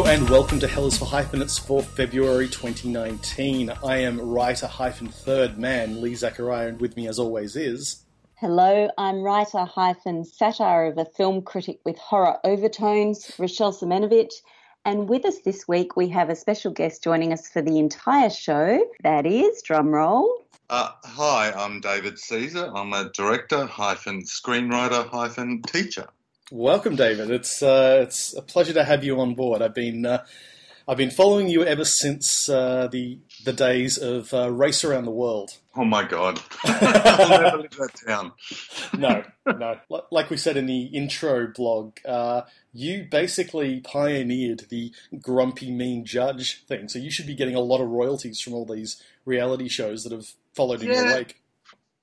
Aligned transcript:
Hello 0.00 0.12
and 0.12 0.30
welcome 0.30 0.58
to 0.60 0.66
Hell 0.66 0.86
is 0.86 0.96
for 0.96 1.04
Hyphenates 1.04 1.58
for 1.58 1.82
February 1.82 2.48
2019. 2.48 3.70
I 3.84 3.98
am 3.98 4.18
writer 4.18 4.66
hyphen 4.66 5.08
third 5.08 5.58
man 5.58 6.00
Lee 6.00 6.14
Zachariah, 6.14 6.68
and 6.68 6.80
with 6.80 6.96
me 6.96 7.06
as 7.06 7.18
always 7.18 7.54
is. 7.54 8.06
Hello, 8.36 8.88
I'm 8.96 9.20
writer 9.20 9.66
hyphen 9.66 10.24
satire 10.24 10.86
of 10.86 10.96
a 10.96 11.04
film 11.04 11.42
critic 11.42 11.80
with 11.84 11.98
horror 11.98 12.38
overtones, 12.44 13.30
Rochelle 13.38 13.74
Siemienowicz. 13.74 14.36
And 14.86 15.06
with 15.06 15.26
us 15.26 15.40
this 15.40 15.68
week, 15.68 15.98
we 15.98 16.08
have 16.08 16.30
a 16.30 16.34
special 16.34 16.72
guest 16.72 17.04
joining 17.04 17.34
us 17.34 17.50
for 17.50 17.60
the 17.60 17.78
entire 17.78 18.30
show. 18.30 18.82
That 19.02 19.26
is, 19.26 19.62
drumroll. 19.62 20.26
Uh, 20.70 20.92
hi, 21.04 21.52
I'm 21.54 21.82
David 21.82 22.18
Caesar. 22.18 22.72
I'm 22.74 22.94
a 22.94 23.10
director 23.12 23.66
hyphen 23.66 24.22
screenwriter 24.22 25.06
hyphen 25.10 25.60
teacher. 25.60 26.06
Welcome, 26.50 26.96
David. 26.96 27.30
It's 27.30 27.62
uh, 27.62 28.00
it's 28.02 28.34
a 28.36 28.42
pleasure 28.42 28.72
to 28.72 28.84
have 28.84 29.04
you 29.04 29.20
on 29.20 29.34
board. 29.34 29.62
I've 29.62 29.74
been 29.74 30.04
uh, 30.04 30.24
I've 30.88 30.96
been 30.96 31.10
following 31.12 31.48
you 31.48 31.64
ever 31.64 31.84
since 31.84 32.48
uh, 32.48 32.88
the 32.90 33.18
the 33.44 33.52
days 33.52 33.96
of 33.98 34.34
uh, 34.34 34.50
Race 34.50 34.82
Around 34.82 35.04
the 35.04 35.12
World. 35.12 35.56
Oh 35.76 35.84
my 35.84 36.02
God! 36.02 36.40
I'll 36.64 37.40
never 37.40 37.58
live 37.58 37.70
that 37.70 37.92
down. 38.04 38.32
No, 38.98 39.22
no. 39.46 39.78
Like 40.10 40.28
we 40.30 40.36
said 40.36 40.56
in 40.56 40.66
the 40.66 40.86
intro 40.86 41.46
blog, 41.54 41.98
uh, 42.04 42.42
you 42.72 43.06
basically 43.08 43.78
pioneered 43.80 44.66
the 44.70 44.92
grumpy, 45.20 45.70
mean 45.70 46.04
judge 46.04 46.64
thing. 46.66 46.88
So 46.88 46.98
you 46.98 47.12
should 47.12 47.26
be 47.28 47.36
getting 47.36 47.54
a 47.54 47.60
lot 47.60 47.80
of 47.80 47.88
royalties 47.88 48.40
from 48.40 48.54
all 48.54 48.66
these 48.66 49.00
reality 49.24 49.68
shows 49.68 50.02
that 50.02 50.12
have 50.12 50.32
followed 50.54 50.82
in 50.82 50.88
Yeah. 50.88 51.04
your 51.04 51.14
wake. 51.14 51.36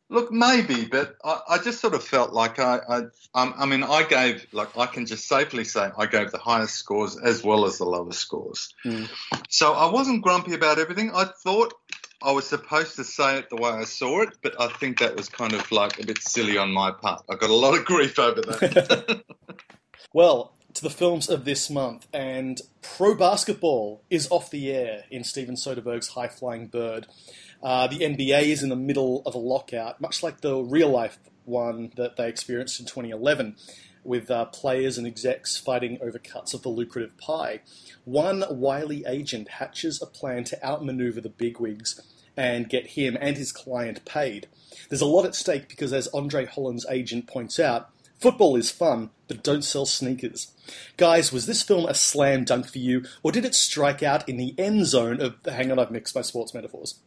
Look, 0.10 0.32
maybe, 0.32 0.86
but 0.86 1.18
I, 1.24 1.40
I 1.50 1.58
just 1.58 1.82
sort 1.82 1.94
of 1.94 2.04
felt 2.04 2.32
like 2.32 2.60
I, 2.60 2.80
I, 2.88 2.98
um, 3.34 3.54
I 3.58 3.66
mean, 3.66 3.84
I 3.84 4.04
gave, 4.04 4.48
like, 4.54 4.78
I 4.78 4.86
can 4.86 5.06
just 5.06 5.28
safely 5.28 5.66
say 5.66 5.90
I 5.98 6.06
gave 6.06 6.32
the 6.32 6.38
highest 6.38 6.76
scores 6.76 7.18
as 7.18 7.44
well 7.44 7.66
as 7.66 7.78
the 7.78 7.86
lowest 7.86 8.20
scores. 8.20 8.74
Mm. 8.86 9.10
So 9.50 9.74
I 9.74 9.92
wasn't 9.92 10.22
grumpy 10.22 10.54
about 10.54 10.80
everything. 10.80 11.12
I 11.14 11.26
thought 11.26 11.74
I 12.22 12.32
was 12.32 12.48
supposed 12.48 12.96
to 12.96 13.04
say 13.04 13.38
it 13.38 13.50
the 13.50 13.58
way 13.58 13.70
I 13.70 13.84
saw 13.84 14.22
it, 14.22 14.30
but 14.42 14.60
I 14.60 14.70
think 14.70 15.00
that 15.00 15.18
was 15.18 15.28
kind 15.28 15.54
of 15.54 15.70
like 15.72 16.00
a 16.02 16.06
bit 16.06 16.22
silly 16.22 16.58
on 16.58 16.72
my 16.72 16.92
part. 16.92 17.24
I 17.30 17.36
got 17.36 17.50
a 17.50 17.56
lot 17.56 17.78
of 17.78 17.86
grief 17.86 18.18
over 18.18 18.42
that. 18.42 19.24
Well, 20.14 20.54
to 20.74 20.82
the 20.82 20.90
films 20.90 21.30
of 21.30 21.44
this 21.44 21.70
month, 21.70 22.08
and 22.14 22.62
pro 22.82 23.14
basketball 23.14 24.04
is 24.10 24.28
off 24.32 24.50
the 24.50 24.72
air 24.72 25.04
in 25.12 25.24
Steven 25.24 25.56
Soderbergh's 25.56 26.10
High 26.10 26.28
Flying 26.28 26.68
Bird. 26.68 27.08
Uh, 27.62 27.88
the 27.88 28.00
NBA 28.00 28.44
is 28.44 28.64
in 28.64 28.70
the 28.70 28.76
middle 28.76 29.24
of 29.26 29.36
a 29.36 29.40
lockout, 29.40 30.00
much 30.00 30.24
like 30.24 30.42
the 30.42 30.58
real 30.58 30.90
life 30.90 31.20
one 31.46 31.92
that 31.96 32.18
they 32.18 32.28
experienced 32.28 32.80
in 32.80 32.86
2011, 32.86 33.56
with 34.04 34.30
uh, 34.30 34.46
players 34.46 34.98
and 34.98 35.08
execs 35.08 35.58
fighting 35.58 35.98
over 36.02 36.20
cuts 36.20 36.54
of 36.54 36.62
the 36.62 36.70
lucrative 36.70 37.18
pie. 37.18 37.62
One 38.06 38.44
wily 38.50 39.04
agent 39.08 39.50
hatches 39.50 40.02
a 40.02 40.06
plan 40.06 40.44
to 40.46 40.66
outmaneuver 40.66 41.22
the 41.22 41.30
bigwigs 41.30 42.02
and 42.36 42.70
get 42.70 42.88
him 42.92 43.18
and 43.20 43.36
his 43.38 43.52
client 43.52 44.06
paid. 44.06 44.48
There's 44.90 45.02
a 45.02 45.06
lot 45.06 45.26
at 45.26 45.36
stake 45.36 45.68
because, 45.68 45.92
as 45.92 46.08
Andre 46.10 46.46
Holland's 46.46 46.86
agent 46.90 47.28
points 47.28 47.60
out, 47.60 47.90
Football 48.20 48.56
is 48.56 48.72
fun, 48.72 49.12
but 49.28 49.44
don't 49.44 49.64
sell 49.64 49.86
sneakers. 49.86 50.52
Guys, 50.98 51.32
was 51.32 51.46
this 51.46 51.62
film 51.62 51.86
a 51.86 51.94
slam 51.94 52.46
dunk 52.46 52.68
for 52.68 52.80
you, 52.80 53.06
or 53.22 53.32
did 53.32 53.46
it 53.46 53.54
strike 53.54 54.02
out 54.02 54.28
in 54.28 54.38
the 54.38 54.56
end 54.58 54.88
zone 54.88 55.22
of. 55.22 55.36
Hang 55.46 55.72
on, 55.72 55.78
I've 55.78 55.92
mixed 55.92 56.16
my 56.16 56.22
sports 56.22 56.54
metaphors. 56.54 57.00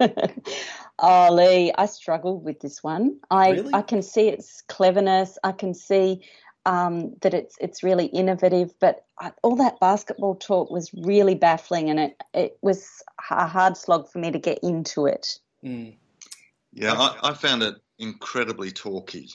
oh, 0.98 1.28
Lee, 1.32 1.72
I 1.76 1.86
struggled 1.86 2.44
with 2.44 2.60
this 2.60 2.82
one. 2.82 3.18
I, 3.30 3.50
Really? 3.50 3.74
I 3.74 3.82
can 3.82 4.02
see 4.02 4.28
its 4.28 4.62
cleverness. 4.62 5.38
I 5.44 5.52
can 5.52 5.74
see 5.74 6.22
um, 6.66 7.14
that 7.22 7.34
it's 7.34 7.56
it's 7.60 7.82
really 7.82 8.06
innovative. 8.06 8.72
But 8.80 9.04
I, 9.18 9.32
all 9.42 9.56
that 9.56 9.80
basketball 9.80 10.36
talk 10.36 10.70
was 10.70 10.90
really 10.94 11.34
baffling, 11.34 11.90
and 11.90 12.00
it 12.00 12.22
it 12.34 12.58
was 12.62 13.02
a 13.30 13.46
hard 13.46 13.76
slog 13.76 14.10
for 14.10 14.18
me 14.18 14.30
to 14.30 14.38
get 14.38 14.58
into 14.62 15.06
it. 15.06 15.38
Mm. 15.64 15.94
yeah, 16.72 16.94
I, 16.94 17.30
I 17.30 17.34
found 17.34 17.62
it 17.62 17.74
incredibly 17.98 18.70
talky 18.70 19.28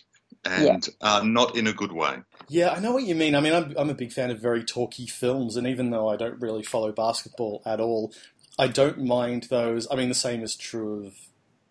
and 0.45 0.87
uh, 1.01 1.21
not 1.23 1.55
in 1.55 1.67
a 1.67 1.73
good 1.73 1.91
way. 1.91 2.17
Yeah, 2.47 2.71
I 2.71 2.79
know 2.79 2.93
what 2.93 3.03
you 3.03 3.15
mean. 3.15 3.35
I 3.35 3.41
mean, 3.41 3.53
I'm, 3.53 3.73
I'm 3.77 3.89
a 3.89 3.95
big 3.95 4.11
fan 4.11 4.31
of 4.31 4.39
very 4.39 4.63
talky 4.63 5.07
films, 5.07 5.55
and 5.55 5.67
even 5.67 5.89
though 5.89 6.07
I 6.07 6.15
don't 6.15 6.39
really 6.39 6.63
follow 6.63 6.91
basketball 6.91 7.61
at 7.65 7.79
all, 7.79 8.13
I 8.57 8.67
don't 8.67 9.03
mind 9.03 9.47
those. 9.49 9.87
I 9.91 9.95
mean, 9.95 10.09
the 10.09 10.15
same 10.15 10.41
is 10.41 10.55
true 10.55 11.07
of, 11.07 11.15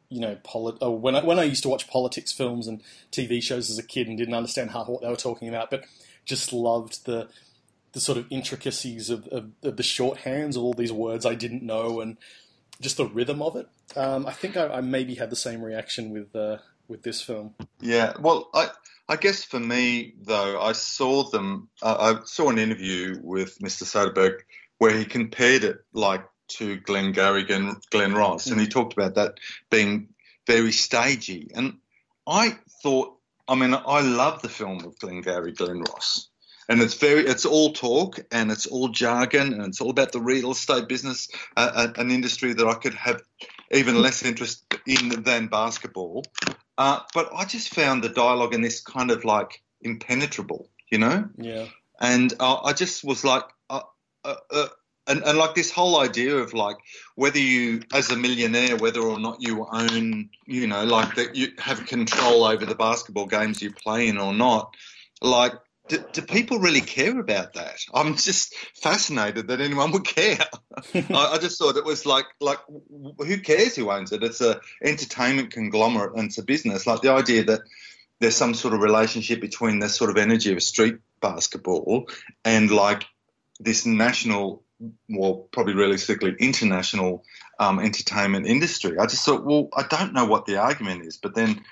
you 0.08 0.20
know, 0.20 0.36
polit- 0.42 0.78
oh, 0.80 0.90
when, 0.90 1.16
I, 1.16 1.24
when 1.24 1.38
I 1.38 1.44
used 1.44 1.62
to 1.62 1.68
watch 1.68 1.88
politics 1.88 2.32
films 2.32 2.66
and 2.66 2.82
TV 3.10 3.42
shows 3.42 3.70
as 3.70 3.78
a 3.78 3.82
kid 3.82 4.06
and 4.06 4.18
didn't 4.18 4.34
understand 4.34 4.70
half 4.70 4.88
what 4.88 5.02
they 5.02 5.08
were 5.08 5.16
talking 5.16 5.48
about, 5.48 5.70
but 5.70 5.84
just 6.24 6.52
loved 6.52 7.04
the 7.06 7.28
the 7.92 8.00
sort 8.00 8.18
of 8.18 8.26
intricacies 8.28 9.08
of, 9.08 9.28
of, 9.28 9.50
of 9.62 9.76
the 9.76 9.82
shorthands 9.84 10.56
of 10.56 10.64
all 10.64 10.74
these 10.74 10.92
words 10.92 11.24
I 11.24 11.36
didn't 11.36 11.62
know 11.62 12.00
and 12.00 12.16
just 12.80 12.96
the 12.96 13.06
rhythm 13.06 13.40
of 13.40 13.54
it. 13.54 13.68
Um, 13.96 14.26
I 14.26 14.32
think 14.32 14.56
I, 14.56 14.66
I 14.66 14.80
maybe 14.80 15.14
had 15.14 15.30
the 15.30 15.36
same 15.36 15.62
reaction 15.62 16.10
with 16.10 16.34
uh, 16.34 16.58
with 16.88 17.02
this 17.02 17.22
film. 17.22 17.54
Yeah, 17.80 18.12
well, 18.18 18.50
I 18.52 18.70
I 19.08 19.16
guess 19.16 19.44
for 19.44 19.60
me 19.60 20.14
though, 20.20 20.60
I 20.60 20.72
saw 20.72 21.22
them. 21.30 21.68
Uh, 21.82 22.16
I 22.18 22.24
saw 22.24 22.50
an 22.50 22.58
interview 22.58 23.20
with 23.22 23.58
Mr. 23.60 23.84
Soderbergh 23.84 24.40
where 24.78 24.96
he 24.96 25.04
compared 25.04 25.62
it 25.62 25.78
like 25.92 26.24
to 26.48 26.76
Glenn 26.76 27.12
Garrigan, 27.12 27.80
Glenn 27.90 28.14
Ross, 28.14 28.46
and 28.46 28.60
he 28.60 28.66
talked 28.66 28.92
about 28.92 29.14
that 29.14 29.38
being 29.70 30.08
very 30.46 30.72
stagey. 30.72 31.50
And 31.54 31.78
I 32.26 32.56
thought, 32.82 33.16
I 33.48 33.54
mean, 33.54 33.74
I 33.74 34.00
love 34.00 34.42
the 34.42 34.48
film 34.48 34.84
of 34.84 34.98
Glengarry 34.98 35.52
Glen 35.52 35.80
Ross. 35.80 36.28
And 36.68 36.80
it's 36.80 36.94
very, 36.94 37.26
it's 37.26 37.44
all 37.44 37.72
talk 37.72 38.20
and 38.32 38.50
it's 38.50 38.66
all 38.66 38.88
jargon 38.88 39.52
and 39.52 39.66
it's 39.66 39.82
all 39.82 39.90
about 39.90 40.12
the 40.12 40.20
real 40.20 40.52
estate 40.52 40.88
business, 40.88 41.28
uh, 41.56 41.88
an 41.96 42.10
industry 42.10 42.54
that 42.54 42.66
I 42.66 42.74
could 42.74 42.94
have 42.94 43.22
even 43.70 44.00
less 44.00 44.24
interest 44.24 44.64
in 44.86 45.22
than 45.24 45.48
basketball. 45.48 46.24
Uh, 46.78 47.00
but 47.12 47.30
I 47.34 47.44
just 47.44 47.74
found 47.74 48.02
the 48.02 48.08
dialogue 48.08 48.54
in 48.54 48.62
this 48.62 48.80
kind 48.80 49.10
of 49.10 49.24
like 49.24 49.62
impenetrable, 49.82 50.70
you 50.90 50.98
know? 50.98 51.28
Yeah. 51.36 51.66
And 52.00 52.32
uh, 52.40 52.62
I 52.62 52.72
just 52.72 53.04
was 53.04 53.24
like, 53.24 53.44
uh, 53.68 53.82
uh, 54.24 54.36
uh, 54.50 54.68
and, 55.06 55.22
and 55.22 55.38
like 55.38 55.54
this 55.54 55.70
whole 55.70 56.00
idea 56.00 56.36
of 56.36 56.54
like 56.54 56.76
whether 57.14 57.38
you, 57.38 57.82
as 57.92 58.10
a 58.10 58.16
millionaire, 58.16 58.76
whether 58.76 59.00
or 59.00 59.18
not 59.18 59.40
you 59.40 59.66
own, 59.70 60.30
you 60.46 60.66
know, 60.66 60.84
like 60.84 61.14
that 61.16 61.36
you 61.36 61.48
have 61.58 61.86
control 61.86 62.44
over 62.44 62.64
the 62.64 62.74
basketball 62.74 63.26
games 63.26 63.62
you 63.62 63.72
play 63.72 64.08
in 64.08 64.18
or 64.18 64.32
not, 64.32 64.74
like. 65.20 65.52
Do, 65.86 66.02
do 66.14 66.22
people 66.22 66.60
really 66.60 66.80
care 66.80 67.20
about 67.20 67.52
that? 67.52 67.76
I'm 67.92 68.16
just 68.16 68.54
fascinated 68.74 69.48
that 69.48 69.60
anyone 69.60 69.92
would 69.92 70.06
care. 70.06 70.38
I, 70.94 71.32
I 71.32 71.36
just 71.36 71.58
thought 71.58 71.76
it 71.76 71.84
was 71.84 72.06
like, 72.06 72.24
like, 72.40 72.56
who 73.18 73.38
cares 73.40 73.76
who 73.76 73.90
owns 73.90 74.10
it? 74.10 74.22
It's 74.22 74.40
a 74.40 74.62
entertainment 74.82 75.50
conglomerate 75.50 76.16
and 76.16 76.28
it's 76.28 76.38
a 76.38 76.42
business. 76.42 76.86
Like 76.86 77.02
the 77.02 77.12
idea 77.12 77.44
that 77.44 77.60
there's 78.18 78.34
some 78.34 78.54
sort 78.54 78.72
of 78.72 78.80
relationship 78.80 79.42
between 79.42 79.78
the 79.78 79.90
sort 79.90 80.08
of 80.08 80.16
energy 80.16 80.54
of 80.54 80.62
street 80.62 80.96
basketball 81.20 82.08
and 82.44 82.70
like 82.70 83.04
this 83.60 83.86
national, 83.86 84.62
well, 85.08 85.48
probably 85.52 85.74
realistically 85.74 86.34
international 86.38 87.24
um, 87.58 87.78
entertainment 87.78 88.46
industry. 88.46 88.98
I 88.98 89.06
just 89.06 89.24
thought, 89.24 89.44
well, 89.44 89.68
I 89.76 89.84
don't 89.88 90.12
know 90.12 90.24
what 90.24 90.46
the 90.46 90.56
argument 90.56 91.04
is, 91.04 91.16
but 91.16 91.34
then 91.34 91.62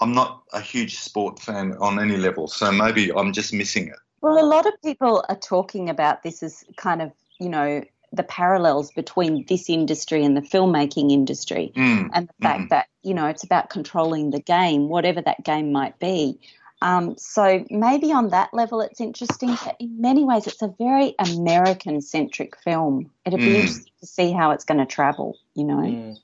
I'm 0.00 0.12
not 0.12 0.42
a 0.52 0.60
huge 0.60 0.98
sport 0.98 1.38
fan 1.38 1.76
on 1.80 1.98
any 1.98 2.16
level, 2.16 2.48
so 2.48 2.72
maybe 2.72 3.12
I'm 3.12 3.32
just 3.32 3.52
missing 3.52 3.88
it. 3.88 3.96
Well, 4.20 4.42
a 4.42 4.46
lot 4.46 4.66
of 4.66 4.72
people 4.82 5.24
are 5.28 5.36
talking 5.36 5.90
about 5.90 6.22
this 6.22 6.42
as 6.42 6.64
kind 6.76 7.02
of, 7.02 7.12
you 7.38 7.48
know, 7.48 7.84
the 8.12 8.22
parallels 8.22 8.90
between 8.92 9.44
this 9.48 9.68
industry 9.68 10.24
and 10.24 10.36
the 10.36 10.40
filmmaking 10.40 11.10
industry, 11.12 11.72
Mm, 11.76 12.10
and 12.12 12.28
the 12.28 12.34
fact 12.42 12.62
mm. 12.62 12.68
that, 12.70 12.86
you 13.02 13.12
know, 13.12 13.26
it's 13.26 13.44
about 13.44 13.70
controlling 13.70 14.30
the 14.30 14.40
game, 14.40 14.88
whatever 14.88 15.20
that 15.20 15.44
game 15.44 15.72
might 15.72 15.98
be. 15.98 16.38
Um, 16.84 17.16
so 17.16 17.64
maybe 17.70 18.12
on 18.12 18.28
that 18.28 18.52
level 18.52 18.82
it's 18.82 19.00
interesting, 19.00 19.56
but 19.64 19.76
in 19.80 20.00
many 20.00 20.22
ways 20.22 20.46
it's 20.46 20.60
a 20.60 20.68
very 20.78 21.14
American 21.18 22.02
centric 22.02 22.56
film. 22.62 23.10
It'd 23.24 23.40
be 23.40 23.46
Mm. 23.46 23.54
interesting 23.60 23.92
to 24.00 24.06
see 24.06 24.32
how 24.32 24.50
it's 24.50 24.64
going 24.64 24.78
to 24.78 24.86
travel, 24.86 25.38
you 25.54 25.64
know. 25.64 25.76
Mm. 25.76 26.18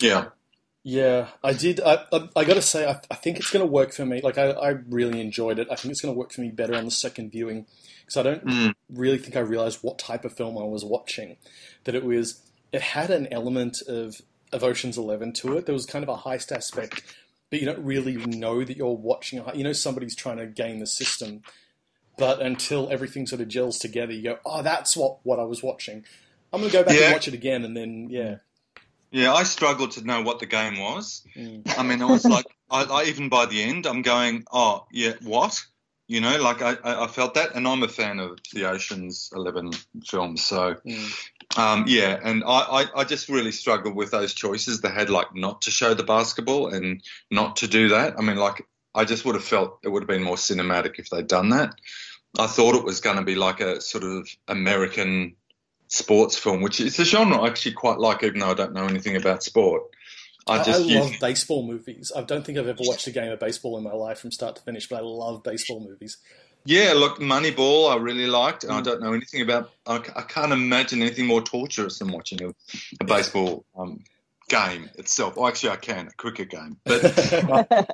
Yeah. 0.00 0.24
Yeah, 0.82 1.28
I 1.42 1.52
did. 1.52 1.80
I, 1.80 2.04
I, 2.12 2.28
I 2.36 2.44
got 2.44 2.54
to 2.54 2.62
say, 2.62 2.86
I, 2.88 3.00
I 3.10 3.14
think 3.16 3.38
it's 3.38 3.50
going 3.50 3.64
to 3.64 3.70
work 3.70 3.92
for 3.92 4.06
me. 4.06 4.20
Like, 4.22 4.38
I, 4.38 4.50
I 4.50 4.68
really 4.88 5.20
enjoyed 5.20 5.58
it. 5.58 5.66
I 5.70 5.74
think 5.74 5.90
it's 5.92 6.00
going 6.00 6.14
to 6.14 6.18
work 6.18 6.32
for 6.32 6.40
me 6.42 6.50
better 6.50 6.74
on 6.76 6.84
the 6.84 6.92
second 6.92 7.30
viewing 7.32 7.66
because 8.04 8.16
I 8.16 8.22
don't 8.22 8.44
Mm. 8.44 8.74
really 8.92 9.18
think 9.18 9.36
I 9.36 9.40
realized 9.40 9.80
what 9.82 9.98
type 9.98 10.24
of 10.24 10.36
film 10.36 10.56
I 10.58 10.62
was 10.62 10.84
watching. 10.84 11.38
That 11.84 11.94
it 11.96 12.04
was, 12.04 12.40
it 12.72 12.82
had 12.82 13.10
an 13.10 13.26
element 13.32 13.82
of 13.88 14.20
of 14.52 14.62
Ocean's 14.62 14.96
Eleven 14.96 15.32
to 15.32 15.56
it. 15.56 15.66
There 15.66 15.74
was 15.74 15.86
kind 15.86 16.04
of 16.04 16.08
a 16.08 16.18
heist 16.18 16.52
aspect, 16.52 17.02
but 17.50 17.60
you 17.60 17.66
don't 17.66 17.84
really 17.84 18.16
know 18.16 18.64
that 18.64 18.76
you're 18.76 18.96
watching. 18.96 19.42
You 19.54 19.64
know, 19.64 19.72
somebody's 19.72 20.14
trying 20.16 20.38
to 20.38 20.46
game 20.46 20.78
the 20.80 20.86
system, 20.86 21.42
but 22.18 22.40
until 22.40 22.90
everything 22.90 23.26
sort 23.26 23.40
of 23.40 23.48
gels 23.48 23.78
together, 23.78 24.12
you 24.12 24.22
go, 24.22 24.38
"Oh, 24.44 24.62
that's 24.62 24.96
what 24.96 25.18
what 25.24 25.38
I 25.38 25.44
was 25.44 25.62
watching." 25.62 26.04
I'm 26.52 26.60
going 26.60 26.70
to 26.70 26.78
go 26.78 26.84
back 26.84 26.96
Yeah. 26.96 27.04
and 27.06 27.12
watch 27.12 27.28
it 27.28 27.34
again, 27.34 27.64
and 27.64 27.76
then 27.76 28.08
yeah. 28.10 28.36
Yeah, 29.10 29.32
I 29.32 29.44
struggled 29.44 29.92
to 29.92 30.04
know 30.04 30.22
what 30.22 30.40
the 30.40 30.46
game 30.46 30.78
was. 30.78 31.22
Mm. 31.36 31.78
I 31.78 31.82
mean, 31.82 32.02
I 32.02 32.06
was 32.06 32.24
like, 32.24 32.44
I, 32.70 32.82
I 32.84 33.04
even 33.04 33.28
by 33.28 33.46
the 33.46 33.62
end, 33.62 33.86
I'm 33.86 34.02
going, 34.02 34.44
oh 34.52 34.86
yeah, 34.92 35.12
what? 35.22 35.62
You 36.08 36.20
know, 36.20 36.40
like 36.40 36.62
I, 36.62 36.76
I 36.84 37.06
felt 37.08 37.34
that, 37.34 37.54
and 37.54 37.66
I'm 37.66 37.82
a 37.82 37.88
fan 37.88 38.18
of 38.20 38.38
the 38.52 38.68
Ocean's 38.68 39.30
Eleven 39.34 39.70
films, 40.06 40.44
so 40.44 40.74
Mm. 40.86 41.12
Um, 41.56 41.84
yeah, 41.88 42.18
and 42.22 42.44
I, 42.44 42.48
I, 42.48 42.84
I 42.96 43.04
just 43.04 43.28
really 43.28 43.52
struggled 43.52 43.94
with 43.94 44.10
those 44.10 44.34
choices. 44.34 44.80
They 44.80 44.90
had 44.90 45.10
like 45.10 45.34
not 45.34 45.62
to 45.62 45.70
show 45.70 45.94
the 45.94 46.02
basketball 46.02 46.68
and 46.68 47.02
not 47.30 47.56
to 47.56 47.68
do 47.68 47.88
that. 47.90 48.18
I 48.18 48.22
mean, 48.22 48.36
like 48.36 48.66
I 48.94 49.04
just 49.04 49.24
would 49.24 49.34
have 49.34 49.44
felt 49.44 49.78
it 49.82 49.88
would 49.88 50.02
have 50.02 50.08
been 50.08 50.22
more 50.22 50.36
cinematic 50.36 50.98
if 50.98 51.10
they'd 51.10 51.26
done 51.26 51.50
that. 51.50 51.74
I 52.38 52.46
thought 52.46 52.74
it 52.74 52.84
was 52.84 53.00
going 53.00 53.16
to 53.16 53.22
be 53.22 53.34
like 53.34 53.60
a 53.60 53.80
sort 53.80 54.04
of 54.04 54.28
American 54.48 55.36
sports 55.88 56.36
film, 56.36 56.60
which 56.62 56.80
is 56.80 56.98
a 56.98 57.04
genre 57.04 57.38
I 57.38 57.48
actually 57.48 57.72
quite 57.72 57.98
like, 57.98 58.22
even 58.22 58.40
though 58.40 58.50
I 58.50 58.54
don't 58.54 58.74
know 58.74 58.86
anything 58.86 59.16
about 59.16 59.42
sport. 59.42 59.84
I, 60.46 60.60
I 60.60 60.64
just 60.64 60.82
I 60.82 60.84
you- 60.84 61.00
love 61.00 61.12
baseball 61.20 61.66
movies. 61.66 62.12
I 62.14 62.22
don't 62.22 62.44
think 62.44 62.58
I've 62.58 62.68
ever 62.68 62.82
watched 62.82 63.06
a 63.06 63.10
game 63.10 63.32
of 63.32 63.40
baseball 63.40 63.76
in 63.78 63.84
my 63.84 63.92
life 63.92 64.18
from 64.18 64.30
start 64.30 64.56
to 64.56 64.62
finish, 64.62 64.88
but 64.88 64.96
I 64.96 65.02
love 65.02 65.42
baseball 65.42 65.80
movies. 65.80 66.18
Yeah, 66.66 66.92
look, 66.94 67.18
Moneyball, 67.20 67.90
I 67.92 67.96
really 67.96 68.26
liked. 68.26 68.64
and 68.64 68.72
I 68.72 68.80
Mm. 68.80 68.84
don't 68.84 69.00
know 69.02 69.12
anything 69.12 69.40
about. 69.42 69.70
I 69.86 69.98
can't 69.98 70.52
imagine 70.52 71.00
anything 71.00 71.26
more 71.26 71.40
torturous 71.40 71.98
than 72.00 72.08
watching 72.12 72.42
a, 72.42 72.48
a 73.00 73.04
baseball 73.04 73.64
um, 73.78 74.02
game 74.48 74.90
itself. 74.96 75.34
Oh, 75.36 75.46
actually, 75.46 75.70
I 75.70 75.76
can 75.76 76.08
a 76.08 76.12
cricket 76.12 76.50
game, 76.50 76.76
but 76.84 77.00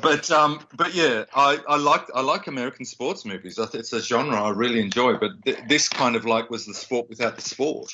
but 0.00 0.30
um, 0.30 0.60
but 0.74 0.94
yeah, 0.94 1.24
I, 1.34 1.58
I 1.68 1.76
like 1.76 2.06
I 2.14 2.22
like 2.22 2.46
American 2.46 2.84
sports 2.84 3.24
movies. 3.24 3.58
It's 3.58 3.92
a 3.92 4.00
genre 4.00 4.42
I 4.42 4.50
really 4.50 4.80
enjoy. 4.80 5.14
But 5.18 5.32
th- 5.44 5.58
this 5.68 5.88
kind 5.88 6.16
of 6.16 6.24
like 6.24 6.50
was 6.50 6.66
the 6.66 6.74
sport 6.74 7.08
without 7.08 7.36
the 7.36 7.42
sport. 7.42 7.92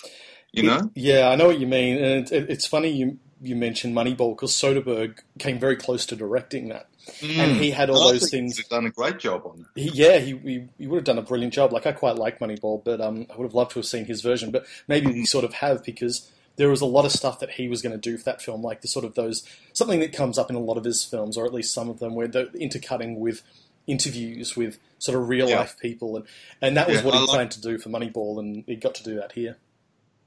You 0.52 0.64
know? 0.64 0.90
Yeah, 0.94 1.28
I 1.28 1.36
know 1.36 1.46
what 1.46 1.60
you 1.60 1.66
mean, 1.68 1.96
and 1.96 2.26
it, 2.26 2.32
it, 2.32 2.50
it's 2.50 2.66
funny 2.66 2.88
you 2.90 3.18
you 3.40 3.56
mentioned 3.56 3.96
Moneyball 3.96 4.36
because 4.36 4.52
Soderbergh 4.52 5.20
came 5.38 5.58
very 5.58 5.76
close 5.76 6.04
to 6.06 6.14
directing 6.16 6.68
that, 6.68 6.88
and 7.22 7.56
he 7.56 7.70
had 7.70 7.90
all 7.90 8.08
I 8.08 8.12
those 8.12 8.30
things. 8.30 8.56
He's 8.56 8.68
done 8.68 8.86
a 8.86 8.90
great 8.90 9.18
job 9.18 9.42
on 9.44 9.66
that. 9.74 9.80
He, 9.80 9.90
yeah, 9.90 10.18
he, 10.18 10.36
he 10.36 10.64
he 10.78 10.86
would 10.86 10.96
have 10.98 11.04
done 11.04 11.18
a 11.18 11.22
brilliant 11.22 11.52
job. 11.54 11.72
Like 11.72 11.86
I 11.86 11.92
quite 11.92 12.16
like 12.16 12.38
Moneyball, 12.38 12.82
but 12.84 13.00
um, 13.00 13.26
I 13.32 13.36
would 13.36 13.44
have 13.44 13.54
loved 13.54 13.72
to 13.72 13.78
have 13.78 13.86
seen 13.86 14.04
his 14.04 14.20
version. 14.22 14.50
But 14.50 14.66
maybe 14.88 15.08
we 15.08 15.24
sort 15.26 15.44
of 15.44 15.54
have 15.54 15.84
because 15.84 16.30
there 16.56 16.68
was 16.68 16.80
a 16.80 16.86
lot 16.86 17.04
of 17.04 17.12
stuff 17.12 17.40
that 17.40 17.50
he 17.52 17.68
was 17.68 17.80
going 17.82 17.92
to 17.92 18.10
do 18.10 18.18
for 18.18 18.24
that 18.24 18.42
film, 18.42 18.62
like 18.62 18.82
the 18.82 18.88
sort 18.88 19.04
of 19.04 19.14
those 19.14 19.42
something 19.72 20.00
that 20.00 20.12
comes 20.12 20.38
up 20.38 20.50
in 20.50 20.56
a 20.56 20.60
lot 20.60 20.76
of 20.76 20.84
his 20.84 21.04
films, 21.04 21.36
or 21.36 21.44
at 21.46 21.54
least 21.54 21.72
some 21.72 21.88
of 21.88 21.98
them, 22.00 22.14
where 22.14 22.28
they're 22.28 22.48
intercutting 22.54 23.18
with 23.20 23.42
interviews 23.86 24.56
with 24.56 24.78
sort 24.98 25.16
of 25.18 25.28
real 25.28 25.48
Yeah. 25.48 25.60
life 25.60 25.76
people, 25.80 26.16
and 26.16 26.26
and 26.60 26.76
that 26.76 26.86
was 26.88 26.98
Yeah, 26.98 27.04
what 27.04 27.14
he 27.14 27.20
like- 27.20 27.28
planned 27.30 27.50
to 27.52 27.60
do 27.60 27.78
for 27.78 27.88
Moneyball, 27.88 28.38
and 28.38 28.64
he 28.66 28.76
got 28.76 28.94
to 28.96 29.02
do 29.02 29.16
that 29.16 29.32
here. 29.32 29.56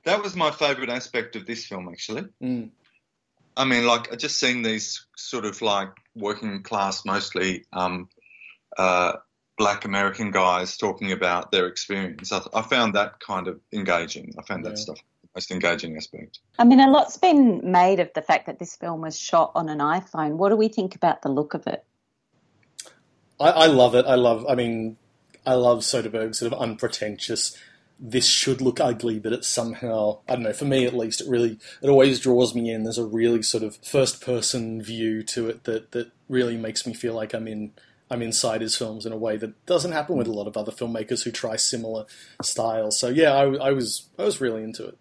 That 0.05 0.21
was 0.21 0.35
my 0.35 0.51
favourite 0.51 0.89
aspect 0.89 1.35
of 1.37 1.45
this 1.45 1.65
film, 1.65 1.87
actually. 1.87 2.23
Mm. 2.41 2.69
I 3.55 3.65
mean, 3.65 3.85
like 3.85 4.11
I 4.11 4.15
just 4.15 4.39
seeing 4.39 4.63
these 4.63 5.05
sort 5.15 5.45
of 5.45 5.61
like 5.61 5.89
working 6.15 6.63
class, 6.63 7.05
mostly 7.05 7.65
um, 7.73 8.09
uh, 8.77 9.13
black 9.57 9.85
American 9.85 10.31
guys 10.31 10.77
talking 10.77 11.11
about 11.11 11.51
their 11.51 11.67
experience. 11.67 12.31
I, 12.31 12.41
I 12.53 12.61
found 12.61 12.95
that 12.95 13.19
kind 13.19 13.47
of 13.47 13.59
engaging. 13.71 14.33
I 14.37 14.43
found 14.43 14.65
that 14.65 14.71
Yeah. 14.71 14.75
stuff 14.75 14.97
the 15.21 15.29
most 15.35 15.51
engaging 15.51 15.95
aspect. 15.95 16.39
I 16.57 16.63
mean, 16.63 16.79
a 16.79 16.89
lot's 16.89 17.17
been 17.17 17.71
made 17.71 17.99
of 17.99 18.11
the 18.13 18.21
fact 18.21 18.47
that 18.47 18.59
this 18.59 18.75
film 18.75 19.01
was 19.01 19.19
shot 19.19 19.51
on 19.55 19.69
an 19.69 19.79
iPhone. 19.79 20.37
What 20.37 20.49
do 20.49 20.55
we 20.55 20.67
think 20.67 20.95
about 20.95 21.21
the 21.21 21.29
look 21.29 21.53
of 21.53 21.67
it? 21.67 21.83
I, 23.39 23.49
I 23.49 23.65
love 23.67 23.95
it. 23.95 24.05
I 24.05 24.15
love. 24.15 24.45
I 24.47 24.55
mean, 24.55 24.97
I 25.45 25.53
love 25.55 25.79
Soderbergh's 25.79 26.39
sort 26.39 26.53
of 26.53 26.59
unpretentious. 26.59 27.57
This 27.99 28.27
should 28.27 28.61
look 28.61 28.79
ugly, 28.79 29.19
but 29.19 29.33
it's 29.33 29.47
somehow 29.47 30.19
I 30.27 30.33
don't 30.33 30.43
know. 30.43 30.53
For 30.53 30.65
me, 30.65 30.85
at 30.85 30.95
least, 30.95 31.21
it 31.21 31.29
really 31.29 31.59
it 31.81 31.89
always 31.89 32.19
draws 32.19 32.53
me 32.53 32.71
in. 32.71 32.83
There's 32.83 32.97
a 32.97 33.05
really 33.05 33.41
sort 33.41 33.63
of 33.63 33.77
first 33.77 34.21
person 34.21 34.81
view 34.81 35.23
to 35.23 35.49
it 35.49 35.63
that 35.65 35.91
that 35.91 36.11
really 36.27 36.57
makes 36.57 36.85
me 36.85 36.93
feel 36.93 37.13
like 37.13 37.33
I'm 37.33 37.47
in 37.47 37.71
I'm 38.09 38.21
inside 38.21 38.61
his 38.61 38.77
films 38.77 39.05
in 39.05 39.11
a 39.11 39.17
way 39.17 39.37
that 39.37 39.65
doesn't 39.65 39.91
happen 39.91 40.17
with 40.17 40.27
a 40.27 40.33
lot 40.33 40.47
of 40.47 40.57
other 40.57 40.71
filmmakers 40.71 41.23
who 41.23 41.31
try 41.31 41.55
similar 41.55 42.05
styles. 42.41 42.99
So 42.99 43.09
yeah, 43.09 43.33
I, 43.33 43.69
I 43.69 43.71
was 43.71 44.09
I 44.19 44.23
was 44.23 44.41
really 44.41 44.63
into 44.63 44.87
it. 44.87 44.97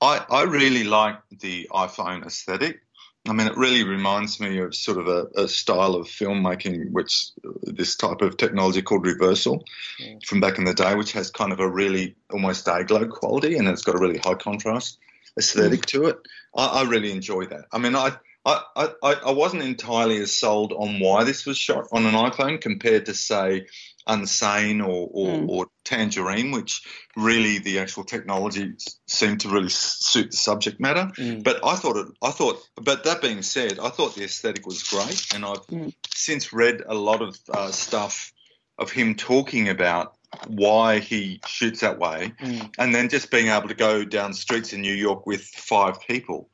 I, 0.00 0.24
I 0.30 0.42
really 0.42 0.82
like 0.82 1.18
the 1.30 1.68
iPhone 1.72 2.26
aesthetic. 2.26 2.80
I 3.28 3.32
mean, 3.32 3.46
it 3.46 3.56
really 3.56 3.84
reminds 3.84 4.40
me 4.40 4.58
of 4.58 4.74
sort 4.74 4.98
of 4.98 5.06
a, 5.06 5.42
a 5.42 5.48
style 5.48 5.94
of 5.94 6.08
filmmaking, 6.08 6.90
which 6.90 7.28
this 7.62 7.94
type 7.96 8.20
of 8.20 8.36
technology 8.36 8.82
called 8.82 9.06
reversal 9.06 9.64
Mm. 10.00 10.24
from 10.24 10.40
back 10.40 10.58
in 10.58 10.64
the 10.64 10.74
day, 10.74 10.94
which 10.94 11.12
has 11.12 11.30
kind 11.30 11.52
of 11.52 11.60
a 11.60 11.68
really 11.68 12.16
almost 12.32 12.64
day 12.64 12.82
glow 12.82 13.06
quality 13.06 13.56
and 13.56 13.68
it's 13.68 13.82
got 13.82 13.94
a 13.94 13.98
really 13.98 14.18
high 14.18 14.34
contrast 14.34 14.98
aesthetic 15.38 15.86
to 15.86 16.06
it. 16.06 16.18
I, 16.56 16.66
I 16.66 16.82
really 16.84 17.12
enjoy 17.12 17.46
that. 17.46 17.66
I 17.72 17.78
mean, 17.78 17.94
I, 17.94 18.12
I, 18.44 18.62
I, 18.76 19.14
I 19.26 19.30
wasn't 19.30 19.62
entirely 19.62 20.18
as 20.18 20.32
sold 20.32 20.72
on 20.72 20.98
why 20.98 21.24
this 21.24 21.46
was 21.46 21.56
shot 21.58 21.86
on 21.92 22.06
an 22.06 22.14
iPhone 22.14 22.60
compared 22.60 23.06
to, 23.06 23.14
say, 23.14 23.66
Unsane 24.08 24.80
or, 24.80 25.08
or, 25.12 25.32
Mm. 25.38 25.48
or 25.48 25.66
Tangerine, 25.84 26.50
which 26.50 26.82
really 27.16 27.58
the 27.58 27.78
actual 27.78 28.04
technology 28.04 28.72
seemed 29.06 29.40
to 29.40 29.48
really 29.48 29.68
suit 29.68 30.30
the 30.30 30.36
subject 30.36 30.80
matter. 30.80 31.10
Mm. 31.16 31.42
But 31.44 31.64
I 31.64 31.76
thought 31.76 31.96
it. 31.96 32.08
I 32.22 32.30
thought. 32.30 32.62
But 32.76 33.04
that 33.04 33.22
being 33.22 33.42
said, 33.42 33.78
I 33.78 33.88
thought 33.90 34.14
the 34.14 34.24
aesthetic 34.24 34.66
was 34.66 34.82
great, 34.82 35.34
and 35.34 35.44
I've 35.44 35.66
Mm. 35.66 35.92
since 36.14 36.52
read 36.52 36.82
a 36.86 36.94
lot 36.94 37.22
of 37.22 37.36
uh, 37.48 37.70
stuff 37.70 38.32
of 38.78 38.90
him 38.90 39.14
talking 39.14 39.68
about 39.68 40.16
why 40.46 40.98
he 40.98 41.40
shoots 41.46 41.80
that 41.80 41.98
way, 41.98 42.32
Mm. 42.40 42.70
and 42.78 42.94
then 42.94 43.08
just 43.08 43.30
being 43.30 43.48
able 43.48 43.68
to 43.68 43.74
go 43.74 44.04
down 44.04 44.32
streets 44.34 44.72
in 44.72 44.80
New 44.80 44.94
York 44.94 45.26
with 45.26 45.42
five 45.44 46.00
people. 46.00 46.48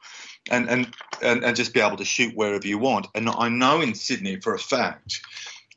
And, 0.51 0.71
and, 0.71 0.95
and, 1.21 1.45
and 1.45 1.55
just 1.55 1.75
be 1.75 1.81
able 1.81 1.99
to 1.99 2.07
shoot 2.07 2.35
wherever 2.35 2.67
you 2.67 2.79
want. 2.79 3.09
And 3.15 3.29
I 3.29 3.51
know 3.51 3.83
in 3.83 3.95
Sydney 3.95 4.41
for 4.41 4.55
a 4.55 4.59
fact 4.59 5.21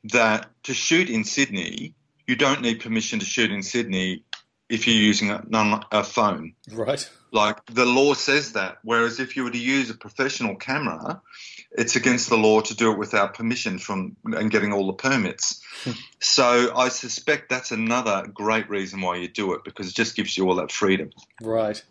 that 0.06 0.50
to 0.63 0.74
shoot 0.74 1.09
in 1.09 1.24
Sydney, 1.24 1.94
you 2.27 2.36
don't 2.36 2.62
need 2.62 2.81
permission 2.81 3.19
to 3.19 3.25
shoot 3.25 3.51
in 3.51 3.63
Sydney 3.63 4.24
if 4.69 4.88
you're 4.88 4.95
using 4.95 5.31
a, 5.31 5.44
a 5.92 6.03
phone. 6.03 6.53
Right. 6.71 7.09
Like 7.33 7.65
the 7.65 7.86
law 7.86 8.13
says 8.13 8.53
that. 8.53 8.77
Whereas 8.83 9.19
if 9.19 9.36
you 9.36 9.44
were 9.44 9.51
to 9.51 9.57
use 9.57 9.89
a 9.89 9.94
professional 9.94 10.56
camera, 10.56 11.21
it's 11.71 11.95
against 11.95 12.30
the 12.30 12.38
law 12.38 12.62
to 12.62 12.75
do 12.75 12.92
it 12.92 12.98
without 12.98 13.33
permission 13.33 13.79
from 13.79 14.15
and 14.25 14.51
getting 14.51 14.74
all 14.74 14.88
the 14.88 14.93
permits. 14.93 15.62
so 16.22 16.75
I 16.75 16.89
suspect 16.89 17.50
that's 17.50 17.72
another 17.72 18.27
great 18.34 18.70
reason 18.70 19.01
why 19.01 19.17
you 19.17 19.27
do 19.27 19.53
it 19.53 19.63
because 19.63 19.89
it 19.89 19.96
just 19.96 20.15
gives 20.15 20.38
you 20.38 20.48
all 20.48 20.55
that 20.55 20.72
freedom. 20.72 21.12
Right. 21.41 21.81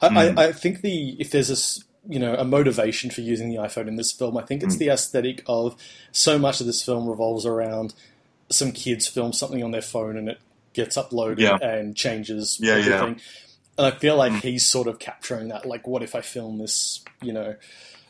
I, 0.00 0.08
Mm. 0.08 0.38
I, 0.38 0.46
I 0.48 0.52
think 0.52 0.80
the 0.80 1.16
if 1.20 1.30
there's 1.30 1.50
a 1.50 1.84
you 2.08 2.18
know 2.18 2.34
a 2.34 2.44
motivation 2.44 3.10
for 3.10 3.20
using 3.20 3.50
the 3.50 3.56
iPhone 3.56 3.86
in 3.86 3.96
this 3.96 4.10
film, 4.12 4.36
I 4.36 4.42
think 4.42 4.62
it's 4.62 4.76
Mm. 4.76 4.78
the 4.78 4.88
aesthetic 4.88 5.42
of 5.46 5.76
so 6.10 6.38
much 6.38 6.60
of 6.60 6.66
this 6.66 6.82
film 6.82 7.06
revolves 7.08 7.44
around 7.46 7.94
some 8.50 8.72
kids 8.72 9.06
film 9.06 9.32
something 9.32 9.62
on 9.62 9.70
their 9.72 9.82
phone 9.82 10.16
and 10.16 10.28
it 10.30 10.38
gets 10.72 10.96
uploaded 10.96 11.38
Yeah. 11.40 11.56
and 11.60 11.94
changes 11.94 12.58
Yeah, 12.60 12.76
yeah. 12.78 12.94
everything. 12.94 13.20
And 13.76 13.86
I 13.86 13.90
feel 13.90 14.16
like 14.16 14.32
Mm. 14.32 14.40
he's 14.40 14.66
sort 14.66 14.88
of 14.88 14.98
capturing 14.98 15.48
that. 15.48 15.66
Like, 15.66 15.86
what 15.86 16.02
if 16.02 16.14
I 16.14 16.20
film 16.22 16.58
this? 16.58 17.04
You 17.22 17.32
know, 17.34 17.56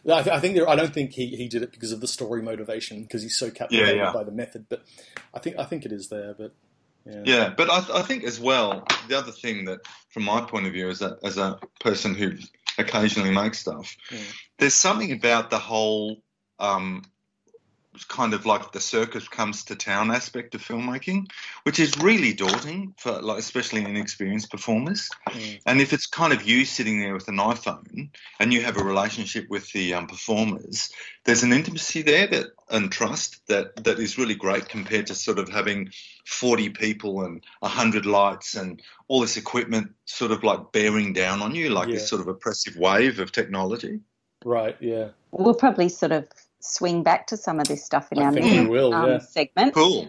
I, 0.09 0.23
th- 0.23 0.35
I 0.35 0.39
think 0.41 0.55
there, 0.55 0.69
I 0.69 0.77
don't 0.77 0.95
think 0.95 1.11
he, 1.13 1.27
he 1.37 1.49
did 1.49 1.63
it 1.63 1.73
because 1.73 1.93
of 1.93 2.01
the 2.01 2.07
story 2.09 2.41
motivation 2.41 3.03
because 3.03 3.23
he's 3.23 3.37
so 3.37 3.51
captivated 3.51 3.97
yeah. 3.97 4.13
by 4.13 4.23
the 4.25 4.31
method. 4.31 4.67
But 4.69 4.83
I 5.35 5.41
think 5.41 5.59
I 5.59 5.65
think 5.65 5.85
it 5.85 5.93
is 5.93 6.09
there. 6.09 6.35
But 6.39 6.53
yeah, 7.05 7.23
Yeah, 7.25 7.55
but 7.57 7.69
I, 7.71 7.99
I 7.99 8.03
think 8.03 8.23
as 8.25 8.39
well, 8.39 8.87
the 9.09 9.19
other 9.19 9.33
thing 9.33 9.65
that, 9.67 9.81
from 10.11 10.23
my 10.25 10.41
point 10.41 10.67
of 10.67 10.73
view, 10.73 10.89
as 10.89 11.03
a, 11.03 11.19
as 11.25 11.37
a 11.37 11.59
person 11.81 12.15
who 12.15 12.33
occasionally 12.79 13.31
make 13.31 13.55
stuff, 13.55 13.97
Mm. 14.11 14.33
there's 14.59 14.75
something 14.75 15.13
about 15.13 15.51
the 15.51 15.59
whole 15.59 16.23
um, 16.59 17.03
kind 18.05 18.35
of 18.35 18.47
like 18.47 18.73
the 18.73 18.81
circus 18.81 19.27
comes 19.29 19.65
to 19.65 19.77
town 19.77 20.11
aspect 20.11 20.55
of 20.55 20.63
filmmaking, 20.63 21.27
which 21.65 21.79
is 21.81 21.97
really 21.99 22.33
daunting 22.33 22.95
for 22.99 23.21
like 23.21 23.39
especially 23.39 23.85
inexperienced 23.85 24.51
performers. 24.51 25.09
Mm. 25.29 25.61
And 25.67 25.81
if 25.81 25.93
it's 25.93 26.07
kind 26.07 26.33
of 26.33 26.43
you 26.43 26.65
sitting 26.65 27.01
there 27.01 27.15
with 27.15 27.29
an 27.29 27.37
iPhone 27.37 28.11
and 28.41 28.53
you 28.53 28.63
have 28.63 28.77
a 28.77 28.85
relationship 28.85 29.49
with 29.49 29.71
the 29.73 29.95
um, 29.95 30.07
performers, 30.07 30.91
there's 31.25 31.43
an 31.43 31.53
intimacy 31.53 32.03
there 32.03 32.27
that 32.27 32.47
and 32.71 32.93
trust 32.93 33.41
that 33.49 33.75
that 33.85 33.99
is 33.99 34.19
really 34.19 34.35
great 34.35 34.69
compared 34.69 35.07
to 35.07 35.15
sort 35.15 35.39
of 35.39 35.49
having 35.49 35.91
40 36.27 36.69
people 36.71 37.23
and 37.23 37.43
100 37.61 38.05
lights 38.05 38.55
and 38.55 38.83
all 39.09 39.21
this 39.21 39.37
equipment 39.39 39.93
sort 40.05 40.33
of 40.33 40.45
like 40.45 40.73
bearing 40.73 41.13
down 41.15 41.41
on 41.41 41.55
you 41.55 41.71
like 41.71 41.89
Yeah. 41.89 41.95
this 41.95 42.09
sort 42.09 42.21
of 42.21 42.29
oppressive 42.29 42.77
wave 42.77 43.19
of 43.21 43.33
technology. 43.33 44.01
right, 44.45 44.77
yeah, 44.81 45.09
We'll 45.33 45.55
probably 45.55 45.89
sort 45.89 46.13
of 46.13 46.27
swing 46.61 47.03
back 47.03 47.27
to 47.29 47.37
some 47.37 47.61
of 47.61 47.69
this 47.69 47.85
stuff 47.85 48.11
in 48.13 48.19
I 48.19 48.25
our 48.25 48.33
next 48.33 48.69
will. 48.69 48.95
um, 48.95 49.11
yeah. 49.11 49.19
segment. 49.19 49.75
Cool. 49.75 50.09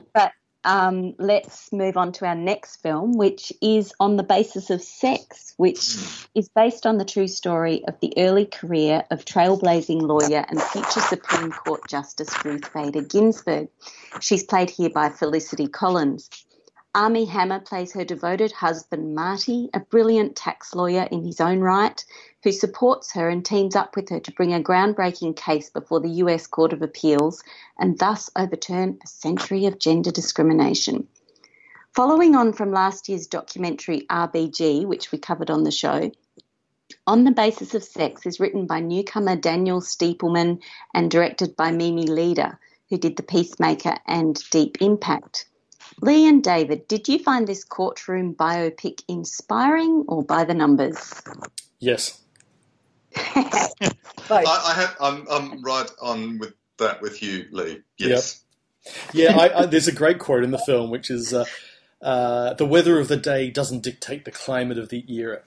Um, 0.65 1.15
let's 1.17 1.71
move 1.71 1.95
on 1.95 2.11
to 2.13 2.25
our 2.25 2.35
next 2.35 2.77
film, 2.77 3.13
which 3.13 3.53
is 3.61 3.93
on 3.99 4.17
the 4.17 4.23
basis 4.23 4.69
of 4.69 4.81
sex, 4.81 5.53
which 5.55 5.95
is 6.35 6.49
based 6.49 6.85
on 6.85 6.97
the 6.97 7.05
true 7.05 7.29
story 7.29 7.81
of 7.87 7.97
the 8.01 8.13
early 8.17 8.45
career 8.45 9.03
of 9.09 9.23
trailblazing 9.23 10.01
lawyer 10.01 10.45
and 10.49 10.61
future 10.61 10.99
Supreme 10.99 11.51
Court 11.51 11.81
Justice 11.87 12.43
Ruth 12.43 12.73
Bader 12.73 13.01
Ginsburg. 13.01 13.69
She's 14.19 14.43
played 14.43 14.69
here 14.69 14.89
by 14.89 15.09
Felicity 15.09 15.67
Collins. 15.67 16.29
Armie 16.95 17.25
Hammer 17.25 17.59
plays 17.59 17.93
her 17.93 18.03
devoted 18.03 18.51
husband, 18.51 19.13
Marty, 19.13 19.69
a 19.75 19.79
brilliant 19.79 20.35
tax 20.35 20.73
lawyer 20.73 21.07
in 21.11 21.23
his 21.23 21.39
own 21.39 21.59
right, 21.59 22.03
who 22.41 22.51
supports 22.51 23.11
her 23.13 23.29
and 23.29 23.45
teams 23.45 23.75
up 23.75 23.95
with 23.95 24.09
her 24.09 24.19
to 24.19 24.31
bring 24.31 24.55
a 24.55 24.59
groundbreaking 24.59 25.35
case 25.35 25.69
before 25.69 25.99
the 25.99 26.09
US 26.23 26.47
Court 26.47 26.73
of 26.73 26.81
Appeals 26.81 27.43
and 27.77 27.99
thus 27.99 28.31
overturn 28.35 28.97
a 29.03 29.07
century 29.07 29.67
of 29.67 29.77
gender 29.77 30.09
discrimination. 30.09 31.07
Following 31.93 32.35
on 32.35 32.53
from 32.53 32.71
last 32.71 33.07
year's 33.07 33.27
documentary 33.27 34.07
RBG, 34.09 34.87
which 34.87 35.11
we 35.11 35.19
covered 35.19 35.51
on 35.51 35.65
the 35.65 35.71
show, 35.71 36.09
On 37.05 37.23
the 37.23 37.31
Basis 37.31 37.75
of 37.75 37.83
Sex 37.83 38.25
is 38.25 38.39
written 38.39 38.65
by 38.65 38.79
newcomer 38.79 39.35
Daniel 39.35 39.79
Stiepleman 39.79 40.59
and 40.95 41.11
directed 41.11 41.55
by 41.55 41.69
Mimi 41.69 42.05
Leder, 42.05 42.57
who 42.89 42.97
did 42.97 43.15
The 43.15 43.21
Peacemaker 43.21 43.97
and 44.07 44.41
Deep 44.49 44.81
Impact. 44.81 45.45
Lee 46.01 46.27
and 46.27 46.43
David, 46.43 46.87
did 46.87 47.07
you 47.07 47.19
find 47.19 47.47
this 47.47 47.63
courtroom 47.63 48.35
biopic 48.35 49.03
inspiring 49.07 50.05
or 50.07 50.23
by 50.23 50.43
the 50.43 50.53
numbers? 50.53 51.21
Yes. 51.79 52.21
I, 53.15 53.73
I 54.29 54.73
have. 54.75 54.95
I'm, 54.99 55.27
I'm 55.29 55.61
right 55.63 55.89
on 56.01 56.37
with 56.37 56.53
that 56.77 57.01
with 57.01 57.21
you, 57.23 57.45
Lee. 57.51 57.81
Yes. 57.97 58.43
Yeah, 59.13 59.37
I, 59.37 59.61
I, 59.61 59.65
there's 59.65 59.87
a 59.87 59.93
great 59.93 60.19
quote 60.19 60.43
in 60.43 60.51
the 60.51 60.59
film, 60.59 60.89
which 60.89 61.09
is, 61.09 61.33
uh, 61.33 61.45
uh, 62.01 62.53
"The 62.53 62.65
weather 62.65 62.99
of 62.99 63.07
the 63.07 63.17
day 63.17 63.49
doesn't 63.49 63.83
dictate 63.83 64.25
the 64.25 64.31
climate 64.31 64.77
of 64.77 64.89
the 64.89 65.03
era." 65.13 65.41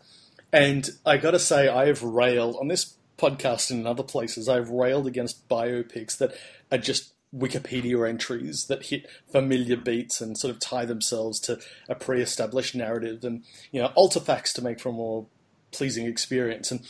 And 0.53 0.91
I 1.07 1.17
got 1.17 1.31
to 1.31 1.39
say, 1.39 1.69
I 1.69 1.87
have 1.87 2.03
railed 2.03 2.57
on 2.61 2.69
this 2.69 2.95
podcast 3.17 3.71
and 3.71 3.81
in 3.81 3.87
other 3.87 4.03
places. 4.03 4.49
I've 4.49 4.69
railed 4.69 5.07
against 5.07 5.49
biopics 5.49 6.19
that 6.19 6.35
are 6.71 6.79
just 6.79 7.15
Wikipedia 7.35 8.09
entries 8.09 8.67
that 8.67 8.87
hit 8.87 9.07
familiar 9.31 9.77
beats 9.77 10.21
and 10.21 10.37
sort 10.37 10.53
of 10.53 10.61
tie 10.61 10.85
themselves 10.85 11.41
to 11.41 11.59
a 11.89 11.95
pre-established 11.95 12.75
narrative 12.75 13.25
and 13.25 13.43
you 13.71 13.81
know 13.81 13.91
alter 13.95 14.21
facts 14.21 14.53
to 14.55 14.63
make 14.63 14.81
for 14.81 14.91
a 14.91 14.93
more 14.93 15.27
pleasing 15.73 16.07
experience. 16.07 16.71
And 16.71 16.81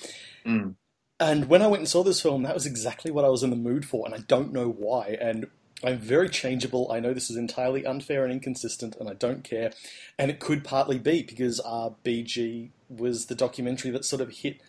Mm. 0.44 0.74
and 1.20 1.48
when 1.48 1.62
I 1.62 1.68
went 1.68 1.82
and 1.82 1.88
saw 1.88 2.02
this 2.02 2.20
film, 2.20 2.42
that 2.42 2.54
was 2.54 2.66
exactly 2.66 3.12
what 3.12 3.24
I 3.24 3.28
was 3.28 3.44
in 3.44 3.50
the 3.50 3.56
mood 3.56 3.86
for, 3.86 4.04
and 4.04 4.14
I 4.14 4.18
don't 4.26 4.52
know 4.52 4.68
why. 4.68 5.16
And 5.20 5.46
I'm 5.84 5.98
very 5.98 6.28
changeable. 6.28 6.90
I 6.90 6.98
know 7.00 7.14
this 7.14 7.30
is 7.30 7.36
entirely 7.36 7.86
unfair 7.86 8.24
and 8.24 8.32
inconsistent, 8.32 8.96
and 8.96 9.08
I 9.08 9.14
don't 9.14 9.44
care. 9.44 9.72
And 10.18 10.30
it 10.30 10.40
could 10.40 10.64
partly 10.64 10.98
be 10.98 11.22
because 11.22 11.60
RBG 11.60 12.70
was 12.88 13.26
the 13.26 13.34
documentary 13.34 13.90
that 13.92 14.04
sort 14.04 14.20
of 14.20 14.30
hit 14.30 14.60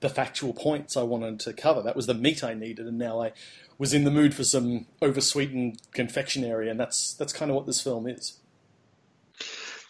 the 0.00 0.08
factual 0.08 0.52
points 0.52 0.96
I 0.96 1.02
wanted 1.02 1.40
to 1.40 1.52
cover. 1.52 1.82
That 1.82 1.96
was 1.96 2.06
the 2.06 2.14
meat 2.14 2.42
I 2.42 2.54
needed, 2.54 2.86
and 2.86 2.98
now 2.98 3.22
I 3.22 3.32
was 3.78 3.94
in 3.94 4.04
the 4.04 4.10
mood 4.10 4.34
for 4.34 4.44
some 4.44 4.86
oversweetened 5.00 5.80
confectionery, 5.92 6.68
and 6.68 6.78
that's 6.78 7.14
that's 7.14 7.32
kind 7.32 7.50
of 7.50 7.56
what 7.56 7.66
this 7.66 7.80
film 7.80 8.06
is. 8.06 8.38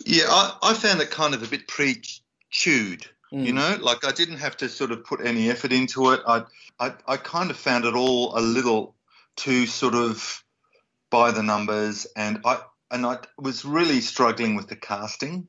Yeah, 0.04 0.24
I, 0.28 0.56
I 0.62 0.74
found 0.74 1.00
it 1.00 1.10
kind 1.10 1.34
of 1.34 1.42
a 1.42 1.46
bit 1.46 1.68
pre-chewed. 1.68 3.06
Mm. 3.32 3.46
You 3.46 3.52
know, 3.52 3.78
like 3.80 4.04
I 4.04 4.12
didn't 4.12 4.38
have 4.38 4.56
to 4.58 4.68
sort 4.68 4.90
of 4.90 5.04
put 5.04 5.24
any 5.24 5.50
effort 5.50 5.72
into 5.72 6.10
it. 6.12 6.20
I, 6.26 6.42
I, 6.80 6.92
I 7.06 7.16
kind 7.16 7.50
of 7.50 7.56
found 7.56 7.84
it 7.84 7.94
all 7.94 8.36
a 8.36 8.40
little 8.40 8.96
too 9.36 9.66
sort 9.66 9.94
of 9.94 10.42
by 11.10 11.30
the 11.30 11.42
numbers, 11.42 12.06
and 12.16 12.40
I 12.44 12.60
and 12.90 13.06
I 13.06 13.18
was 13.38 13.64
really 13.64 14.00
struggling 14.00 14.56
with 14.56 14.68
the 14.68 14.76
casting. 14.76 15.46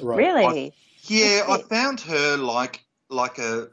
Right. 0.00 0.18
Really? 0.18 0.72
Yeah, 1.04 1.44
I 1.48 1.58
found 1.62 2.00
her 2.02 2.36
like 2.36 2.84
like 3.12 3.38
a 3.38 3.68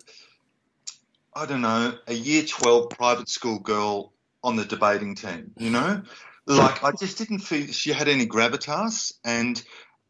I 1.33 1.45
don't 1.45 1.61
know 1.61 1.97
a 2.07 2.13
year 2.13 2.43
twelve 2.43 2.89
private 2.91 3.29
school 3.29 3.59
girl 3.59 4.13
on 4.43 4.55
the 4.55 4.65
debating 4.65 5.15
team. 5.15 5.53
You 5.57 5.69
know, 5.69 6.01
like 6.45 6.83
I 6.83 6.91
just 6.91 7.17
didn't 7.17 7.39
feel 7.39 7.67
she 7.67 7.91
had 7.91 8.07
any 8.07 8.25
gravitas, 8.27 9.13
and 9.23 9.61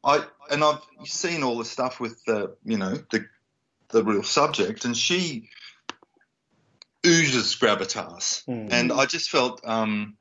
I 0.03 0.23
and 0.49 0.63
I've 0.63 0.81
seen 1.05 1.43
all 1.43 1.57
the 1.57 1.65
stuff 1.65 1.99
with 1.99 2.23
the 2.25 2.55
you 2.63 2.77
know 2.77 2.95
the 3.11 3.25
the 3.89 4.03
real 4.03 4.23
subject, 4.23 4.85
and 4.85 4.95
she 4.95 5.49
oozes 7.05 7.55
gravitas, 7.55 8.43
Mm. 8.45 8.71
and 8.71 8.91
I 8.91 9.05
just 9.05 9.29
felt. 9.29 9.61
um 9.65 10.15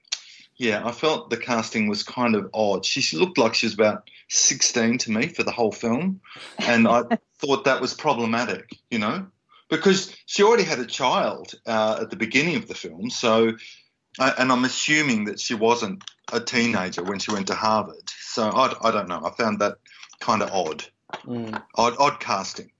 yeah, 0.58 0.84
I 0.84 0.90
felt 0.92 1.30
the 1.30 1.36
casting 1.36 1.88
was 1.88 2.02
kind 2.02 2.34
of 2.34 2.50
odd. 2.52 2.84
She 2.84 3.16
looked 3.16 3.38
like 3.38 3.54
she 3.54 3.66
was 3.66 3.74
about 3.74 4.10
16 4.28 4.98
to 4.98 5.10
me 5.12 5.28
for 5.28 5.44
the 5.44 5.52
whole 5.52 5.72
film, 5.72 6.20
and 6.58 6.86
I 6.88 7.04
thought 7.38 7.64
that 7.64 7.80
was 7.80 7.94
problematic, 7.94 8.76
you 8.90 8.98
know, 8.98 9.28
because 9.70 10.14
she 10.26 10.42
already 10.42 10.64
had 10.64 10.80
a 10.80 10.86
child 10.86 11.54
uh, 11.64 11.98
at 12.02 12.10
the 12.10 12.16
beginning 12.16 12.56
of 12.56 12.66
the 12.66 12.74
film. 12.74 13.08
So, 13.08 13.52
and 14.18 14.52
I'm 14.52 14.64
assuming 14.64 15.26
that 15.26 15.38
she 15.38 15.54
wasn't 15.54 16.02
a 16.32 16.40
teenager 16.40 17.04
when 17.04 17.20
she 17.20 17.30
went 17.32 17.46
to 17.46 17.54
Harvard. 17.54 18.10
So 18.20 18.48
I, 18.48 18.74
I 18.82 18.90
don't 18.90 19.08
know. 19.08 19.22
I 19.24 19.30
found 19.30 19.60
that 19.60 19.76
kind 20.20 20.42
of 20.42 20.50
odd, 20.50 20.84
Mm. 21.24 21.62
odd, 21.74 21.94
odd 21.98 22.20
casting. 22.20 22.70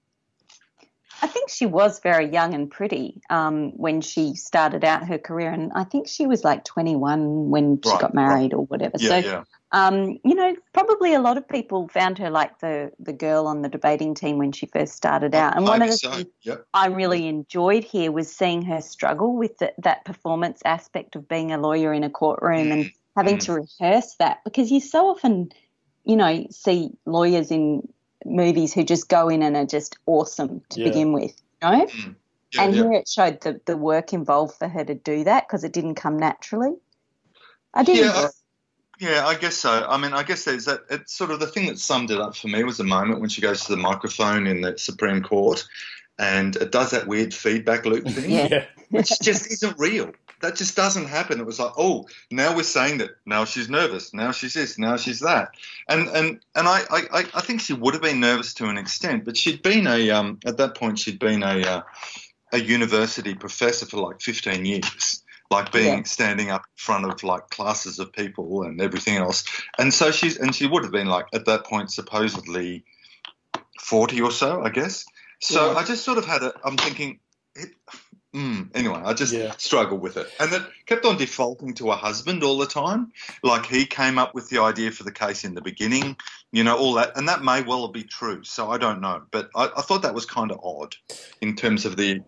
I 1.21 1.27
think 1.27 1.49
she 1.49 1.65
was 1.65 1.99
very 1.99 2.29
young 2.29 2.53
and 2.53 2.69
pretty 2.69 3.21
um, 3.29 3.71
when 3.77 4.01
she 4.01 4.35
started 4.35 4.83
out 4.85 5.07
her 5.07 5.17
career, 5.17 5.51
and 5.51 5.71
I 5.75 5.83
think 5.83 6.07
she 6.07 6.27
was 6.27 6.43
like 6.43 6.63
21 6.65 7.49
when 7.49 7.81
she 7.81 7.89
Right, 7.91 7.99
got 7.99 8.13
married 8.13 8.53
or 8.53 8.65
whatever. 8.65 8.97
Yeah, 8.97 9.09
so, 9.09 9.15
yeah, 9.17 9.43
um, 9.71 10.19
you 10.23 10.35
know, 10.35 10.55
probably 10.73 11.13
a 11.13 11.19
lot 11.21 11.37
of 11.37 11.47
people 11.47 11.87
found 11.89 12.17
her 12.19 12.29
like 12.29 12.59
the 12.59 12.91
the 12.99 13.13
girl 13.13 13.47
on 13.47 13.61
the 13.61 13.69
debating 13.69 14.15
team 14.15 14.37
when 14.37 14.51
she 14.51 14.65
first 14.67 14.93
started 14.93 15.35
out. 15.35 15.55
And 15.57 15.65
one 15.67 15.81
of 15.81 15.89
the 15.89 15.97
so. 15.97 16.11
things 16.11 16.27
Yep. 16.43 16.65
I 16.73 16.87
really 16.87 17.27
enjoyed 17.27 17.83
here 17.83 18.11
was 18.11 18.33
seeing 18.35 18.61
her 18.63 18.81
struggle 18.81 19.35
with 19.35 19.57
the, 19.57 19.73
that 19.79 20.05
performance 20.05 20.61
aspect 20.65 21.15
of 21.15 21.27
being 21.27 21.51
a 21.51 21.57
lawyer 21.57 21.93
in 21.93 22.03
a 22.03 22.09
courtroom 22.09 22.71
and 22.71 22.91
having 23.15 23.37
Mm. 23.37 23.45
to 23.45 23.53
rehearse 23.53 24.15
that 24.19 24.43
because 24.45 24.71
you 24.71 24.79
so 24.79 25.07
often, 25.07 25.51
you 26.05 26.15
know, 26.15 26.45
see 26.51 26.91
lawyers 27.05 27.51
in 27.51 27.87
movies 28.25 28.73
who 28.73 28.83
just 28.83 29.09
go 29.09 29.29
in 29.29 29.41
and 29.43 29.55
are 29.55 29.65
just 29.65 29.97
awesome 30.05 30.61
to 30.69 30.79
Yeah. 30.81 30.87
begin 30.89 31.13
with, 31.13 31.33
you 31.63 31.69
know? 31.69 31.85
Mm. 31.85 32.15
Yeah, 32.51 32.63
and 32.63 32.75
yeah. 32.75 32.81
here 32.83 32.93
it 32.93 33.07
showed 33.07 33.41
the, 33.41 33.61
the 33.65 33.77
work 33.77 34.11
involved 34.13 34.55
for 34.57 34.67
her 34.67 34.83
to 34.83 34.95
do 34.95 35.23
that 35.25 35.47
because 35.47 35.63
it 35.63 35.71
didn't 35.73 35.95
come 35.95 36.17
naturally. 36.17 36.73
I 37.73 37.83
did 37.83 37.97
Yeah, 37.97 38.11
I- 38.11 38.29
Yeah, 38.99 39.27
I 39.27 39.35
guess 39.35 39.55
so. 39.55 39.85
I 39.87 39.97
mean, 39.97 40.13
I 40.13 40.23
guess 40.23 40.43
there's 40.43 40.65
that. 40.65 40.81
It's 40.89 41.13
sort 41.13 41.31
of 41.31 41.39
the 41.39 41.47
thing 41.47 41.67
that 41.67 41.79
summed 41.79 42.11
it 42.11 42.19
up 42.19 42.35
for 42.35 42.47
me 42.49 42.63
was 42.65 42.77
the 42.77 42.83
moment 42.83 43.21
when 43.21 43.29
she 43.29 43.39
goes 43.41 43.63
to 43.65 43.71
the 43.71 43.81
microphone 43.81 44.45
in 44.47 44.59
the 44.61 44.77
Supreme 44.77 45.21
Court, 45.23 45.65
and 46.17 46.55
it 46.57 46.71
does 46.71 46.91
that 46.91 47.07
weird 47.07 47.33
feedback 47.33 47.85
loop 47.85 48.05
thing, 48.07 48.29
Yeah. 48.31 48.47
Yeah. 48.51 48.65
which 48.89 49.11
just 49.21 49.49
isn't 49.51 49.77
real. 49.79 50.11
That 50.41 50.55
just 50.55 50.75
doesn't 50.75 51.07
happen. 51.07 51.39
It 51.39 51.45
was 51.45 51.59
like, 51.59 51.73
oh, 51.77 52.07
now 52.31 52.55
we're 52.55 52.63
saying 52.63 52.99
that. 52.99 53.11
Now 53.25 53.45
she's 53.45 53.69
nervous. 53.69 54.13
Now 54.13 54.31
she's 54.31 54.53
this. 54.53 54.77
Now 54.79 54.97
she's 54.97 55.19
that. 55.19 55.51
And 55.87 56.07
and 56.07 56.39
and 56.55 56.67
I 56.67 56.81
I, 56.89 57.25
I 57.33 57.41
think 57.41 57.61
she 57.61 57.73
would 57.73 57.93
have 57.93 58.03
been 58.03 58.19
nervous 58.19 58.53
to 58.55 58.65
an 58.69 58.77
extent, 58.77 59.25
but 59.25 59.35
she'd 59.37 59.61
been 59.61 59.87
a 59.87 60.11
um 60.11 60.39
at 60.45 60.57
that 60.57 60.75
point 60.75 60.99
she'd 60.99 61.19
been 61.19 61.43
a 61.43 61.61
uh, 61.61 61.81
a 62.51 62.59
university 62.59 63.35
professor 63.35 63.85
for 63.85 63.97
like 63.97 64.21
15 64.21 64.65
years 64.65 65.23
like 65.51 65.71
being 65.71 65.97
Yeah. 65.99 66.03
standing 66.03 66.49
up 66.51 66.61
in 66.61 66.77
front 66.77 67.05
of 67.05 67.23
like 67.23 67.49
classes 67.49 67.99
of 67.99 68.11
people 68.13 68.63
and 68.63 68.81
everything 68.81 69.17
else 69.17 69.43
and 69.77 69.93
so 69.93 70.11
she's 70.11 70.37
and 70.37 70.55
she 70.55 70.65
would 70.67 70.83
have 70.83 70.91
been 70.91 71.07
like 71.07 71.25
at 71.33 71.45
that 71.45 71.65
point 71.65 71.91
supposedly 71.91 72.83
40 73.79 74.21
or 74.21 74.31
so 74.31 74.61
i 74.63 74.69
guess 74.69 75.05
so 75.41 75.71
Yeah. 75.71 75.77
i 75.79 75.83
just 75.83 76.03
sort 76.03 76.17
of 76.17 76.25
had 76.25 76.43
a 76.43 76.53
i'm 76.63 76.77
thinking 76.77 77.19
it, 77.55 77.69
mm, 78.35 78.69
anyway 78.75 79.01
i 79.05 79.13
just 79.13 79.33
Yeah. 79.33 79.53
struggled 79.57 80.01
with 80.01 80.17
it 80.17 80.27
and 80.39 80.51
it 80.53 80.61
kept 80.85 81.05
on 81.05 81.17
defaulting 81.17 81.73
to 81.75 81.91
a 81.91 81.95
husband 81.95 82.43
all 82.43 82.57
the 82.57 82.67
time 82.67 83.11
like 83.43 83.65
he 83.65 83.85
came 83.85 84.17
up 84.19 84.35
with 84.35 84.49
the 84.49 84.61
idea 84.61 84.91
for 84.91 85.03
the 85.03 85.11
case 85.11 85.43
in 85.43 85.55
the 85.55 85.61
beginning 85.61 86.15
you 86.51 86.63
know 86.63 86.77
all 86.77 86.93
that 86.93 87.17
and 87.17 87.27
that 87.27 87.43
may 87.43 87.61
well 87.63 87.87
be 87.87 88.03
true 88.03 88.43
so 88.43 88.69
i 88.69 88.77
don't 88.77 89.01
know 89.01 89.23
but 89.31 89.49
i, 89.55 89.69
I 89.77 89.81
thought 89.81 90.03
that 90.03 90.13
was 90.13 90.25
kind 90.25 90.51
of 90.51 90.59
odd 90.63 90.95
in 91.41 91.55
terms 91.55 91.85
of 91.85 91.97
the 91.97 92.21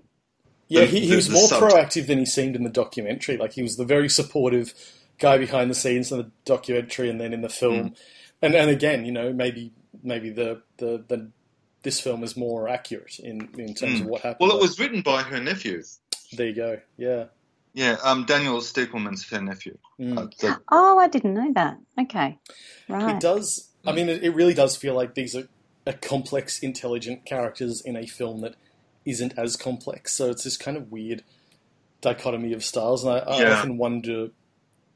Yeah, 0.67 0.81
the- 0.81 0.87
he, 0.87 0.99
he 1.01 1.09
the- 1.09 1.15
was 1.17 1.27
the 1.27 1.33
more 1.33 1.47
subject. 1.47 1.73
proactive 1.93 2.07
than 2.07 2.17
he 2.17 2.25
seemed 2.25 2.55
in 2.55 2.63
the 2.63 2.69
documentary. 2.69 3.37
Like 3.37 3.53
he 3.53 3.61
was 3.61 3.75
the 3.75 3.85
very 3.85 4.07
supportive 4.09 4.73
guy 5.19 5.37
behind 5.37 5.69
the 5.69 5.75
scenes 5.75 6.11
in 6.11 6.17
the 6.19 6.31
documentary, 6.45 7.09
and 7.09 7.19
then 7.19 7.33
in 7.33 7.41
the 7.41 7.49
film. 7.49 7.89
Mm. 7.89 7.95
And 8.41 8.55
and 8.55 8.69
again, 8.71 9.05
you 9.05 9.11
know, 9.11 9.33
maybe 9.33 9.73
maybe 10.01 10.29
the 10.29 10.61
the, 10.77 11.03
the 11.09 11.29
this 11.83 11.99
film 11.99 12.23
is 12.23 12.35
more 12.37 12.67
accurate 12.69 13.19
in 13.19 13.49
in 13.57 13.73
terms 13.73 14.01
of 14.01 14.05
what 14.07 14.21
happened. 14.21 14.39
Mm. 14.41 14.47
well 14.49 14.57
it 14.57 14.61
was 14.61 14.79
written 14.79 15.01
by 15.01 15.21
her 15.23 15.39
nephew 15.41 15.81
there 16.33 16.47
you 16.47 16.55
go. 16.55 16.79
Yeah. 16.97 17.25
yeah 17.73 17.97
um 18.03 18.25
daniel 18.25 18.59
Stiepleman's 18.59 19.27
her 19.29 19.41
nephew 19.41 19.77
Mm. 19.99 20.17
Uh, 20.17 20.27
the- 20.39 20.59
Oh, 20.71 20.97
I 20.97 21.07
didn't 21.07 21.35
know 21.35 21.51
that. 21.53 21.77
Okay. 21.99 22.39
Right. 22.89 23.15
It 23.15 23.19
does. 23.21 23.69
I 23.85 23.91
mean, 23.91 24.09
it, 24.09 24.23
it 24.23 24.31
really 24.33 24.55
does 24.55 24.75
feel 24.75 24.95
like 24.95 25.13
these 25.13 25.35
are, 25.35 25.47
are 25.85 25.93
complex, 25.93 26.57
intelligent 26.59 27.23
characters 27.25 27.81
in 27.81 27.95
a 27.95 28.07
film 28.07 28.41
that 28.41 28.55
isn't 29.05 29.33
as 29.37 29.55
complex. 29.55 30.13
So 30.15 30.31
it's 30.31 30.43
this 30.43 30.57
kind 30.57 30.75
of 30.75 30.91
weird 30.91 31.23
dichotomy 32.01 32.53
of 32.53 32.63
styles, 32.63 33.03
and 33.03 33.13
I, 33.13 33.17
I 33.19 33.41
Yeah. 33.41 33.53
often 33.59 33.77
wonder 33.77 34.29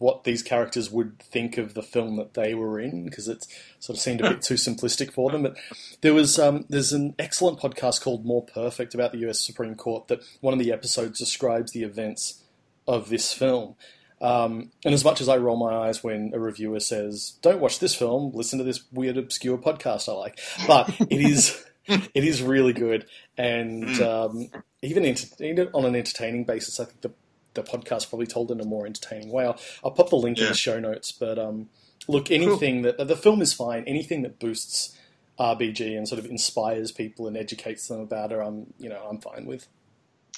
what 0.05 0.24
these 0.24 0.43
characters 0.43 0.91
would 0.91 1.17
think 1.17 1.57
of 1.57 1.74
the 1.74 1.81
film 1.81 2.15
that 2.15 2.35
they 2.35 2.53
were 2.53 2.79
in 2.79 3.05
because 3.05 3.27
it 3.27 3.43
sort 3.79 3.97
of 3.97 4.01
seemed 4.01 4.21
a 4.21 4.29
bit 4.29 4.39
too 4.39 4.53
simplistic 4.53 5.12
for 5.12 5.31
them. 5.31 5.41
But 5.41 5.57
there 6.01 6.13
was 6.13 6.38
um, 6.38 6.65
there's 6.69 6.93
an 6.93 7.15
excellent 7.17 7.59
podcast 7.59 8.03
called 8.03 8.24
More 8.24 8.45
Perfect 8.45 8.93
about 8.93 9.13
the 9.13 9.17
U.S. 9.19 9.39
Supreme 9.39 9.74
Court 9.74 10.07
that 10.09 10.21
one 10.41 10.53
of 10.53 10.59
the 10.59 10.71
episodes 10.71 11.17
describes 11.17 11.71
the 11.71 11.81
events 11.81 12.43
of 12.88 13.09
this 13.09 13.33
film. 13.33 13.77
Um, 14.21 14.69
and 14.85 14.93
as 14.93 15.03
much 15.03 15.21
as 15.21 15.27
I 15.27 15.38
roll 15.38 15.57
my 15.57 15.75
eyes 15.75 16.03
when 16.03 16.33
a 16.35 16.39
reviewer 16.39 16.81
says, 16.81 17.39
"Don't 17.41 17.59
watch 17.59 17.79
this 17.79 17.95
film, 17.95 18.31
listen 18.35 18.59
to 18.59 18.63
this 18.63 18.83
weird, 18.91 19.17
obscure 19.17 19.57
podcast 19.57 20.07
I 20.07 20.12
like," 20.12 20.39
but 20.67 20.88
it 21.00 21.19
is 21.19 21.65
it 21.88 22.24
is 22.24 22.43
really 22.43 22.74
good, 22.74 23.07
and 23.39 24.00
um, 24.01 24.50
even, 24.83 25.03
even 25.39 25.69
on 25.74 25.85
an 25.85 25.95
entertaining 25.95 26.43
basis, 26.43 26.79
I 26.79 26.85
think 26.85 27.01
the 27.01 27.12
the 27.55 27.63
podcast 27.63 28.09
probably 28.09 28.27
told 28.27 28.51
in 28.51 28.62
a 28.62 28.65
more 28.65 28.85
entertaining 28.85 29.31
way. 29.31 29.45
I'll, 29.45 29.59
I'll 29.83 29.91
pop 29.91 30.09
the 30.09 30.15
link 30.17 30.38
in 30.38 30.45
the 30.45 30.53
show 30.53 30.79
notes, 30.79 31.12
but 31.12 31.39
um, 31.39 31.69
look, 32.07 32.29
anything 32.31 32.83
that 32.83 32.97
the 33.07 33.15
film 33.15 33.41
is 33.41 33.53
fine. 33.53 33.83
Anything 33.88 34.21
that 34.21 34.39
boosts 34.39 34.95
RBG 35.39 35.97
and 35.97 36.07
sort 36.07 36.19
of 36.19 36.25
inspires 36.25 36.91
people 36.91 37.27
and 37.27 37.35
educates 37.35 37.88
them 37.88 38.00
about 38.00 38.31
it, 38.31 38.39
I'm 38.39 38.67
you 38.77 38.89
know 38.89 39.01
I'm 39.09 39.19
fine 39.19 39.45
with. 39.45 39.67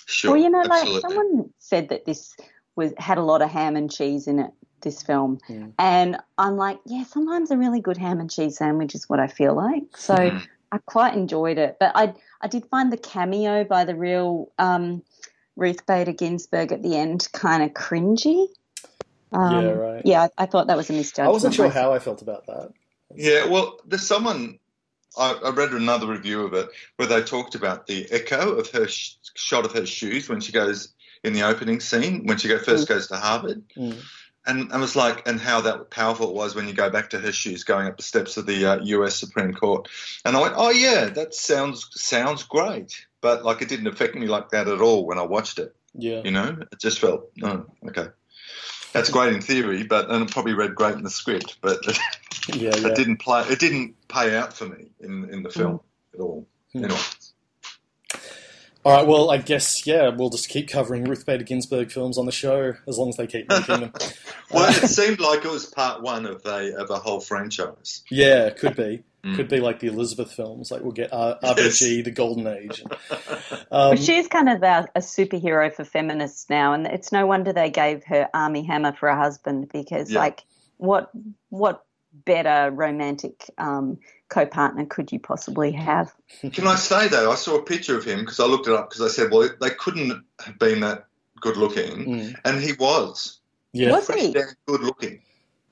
Sure. 0.06 0.32
well, 0.32 0.42
you 0.42 0.50
know, 0.50 0.62
like 0.62 0.88
someone 1.02 1.50
said 1.60 1.90
that 1.90 2.06
this 2.06 2.34
was 2.78 2.94
had 2.98 3.18
a 3.18 3.24
lot 3.24 3.42
of 3.42 3.50
ham 3.52 3.76
and 3.76 3.92
cheese 3.92 4.28
in 4.28 4.40
it. 4.40 4.52
This 4.82 5.02
film, 5.02 5.40
Mm. 5.50 5.74
and 5.80 6.18
I'm 6.38 6.56
like, 6.56 6.78
yeah, 6.86 7.04
sometimes 7.04 7.50
a 7.50 7.58
really 7.58 7.82
good 7.82 7.98
ham 7.98 8.20
and 8.20 8.30
cheese 8.32 8.58
sandwich 8.58 8.94
is 8.94 9.10
what 9.10 9.20
I 9.20 9.26
feel 9.26 9.56
like. 9.56 9.98
So 9.98 10.14
Mhm. 10.16 10.46
I 10.72 10.78
quite 10.86 11.16
enjoyed 11.16 11.58
it, 11.58 11.78
but 11.80 11.92
I 11.96 12.14
I 12.42 12.48
did 12.48 12.68
find 12.68 12.94
the 12.94 12.98
cameo 12.98 13.64
by 13.64 13.86
the 13.86 13.96
real 13.96 14.52
um, 14.60 15.02
Ruth 15.58 15.86
Bader 15.86 16.14
Ginsburg 16.14 16.72
at 16.72 16.82
the 16.84 16.96
end 16.96 17.28
kind 17.34 17.64
of 17.64 17.72
cringy. 17.72 18.48
Um, 19.34 19.66
yeah, 19.66 19.72
right. 19.72 20.02
Yeah, 20.06 20.22
I, 20.38 20.44
I 20.44 20.46
thought 20.46 20.68
that 20.68 20.78
was 20.78 20.90
a 20.90 20.94
misjudgment. 20.94 21.28
I 21.28 21.32
wasn't 21.32 21.56
sure 21.56 21.70
how 21.70 21.92
I 21.92 22.00
felt 22.00 22.22
about 22.22 22.46
that. 22.46 22.72
Yeah, 23.14 23.48
well, 23.48 23.80
there's 23.86 24.08
someone. 24.08 24.60
I, 25.18 25.34
I 25.34 25.50
read 25.50 25.72
another 25.72 26.08
review 26.08 26.44
of 26.46 26.54
it 26.54 26.70
where 26.98 27.08
they 27.08 27.24
talked 27.24 27.56
about 27.56 27.88
the 27.88 28.08
echo 28.12 28.52
of 28.52 28.70
her 28.70 28.88
sh- 28.88 29.16
shot 29.34 29.66
of 29.66 29.74
her 29.74 29.86
shoes 29.86 30.30
when 30.30 30.42
she 30.42 30.52
goes 30.52 30.94
in 31.24 31.34
the 31.34 31.42
opening 31.42 31.80
scene 31.80 32.28
when 32.28 32.38
she 32.38 32.48
go, 32.48 32.60
first 32.60 32.88
goes 32.88 33.08
to 33.08 33.16
Harvard, 33.18 33.64
Mm. 33.76 34.00
and 34.46 34.72
I 34.72 34.78
was 34.78 34.96
like, 34.96 35.28
and 35.28 35.40
how 35.42 35.62
that 35.62 35.90
powerful 35.90 36.30
it 36.30 36.36
was 36.36 36.54
when 36.54 36.68
you 36.68 36.74
go 36.74 36.92
back 36.92 37.10
to 37.10 37.20
her 37.20 37.32
shoes 37.32 37.64
going 37.64 37.88
up 37.88 37.98
the 37.98 38.04
steps 38.04 38.38
of 38.38 38.46
the 38.46 38.64
uh, 38.66 38.84
U.S. 38.84 39.16
Supreme 39.16 39.54
Court, 39.56 39.90
and 40.24 40.38
I 40.38 40.42
went, 40.42 40.54
oh 40.56 40.70
yeah, 40.70 41.06
that 41.06 41.34
sounds 41.34 41.90
sounds 42.00 42.44
great, 42.44 43.07
but 43.22 43.44
like 43.46 43.62
it 43.62 43.70
didn't 43.70 43.88
affect 43.88 44.16
me 44.16 44.28
like 44.28 44.50
that 44.50 44.68
at 44.68 44.82
all 44.82 45.06
when 45.06 45.18
I 45.18 45.24
watched 45.24 45.60
it. 45.60 45.76
Yeah. 45.94 46.22
You 46.24 46.32
know, 46.32 46.58
it 46.72 46.80
just 46.80 47.00
felt, 47.00 47.30
oh, 47.44 47.66
okay. 47.88 48.08
That's 48.94 49.10
great 49.10 49.34
in 49.34 49.42
theory, 49.42 49.84
but 49.84 50.10
and 50.10 50.24
it 50.24 50.32
probably 50.32 50.54
read 50.54 50.74
great 50.76 50.96
in 50.96 51.04
the 51.04 51.10
script, 51.10 51.58
but 51.62 51.80
Yeah, 51.86 51.94
yeah. 52.76 52.88
it 52.88 52.96
didn't 52.96 53.18
play. 53.18 53.44
It 53.50 53.60
didn't 53.60 53.96
pay 54.08 54.36
out 54.36 54.54
for 54.54 54.66
me 54.66 54.88
in 55.00 55.30
in 55.32 55.44
the 55.44 55.50
film 55.50 55.82
at 56.14 56.20
all. 56.20 56.48
Hmm. 56.74 56.86
Anyway, 56.86 57.00
All 58.86 58.94
right, 58.94 59.06
well, 59.06 59.30
I 59.32 59.38
guess, 59.38 59.86
yeah, 59.86 60.10
we'll 60.16 60.30
just 60.30 60.48
keep 60.48 60.70
covering 60.70 61.04
Ruth 61.04 61.26
Bader 61.26 61.44
Ginsburg 61.44 61.92
films 61.92 62.18
on 62.18 62.26
the 62.26 62.32
show 62.32 62.74
as 62.88 62.98
long 62.98 63.10
as 63.10 63.18
they 63.18 63.28
keep 63.28 63.50
making 63.50 63.82
them. 63.82 63.92
well, 64.52 64.66
Uh, 64.66 64.70
it 64.82 64.88
seemed 64.88 65.20
like 65.20 65.44
it 65.44 65.52
was 65.52 65.66
part 65.66 66.02
one 66.02 66.26
of 66.26 66.46
a 66.46 66.74
of 66.78 66.90
a 66.90 66.96
whole 66.98 67.20
franchise. 67.20 68.04
yeah, 68.10 68.50
could 68.52 68.76
be. 68.78 69.04
Mm. 69.28 69.36
Could 69.36 69.48
be 69.50 69.60
like 69.60 69.80
the 69.80 69.88
Elizabeth 69.88 70.32
films. 70.32 70.72
Like 70.72 70.82
we'll 70.84 70.92
get 70.92 71.12
uh, 71.12 71.36
Yes. 71.44 71.58
RBG, 71.82 72.04
the 72.04 72.12
Golden 72.12 72.48
Age. 72.48 72.84
Um, 73.70 73.90
Well, 73.90 73.96
she's 73.98 74.28
kind 74.28 74.48
of 74.50 74.64
a, 74.64 74.88
a 74.96 75.00
superhero 75.02 75.74
for 75.74 75.84
feminists 75.84 76.50
now, 76.50 76.72
and 76.74 76.88
it's 76.88 77.12
no 77.12 77.26
wonder 77.28 77.52
they 77.52 77.70
gave 77.70 78.04
her 78.06 78.30
Armie 78.34 78.64
Hammer 78.64 78.94
for 78.94 79.10
a 79.10 79.18
husband 79.18 79.70
because, 79.74 80.10
Yeah. 80.12 80.20
like, 80.20 80.44
what 80.78 81.10
what 81.50 81.84
better 82.26 82.72
romantic 82.72 83.50
um, 83.58 83.98
co-partner 84.30 84.86
could 84.86 85.12
you 85.12 85.20
possibly 85.20 85.72
have? 85.74 86.14
Can 86.54 86.66
I 86.68 86.76
say 86.76 87.08
though, 87.10 87.30
I 87.32 87.36
saw 87.36 87.58
a 87.58 87.62
picture 87.64 87.98
of 87.98 88.06
him 88.06 88.20
because 88.22 88.40
I 88.40 88.46
looked 88.46 88.68
it 88.68 88.74
up 88.74 88.90
because 88.90 89.02
I 89.02 89.14
said, 89.14 89.32
well, 89.32 89.50
they 89.62 89.70
couldn't 89.72 90.24
have 90.46 90.58
been 90.60 90.80
that 90.82 91.06
good 91.42 91.58
looking, 91.58 92.06
mm, 92.06 92.36
and 92.46 92.62
he 92.62 92.72
was 92.74 93.40
yeah. 93.74 93.92
Was 93.92 94.06
pretty 94.06 94.28
he? 94.28 94.34
good 94.66 94.82
looking. 94.82 95.22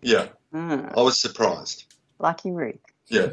Yeah, 0.01 0.27
Mm, 0.53 0.93
I 0.97 1.01
was 1.01 1.17
surprised. 1.17 1.85
lucky 2.19 2.51
Ruth. 2.51 2.75
Yeah, 3.07 3.29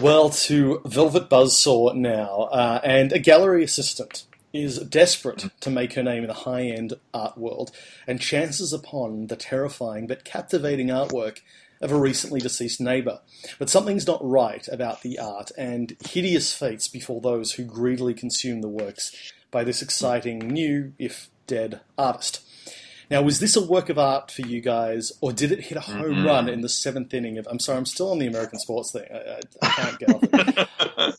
Well, 0.00 0.30
to 0.30 0.80
Velvet 0.86 1.28
Buzzsaw 1.28 1.94
now, 1.94 2.48
uh, 2.50 2.80
and 2.82 3.12
a 3.12 3.18
gallery 3.18 3.62
assistant 3.62 4.26
is 4.52 4.78
desperate 4.78 5.46
to 5.60 5.70
make 5.70 5.94
her 5.94 6.02
name 6.02 6.22
in 6.22 6.28
the 6.28 6.34
high 6.34 6.64
end 6.64 6.94
art 7.14 7.38
world 7.38 7.70
and 8.06 8.20
chances 8.20 8.72
upon 8.72 9.28
the 9.28 9.36
terrifying 9.36 10.06
but 10.06 10.24
captivating 10.24 10.88
artwork 10.88 11.40
of 11.80 11.90
a 11.90 11.98
recently 11.98 12.40
deceased 12.40 12.80
neighbour. 12.80 13.20
But 13.58 13.68
something's 13.68 14.06
not 14.06 14.24
right 14.26 14.66
about 14.68 15.02
the 15.02 15.18
art, 15.18 15.50
and 15.58 15.96
hideous 16.04 16.54
fates 16.54 16.88
befall 16.88 17.20
those 17.20 17.52
who 17.52 17.64
greedily 17.64 18.14
consume 18.14 18.60
the 18.60 18.68
works 18.68 19.32
by 19.50 19.64
this 19.64 19.82
exciting 19.82 20.38
new, 20.38 20.94
if 20.98 21.28
dead, 21.46 21.80
artist. 21.98 22.40
Now, 23.10 23.22
was 23.22 23.40
this 23.40 23.56
a 23.56 23.62
work 23.62 23.88
of 23.88 23.98
art 23.98 24.30
for 24.30 24.42
you 24.42 24.60
guys, 24.60 25.12
or 25.20 25.32
did 25.32 25.52
it 25.52 25.60
hit 25.60 25.76
a 25.76 25.80
home 25.80 26.16
Mhm. 26.16 26.26
run 26.26 26.48
in 26.48 26.60
the 26.60 26.68
seventh 26.68 27.12
inning 27.14 27.38
of? 27.38 27.46
I'm 27.50 27.58
sorry, 27.58 27.78
I'm 27.78 27.86
still 27.86 28.10
on 28.10 28.18
the 28.18 28.26
American 28.26 28.58
sports 28.58 28.92
thing. 28.92 29.06
I, 29.12 29.16
I, 29.18 29.40
I 29.62 29.68
can't 29.68 29.98
get 29.98 30.10
off 30.10 30.22
it. 30.22 31.16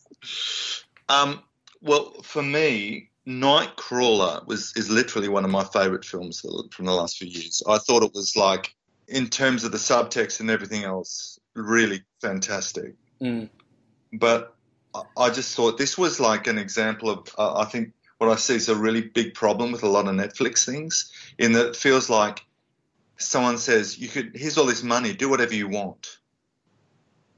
um, 1.10 1.42
well, 1.82 2.14
for 2.24 2.42
me, 2.42 3.10
Nightcrawler 3.28 4.46
was 4.48 4.74
is 4.76 4.90
literally 4.90 5.30
one 5.30 5.46
of 5.46 5.52
my 5.52 5.64
favourite 5.64 6.06
films 6.06 6.42
from 6.72 6.86
the 6.86 6.92
last 6.94 7.18
few 7.18 7.28
years. 7.28 7.62
I 7.68 7.78
thought 7.78 8.04
it 8.04 8.14
was 8.14 8.36
like, 8.36 8.74
in 9.08 9.28
terms 9.30 9.64
of 9.64 9.72
the 9.72 9.78
subtext 9.78 10.40
and 10.40 10.50
everything 10.50 10.84
else, 10.84 11.40
really 11.56 12.04
fantastic. 12.22 12.96
Mm. 13.22 13.50
But 14.14 14.56
I- 14.94 15.04
I 15.18 15.30
just 15.30 15.56
thought 15.56 15.78
this 15.78 15.98
was 15.98 16.20
like 16.20 16.48
an 16.48 16.58
example 16.58 17.10
of, 17.10 17.28
uh, 17.38 17.56
I 17.60 17.66
think, 17.66 17.94
what 18.18 18.30
I 18.30 18.36
see 18.36 18.56
is 18.56 18.70
a 18.70 18.76
really 18.76 19.02
big 19.02 19.34
problem 19.34 19.72
with 19.72 19.84
a 19.84 19.90
lot 19.90 20.08
of 20.08 20.16
Netflix 20.16 20.66
things, 20.66 21.12
in 21.38 21.54
that 21.54 21.68
it 21.68 21.76
feels 21.76 22.10
like 22.10 22.42
someone 23.18 23.58
says, 23.58 23.98
"You 23.98 24.08
could 24.08 24.32
here's 24.36 24.58
all 24.58 24.66
this 24.66 24.84
money, 24.84 25.14
do 25.14 25.30
whatever 25.30 25.54
you 25.54 25.68
want," 25.68 26.20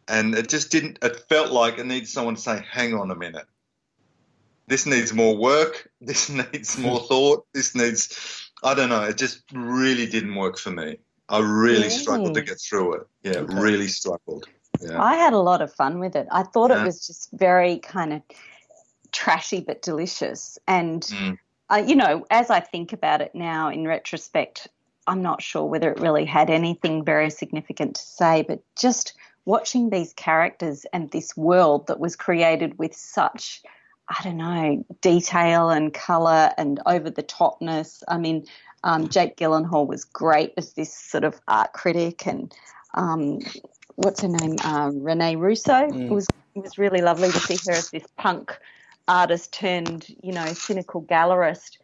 and 0.07 0.35
it 0.35 0.49
just 0.49 0.71
didn't. 0.71 0.99
It 1.01 1.27
felt 1.29 1.51
like 1.51 1.77
it 1.77 1.85
needs 1.85 2.11
someone 2.11 2.35
to 2.35 2.41
say, 2.41 2.63
"Hang 2.69 2.93
on 2.93 3.11
a 3.11 3.15
minute, 3.15 3.47
this 4.67 4.85
needs 4.85 5.13
more 5.13 5.35
work. 5.37 5.89
This 6.01 6.29
needs 6.29 6.77
more 6.77 6.99
thought. 7.09 7.45
This 7.53 7.75
needs." 7.75 8.41
I 8.63 8.73
don't 8.73 8.89
know. 8.89 9.03
It 9.03 9.17
just 9.17 9.43
really 9.53 10.07
didn't 10.07 10.33
work 10.35 10.57
for 10.57 10.71
me. 10.71 10.97
I 11.29 11.39
really 11.39 11.89
struggled 11.89 12.33
to 12.35 12.41
get 12.41 12.59
through 12.59 12.95
it. 12.95 13.07
Yeah, 13.23 13.39
Okay. 13.41 13.53
really 13.53 13.87
struggled. 13.87 14.47
Yeah. 14.81 15.01
I 15.01 15.15
had 15.15 15.33
a 15.33 15.39
lot 15.39 15.61
of 15.61 15.73
fun 15.73 15.99
with 15.99 16.15
it. 16.15 16.27
I 16.31 16.43
thought 16.43 16.71
it 16.71 16.83
was 16.83 17.05
just 17.05 17.29
very 17.33 17.79
kind 17.79 18.13
of 18.13 18.21
trashy 19.15 19.61
but 19.61 19.81
delicious. 19.81 20.59
And, 20.67 21.01
Mm. 21.01 21.37
uh, 21.69 21.83
you 21.87 21.95
know, 21.95 22.25
as 22.29 22.49
I 22.49 22.59
think 22.59 22.93
about 22.93 23.21
it 23.21 23.33
now 23.33 23.69
in 23.69 23.87
retrospect, 23.87 24.67
I'm 25.07 25.21
not 25.21 25.41
sure 25.41 25.65
whether 25.65 25.91
it 25.91 25.99
really 25.99 26.25
had 26.25 26.49
anything 26.49 27.05
very 27.05 27.29
significant 27.29 27.95
to 27.95 28.01
say, 28.01 28.43
but 28.47 28.61
just 28.75 29.13
watching 29.45 29.89
these 29.89 30.13
characters 30.13 30.85
and 30.91 31.09
this 31.11 31.37
world 31.37 31.87
that 31.87 31.99
was 31.99 32.15
created 32.15 32.77
with 32.77 32.95
such, 32.95 33.61
I 34.09 34.21
don't 34.23 34.37
know, 34.37 34.85
detail 35.01 35.69
and 35.69 35.93
colour 35.93 36.51
and 36.57 36.79
over 36.85 37.09
the 37.09 37.23
topness. 37.23 38.03
I 38.07 38.17
mean, 38.17 38.45
um, 38.83 39.07
Jake 39.07 39.37
Gyllenhaal 39.37 39.87
was 39.87 40.03
great 40.03 40.53
as 40.57 40.73
this 40.73 40.93
sort 40.93 41.23
of 41.23 41.39
art 41.47 41.73
critic 41.73 42.27
and 42.27 42.53
um, 42.95 43.39
what's 43.95 44.21
her 44.21 44.27
name, 44.27 44.55
uh, 44.63 44.91
Rene 44.93 45.35
Russo. 45.35 45.73
Mm. 45.73 46.05
It 46.05 46.11
was 46.11 46.27
it 46.55 46.63
was 46.63 46.77
really 46.77 47.01
lovely 47.01 47.29
to 47.31 47.39
see 47.39 47.57
her 47.67 47.77
as 47.77 47.89
this 47.91 48.05
punk 48.17 48.57
artist 49.07 49.53
turned, 49.53 50.07
you 50.23 50.33
know, 50.33 50.45
cynical 50.47 51.01
gallerist. 51.01 51.77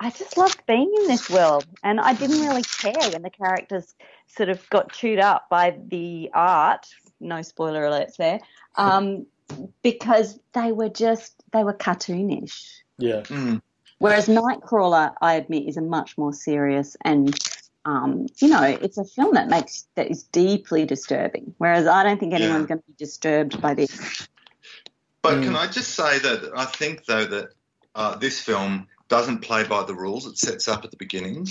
I 0.00 0.10
just 0.10 0.36
loved 0.36 0.62
being 0.66 0.92
in 1.00 1.08
this 1.08 1.28
world, 1.28 1.66
and 1.82 2.00
I 2.00 2.14
didn't 2.14 2.46
really 2.46 2.62
care 2.62 3.10
when 3.12 3.22
the 3.22 3.30
characters 3.30 3.94
sort 4.28 4.48
of 4.48 4.68
got 4.70 4.92
chewed 4.92 5.18
up 5.18 5.48
by 5.50 5.76
the 5.88 6.30
art. 6.34 6.86
No 7.20 7.42
spoiler 7.42 7.82
alerts 7.82 8.16
there, 8.16 8.40
um, 8.76 9.26
because 9.82 10.38
they 10.52 10.72
were 10.72 10.88
just 10.88 11.34
they 11.52 11.64
were 11.64 11.74
cartoonish. 11.74 12.68
Yeah. 12.98 13.22
Mm. 13.22 13.60
Whereas 13.98 14.28
Nightcrawler, 14.28 15.14
I 15.20 15.34
admit, 15.34 15.66
is 15.66 15.76
a 15.76 15.82
much 15.82 16.16
more 16.16 16.32
serious 16.32 16.96
and 17.04 17.36
um, 17.84 18.26
you 18.36 18.48
know, 18.48 18.62
it's 18.62 18.98
a 18.98 19.04
film 19.04 19.34
that 19.34 19.48
makes 19.48 19.88
that 19.94 20.10
is 20.10 20.24
deeply 20.24 20.84
disturbing. 20.84 21.54
Whereas 21.58 21.86
I 21.86 22.02
don't 22.02 22.20
think 22.20 22.34
anyone's 22.34 22.62
Yeah. 22.62 22.66
going 22.68 22.80
to 22.80 22.86
be 22.86 22.94
disturbed 22.98 23.62
by 23.62 23.74
this. 23.74 24.28
But 25.22 25.38
Mm. 25.38 25.44
can 25.44 25.56
I 25.56 25.66
just 25.66 25.94
say 25.94 26.18
that 26.18 26.52
I 26.54 26.64
think 26.64 27.04
though 27.04 27.24
that 27.24 27.48
uh, 27.94 28.16
this 28.16 28.40
film 28.40 28.86
doesn't 29.08 29.40
play 29.40 29.64
by 29.64 29.82
the 29.84 29.94
rules 29.94 30.26
it 30.26 30.38
sets 30.38 30.68
up 30.68 30.84
at 30.84 30.90
the 30.90 30.96
beginning. 30.96 31.48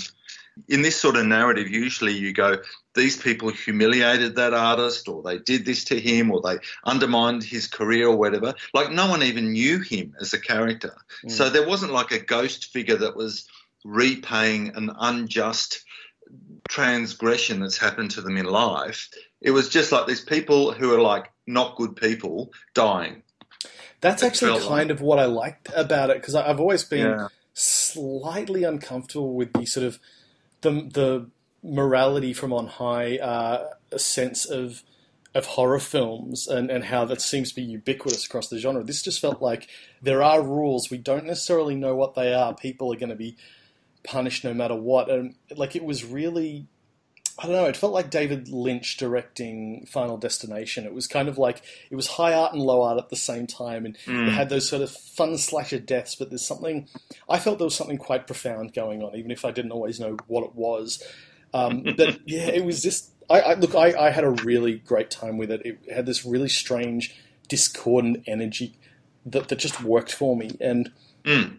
In 0.68 0.82
this 0.82 1.00
sort 1.00 1.16
of 1.16 1.26
narrative, 1.26 1.68
usually 1.68 2.12
you 2.12 2.32
go, 2.32 2.56
these 2.94 3.16
people 3.16 3.50
humiliated 3.50 4.34
that 4.36 4.54
artist, 4.54 5.08
or 5.08 5.22
they 5.22 5.38
did 5.38 5.64
this 5.64 5.84
to 5.84 6.00
him, 6.00 6.32
or 6.32 6.40
they 6.42 6.58
undermined 6.84 7.44
his 7.44 7.68
career, 7.68 8.08
or 8.08 8.16
whatever. 8.16 8.54
Like 8.74 8.90
no 8.90 9.08
one 9.08 9.22
even 9.22 9.52
knew 9.52 9.78
him 9.80 10.16
as 10.20 10.32
a 10.32 10.40
character. 10.40 10.96
Mm. 11.24 11.30
So 11.30 11.48
there 11.48 11.66
wasn't 11.66 11.92
like 11.92 12.10
a 12.10 12.18
ghost 12.18 12.72
figure 12.72 12.96
that 12.96 13.16
was 13.16 13.46
repaying 13.84 14.74
an 14.74 14.90
unjust 14.98 15.84
transgression 16.68 17.60
that's 17.60 17.78
happened 17.78 18.10
to 18.12 18.20
them 18.20 18.36
in 18.36 18.46
life. 18.46 19.08
It 19.40 19.52
was 19.52 19.68
just 19.68 19.92
like 19.92 20.06
these 20.06 20.24
people 20.24 20.72
who 20.72 20.92
are 20.94 21.00
like 21.00 21.30
not 21.46 21.76
good 21.76 21.96
people 21.96 22.52
dying. 22.74 23.22
That's 24.00 24.22
actually 24.22 24.60
kind 24.60 24.90
of 24.90 25.00
what 25.00 25.18
I 25.18 25.24
liked 25.24 25.70
about 25.74 26.10
it 26.10 26.16
because 26.20 26.34
I've 26.34 26.60
always 26.60 26.84
been 26.84 27.06
Yeah. 27.06 27.28
slightly 27.54 28.64
uncomfortable 28.64 29.34
with 29.34 29.52
the 29.52 29.66
sort 29.66 29.86
of 29.86 29.98
the 30.60 30.70
the 30.70 31.30
morality 31.62 32.32
from 32.32 32.52
on 32.52 32.66
high, 32.68 33.18
uh, 33.18 33.70
a 33.90 33.98
sense 33.98 34.44
of 34.44 34.82
of 35.34 35.44
horror 35.46 35.78
films 35.78 36.48
and, 36.48 36.70
and 36.70 36.84
how 36.84 37.04
that 37.04 37.20
seems 37.20 37.50
to 37.50 37.56
be 37.56 37.62
ubiquitous 37.62 38.24
across 38.24 38.48
the 38.48 38.58
genre. 38.58 38.82
This 38.82 39.02
just 39.02 39.20
felt 39.20 39.42
like 39.42 39.68
there 40.00 40.22
are 40.22 40.42
rules. 40.42 40.90
We 40.90 40.98
don't 40.98 41.26
necessarily 41.26 41.74
know 41.74 41.94
what 41.94 42.14
they 42.14 42.32
are. 42.32 42.54
People 42.54 42.92
are 42.92 42.96
going 42.96 43.10
to 43.10 43.14
be 43.16 43.36
punished 44.04 44.42
no 44.42 44.54
matter 44.54 44.74
what. 44.74 45.10
And 45.10 45.34
like 45.54 45.76
it 45.76 45.84
was 45.84 46.02
really, 46.04 46.66
I 47.40 47.44
don't 47.46 47.52
know. 47.52 47.66
It 47.66 47.76
felt 47.76 47.92
like 47.92 48.10
David 48.10 48.48
Lynch 48.48 48.96
directing 48.96 49.86
Final 49.86 50.16
Destination. 50.16 50.84
It 50.84 50.92
was 50.92 51.06
kind 51.06 51.28
of 51.28 51.38
like 51.38 51.62
it 51.88 51.94
was 51.94 52.08
high 52.08 52.32
art 52.34 52.52
and 52.52 52.60
low 52.60 52.82
art 52.82 52.98
at 52.98 53.10
the 53.10 53.16
same 53.16 53.46
time, 53.46 53.86
and 53.86 53.96
Mm. 54.06 54.26
it 54.28 54.32
had 54.32 54.48
those 54.48 54.68
sort 54.68 54.82
of 54.82 54.90
fun 54.90 55.38
slasher 55.38 55.78
deaths. 55.78 56.16
But 56.16 56.30
there's 56.30 56.44
something 56.44 56.88
I 57.28 57.38
felt 57.38 57.58
there 57.58 57.64
was 57.64 57.76
something 57.76 57.96
quite 57.98 58.26
profound 58.26 58.74
going 58.74 59.02
on, 59.04 59.14
even 59.14 59.30
if 59.30 59.44
I 59.44 59.52
didn't 59.52 59.70
always 59.72 60.00
know 60.00 60.16
what 60.26 60.42
it 60.44 60.54
was. 60.56 61.00
Um, 61.54 61.84
but 61.96 62.18
yeah, 62.26 62.48
it 62.48 62.64
was 62.64 62.82
just. 62.82 63.10
I, 63.30 63.40
I 63.40 63.54
look. 63.54 63.74
I, 63.74 63.94
I 64.06 64.10
had 64.10 64.24
a 64.24 64.30
really 64.30 64.78
great 64.78 65.10
time 65.10 65.38
with 65.38 65.50
it. 65.52 65.62
It 65.64 65.78
had 65.94 66.06
this 66.06 66.24
really 66.24 66.48
strange, 66.48 67.14
discordant 67.46 68.24
energy 68.26 68.74
that 69.26 69.46
that 69.48 69.60
just 69.60 69.80
worked 69.82 70.12
for 70.12 70.36
me. 70.36 70.50
And 70.60 70.90
Mm. 71.24 71.58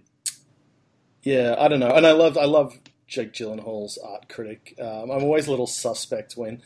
yeah, 1.23 1.55
I 1.57 1.67
don't 1.67 1.79
know. 1.79 1.91
And 1.91 2.05
I 2.05 2.11
love 2.11 2.37
I 2.37 2.45
love 2.45 2.77
Jake 3.09 3.33
Gyllenhaal's 3.33 3.97
art 3.97 4.29
critic. 4.29 4.75
Um, 4.79 5.11
I'm 5.11 5.23
always 5.23 5.47
a 5.47 5.51
little 5.51 5.67
suspect 5.67 6.37
when 6.37 6.61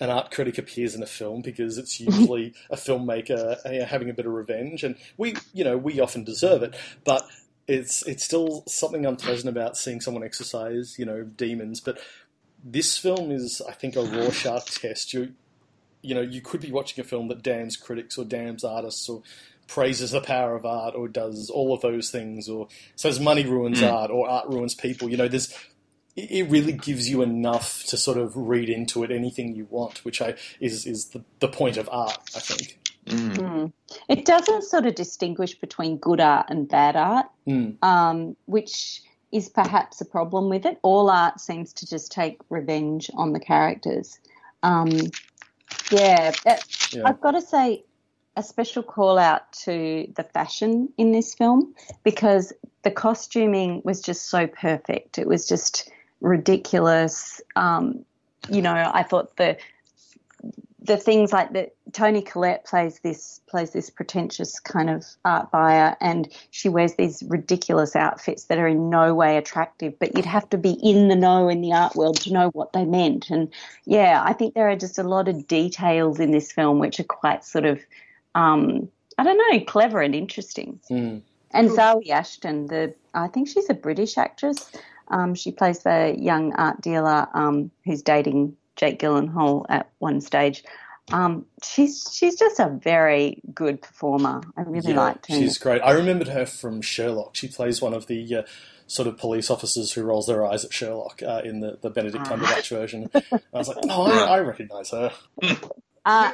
an 0.00 0.10
art 0.10 0.30
critic 0.30 0.58
appears 0.58 0.94
in 0.94 1.02
a 1.02 1.06
film 1.06 1.42
because 1.42 1.78
it's 1.78 2.00
usually 2.00 2.54
a 2.70 2.76
filmmaker 2.76 3.58
uh, 3.64 3.86
having 3.86 4.10
a 4.10 4.14
bit 4.14 4.26
of 4.26 4.32
revenge, 4.32 4.84
and 4.84 4.96
we 5.16 5.34
you 5.52 5.64
know 5.64 5.76
we 5.76 6.00
often 6.00 6.24
deserve 6.24 6.62
it, 6.62 6.74
but. 7.04 7.24
It's 7.70 8.02
it's 8.06 8.24
still 8.24 8.64
something 8.66 9.04
unpleasant 9.04 9.50
about 9.50 9.76
seeing 9.76 10.00
someone 10.00 10.24
exercise, 10.24 10.98
you 10.98 11.04
know, 11.04 11.22
demons. 11.22 11.82
But 11.82 11.98
this 12.64 12.96
film 12.96 13.30
is, 13.30 13.60
I 13.68 13.72
think, 13.72 13.94
a 13.94 14.02
Rorschach 14.02 14.80
test. 14.80 15.12
You, 15.12 15.34
you 16.00 16.14
know, 16.14 16.22
you 16.22 16.40
could 16.40 16.62
be 16.62 16.72
watching 16.72 17.04
a 17.04 17.06
film 17.06 17.28
that 17.28 17.42
damns 17.42 17.76
critics 17.76 18.16
or 18.16 18.24
damns 18.24 18.64
artists 18.64 19.06
or 19.06 19.22
praises 19.68 20.10
the 20.10 20.20
power 20.20 20.56
of 20.56 20.66
art 20.66 20.94
or 20.96 21.08
does 21.08 21.50
all 21.50 21.72
of 21.74 21.80
those 21.82 22.10
things 22.10 22.48
or 22.48 22.68
says 22.96 23.20
money 23.20 23.44
ruins 23.46 23.80
Mm. 23.80 23.92
art 23.92 24.10
or 24.10 24.28
art 24.28 24.48
ruins 24.48 24.74
people. 24.74 25.08
You 25.08 25.16
know, 25.18 25.28
there's 25.28 25.52
it 26.16 26.30
it 26.30 26.50
really 26.50 26.72
gives 26.72 27.08
you 27.08 27.22
enough 27.22 27.84
to 27.84 27.96
sort 27.96 28.18
of 28.18 28.36
read 28.36 28.68
into 28.68 29.04
it 29.04 29.10
anything 29.12 29.54
you 29.54 29.66
want, 29.70 30.04
which 30.04 30.20
I 30.20 30.34
is 30.60 30.86
is 30.86 31.06
the, 31.10 31.24
the 31.40 31.48
point 31.48 31.76
of 31.76 31.88
art, 31.92 32.18
I 32.34 32.40
think. 32.40 32.78
Mm. 33.06 33.36
Mm. 33.36 33.72
It 34.08 34.24
doesn't 34.26 34.64
sort 34.64 34.84
of 34.86 34.94
distinguish 34.94 35.54
between 35.58 35.96
good 35.98 36.20
art 36.20 36.46
and 36.50 36.68
bad 36.68 36.96
art, 36.96 37.26
Mm. 37.46 37.76
um, 37.82 38.36
which 38.46 39.02
is 39.32 39.48
perhaps 39.48 40.00
a 40.00 40.04
problem 40.06 40.48
with 40.48 40.66
it. 40.66 40.78
All 40.82 41.08
art 41.10 41.40
seems 41.40 41.72
to 41.74 41.86
just 41.86 42.10
take 42.12 42.38
revenge 42.50 43.10
on 43.14 43.32
the 43.32 43.40
characters. 43.40 44.18
Um, 44.62 44.90
yeah, 45.90 46.32
uh, 46.46 46.56
Yeah. 46.92 47.02
I've 47.06 47.20
got 47.20 47.32
to 47.32 47.42
say 47.42 47.84
a 48.38 48.42
special 48.42 48.84
call 48.84 49.18
out 49.18 49.52
to 49.52 50.10
the 50.14 50.22
fashion 50.22 50.88
in 50.96 51.10
this 51.10 51.34
film 51.34 51.74
because 52.04 52.52
the 52.84 52.90
costuming 52.90 53.82
was 53.84 54.00
just 54.00 54.30
so 54.30 54.46
perfect. 54.46 55.18
It 55.18 55.26
was 55.26 55.48
just 55.48 55.90
ridiculous. 56.20 57.40
Um, 57.56 58.04
you 58.48 58.62
know, 58.62 58.90
I 58.94 59.02
thought 59.02 59.36
the 59.36 59.58
the 60.80 60.96
things 60.96 61.32
like 61.32 61.52
that 61.52 61.74
Toni 61.92 62.22
Collette 62.22 62.64
plays 62.64 63.00
this 63.00 63.40
plays 63.48 63.72
this 63.72 63.90
pretentious 63.90 64.60
kind 64.60 64.88
of 64.88 65.04
art 65.24 65.50
buyer 65.50 65.96
and 66.00 66.28
she 66.50 66.68
wears 66.68 66.94
these 66.94 67.24
ridiculous 67.26 67.96
outfits 67.96 68.44
that 68.44 68.58
are 68.58 68.68
in 68.68 68.88
no 68.88 69.12
way 69.14 69.36
attractive 69.36 69.98
but 69.98 70.16
you'd 70.16 70.24
have 70.24 70.48
to 70.50 70.56
be 70.56 70.78
in 70.82 71.08
the 71.08 71.16
know 71.16 71.48
in 71.48 71.60
the 71.60 71.72
art 71.72 71.96
world 71.96 72.18
to 72.20 72.32
know 72.32 72.48
what 72.50 72.72
they 72.72 72.84
meant 72.84 73.28
and 73.28 73.52
yeah 73.84 74.22
I 74.24 74.32
think 74.32 74.54
there 74.54 74.70
are 74.70 74.76
just 74.76 74.98
a 74.98 75.02
lot 75.02 75.28
of 75.28 75.48
details 75.48 76.20
in 76.20 76.30
this 76.30 76.52
film 76.52 76.78
which 76.78 77.00
are 77.00 77.04
quite 77.04 77.44
sort 77.44 77.66
of 77.66 77.80
um, 78.40 78.88
I 79.18 79.24
don't 79.24 79.38
know 79.38 79.64
clever 79.64 80.00
and 80.00 80.14
interesting 80.14 80.78
Mm. 80.90 81.22
and 81.52 81.70
Zawe 81.70 82.08
Ashton 82.10 82.66
the 82.66 82.94
I 83.14 83.26
think 83.28 83.48
she's 83.48 83.68
a 83.70 83.74
British 83.74 84.16
actress 84.18 84.70
um, 85.10 85.34
she 85.34 85.50
plays 85.52 85.78
the 85.84 86.14
young 86.18 86.52
art 86.54 86.80
dealer 86.82 87.26
um, 87.34 87.70
who's 87.84 88.02
dating 88.02 88.56
Jake 88.76 88.98
Gyllenhaal 89.00 89.64
at 89.68 89.90
one 89.98 90.20
stage. 90.20 90.62
Um, 91.10 91.46
she's 91.64 91.94
she's 92.12 92.36
just 92.38 92.60
a 92.60 92.68
very 92.68 93.40
good 93.54 93.80
performer. 93.80 94.42
I 94.58 94.60
really 94.62 94.92
Yeah, 94.92 95.00
liked 95.06 95.26
her. 95.30 95.34
she's 95.38 95.56
great. 95.56 95.80
I 95.80 95.92
remembered 95.92 96.28
her 96.28 96.44
from 96.44 96.82
Sherlock. 96.82 97.34
She 97.34 97.48
plays 97.48 97.80
one 97.80 97.94
of 97.94 98.06
the 98.06 98.20
uh, 98.36 98.42
sort 98.86 99.08
of 99.08 99.16
police 99.16 99.48
officers 99.50 99.92
who 99.92 100.02
rolls 100.02 100.26
their 100.26 100.44
eyes 100.46 100.66
at 100.66 100.72
Sherlock 100.74 101.22
uh, 101.22 101.40
in 101.42 101.60
the, 101.60 101.78
the 101.80 101.88
Benedict 101.88 102.24
Ah. 102.28 102.36
Cumberbatch 102.36 102.68
version. 102.68 103.10
I 103.14 103.20
was 103.54 103.68
like, 103.68 103.78
oh, 103.88 104.02
I, 104.12 104.36
I 104.36 104.38
recognise 104.40 104.90
her. 104.90 105.10
Uh, 106.04 106.32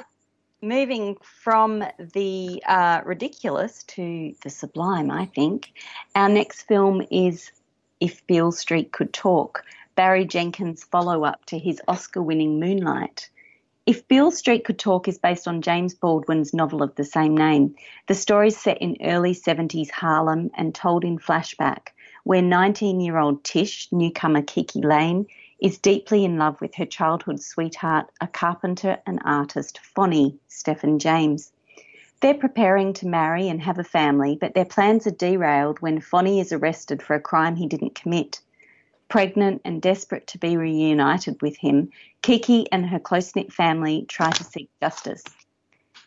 moving 0.65 1.17
from 1.23 1.85
the 1.99 2.63
uh, 2.67 3.03
ridiculous 3.05 3.83
to 3.85 4.35
the 4.43 4.51
sublime, 4.51 5.11
I 5.11 5.27
think. 5.27 5.73
Our 6.17 6.29
next 6.29 6.63
film 6.63 7.07
is 7.11 7.53
If 8.01 8.27
Beale 8.27 8.53
Street 8.53 8.91
Could 8.91 9.13
Talk, 9.13 9.65
Barry 9.95 10.25
Jenkins' 10.25 10.85
follow 10.85 11.25
up 11.25 11.45
to 11.47 11.59
his 11.59 11.81
Oscar 11.87 12.23
winning 12.23 12.59
Moonlight. 12.59 13.29
If 13.87 14.09
Beale 14.09 14.31
Street 14.31 14.65
Could 14.65 14.79
Talk 14.79 15.09
is 15.09 15.19
based 15.19 15.47
on 15.47 15.61
James 15.61 15.95
Baldwin's 15.95 16.55
novel 16.55 16.83
of 16.83 16.95
the 16.95 17.05
same 17.05 17.37
name. 17.37 17.75
The 18.09 18.15
story 18.15 18.49
is 18.49 18.57
set 18.57 18.79
in 18.79 18.97
early 19.03 19.35
70s 19.35 19.91
Harlem 19.91 20.51
and 20.55 20.75
told 20.75 21.05
in 21.05 21.19
flashback, 21.19 21.89
where 22.25 22.41
19 22.41 23.01
year 23.01 23.19
old 23.19 23.45
Tish, 23.45 23.89
newcomer 23.93 24.41
KiKi 24.41 24.83
Layne, 24.83 25.27
is 25.65 25.79
deeply 25.79 26.27
in 26.27 26.37
love 26.37 26.61
with 26.61 26.75
her 26.75 26.85
childhood 26.85 27.41
sweetheart, 27.41 28.07
a 28.21 28.27
carpenter 28.27 28.99
and 29.07 29.19
artist, 29.25 29.81
Fonny 29.83 30.39
Stephan 30.47 30.99
James. 30.99 31.53
They're 32.21 32.35
preparing 32.35 32.93
to 32.93 33.09
marry 33.09 33.49
and 33.49 33.63
have 33.63 33.79
a 33.79 33.85
family, 33.85 34.37
but 34.39 34.53
their 34.53 34.67
plans 34.67 35.07
are 35.07 35.11
derailed 35.11 35.81
when 35.81 36.03
Fonny 36.03 36.39
is 36.39 36.53
arrested 36.53 37.03
for 37.03 37.15
a 37.15 37.21
crime 37.21 37.57
he 37.57 37.67
didn't 37.67 37.95
commit. 37.95 38.41
Pregnant 39.09 39.63
and 39.65 39.81
desperate 39.81 40.27
to 40.27 40.39
be 40.39 40.59
reunited 40.59 41.41
with 41.41 41.57
him, 41.57 41.89
Kiki 42.21 42.71
and 42.71 42.85
her 42.85 42.99
close 42.99 43.35
knit 43.35 43.51
family 43.51 44.05
try 44.07 44.31
to 44.33 44.45
seek 44.45 44.69
justice. 44.83 45.25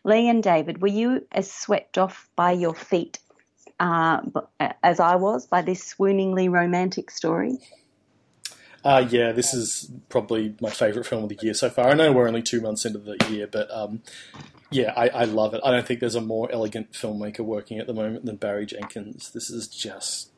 Lee 0.04 0.30
and 0.30 0.44
David, 0.44 0.84
were 0.84 0.88
you 0.88 1.26
as 1.32 1.52
swept 1.52 1.98
off 1.98 2.30
by 2.36 2.52
your 2.52 2.76
feet 2.76 3.18
uh, 3.80 4.22
as 4.84 5.00
I 5.00 5.16
was 5.16 5.48
by 5.48 5.64
this 5.64 5.84
swooningly 5.84 6.48
romantic 6.48 7.10
story? 7.10 7.58
Uh, 8.84 9.06
yeah, 9.10 9.32
this 9.32 9.54
is 9.54 9.92
probably 10.10 10.56
my 10.62 10.70
favourite 10.70 11.06
film 11.06 11.24
of 11.24 11.30
the 11.30 11.38
year 11.42 11.54
so 11.54 11.70
far. 11.70 11.90
I 11.90 11.94
know 11.94 12.12
we're 12.12 12.28
only 12.28 12.42
two 12.42 12.62
months 12.62 12.86
into 12.86 13.00
the 13.00 13.18
year, 13.30 13.48
but 13.48 13.70
um, 13.72 14.02
yeah, 14.72 14.94
I, 14.96 15.10
I 15.10 15.24
love 15.26 15.54
it. 15.54 15.62
I 15.64 15.72
don't 15.72 15.86
think 15.86 16.00
there's 16.00 16.16
a 16.16 16.22
more 16.22 16.50
elegant 16.52 16.94
filmmaker 16.94 17.40
working 17.40 17.80
at 17.80 17.88
the 17.88 17.94
moment 17.94 18.26
than 18.26 18.36
Barry 18.38 18.66
Jenkins. 18.66 19.32
This 19.32 19.50
is 19.50 19.68
just, 19.68 20.30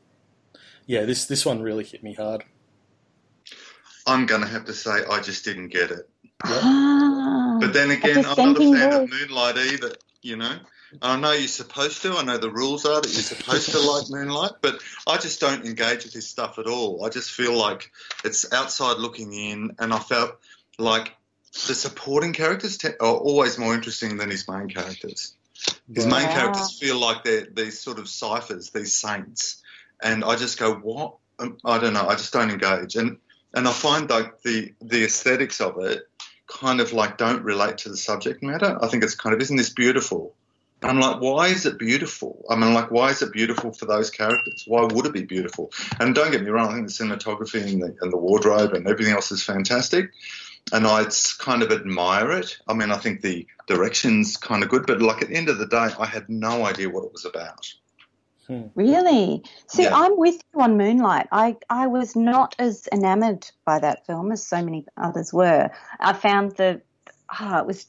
yeah, 0.85 1.03
this 1.05 1.25
this 1.25 1.45
one 1.45 1.61
really 1.61 1.83
hit 1.83 2.03
me 2.03 2.13
hard. 2.13 2.43
I'm 4.07 4.25
going 4.25 4.41
to 4.41 4.47
have 4.47 4.65
to 4.65 4.73
say 4.73 5.03
I 5.09 5.21
just 5.21 5.45
didn't 5.45 5.69
get 5.69 5.91
it. 5.91 6.09
Ah, 6.43 7.57
But 7.59 7.73
then 7.73 7.91
again, 7.91 8.17
I'm 8.17 8.23
not 8.23 8.39
a 8.39 8.53
dissenting 8.53 8.75
fan 8.75 8.93
of. 8.93 9.09
Moonlight 9.09 9.57
either, 9.57 9.91
you 10.21 10.37
know. 10.37 10.57
I 11.01 11.19
know 11.19 11.31
you're 11.31 11.47
supposed 11.47 12.01
to. 12.01 12.13
I 12.13 12.23
know 12.23 12.37
the 12.37 12.49
rules 12.49 12.85
are 12.85 13.01
that 13.01 13.13
you're 13.13 13.21
supposed 13.21 13.71
to 13.71 13.79
like 13.79 14.05
Moonlight, 14.09 14.53
but 14.61 14.81
I 15.07 15.17
just 15.17 15.39
don't 15.39 15.65
engage 15.65 16.03
with 16.03 16.13
his 16.13 16.27
stuff 16.27 16.59
at 16.59 16.67
all. 16.67 17.05
I 17.05 17.09
just 17.09 17.31
feel 17.31 17.55
like 17.55 17.91
it's 18.23 18.51
outside 18.51 18.97
looking 18.97 19.33
in, 19.33 19.75
and 19.79 19.93
I 19.93 19.99
felt 19.99 20.37
like 20.77 21.15
the 21.67 21.75
supporting 21.75 22.33
characters 22.33 22.77
te- 22.77 22.97
are 22.99 23.15
always 23.15 23.57
more 23.57 23.73
interesting 23.73 24.17
than 24.17 24.29
his 24.29 24.47
main 24.47 24.69
characters. 24.69 25.35
His 25.93 26.05
main 26.05 26.27
characters 26.27 26.79
feel 26.79 26.99
like 26.99 27.23
they're 27.23 27.47
these 27.51 27.79
sort 27.79 27.99
of 27.99 28.07
ciphers, 28.07 28.69
these 28.69 28.95
saints, 28.95 29.61
and 30.01 30.23
I 30.23 30.35
just 30.35 30.57
go, 30.57 30.73
what? 30.73 31.15
Um, 31.37 31.57
I 31.63 31.79
don't 31.79 31.93
know. 31.93 32.07
I 32.07 32.15
just 32.15 32.33
don't 32.33 32.49
engage, 32.49 32.95
and 32.95 33.17
and 33.53 33.67
I 33.67 33.71
find 33.71 34.09
like 34.09 34.41
the 34.41 34.73
the 34.81 35.03
aesthetics 35.03 35.61
of 35.61 35.77
it 35.79 36.07
kind 36.47 36.81
of 36.81 36.93
like 36.93 37.17
don't 37.17 37.43
relate 37.43 37.79
to 37.79 37.89
the 37.89 37.97
subject 37.97 38.41
matter. 38.41 38.77
I 38.81 38.87
think 38.87 39.03
it's 39.03 39.15
kind 39.15 39.35
of 39.35 39.41
isn't 39.41 39.55
this 39.55 39.69
beautiful? 39.69 40.33
And 40.81 40.91
I'm 40.91 40.99
like, 40.99 41.19
why 41.19 41.47
is 41.47 41.65
it 41.65 41.77
beautiful? 41.77 42.45
I 42.49 42.55
mean, 42.55 42.73
like, 42.73 42.89
why 42.89 43.09
is 43.09 43.21
it 43.21 43.33
beautiful 43.33 43.73
for 43.73 43.85
those 43.85 44.09
characters? 44.09 44.63
Why 44.65 44.83
would 44.83 45.05
it 45.05 45.13
be 45.13 45.23
beautiful? 45.23 45.71
And 45.99 46.15
don't 46.15 46.31
get 46.31 46.43
me 46.43 46.49
wrong, 46.49 46.69
I 46.69 46.75
think 46.75 46.87
the 46.87 46.93
cinematography 46.93 47.63
and 47.63 47.81
the, 47.81 47.95
and 47.99 48.13
the 48.13 48.17
wardrobe 48.17 48.73
and 48.73 48.87
everything 48.87 49.13
else 49.13 49.31
is 49.31 49.43
fantastic. 49.43 50.11
And 50.71 50.87
I 50.87 51.05
kind 51.39 51.63
of 51.63 51.71
admire 51.71 52.31
it. 52.31 52.57
I 52.67 52.73
mean, 52.73 52.91
I 52.91 52.97
think 52.97 53.21
the 53.21 53.45
direction's 53.67 54.37
kind 54.37 54.63
of 54.63 54.69
good, 54.69 54.85
but 54.85 55.01
like 55.01 55.21
at 55.21 55.29
the 55.29 55.35
end 55.35 55.49
of 55.49 55.57
the 55.57 55.67
day, 55.67 55.89
I 55.99 56.05
had 56.05 56.29
no 56.29 56.65
idea 56.65 56.89
what 56.89 57.03
it 57.03 57.11
was 57.11 57.25
about. 57.25 57.67
Really? 58.75 59.43
See, 59.67 59.83
Yeah. 59.83 59.95
I'm 59.95 60.17
with 60.17 60.41
you 60.53 60.61
on 60.61 60.77
Moonlight. 60.77 61.27
I, 61.31 61.57
I 61.69 61.87
was 61.87 62.15
not 62.15 62.55
as 62.57 62.87
enamored 62.91 63.49
by 63.63 63.79
that 63.79 64.05
film 64.07 64.31
as 64.31 64.45
so 64.45 64.63
many 64.63 64.85
others 64.97 65.31
were. 65.31 65.69
I 65.99 66.13
found 66.13 66.53
the, 66.53 66.81
ah, 67.29 67.59
it 67.59 67.67
was, 67.67 67.85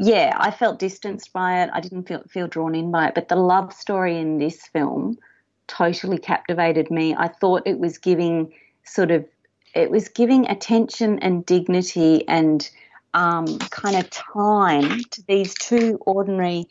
yeah, 0.00 0.36
I 0.38 0.50
felt 0.50 0.78
distanced 0.78 1.32
by 1.32 1.62
it. 1.62 1.70
I 1.72 1.80
didn't 1.80 2.06
feel 2.08 2.22
feel 2.28 2.46
drawn 2.46 2.74
in 2.74 2.90
by 2.90 3.08
it. 3.08 3.14
But 3.14 3.28
the 3.28 3.36
love 3.36 3.72
story 3.72 4.16
in 4.18 4.38
this 4.38 4.66
film 4.68 5.18
totally 5.66 6.18
captivated 6.18 6.90
me. 6.90 7.14
I 7.14 7.28
thought 7.28 7.62
it 7.66 7.78
was 7.78 7.98
giving 7.98 8.52
sort 8.84 9.10
of 9.10 9.26
it 9.74 9.90
was 9.90 10.08
giving 10.08 10.48
attention 10.48 11.18
and 11.20 11.44
dignity 11.44 12.26
and 12.28 12.68
um, 13.14 13.58
kind 13.70 13.96
of 13.96 14.08
time 14.10 15.00
to 15.10 15.22
these 15.26 15.54
two 15.54 15.98
ordinary 16.06 16.66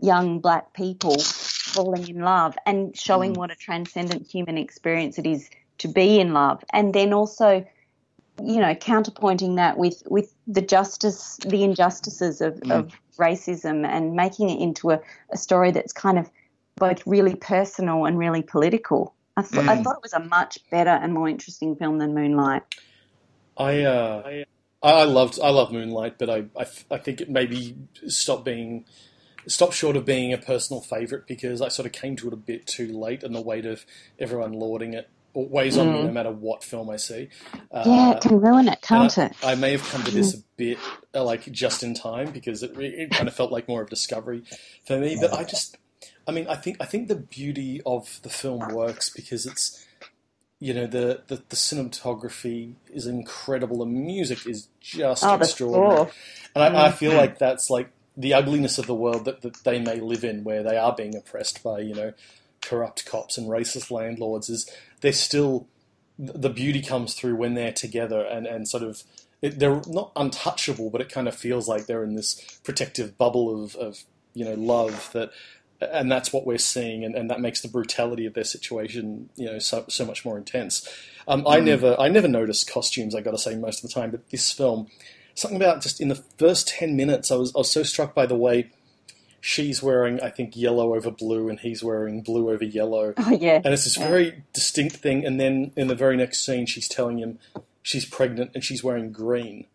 young 0.00 0.40
black 0.40 0.72
people 0.74 1.18
falling 1.18 2.08
in 2.08 2.20
love 2.20 2.56
and 2.66 2.96
showing 2.96 3.32
Mm. 3.32 3.38
what 3.38 3.50
a 3.50 3.54
transcendent 3.56 4.26
human 4.26 4.58
experience 4.58 5.18
it 5.18 5.26
is 5.26 5.48
to 5.78 5.88
be 5.88 6.20
in 6.20 6.32
love, 6.32 6.62
and 6.72 6.94
then 6.94 7.12
also, 7.12 7.66
you 8.42 8.60
know, 8.60 8.74
counterpointing 8.74 9.56
that 9.56 9.76
with 9.78 10.02
with 10.08 10.35
the 10.46 10.62
justice, 10.62 11.38
the 11.46 11.64
injustices 11.64 12.40
of, 12.40 12.54
Mm. 12.60 12.72
of 12.72 12.92
racism, 13.18 13.86
and 13.86 14.14
making 14.14 14.50
it 14.50 14.60
into 14.60 14.90
a, 14.90 15.00
a 15.30 15.36
story 15.36 15.70
that's 15.70 15.92
kind 15.92 16.18
of 16.18 16.30
both 16.76 17.06
really 17.06 17.34
personal 17.34 18.04
and 18.04 18.18
really 18.18 18.42
political. 18.42 19.14
I, 19.36 19.42
th- 19.42 19.66
I 19.68 19.76
Mm. 19.76 19.84
thought 19.84 19.96
it 19.96 20.02
was 20.02 20.12
a 20.12 20.20
much 20.20 20.58
better 20.70 20.90
and 20.90 21.12
more 21.12 21.28
interesting 21.28 21.76
film 21.76 21.98
than 21.98 22.14
Moonlight. 22.14 22.62
I, 23.56 23.82
uh, 23.82 24.22
I 24.26 24.44
I 24.82 25.04
loved 25.04 25.40
I 25.42 25.48
love 25.48 25.72
Moonlight, 25.72 26.18
but 26.18 26.28
I 26.30 26.44
I, 26.56 26.66
I 26.90 26.98
think 26.98 27.20
it 27.20 27.30
maybe 27.30 27.74
stopped 28.06 28.44
being 28.44 28.84
stopped 29.46 29.74
short 29.74 29.96
of 29.96 30.04
being 30.04 30.32
a 30.32 30.38
personal 30.38 30.80
favourite 30.82 31.26
because 31.26 31.62
I 31.62 31.68
sort 31.68 31.86
of 31.86 31.92
came 31.92 32.16
to 32.16 32.28
it 32.28 32.32
a 32.32 32.36
bit 32.36 32.66
too 32.66 32.88
late, 32.88 33.22
and 33.22 33.34
the 33.34 33.40
weight 33.40 33.64
of 33.66 33.84
everyone 34.18 34.52
lauding 34.52 34.92
it 34.94 35.08
weighs 35.36 35.76
on 35.78 35.92
me 35.92 36.00
Mm. 36.00 36.04
no 36.06 36.12
matter 36.12 36.30
what 36.30 36.64
film 36.64 36.90
I 36.90 36.96
see. 36.96 37.28
Uh, 37.70 37.82
yeah, 37.86 38.12
it 38.12 38.20
can 38.22 38.40
ruin 38.40 38.68
it, 38.68 38.80
can't 38.82 39.16
I, 39.18 39.26
it? 39.26 39.32
I 39.44 39.54
may 39.54 39.72
have 39.72 39.84
come 39.90 40.02
to 40.04 40.10
this 40.10 40.34
a 40.34 40.38
bit 40.56 40.78
uh, 41.14 41.22
like 41.24 41.50
just 41.52 41.82
in 41.82 41.94
time 41.94 42.30
because 42.32 42.62
it, 42.62 42.76
re- 42.76 42.86
it 42.88 43.10
kind 43.10 43.28
of 43.28 43.34
felt 43.34 43.52
like 43.52 43.68
more 43.68 43.82
of 43.82 43.90
discovery 43.90 44.42
for 44.86 44.98
me. 44.98 45.16
But 45.20 45.32
I 45.32 45.44
just, 45.44 45.76
I 46.26 46.32
mean, 46.32 46.46
I 46.48 46.56
think 46.56 46.76
I 46.80 46.84
think 46.86 47.08
the 47.08 47.16
beauty 47.16 47.80
of 47.84 48.20
the 48.22 48.30
film 48.30 48.74
works 48.74 49.10
because 49.10 49.46
it's, 49.46 49.86
you 50.58 50.72
know, 50.74 50.86
the 50.86 51.22
the, 51.26 51.36
the 51.48 51.56
cinematography 51.56 52.74
is 52.92 53.06
incredible. 53.06 53.78
The 53.80 53.86
music 53.86 54.46
is 54.46 54.68
just 54.80 55.24
oh, 55.24 55.34
extraordinary, 55.34 56.10
and 56.54 56.64
I, 56.64 56.86
I 56.86 56.90
Mm. 56.90 56.94
feel 56.94 57.14
like 57.14 57.38
that's 57.38 57.68
like 57.70 57.90
the 58.16 58.32
ugliness 58.32 58.78
of 58.78 58.86
the 58.86 58.94
world 58.94 59.26
that, 59.26 59.42
that 59.42 59.62
they 59.64 59.78
may 59.78 60.00
live 60.00 60.24
in, 60.24 60.42
where 60.44 60.62
they 60.62 60.78
are 60.78 60.94
being 60.94 61.14
oppressed 61.14 61.62
by 61.62 61.80
you 61.80 61.94
know 61.94 62.12
corrupt 62.68 63.04
cops 63.06 63.38
and 63.38 63.48
racist 63.48 63.90
landlords. 63.90 64.48
Is 64.48 64.68
they're 65.00 65.12
still 65.12 65.68
the 66.18 66.48
beauty 66.50 66.80
comes 66.82 67.14
through 67.14 67.36
when 67.36 67.54
they're 67.54 67.72
together 67.72 68.24
and, 68.24 68.46
and 68.46 68.66
sort 68.66 68.82
of 68.82 69.02
it, 69.42 69.58
they're 69.58 69.82
not 69.86 70.12
untouchable, 70.16 70.88
but 70.88 71.02
it 71.02 71.10
kind 71.10 71.28
of 71.28 71.34
feels 71.36 71.68
like 71.68 71.86
they're 71.86 72.02
in 72.02 72.14
this 72.14 72.40
protective 72.64 73.18
bubble 73.18 73.62
of, 73.62 73.74
of 73.76 74.04
you 74.34 74.44
know 74.44 74.54
love 74.54 75.10
that, 75.12 75.30
and 75.80 76.10
that's 76.10 76.32
what 76.32 76.46
we're 76.46 76.56
seeing, 76.58 77.04
and, 77.04 77.14
and 77.14 77.30
that 77.30 77.40
makes 77.40 77.60
the 77.60 77.68
brutality 77.68 78.24
of 78.24 78.32
their 78.34 78.44
situation 78.44 79.28
you 79.36 79.46
know 79.46 79.58
so, 79.58 79.84
so 79.88 80.04
much 80.06 80.24
more 80.24 80.38
intense. 80.38 80.88
Um, 81.28 81.46
I 81.46 81.60
Mm. 81.60 81.64
never 81.64 81.96
I 82.00 82.08
never 82.08 82.28
noticed 82.28 82.70
costumes. 82.70 83.14
I 83.14 83.20
got 83.20 83.32
to 83.32 83.38
say 83.38 83.56
most 83.56 83.84
of 83.84 83.90
the 83.90 83.94
time, 83.94 84.10
but 84.10 84.28
this 84.30 84.50
film, 84.52 84.86
something 85.34 85.56
about 85.60 85.82
just 85.82 86.00
in 86.00 86.08
the 86.08 86.22
first 86.38 86.68
ten 86.68 86.96
minutes, 86.96 87.30
I 87.30 87.36
was 87.36 87.52
I 87.54 87.58
was 87.58 87.70
so 87.70 87.82
struck 87.82 88.14
by 88.14 88.24
the 88.26 88.36
way 88.36 88.70
she's 89.46 89.80
wearing 89.82 90.20
I 90.20 90.30
think 90.30 90.56
yellow 90.56 90.94
over 90.94 91.10
blue, 91.10 91.48
and 91.48 91.60
he's 91.60 91.82
wearing 91.84 92.20
blue 92.22 92.50
over 92.50 92.64
yellow. 92.64 93.14
Oh 93.18 93.30
yeah, 93.30 93.60
And 93.64 93.72
it's 93.72 93.84
this 93.84 93.96
Yeah. 93.96 94.08
very 94.08 94.42
distinct 94.52 94.96
thing. 94.96 95.24
And 95.24 95.38
then 95.38 95.72
in 95.76 95.86
the 95.86 95.94
very 95.94 96.16
next 96.16 96.44
scene, 96.44 96.66
she's 96.66 96.88
telling 96.88 97.18
him 97.18 97.38
she's 97.82 98.04
pregnant 98.04 98.50
and 98.54 98.64
she's 98.64 98.82
wearing 98.82 99.12
green. 99.12 99.66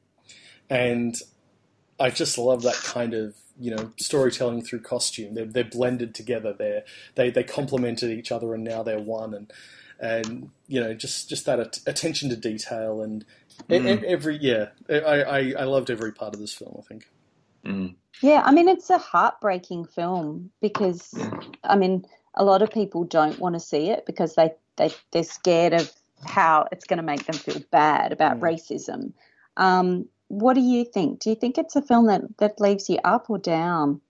And 0.69 1.15
I 1.99 2.10
just 2.10 2.38
love 2.38 2.63
that 2.63 2.75
kind 2.75 3.13
of 3.13 3.36
you 3.60 3.73
know 3.75 3.91
storytelling 3.97 4.62
through 4.63 4.81
costume. 4.81 5.36
They're, 5.36 5.45
they're 5.45 5.63
blended 5.63 6.13
together. 6.15 6.51
They 6.53 6.84
they 7.15 7.29
they 7.29 7.43
complemented 7.43 8.12
each 8.12 8.31
other, 8.31 8.53
and 8.53 8.63
now 8.63 8.84
they're 8.84 8.99
one. 8.99 9.34
And 9.34 9.53
and 9.99 10.49
you 10.67 10.81
know 10.81 10.93
just 10.93 11.29
just 11.29 11.45
that 11.45 11.60
at- 11.60 11.79
attention 11.88 12.29
to 12.29 12.36
detail 12.36 13.01
and 13.01 13.23
Mm. 13.69 14.03
every 14.03 14.38
yeah, 14.41 14.69
I, 14.89 14.95
I 15.38 15.39
I 15.60 15.63
loved 15.65 15.91
every 15.91 16.12
part 16.13 16.34
of 16.34 16.39
this 16.39 16.53
film. 16.53 16.75
I 16.79 16.81
think. 16.88 17.07
Mm. 17.65 17.95
Yeah. 18.21 18.41
I 18.45 18.52
mean, 18.52 18.69
it's 18.69 18.89
a 18.89 18.97
heartbreaking 19.00 19.86
film 19.86 20.52
because. 20.62 21.13
I 21.63 21.76
mean, 21.76 22.06
a 22.36 22.43
lot 22.43 22.62
of 22.62 22.71
people 22.71 23.04
don't 23.04 23.39
want 23.39 23.56
to 23.56 23.60
see 23.60 23.89
it 23.89 24.06
because 24.06 24.36
they 24.36 24.52
they 24.78 24.91
they're 25.12 25.24
scared 25.24 25.74
of 25.74 25.91
how 26.26 26.67
it's 26.71 26.86
going 26.86 26.97
to 26.97 27.04
make 27.04 27.26
them 27.26 27.36
feel 27.36 27.62
bad 27.71 28.12
about 28.12 28.39
Mm. 28.39 28.41
racism. 28.41 29.13
Um, 29.58 30.08
what 30.30 30.54
do 30.54 30.62
you 30.62 30.86
think? 30.86 31.19
Do 31.21 31.30
you 31.30 31.36
think 31.36 31.58
it's 31.58 31.76
a 31.76 31.82
film 31.82 32.08
that 32.08 32.21
that 32.39 32.60
leaves 32.62 32.89
you 32.89 33.00
up 33.04 33.30
or 33.30 33.38
down? 33.38 34.02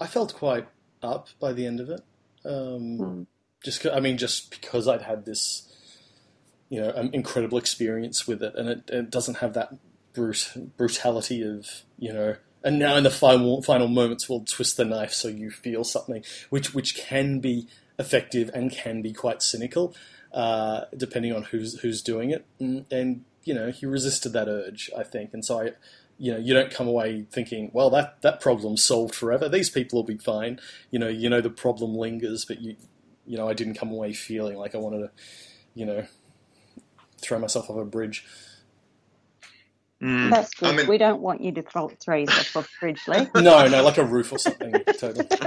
I 0.00 0.06
felt 0.06 0.34
quite 0.34 0.68
up 1.02 1.28
by 1.40 1.52
the 1.52 1.66
end 1.66 1.80
of 1.80 1.90
it. 1.90 2.02
Um, 2.44 3.00
Mm. 3.00 3.26
just 3.64 3.86
I 3.86 4.00
mean, 4.00 4.18
just 4.18 4.50
because 4.50 4.88
I'd 4.88 5.02
had 5.02 5.24
this, 5.24 5.68
you 6.70 6.80
know, 6.80 6.92
um, 6.96 7.10
incredible 7.12 7.58
experience 7.58 8.26
with 8.28 8.42
it, 8.42 8.54
and 8.56 8.68
it, 8.68 8.90
it 8.90 9.10
doesn't 9.10 9.38
have 9.38 9.54
that 9.54 9.74
brute, 10.14 10.52
brutality 10.76 11.42
of 11.42 11.66
you 11.98 12.12
know. 12.12 12.36
And 12.66 12.80
now 12.80 12.96
in 12.96 13.04
the 13.04 13.12
final 13.12 13.62
final 13.62 13.86
moments, 13.86 14.28
we'll 14.28 14.40
twist 14.40 14.76
the 14.76 14.84
knife 14.84 15.12
so 15.12 15.28
you 15.28 15.52
feel 15.52 15.84
something, 15.84 16.24
which 16.50 16.74
which 16.74 16.96
can 16.96 17.38
be 17.38 17.68
effective 17.96 18.50
and 18.52 18.72
can 18.72 19.02
be 19.02 19.12
quite 19.12 19.40
cynical, 19.40 19.94
uh, 20.32 20.86
depending 20.96 21.32
on 21.32 21.44
who's 21.44 21.78
who's 21.78 22.02
doing 22.02 22.30
it. 22.30 22.44
And, 22.58 22.84
and 22.90 23.24
you 23.44 23.54
know, 23.54 23.70
he 23.70 23.86
resisted 23.86 24.32
that 24.32 24.48
urge, 24.48 24.90
I 24.98 25.04
think, 25.04 25.30
and 25.32 25.44
so 25.44 25.60
I. 25.60 25.72
You 26.18 26.32
know, 26.32 26.38
you 26.38 26.54
don't 26.54 26.70
come 26.70 26.88
away 26.88 27.26
thinking, 27.30 27.70
"Well, 27.74 27.90
that, 27.90 28.22
that 28.22 28.40
problem's 28.40 28.82
solved 28.82 29.14
forever. 29.14 29.50
These 29.50 29.68
people 29.68 29.98
will 29.98 30.06
be 30.06 30.16
fine." 30.16 30.58
You 30.90 30.98
know, 30.98 31.08
you 31.08 31.28
know 31.28 31.42
the 31.42 31.50
problem 31.50 31.94
lingers, 31.94 32.46
but 32.46 32.62
you, 32.62 32.76
you 33.26 33.36
know, 33.36 33.46
I 33.46 33.52
didn't 33.52 33.74
come 33.74 33.90
away 33.90 34.14
feeling 34.14 34.56
like 34.56 34.74
I 34.74 34.78
wanted 34.78 35.00
to, 35.00 35.10
you 35.74 35.84
know, 35.84 36.06
throw 37.20 37.38
myself 37.38 37.68
off 37.68 37.76
a 37.76 37.84
bridge. 37.84 38.24
Mm. 40.02 40.30
That's 40.30 40.54
good. 40.54 40.68
I 40.68 40.76
mean- 40.76 40.88
we 40.88 40.98
don't 40.98 41.20
want 41.22 41.40
you 41.40 41.52
to 41.52 41.62
throw 41.62 41.88
threes 41.88 42.28
off 42.28 42.56
a 42.56 42.66
bridge, 42.80 43.00
Lee. 43.08 43.26
No, 43.34 43.66
no, 43.66 43.82
like 43.82 43.98
a 43.98 44.04
roof 44.04 44.32
or 44.32 44.38
something. 44.38 44.72
totally. 44.98 45.26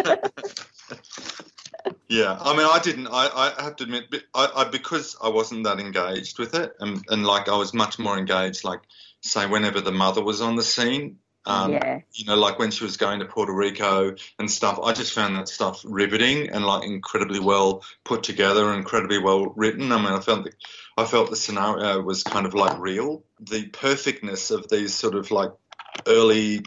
Yeah, 2.12 2.36
I 2.42 2.58
mean, 2.58 2.66
I 2.66 2.80
didn't. 2.80 3.06
I, 3.08 3.30
I 3.60 3.64
have 3.64 3.76
to 3.78 3.84
admit, 3.84 4.06
I, 4.34 4.50
I 4.56 4.64
because 4.66 5.16
I 5.22 5.30
wasn't 5.30 5.64
that 5.66 5.80
engaged 5.80 6.40
with 6.40 6.56
it, 6.56 6.74
and, 6.80 7.04
and 7.10 7.24
like 7.24 7.48
I 7.48 7.56
was 7.56 7.72
much 7.72 8.00
more 8.00 8.18
engaged, 8.18 8.64
like 8.64 8.80
say 9.22 9.46
whenever 9.46 9.80
the 9.80 9.92
mother 9.92 10.24
was 10.24 10.42
on 10.42 10.56
the 10.56 10.64
scene. 10.64 11.18
Um, 11.50 11.72
yeah, 11.72 12.02
You 12.14 12.26
know, 12.26 12.36
like 12.36 12.60
when 12.60 12.70
she 12.70 12.84
was 12.84 12.98
going 12.98 13.20
to 13.20 13.26
Puerto 13.26 13.52
Rico 13.52 14.16
and 14.38 14.52
stuff. 14.52 14.80
I 14.84 14.94
just 14.94 15.14
found 15.14 15.36
that 15.36 15.50
stuff 15.50 15.82
riveting 15.84 16.50
and 16.50 16.64
like 16.64 16.84
incredibly 16.86 17.40
well 17.40 17.84
put 18.04 18.22
together, 18.22 18.72
incredibly 18.74 19.18
well 19.18 19.48
written. 19.56 19.92
I 19.92 19.98
mean, 19.98 20.14
I 20.14 20.20
felt 20.20 20.44
the, 20.44 20.52
I 20.96 21.06
felt 21.06 21.32
the 21.32 21.36
scenario 21.36 22.02
was 22.02 22.24
kind 22.24 22.46
of 22.46 22.54
like 22.54 22.78
real. 22.80 23.24
The 23.40 23.68
perfectness 23.68 24.52
of 24.52 24.70
these 24.70 24.94
sort 24.94 25.16
of 25.16 25.32
like 25.32 25.52
early 26.06 26.62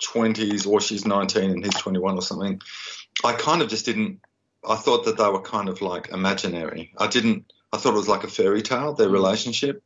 twenties, 0.00 0.66
or 0.66 0.80
she's 0.80 1.04
nineteen 1.04 1.50
and 1.50 1.64
he's 1.64 1.74
twenty-one 1.74 2.14
or 2.14 2.22
something. 2.22 2.60
I 3.24 3.32
kind 3.32 3.60
of 3.60 3.68
just 3.68 3.86
didn't. 3.86 4.20
I 4.68 4.76
thought 4.76 5.06
that 5.06 5.16
they 5.16 5.28
were 5.28 5.42
kind 5.42 5.68
of 5.68 5.82
like 5.82 6.10
imaginary. 6.10 6.92
I 6.96 7.08
didn't. 7.08 7.52
I 7.72 7.78
thought 7.78 7.94
it 7.94 7.96
was 7.96 8.08
like 8.08 8.24
a 8.24 8.28
fairy 8.28 8.62
tale, 8.62 8.94
their 8.94 9.08
relationship, 9.08 9.82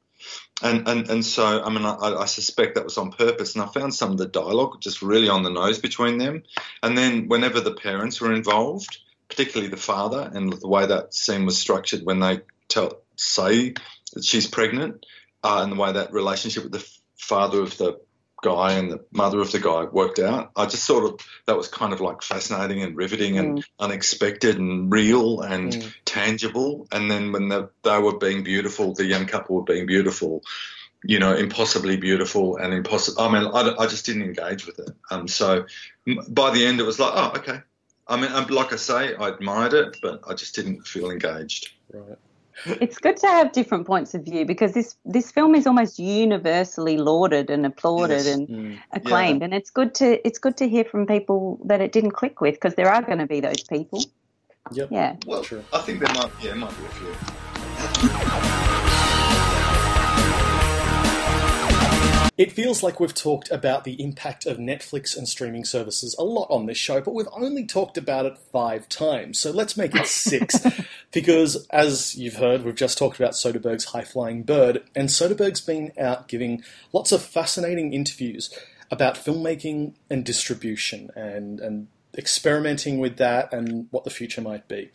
and 0.62 0.88
and 0.88 1.10
and 1.10 1.24
so 1.24 1.62
I 1.62 1.68
mean, 1.70 1.84
I, 1.84 1.94
I 1.94 2.24
suspect 2.26 2.74
that 2.74 2.84
was 2.84 2.98
on 2.98 3.10
purpose. 3.10 3.54
And 3.54 3.62
I 3.62 3.66
found 3.66 3.94
some 3.94 4.12
of 4.12 4.18
the 4.18 4.26
dialogue 4.26 4.80
just 4.80 5.02
really 5.02 5.28
on 5.28 5.42
the 5.42 5.50
nose 5.50 5.78
between 5.78 6.18
them. 6.18 6.42
And 6.82 6.96
then 6.96 7.28
whenever 7.28 7.60
the 7.60 7.74
parents 7.74 8.20
were 8.20 8.32
involved, 8.32 8.98
particularly 9.28 9.70
the 9.70 9.76
father, 9.76 10.30
and 10.32 10.52
the 10.52 10.68
way 10.68 10.86
that 10.86 11.14
scene 11.14 11.44
was 11.44 11.58
structured 11.58 12.04
when 12.04 12.20
they 12.20 12.40
tell 12.68 13.02
say 13.16 13.74
that 14.12 14.24
she's 14.24 14.46
pregnant, 14.46 15.04
uh, 15.42 15.60
and 15.62 15.72
the 15.72 15.76
way 15.76 15.92
that 15.92 16.12
relationship 16.12 16.64
with 16.64 16.72
the 16.72 16.88
father 17.16 17.60
of 17.60 17.76
the 17.78 18.00
guy 18.44 18.72
and 18.72 18.92
the 18.92 19.00
mother 19.10 19.40
of 19.40 19.50
the 19.50 19.58
guy 19.58 19.84
worked 19.84 20.18
out. 20.18 20.52
I 20.54 20.66
just 20.66 20.84
sort 20.84 21.04
of 21.04 21.26
that 21.46 21.56
was 21.56 21.68
kind 21.68 21.92
of 21.92 22.00
like 22.00 22.22
fascinating 22.22 22.82
and 22.82 22.96
riveting 22.96 23.38
and 23.38 23.64
unexpected 23.80 24.58
and 24.58 24.92
real 24.92 25.40
and 25.40 25.72
Mm. 25.72 25.94
tangible. 26.04 26.86
And 26.92 27.10
then 27.10 27.32
when 27.32 27.48
the, 27.48 27.70
they 27.82 27.98
were 27.98 28.18
being 28.18 28.44
beautiful, 28.44 28.94
the 28.94 29.06
young 29.06 29.26
couple 29.26 29.56
were 29.56 29.62
being 29.74 29.86
beautiful, 29.86 30.42
you 31.02 31.18
know, 31.18 31.34
impossibly 31.34 31.96
beautiful 31.96 32.56
and 32.56 32.72
impossible. 32.74 33.22
I 33.22 33.28
mean, 33.32 33.50
I, 33.52 33.82
I 33.82 33.86
just 33.86 34.04
didn't 34.06 34.22
engage 34.22 34.66
with 34.66 34.78
it. 34.78 34.90
Um, 35.10 35.26
so 35.26 35.66
by 36.28 36.50
the 36.50 36.66
end, 36.66 36.80
it 36.80 36.86
was 36.86 36.98
like, 36.98 37.12
oh, 37.14 37.32
okay. 37.38 37.60
I 38.06 38.16
mean, 38.20 38.30
um, 38.32 38.46
like 38.48 38.72
I 38.72 38.76
say, 38.76 39.14
I 39.14 39.28
admired 39.30 39.72
it, 39.72 39.98
but 40.02 40.20
I 40.28 40.34
just 40.34 40.54
didn't 40.54 40.86
feel 40.86 41.10
engaged. 41.10 41.72
Right. 41.92 42.18
It's 42.80 42.98
good 42.98 43.16
to 43.18 43.26
have 43.26 43.52
different 43.52 43.86
points 43.86 44.14
of 44.14 44.24
view 44.24 44.44
because 44.44 44.72
this 44.72 44.96
this 45.04 45.30
film 45.30 45.54
is 45.54 45.66
almost 45.66 45.98
universally 45.98 46.96
lauded 46.96 47.50
and 47.50 47.66
applauded 47.66 48.24
Yes. 48.24 48.26
and 48.26 48.48
Mm. 48.48 48.78
acclaimed, 48.92 49.42
and 49.42 49.54
it's 49.54 49.70
good 49.70 49.94
to 49.96 50.26
it's 50.26 50.38
good 50.38 50.56
to 50.58 50.68
hear 50.68 50.84
from 50.84 51.06
people 51.06 51.58
that 51.64 51.80
it 51.80 51.92
didn't 51.92 52.12
click 52.12 52.40
with 52.40 52.54
because 52.54 52.74
there 52.74 52.90
are 52.92 53.02
going 53.02 53.18
to 53.18 53.26
be 53.26 53.40
those 53.40 53.62
people. 53.62 54.02
Yep. 54.72 54.88
Yeah. 54.90 55.16
Well, 55.26 55.42
True. 55.42 55.62
I 55.72 55.78
think 55.80 56.00
there 56.00 56.14
might, 56.14 56.30
yeah, 56.42 56.54
might 56.54 56.70
be 56.78 56.84
a 56.84 56.88
few. 56.88 58.73
It 62.36 62.50
feels 62.50 62.82
like 62.82 62.98
we've 62.98 63.14
talked 63.14 63.50
about 63.52 63.84
the 63.84 64.02
impact 64.02 64.44
of 64.44 64.58
Netflix 64.58 65.16
and 65.16 65.28
streaming 65.28 65.64
services 65.64 66.16
a 66.18 66.24
lot 66.24 66.48
on 66.50 66.66
this 66.66 66.76
show, 66.76 67.00
but 67.00 67.14
we've 67.14 67.28
only 67.32 67.64
talked 67.64 67.96
about 67.96 68.26
it 68.26 68.36
five 68.50 68.88
times. 68.88 69.38
So 69.38 69.52
let's 69.52 69.76
make 69.76 69.94
it 69.94 70.06
six. 70.06 70.58
because, 71.12 71.66
as 71.70 72.16
you've 72.16 72.36
heard, 72.36 72.64
we've 72.64 72.74
just 72.74 72.98
talked 72.98 73.20
about 73.20 73.34
Soderbergh's 73.34 73.86
High 73.86 74.02
Flying 74.02 74.42
Bird, 74.42 74.82
and 74.96 75.10
Soderbergh's 75.10 75.60
been 75.60 75.92
out 75.98 76.26
giving 76.26 76.64
lots 76.92 77.12
of 77.12 77.22
fascinating 77.22 77.92
interviews 77.92 78.52
about 78.90 79.14
filmmaking 79.14 79.94
and 80.10 80.24
distribution 80.24 81.10
and, 81.14 81.60
and 81.60 81.86
experimenting 82.18 82.98
with 82.98 83.16
that 83.18 83.52
and 83.52 83.86
what 83.90 84.04
the 84.04 84.10
future 84.10 84.40
might 84.40 84.66
be 84.66 84.90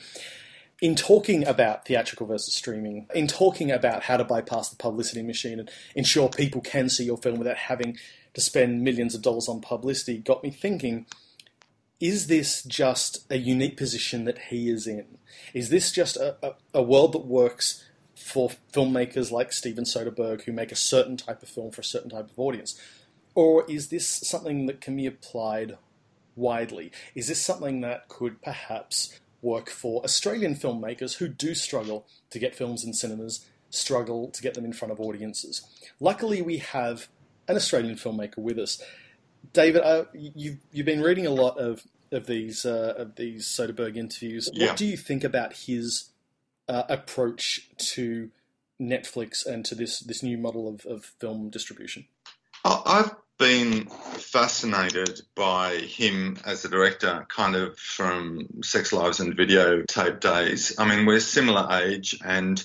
in 0.81 0.95
talking 0.95 1.45
about 1.45 1.85
theatrical 1.85 2.25
versus 2.25 2.55
streaming, 2.55 3.07
in 3.13 3.27
talking 3.27 3.71
about 3.71 4.03
how 4.03 4.17
to 4.17 4.23
bypass 4.23 4.69
the 4.69 4.77
publicity 4.77 5.21
machine 5.21 5.59
and 5.59 5.69
ensure 5.95 6.29
people 6.29 6.61
can 6.61 6.89
see 6.89 7.03
your 7.03 7.17
film 7.17 7.37
without 7.37 7.57
having 7.57 7.97
to 8.33 8.41
spend 8.41 8.81
millions 8.83 9.13
of 9.13 9.21
dollars 9.21 9.49
on 9.49 9.59
publicity, 9.59 10.17
got 10.17 10.43
me 10.43 10.49
thinking 10.49 11.05
is 11.99 12.27
this 12.27 12.63
just 12.63 13.25
a 13.29 13.37
unique 13.37 13.75
position 13.75 14.23
that 14.23 14.37
he 14.49 14.69
is 14.69 14.87
in? 14.87 15.17
Is 15.53 15.69
this 15.69 15.91
just 15.91 16.15
a, 16.15 16.37
a, 16.41 16.53
a 16.75 16.81
world 16.81 17.11
that 17.13 17.25
works 17.25 17.83
for 18.15 18.49
filmmakers 18.73 19.31
like 19.31 19.51
Steven 19.51 19.83
Soderbergh 19.83 20.43
who 20.43 20.53
make 20.53 20.71
a 20.71 20.77
certain 20.77 21.17
type 21.17 21.43
of 21.43 21.49
film 21.49 21.71
for 21.71 21.81
a 21.81 21.83
certain 21.83 22.09
type 22.09 22.29
of 22.29 22.39
audience? 22.39 22.79
Or 23.35 23.69
is 23.69 23.89
this 23.89 24.07
something 24.07 24.65
that 24.67 24.79
can 24.79 24.95
be 24.95 25.05
applied 25.05 25.77
widely? 26.35 26.91
Is 27.15 27.27
this 27.27 27.41
something 27.41 27.81
that 27.81 28.07
could 28.07 28.41
perhaps 28.41 29.19
work 29.41 29.69
for 29.69 30.03
Australian 30.03 30.55
filmmakers 30.55 31.17
who 31.17 31.27
do 31.27 31.55
struggle 31.55 32.05
to 32.29 32.39
get 32.39 32.55
films 32.55 32.83
in 32.83 32.93
cinemas, 32.93 33.45
struggle 33.69 34.29
to 34.29 34.41
get 34.41 34.53
them 34.53 34.65
in 34.65 34.73
front 34.73 34.91
of 34.91 34.99
audiences. 34.99 35.65
Luckily, 35.99 36.41
we 36.41 36.57
have 36.57 37.07
an 37.47 37.55
Australian 37.55 37.95
filmmaker 37.95 38.37
with 38.37 38.59
us. 38.59 38.81
David, 39.53 39.81
uh, 39.81 40.05
you've 40.13 40.57
you've 40.71 40.85
been 40.85 41.01
reading 41.01 41.25
a 41.25 41.31
lot 41.31 41.57
of 41.57 41.83
of 42.11 42.25
these 42.25 42.65
uh, 42.65 42.93
of 42.97 43.15
these 43.15 43.47
Soderbergh 43.47 43.97
interviews. 43.97 44.49
Yeah. 44.53 44.67
What 44.67 44.77
do 44.77 44.85
you 44.85 44.97
think 44.97 45.23
about 45.23 45.53
his 45.53 46.09
uh, 46.67 46.83
approach 46.89 47.69
to 47.77 48.29
Netflix 48.79 49.45
and 49.45 49.65
to 49.65 49.75
this 49.75 49.99
this 49.99 50.21
new 50.21 50.37
model 50.37 50.67
of, 50.67 50.85
of 50.85 51.05
film 51.19 51.49
distribution? 51.49 52.05
I've 52.65 53.15
been 53.39 53.85
fascinated 53.85 55.21
by 55.33 55.77
him 55.77 56.37
as 56.45 56.65
a 56.65 56.69
director, 56.69 57.25
kind 57.29 57.55
of 57.55 57.79
from 57.79 58.47
Sex, 58.61 58.93
Lies, 58.93 59.19
and 59.19 59.35
Videotape 59.35 60.19
days. 60.19 60.75
I 60.77 60.87
mean, 60.87 61.05
we're 61.05 61.21
similar 61.21 61.67
age, 61.71 62.19
and 62.23 62.63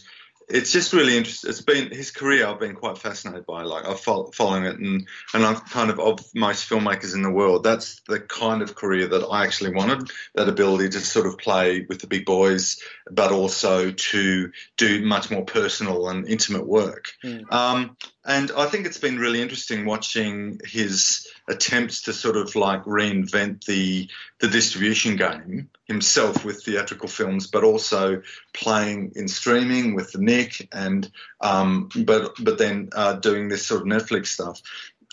it's 0.48 0.72
just 0.72 0.92
really 0.92 1.16
interesting. 1.16 1.48
It's 1.48 1.62
been 1.62 1.90
his 1.90 2.10
career. 2.10 2.46
I've 2.46 2.60
been 2.60 2.74
quite 2.74 2.98
fascinated 2.98 3.46
by. 3.46 3.62
Like 3.62 3.86
I'm 3.88 3.96
following 3.96 4.64
it, 4.64 4.78
and 4.78 5.06
and 5.32 5.44
I'm 5.44 5.56
kind 5.56 5.90
of 5.90 6.00
of 6.00 6.20
most 6.34 6.68
filmmakers 6.68 7.14
in 7.14 7.22
the 7.22 7.30
world. 7.30 7.62
That's 7.62 8.00
the 8.08 8.20
kind 8.20 8.60
of 8.60 8.74
career 8.74 9.06
that 9.06 9.24
I 9.24 9.44
actually 9.44 9.74
wanted. 9.74 10.10
That 10.34 10.48
ability 10.48 10.90
to 10.90 11.00
sort 11.00 11.26
of 11.26 11.38
play 11.38 11.86
with 11.88 12.00
the 12.00 12.08
big 12.08 12.26
boys, 12.26 12.80
but 13.10 13.32
also 13.32 13.92
to 13.92 14.52
do 14.76 15.06
much 15.06 15.30
more 15.30 15.44
personal 15.44 16.08
and 16.08 16.28
intimate 16.28 16.66
work. 16.66 17.12
Mm. 17.24 17.50
Um, 17.52 17.96
and 18.26 18.50
I 18.56 18.66
think 18.66 18.86
it's 18.86 18.98
been 18.98 19.18
really 19.18 19.42
interesting 19.42 19.84
watching 19.84 20.60
his 20.64 21.28
attempts 21.48 22.02
to 22.02 22.12
sort 22.12 22.36
of 22.36 22.56
like 22.56 22.84
reinvent 22.84 23.64
the 23.64 24.08
the 24.40 24.48
distribution 24.48 25.16
game 25.16 25.70
himself 25.84 26.44
with 26.44 26.64
theatrical 26.64 27.08
films, 27.08 27.46
but 27.46 27.64
also 27.64 28.22
playing 28.54 29.12
in 29.14 29.28
streaming 29.28 29.94
with 29.94 30.12
the 30.12 30.18
Knick, 30.18 30.68
and 30.72 31.10
um, 31.40 31.90
but 31.96 32.32
but 32.40 32.56
then 32.56 32.88
uh, 32.92 33.14
doing 33.14 33.48
this 33.48 33.66
sort 33.66 33.82
of 33.82 33.86
Netflix 33.86 34.28
stuff. 34.28 34.62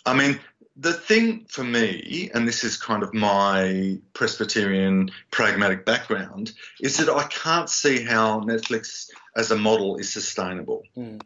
I 0.05 0.15
mean, 0.15 0.39
the 0.77 0.93
thing 0.93 1.45
for 1.49 1.63
me, 1.63 2.31
and 2.33 2.47
this 2.47 2.63
is 2.63 2.77
kind 2.77 3.03
of 3.03 3.13
my 3.13 3.99
Presbyterian 4.13 5.11
pragmatic 5.31 5.85
background, 5.85 6.53
is 6.79 6.97
that 6.97 7.09
I 7.09 7.23
can't 7.23 7.69
see 7.69 8.03
how 8.03 8.39
Netflix 8.39 9.09
as 9.35 9.51
a 9.51 9.57
model 9.57 9.97
is 9.97 10.11
sustainable. 10.11 10.83
Mm. 10.97 11.21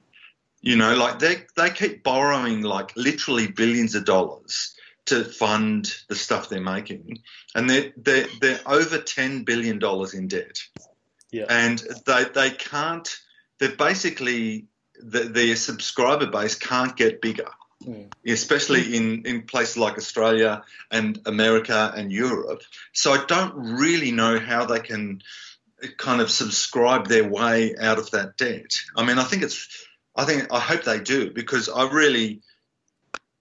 You 0.66 0.76
know, 0.76 0.96
like 0.96 1.20
they 1.20 1.36
they 1.56 1.70
keep 1.70 2.04
borrowing 2.04 2.64
like 2.64 2.92
literally 2.98 3.48
billions 3.48 3.94
of 3.94 4.04
dollars 4.04 4.76
to 5.06 5.24
fund 5.24 5.94
the 6.10 6.16
stuff 6.16 6.50
they're 6.50 6.60
making, 6.60 7.20
and 7.54 7.70
they're 7.70 7.94
they're, 7.96 8.26
they're 8.42 8.60
over 8.66 8.98
ten 8.98 9.44
billion 9.44 9.78
dollars 9.78 10.16
in 10.16 10.28
debt, 10.28 10.58
Yeah. 11.32 11.46
and 11.50 11.78
they 12.08 12.24
they 12.34 12.50
can't. 12.50 13.08
They're 13.60 13.76
basically 13.78 14.66
the, 15.00 15.26
their 15.26 15.56
subscriber 15.56 16.26
base 16.26 16.56
can't 16.56 16.98
get 16.98 17.22
bigger, 17.22 17.52
Mm. 17.84 18.10
especially 18.26 18.96
in 18.98 19.26
in 19.28 19.44
places 19.44 19.78
like 19.78 19.98
Australia 19.98 20.64
and 20.90 21.20
America 21.28 21.94
and 21.96 22.12
Europe. 22.12 22.64
So 22.94 23.14
I 23.14 23.24
don't 23.28 23.54
really 23.78 24.12
know 24.12 24.40
how 24.40 24.66
they 24.66 24.80
can 24.80 25.22
kind 25.98 26.22
of 26.22 26.32
subscribe 26.32 27.08
their 27.08 27.28
way 27.30 27.76
out 27.80 28.00
of 28.00 28.10
that 28.12 28.38
debt. 28.38 28.72
I 28.98 29.06
mean, 29.06 29.20
I 29.20 29.24
think 29.26 29.44
it's 29.44 29.68
I 30.16 30.26
think 30.26 30.52
I 30.52 30.60
hope 30.60 30.84
they 30.84 31.00
do 31.00 31.32
because 31.32 31.70
I 31.70 31.90
really 31.90 32.42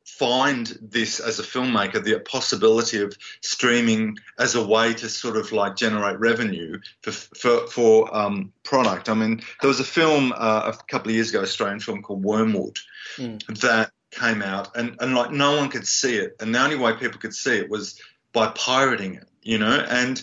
find 0.04 0.66
this 0.80 1.18
as 1.18 1.38
a 1.38 1.42
filmmaker 1.42 2.02
the 2.02 2.18
possibility 2.20 3.00
of 3.00 3.16
streaming 3.40 4.16
as 4.38 4.54
a 4.54 4.64
way 4.64 4.92
to 4.94 5.08
sort 5.08 5.36
of 5.36 5.50
like 5.50 5.76
generate 5.76 6.18
revenue 6.18 6.78
for 7.02 7.10
for, 7.12 7.66
for 7.66 8.16
um, 8.16 8.52
product. 8.62 9.08
I 9.08 9.14
mean, 9.14 9.42
there 9.60 9.68
was 9.68 9.80
a 9.80 9.84
film 9.84 10.32
uh, 10.36 10.72
a 10.72 10.84
couple 10.88 11.08
of 11.10 11.14
years 11.14 11.30
ago, 11.30 11.42
Australian 11.42 11.80
film 11.80 12.02
called 12.02 12.24
Wormwood, 12.24 12.78
Mm. 13.18 13.60
that 13.60 13.92
came 14.10 14.42
out 14.42 14.76
and, 14.76 14.96
and 15.00 15.14
like 15.14 15.30
no 15.30 15.56
one 15.56 15.68
could 15.68 15.86
see 15.86 16.16
it, 16.16 16.36
and 16.40 16.54
the 16.54 16.62
only 16.62 16.76
way 16.76 16.94
people 16.94 17.20
could 17.20 17.34
see 17.34 17.56
it 17.56 17.68
was 17.68 18.00
by 18.32 18.48
pirating 18.48 19.14
it, 19.14 19.28
you 19.42 19.58
know, 19.58 19.78
and 19.88 20.22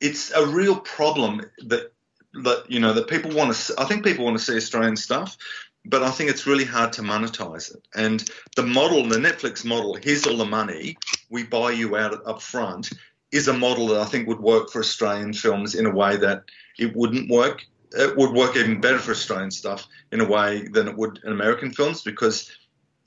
it's 0.00 0.32
a 0.32 0.46
real 0.46 0.78
problem 0.78 1.42
that 1.66 1.92
that 2.34 2.64
you 2.70 2.80
know 2.80 2.94
that 2.94 3.08
people 3.08 3.30
want 3.32 3.54
to. 3.54 3.74
I 3.78 3.84
think 3.84 4.04
people 4.04 4.24
want 4.24 4.38
to 4.38 4.44
see 4.44 4.56
Australian 4.56 4.96
stuff, 4.96 5.36
but 5.84 6.02
I 6.02 6.10
think 6.10 6.30
it's 6.30 6.46
really 6.46 6.64
hard 6.64 6.92
to 6.94 7.02
monetize 7.02 7.74
it. 7.74 7.86
And 7.94 8.28
the 8.56 8.62
model, 8.62 9.06
the 9.08 9.16
Netflix 9.16 9.64
model, 9.64 9.94
here's 9.94 10.26
all 10.26 10.36
the 10.36 10.44
money, 10.44 10.96
we 11.28 11.42
buy 11.44 11.72
you 11.72 11.96
out 11.96 12.26
up 12.26 12.40
front, 12.40 12.90
is 13.32 13.48
a 13.48 13.52
model 13.52 13.88
that 13.88 14.00
I 14.00 14.04
think 14.04 14.28
would 14.28 14.40
work 14.40 14.70
for 14.70 14.80
Australian 14.80 15.32
films 15.32 15.74
in 15.74 15.86
a 15.86 15.94
way 15.94 16.16
that 16.16 16.44
it 16.78 16.94
wouldn't 16.94 17.30
work. 17.30 17.64
It 17.92 18.16
would 18.16 18.32
work 18.32 18.56
even 18.56 18.80
better 18.80 18.98
for 18.98 19.10
Australian 19.12 19.50
stuff 19.50 19.86
in 20.12 20.20
a 20.20 20.28
way 20.28 20.68
than 20.68 20.88
it 20.88 20.96
would 20.96 21.20
in 21.24 21.32
American 21.32 21.72
films 21.72 22.02
because 22.02 22.50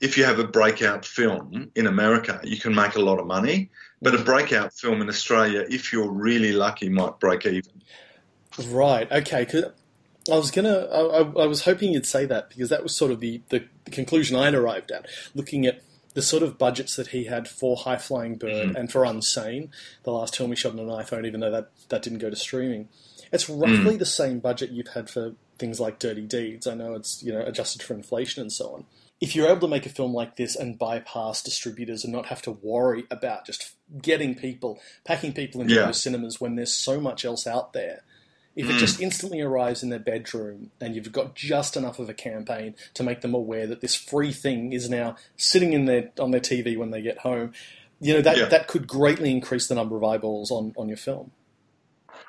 if 0.00 0.18
you 0.18 0.24
have 0.24 0.38
a 0.38 0.46
breakout 0.46 1.04
film 1.04 1.70
in 1.74 1.86
America, 1.86 2.40
you 2.44 2.58
can 2.58 2.74
make 2.74 2.96
a 2.96 3.00
lot 3.00 3.18
of 3.18 3.26
money. 3.26 3.70
But 4.02 4.14
a 4.14 4.22
breakout 4.22 4.74
film 4.74 5.00
in 5.00 5.08
Australia, 5.08 5.64
if 5.70 5.92
you're 5.92 6.10
really 6.10 6.52
lucky, 6.52 6.88
might 6.90 7.18
break 7.18 7.46
even. 7.46 7.82
Right. 8.68 9.10
Okay. 9.10 9.46
I 10.30 10.36
was 10.36 10.50
gonna. 10.50 10.86
I, 10.92 11.00
I- 11.22 11.42
I 11.42 11.46
was 11.46 11.62
hoping 11.64 11.92
you'd 11.92 12.06
say 12.06 12.24
that 12.26 12.48
because 12.48 12.68
that 12.70 12.82
was 12.82 12.96
sort 12.96 13.10
of 13.12 13.20
the, 13.20 13.40
the 13.50 13.64
conclusion 13.90 14.36
I'd 14.36 14.54
arrived 14.54 14.90
at, 14.90 15.06
looking 15.34 15.66
at 15.66 15.82
the 16.14 16.22
sort 16.22 16.42
of 16.42 16.56
budgets 16.58 16.96
that 16.96 17.08
he 17.08 17.24
had 17.24 17.46
for 17.46 17.76
High 17.76 17.98
Flying 17.98 18.36
Bird 18.36 18.70
Mhm. 18.70 18.74
and 18.74 18.90
for 18.90 19.02
Unsane, 19.02 19.68
the 20.04 20.10
last 20.12 20.34
film 20.36 20.50
he 20.50 20.56
shot 20.56 20.72
on 20.72 20.78
an 20.78 20.88
iPhone, 20.88 21.26
even 21.26 21.40
though 21.40 21.50
that 21.50 21.70
that 21.90 22.02
didn't 22.02 22.18
go 22.20 22.30
to 22.30 22.36
streaming. 22.36 22.88
It's 23.32 23.48
roughly 23.48 23.96
the 23.96 24.06
same 24.06 24.38
budget 24.38 24.70
you've 24.70 24.88
had 24.94 25.10
for 25.10 25.34
things 25.58 25.78
like 25.80 25.98
Dirty 25.98 26.22
Deeds. 26.26 26.66
I 26.66 26.74
know 26.74 26.94
it's 26.94 27.22
you 27.22 27.32
know 27.32 27.42
adjusted 27.42 27.82
for 27.82 27.94
inflation 27.94 28.40
and 28.42 28.52
so 28.52 28.72
on. 28.74 28.84
If 29.20 29.34
you're 29.34 29.48
able 29.48 29.60
to 29.62 29.68
make 29.68 29.86
a 29.86 29.90
film 29.90 30.12
like 30.12 30.36
this 30.36 30.54
and 30.56 30.78
bypass 30.78 31.42
distributors 31.42 32.04
and 32.04 32.12
not 32.12 32.26
have 32.26 32.42
to 32.42 32.50
worry 32.50 33.04
about 33.10 33.46
just 33.46 33.74
getting 34.02 34.34
people, 34.34 34.78
packing 35.04 35.32
people 35.32 35.62
into 35.62 35.74
Yeah. 35.74 35.86
those 35.86 36.02
cinemas 36.02 36.38
when 36.40 36.54
there's 36.56 36.72
so 36.74 37.00
much 37.00 37.24
else 37.24 37.46
out 37.46 37.72
there, 37.72 38.02
if 38.56 38.68
it 38.68 38.72
Mm. 38.76 38.78
just 38.78 39.00
instantly 39.00 39.40
arrives 39.40 39.82
in 39.82 39.90
their 39.90 39.98
bedroom 40.00 40.70
and 40.80 40.96
you've 40.96 41.12
got 41.12 41.34
just 41.36 41.76
enough 41.76 41.98
of 41.98 42.08
a 42.08 42.14
campaign 42.14 42.74
to 42.94 43.02
make 43.02 43.20
them 43.20 43.34
aware 43.34 43.66
that 43.66 43.82
this 43.82 43.94
free 43.94 44.32
thing 44.32 44.72
is 44.72 44.88
now 44.88 45.14
sitting 45.36 45.72
in 45.74 45.84
their 45.84 46.10
on 46.18 46.30
their 46.30 46.40
TV 46.40 46.76
when 46.76 46.90
they 46.90 47.02
get 47.02 47.18
home, 47.18 47.52
you 48.00 48.14
know 48.14 48.22
that 48.22 48.36
Yeah. 48.38 48.46
that 48.46 48.66
could 48.66 48.86
greatly 48.88 49.30
increase 49.30 49.68
the 49.68 49.74
number 49.74 49.96
of 49.96 50.02
eyeballs 50.04 50.50
on 50.50 50.72
on 50.76 50.88
your 50.88 50.96
film. 50.96 51.30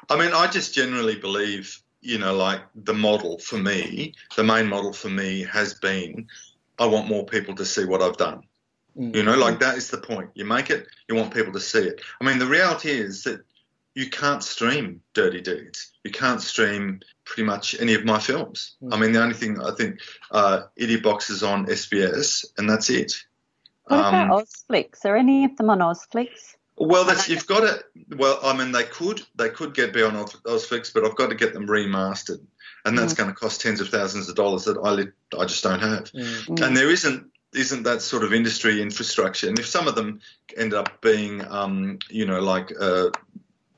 I 0.10 0.18
mean, 0.18 0.34
I 0.34 0.48
just 0.48 0.74
generally 0.74 1.16
believe, 1.16 1.82
you 2.02 2.18
know, 2.18 2.36
like 2.36 2.62
the 2.76 2.94
model 2.94 3.40
for 3.40 3.58
me, 3.58 4.14
the 4.36 4.44
main 4.44 4.68
model 4.68 4.94
for 4.94 5.10
me 5.10 5.44
has 5.52 5.74
been 5.74 6.28
I 6.80 6.86
want 6.86 7.08
more 7.08 7.26
people 7.26 7.56
to 7.56 7.66
see 7.66 7.86
what 7.86 8.02
I've 8.04 8.18
done. 8.18 8.44
Mm. 8.98 9.16
You 9.16 9.24
know, 9.24 9.36
like 9.38 9.60
that 9.62 9.78
is 9.78 9.90
the 9.90 9.98
point. 9.98 10.30
You 10.36 10.46
make 10.46 10.70
it, 10.70 10.88
you 11.08 11.16
want 11.16 11.34
people 11.34 11.54
to 11.54 11.60
see 11.60 11.80
it. 11.80 12.02
I 12.22 12.24
mean, 12.26 12.38
the 12.40 12.46
reality 12.48 12.90
is 12.92 13.24
that 13.24 13.42
you 13.98 14.08
can't 14.12 14.44
stream 14.44 15.02
Dirty 15.16 15.42
Deeds. 15.42 15.92
You 16.04 16.12
can't 16.12 16.40
stream 16.40 17.00
pretty 17.26 17.44
much 17.48 17.76
any 17.80 17.96
of 17.96 18.06
my 18.06 18.20
films. 18.20 18.76
Mm. 18.84 18.94
I 18.94 19.00
mean, 19.00 19.12
the 19.12 19.24
only 19.24 19.34
thing 19.34 19.60
I 19.60 19.72
think 19.72 20.00
uh, 20.30 20.62
Idiot 20.76 21.02
Box 21.02 21.32
is 21.32 21.42
on 21.42 21.66
SBS, 21.66 22.46
and 22.60 22.70
that's 22.70 22.92
it. 22.92 23.14
What 23.86 24.00
Um, 24.06 24.14
about 24.14 24.46
Ozflix? 24.46 25.04
Are 25.04 25.18
any 25.18 25.46
of 25.46 25.58
them 25.58 25.72
on 25.72 25.80
Ozflix? 25.80 26.30
Well, 26.78 27.06
that's 27.06 27.28
you've 27.28 27.48
got 27.48 27.62
to. 27.62 27.84
Well, 28.16 28.40
I 28.44 28.56
mean, 28.56 28.72
they 28.72 28.84
could 28.84 29.24
they 29.36 29.50
could 29.50 29.74
get 29.74 29.94
be 29.94 30.04
on 30.04 30.16
Oz- 30.16 30.36
Ozflix, 30.46 30.94
but 30.94 31.04
I've 31.04 31.16
got 31.16 31.30
to 31.32 31.36
get 31.36 31.54
them 31.54 31.66
remastered, 31.66 32.42
and 32.86 32.96
that's 32.96 33.14
Mm. 33.14 33.18
going 33.18 33.30
to 33.30 33.36
cost 33.36 33.62
tens 33.62 33.82
of 33.82 33.90
thousands 33.90 34.30
of 34.30 34.36
dollars 34.36 34.66
that 34.66 34.78
I 34.84 34.92
li- 34.92 35.12
I 35.40 35.46
just 35.46 35.64
don't 35.64 35.80
have. 35.82 36.04
Mm. 36.12 36.46
Mm. 36.50 36.68
And 36.68 36.78
there 36.78 36.92
isn't 36.92 37.32
isn't 37.54 37.82
that 37.84 38.04
sort 38.04 38.24
of 38.24 38.32
industry 38.32 38.80
infrastructure. 38.80 39.48
And 39.50 39.58
if 39.58 39.66
some 39.66 39.88
of 39.88 39.96
them 39.96 40.20
end 40.56 40.76
up 40.76 41.02
being, 41.02 41.44
um, 41.48 41.98
you 42.12 42.26
know, 42.28 42.42
like 42.42 42.72
uh, 42.80 43.10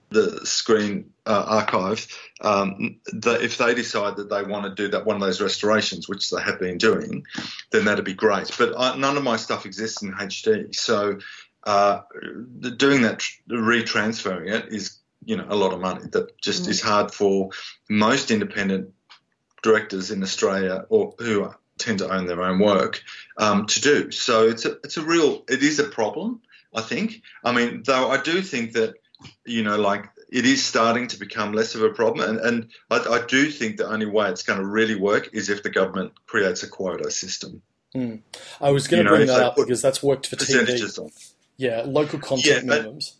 the 0.10 0.45
Screen 0.45 1.12
uh, 1.26 1.45
Archive, 1.47 2.07
um, 2.41 2.99
the, 3.05 3.41
if 3.43 3.57
they 3.57 3.74
decide 3.74 4.18
that 4.18 4.30
they 4.30 4.43
want 4.43 4.66
to 4.66 4.84
do 4.84 4.89
that 4.89 5.05
one 5.05 5.16
of 5.16 5.22
those 5.22 5.41
restorations, 5.41 6.10
which 6.10 6.30
they 6.30 6.41
have 6.41 6.60
been 6.60 6.78
doing, 6.78 7.26
then 7.72 7.86
that'd 7.86 8.05
be 8.05 8.14
great. 8.14 8.51
But 8.57 8.74
I, 8.78 8.95
none 8.97 9.18
of 9.18 9.24
my 9.24 9.38
stuff 9.38 9.66
exists 9.66 10.01
in 10.01 10.14
HD, 10.14 10.74
so 10.74 11.20
uh, 11.66 12.01
doing 12.78 13.03
that, 13.03 13.24
retransferring 13.49 14.51
it 14.51 14.74
is, 14.74 14.97
you 15.26 15.36
know, 15.36 15.45
a 15.49 15.55
lot 15.55 15.74
of 15.74 15.80
money. 15.80 16.05
That 16.12 16.39
just 16.41 16.64
mm. 16.64 16.70
is 16.70 16.82
hard 16.82 17.12
for 17.12 17.49
most 17.89 18.32
independent 18.32 18.93
directors 19.62 20.10
in 20.10 20.24
Australia 20.24 20.86
or 20.89 21.14
who 21.20 21.53
tend 21.78 21.99
to 21.99 22.10
own 22.10 22.26
their 22.26 22.41
own 22.41 22.60
work 22.60 23.03
um, 23.38 23.66
to 23.68 23.82
do. 23.82 24.12
So 24.12 24.47
it's 24.47 24.66
a 24.66 24.78
it's 24.84 24.97
a 24.97 25.03
real 25.03 25.43
it 25.49 25.64
is 25.64 25.80
a 25.80 25.86
problem. 25.86 26.41
I 26.74 26.82
think. 26.82 27.24
I 27.43 27.51
mean, 27.51 27.84
though 27.84 28.12
I 28.12 28.22
do 28.22 28.41
think 28.41 28.74
that 28.74 28.95
you 29.46 29.64
know, 29.64 29.78
like 29.78 30.06
it 30.32 30.46
is 30.46 30.66
starting 30.66 31.08
to 31.08 31.20
become 31.20 31.54
less 31.54 31.76
of 31.76 31.82
a 31.82 31.90
problem, 31.90 32.30
and 32.30 32.40
and 32.40 32.68
I, 32.90 32.98
I 32.98 33.26
do 33.26 33.50
think 33.50 33.78
the 33.78 33.88
only 33.88 34.06
way 34.06 34.30
it's 34.30 34.44
going 34.44 34.60
to 34.60 34.66
really 34.66 34.96
work 34.96 35.30
is 35.34 35.50
if 35.50 35.64
the 35.64 35.70
government 35.70 36.14
creates 36.26 36.64
a 36.64 36.68
quota 36.68 37.12
system. 37.12 37.62
Mm. 37.96 38.22
I 38.62 38.72
was 38.72 38.88
going 38.88 39.06
to 39.06 39.10
bring 39.10 39.28
that 39.28 39.42
up 39.42 39.56
because 39.56 39.82
that's 39.82 40.04
worked 40.04 40.28
for 40.28 40.36
TV. 40.36 41.00
On. 41.00 41.10
Yeah, 41.58 41.84
local 41.86 42.20
content 42.20 42.66
yeah, 42.66 42.72
minimums. 42.72 43.14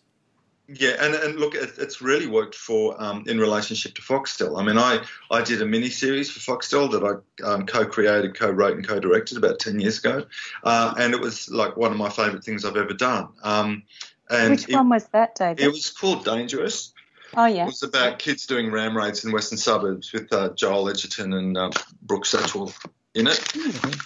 Yeah, 0.72 0.94
and, 1.00 1.14
and 1.14 1.40
look, 1.40 1.56
it, 1.56 1.72
it's 1.78 2.00
really 2.00 2.28
worked 2.28 2.54
for 2.54 2.94
um, 3.02 3.24
in 3.26 3.40
relationship 3.40 3.94
to 3.94 4.02
Foxtel. 4.02 4.56
I 4.56 4.62
mean, 4.62 4.78
I, 4.78 5.04
I 5.28 5.42
did 5.42 5.60
a 5.62 5.66
mini 5.66 5.88
series 5.88 6.30
for 6.30 6.38
Foxtel 6.38 6.92
that 6.92 7.02
I 7.02 7.44
um, 7.44 7.66
co-created, 7.66 8.38
co-wrote, 8.38 8.76
and 8.76 8.86
co-directed 8.86 9.36
about 9.36 9.58
ten 9.58 9.80
years 9.80 9.98
ago, 9.98 10.26
uh, 10.62 10.94
and 10.96 11.12
it 11.12 11.20
was 11.20 11.50
like 11.50 11.76
one 11.76 11.90
of 11.90 11.98
my 11.98 12.08
favourite 12.08 12.44
things 12.44 12.64
I've 12.64 12.76
ever 12.76 12.94
done. 12.94 13.30
Um, 13.42 13.82
and 14.30 14.50
Which 14.50 14.68
it, 14.68 14.74
one 14.74 14.88
was 14.88 15.06
that, 15.08 15.34
David? 15.34 15.60
It 15.60 15.68
was 15.68 15.90
called 15.90 16.24
Dangerous. 16.24 16.92
Oh 17.36 17.46
yeah. 17.46 17.64
It 17.64 17.66
was 17.66 17.82
about 17.82 18.18
kids 18.18 18.46
doing 18.46 18.70
ram 18.70 18.96
raids 18.96 19.24
in 19.24 19.32
western 19.32 19.58
suburbs 19.58 20.12
with 20.12 20.32
uh, 20.32 20.50
Joel 20.54 20.88
Edgerton 20.88 21.32
and 21.32 21.56
uh, 21.56 21.70
Brooke 22.02 22.24
Satchwell 22.24 22.74
in 23.14 23.26
it. 23.26 23.38
Mm-hmm. 23.38 24.00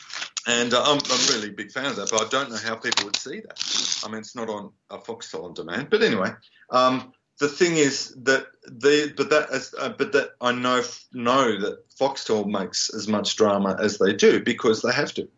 And 0.47 0.75
uh, 0.75 0.83
I'm, 0.83 0.99
I'm 0.99 1.35
really 1.35 1.49
a 1.49 1.53
big 1.53 1.73
fan 1.73 1.87
of 1.87 1.97
that, 1.97 2.11
but 2.11 2.21
I 2.21 2.29
don't 2.29 2.51
know 2.51 2.59
how 2.59 2.75
people 2.75 3.07
would 3.07 3.17
see 3.17 3.41
that. 3.41 4.03
I 4.05 4.09
mean, 4.09 4.19
it's 4.19 4.35
not 4.35 4.51
on 4.51 4.73
a 4.91 4.99
Foxtel 4.99 5.45
on 5.45 5.55
demand. 5.55 5.89
But 5.89 6.03
anyway, 6.03 6.33
um, 6.69 7.15
the 7.39 7.49
thing 7.49 7.77
is 7.77 8.15
that 8.25 8.47
the 8.65 9.13
but 9.17 9.31
that 9.31 9.51
as, 9.51 9.75
uh, 9.79 9.89
but 9.89 10.13
that 10.13 10.33
I 10.43 10.53
know 10.53 10.83
know 11.13 11.59
that 11.61 11.89
Foxtel 11.99 12.47
makes 12.47 12.93
as 12.93 13.09
much 13.09 13.37
drama 13.37 13.77
as 13.81 13.97
they 13.97 14.13
do 14.13 14.43
because 14.43 14.83
they 14.83 14.93
have 14.93 15.15
to, 15.15 15.29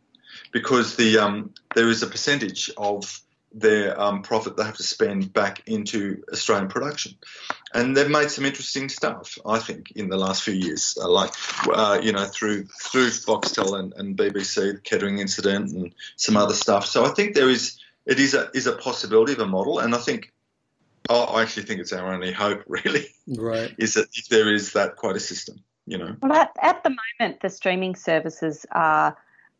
because 0.53 0.97
the 0.97 1.18
um, 1.18 1.55
there 1.76 1.89
is 1.89 2.03
a 2.03 2.09
percentage 2.09 2.70
of 2.76 3.22
their 3.53 3.99
um, 4.01 4.22
profit 4.22 4.57
they 4.57 4.64
have 4.64 4.76
to 4.76 4.82
spend 4.82 5.32
back 5.32 5.62
into 5.66 6.22
Australian 6.32 6.68
production. 6.68 7.14
And 7.72 7.97
they've 7.97 8.11
made 8.11 8.30
some 8.30 8.44
interesting 8.44 8.88
stuff, 8.88 9.38
I 9.47 9.59
think, 9.59 9.92
in 9.92 10.09
the 10.09 10.16
last 10.16 10.42
few 10.42 10.55
years, 10.55 10.99
uh, 11.01 11.09
like 11.09 11.32
uh, 11.68 12.01
you 12.03 12.12
know 12.12 12.24
through 12.26 12.64
through 12.64 13.09
Foxtel 13.09 13.78
and, 13.78 13.92
and 13.94 14.16
BBC, 14.16 14.74
the 14.74 14.80
Kettering 14.80 15.18
incident, 15.18 15.72
and 15.72 15.94
some 16.16 16.36
other 16.36 16.55
stuff. 16.55 16.86
So 16.86 17.05
I 17.05 17.09
think 17.11 17.34
there 17.34 17.51
is 17.51 17.78
it 18.05 18.18
is 18.18 18.34
a 18.34 18.51
is 18.55 18.66
a 18.66 18.72
possibility 18.72 19.32
of 19.32 19.40
a 19.40 19.47
model, 19.47 19.78
and 19.78 19.94
I 19.94 19.99
think 19.99 20.32
I 21.09 21.42
actually 21.42 21.64
think 21.64 21.80
it's 21.80 21.92
our 21.92 22.12
only 22.12 22.32
hope, 22.32 22.62
really, 22.68 23.07
right? 23.26 23.74
Is 23.78 23.94
that 23.94 24.09
if 24.14 24.28
there 24.28 24.53
is 24.53 24.72
that 24.72 24.97
quite 24.97 25.16
a 25.16 25.20
system, 25.20 25.62
you 25.86 25.99
know. 25.99 26.16
Well, 26.22 26.32
at, 26.32 26.53
at 26.62 26.82
the 26.82 26.97
moment, 27.20 27.40
the 27.40 27.51
streaming 27.51 27.94
services 27.94 28.66
are 28.72 29.16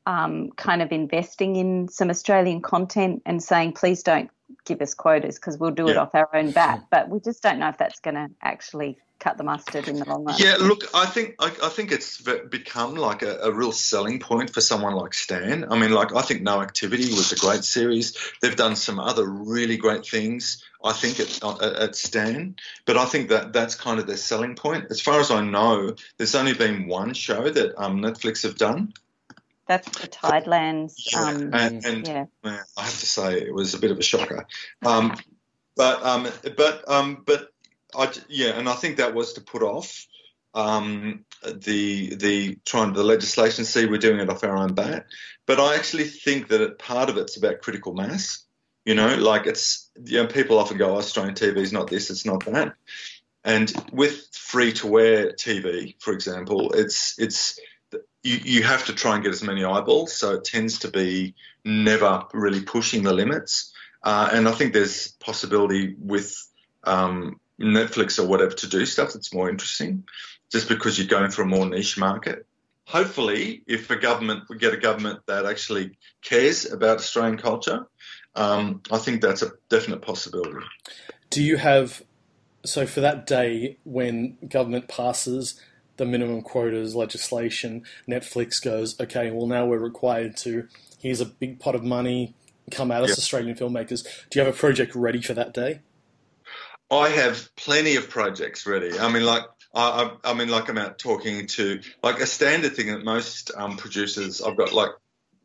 um, 0.07 0.51
kind 0.53 0.81
of 0.81 0.93
investing 0.93 1.57
in 1.57 1.89
some 1.89 2.11
Australian 2.11 2.63
content 2.63 3.23
and 3.27 3.43
saying, 3.43 3.73
please 3.73 4.03
don't 4.03 4.31
give 4.65 4.81
us 4.81 4.95
quotas 4.95 5.37
because 5.37 5.59
we'll 5.59 5.73
do 5.73 5.87
yeah. 5.87 5.93
it 5.93 5.97
off 5.97 6.15
our 6.15 6.35
own 6.35 6.53
bat. 6.53 6.85
But 6.91 7.09
we 7.11 7.21
just 7.21 7.43
don't 7.43 7.59
know 7.59 7.69
if 7.69 7.79
that's 7.79 8.01
going 8.01 8.15
to 8.15 8.29
actually 8.41 8.99
cut 9.19 9.39
the 9.39 9.45
mustard 9.45 9.89
in 9.89 9.97
the 9.99 10.05
long 10.05 10.25
run. 10.25 10.37
Yeah, 10.39 10.57
look, 10.61 10.85
I 10.95 11.07
think 11.07 11.35
I, 11.41 11.47
I 11.63 11.69
think 11.69 11.91
it's 11.91 12.21
become 12.21 12.95
like 12.95 13.23
a, 13.23 13.39
a, 13.39 13.53
real 13.53 13.73
selling 13.73 14.21
point 14.21 14.53
for 14.53 14.61
someone 14.61 14.95
like 14.95 15.15
Stan. 15.15 15.73
I 15.73 15.79
mean, 15.79 15.91
like 15.91 16.15
I 16.15 16.23
think 16.23 16.43
No 16.43 16.61
Activity 16.61 17.09
was 17.15 17.33
a 17.33 17.37
great 17.37 17.65
series. 17.65 18.17
They've 18.43 18.55
done 18.55 18.77
some 18.77 19.01
other 19.01 19.27
really 19.27 19.79
great 19.79 20.07
things. 20.07 20.63
I 20.85 20.93
think 20.93 21.19
at, 21.19 21.43
at 21.63 21.97
Stan, 21.97 22.57
but 22.85 22.97
I 22.97 23.07
think 23.07 23.31
that 23.31 23.53
that's 23.53 23.75
kind 23.75 23.99
of 23.99 24.07
their 24.07 24.19
selling 24.19 24.55
point. 24.55 24.87
As 24.91 25.01
far 25.01 25.19
as 25.19 25.31
I 25.31 25.41
know, 25.41 25.95
there's 26.19 26.35
only 26.35 26.55
been 26.55 26.87
one 26.87 27.15
show 27.15 27.49
that 27.49 27.75
um, 27.83 28.03
Netflix 28.03 28.43
have 28.45 28.57
done, 28.57 28.93
that's 29.67 29.89
the 30.01 30.09
Tidelands. 30.09 30.95
Yeah, 31.13 31.23
um, 31.23 31.51
and, 31.53 31.85
and 31.85 32.07
yeah. 32.07 32.25
I 32.45 32.83
have 32.83 32.99
to 33.01 33.07
say 33.07 33.41
it 33.41 33.55
was 33.55 33.75
a 33.75 33.79
bit 33.79 33.91
of 33.91 33.99
a 33.99 34.03
shocker. 34.03 34.47
Um, 34.85 35.17
but 35.77 36.03
um, 36.03 36.29
but 36.57 36.89
um, 36.89 37.23
but 37.27 37.49
I, 37.95 38.13
yeah, 38.29 38.59
and 38.59 38.69
I 38.69 38.75
think 38.75 38.97
that 38.97 39.15
was 39.15 39.35
to 39.35 39.41
put 39.41 39.63
off 39.63 40.07
um, 40.55 41.25
the 41.45 42.15
the 42.15 42.59
trying 42.65 42.93
the 42.93 43.05
legislation. 43.05 43.65
See, 43.65 43.87
we're 43.87 43.99
doing 43.99 44.21
it 44.21 44.31
off 44.31 44.45
our 44.45 44.57
own 44.57 44.75
bat. 44.75 45.07
But 45.47 45.61
I 45.61 45.77
actually 45.77 46.05
think 46.05 46.49
that 46.49 46.61
it, 46.61 46.79
part 46.79 47.09
of 47.09 47.17
it's 47.17 47.37
about 47.37 47.61
critical 47.61 47.95
mass. 47.95 48.45
You 48.85 48.95
know, 48.95 49.17
like 49.17 49.47
it's 49.47 49.91
you 50.03 50.23
know 50.23 50.29
people 50.29 50.59
often 50.59 50.79
go, 50.79 50.95
oh, 50.95 50.99
Australian 50.99 51.35
TV 51.35 51.59
is 51.59 51.73
not 51.73 51.89
this, 51.89 52.11
it's 52.11 52.25
not 52.25 52.45
that. 52.47 52.75
And 53.45 53.73
with 53.93 54.29
free 54.33 54.73
to 54.75 54.99
air 54.99 55.33
TV, 55.33 55.95
for 56.01 56.13
example, 56.13 56.73
it's 56.73 57.19
it's 57.19 57.59
you, 58.27 58.41
you 58.45 58.63
have 58.65 58.87
to 58.87 58.93
try 58.93 59.15
and 59.15 59.23
get 59.23 59.33
as 59.33 59.43
many 59.43 59.65
eyeballs, 59.65 60.13
so 60.13 60.35
it 60.35 60.45
tends 60.45 60.81
to 60.81 60.89
be 60.89 61.35
never 61.65 62.25
really 62.33 62.61
pushing 62.61 63.05
the 63.05 63.13
limits. 63.13 63.73
Uh, 64.03 64.29
and 64.33 64.49
I 64.49 64.53
think 64.53 64.73
there's 64.73 65.09
possibility 65.09 65.95
with 65.99 66.35
um, 66.85 67.41
Netflix 67.61 68.19
or 68.19 68.27
whatever 68.27 68.53
to 68.53 68.69
do 68.69 68.85
stuff 68.85 69.13
that's 69.13 69.33
more 69.33 69.49
interesting, 69.49 70.05
just 70.51 70.69
because 70.69 70.99
you're 70.99 71.09
going 71.09 71.31
for 71.31 71.43
a 71.43 71.47
more 71.47 71.67
niche 71.67 71.97
market. 71.97 72.47
Hopefully, 72.85 73.63
if 73.67 73.91
a 73.91 73.97
government 73.97 74.45
we 74.49 74.59
get 74.59 74.75
a 74.75 74.77
government 74.77 75.21
that 75.27 75.47
actually 75.47 75.97
cares 76.23 76.71
about 76.71 76.99
Australian 76.99 77.39
culture, 77.39 77.87
um, 78.35 78.83
I 78.93 78.99
think 78.99 79.23
that's 79.23 79.43
a 79.43 79.53
definite 79.69 80.03
possibility. 80.03 80.65
Do 81.31 81.43
you 81.43 81.57
have 81.57 82.03
so 82.65 82.87
for 82.87 83.01
that 83.01 83.27
day 83.27 83.79
when 83.85 84.37
government 84.49 84.89
passes 84.89 85.61
the 85.97 86.07
minimum 86.07 86.43
quotas 86.43 86.95
legislation, 86.95 87.85
Netflix 88.09 88.63
goes, 88.63 88.99
okay, 89.01 89.31
well 89.31 89.47
now 89.47 89.67
we're 89.67 89.79
required 89.79 90.37
to. 90.39 90.69
Here's 90.99 91.21
a 91.21 91.27
big 91.27 91.61
pot 91.61 91.75
of 91.75 91.85
money. 91.85 92.35
Come 92.71 92.91
at 92.91 93.03
us, 93.03 93.11
yep. 93.11 93.19
Australian 93.19 93.57
filmmakers. 93.57 94.05
Do 94.31 94.39
you 94.39 94.45
have 94.45 94.53
a 94.53 94.57
project 94.57 94.95
ready 94.95 95.23
for 95.23 95.35
that 95.35 95.55
day? 95.55 95.81
I 96.91 97.09
have 97.09 97.55
plenty 97.57 97.97
of 97.97 98.09
projects 98.09 98.67
ready. 98.67 98.99
I 98.99 99.11
mean, 99.11 99.25
like 99.25 99.45
I, 99.75 100.11
I, 100.25 100.31
I 100.31 100.35
mean, 100.35 100.49
like 100.49 100.69
I'm 100.69 100.79
out 100.79 100.99
talking 100.99 101.47
to 101.49 101.81
like 102.03 102.21
a 102.21 102.27
standard 102.27 102.75
thing 102.75 102.89
that 102.89 103.05
most 103.05 103.51
um, 103.57 103.77
producers. 103.77 104.43
I've 104.43 104.57
got 104.57 104.73
like 104.73 104.91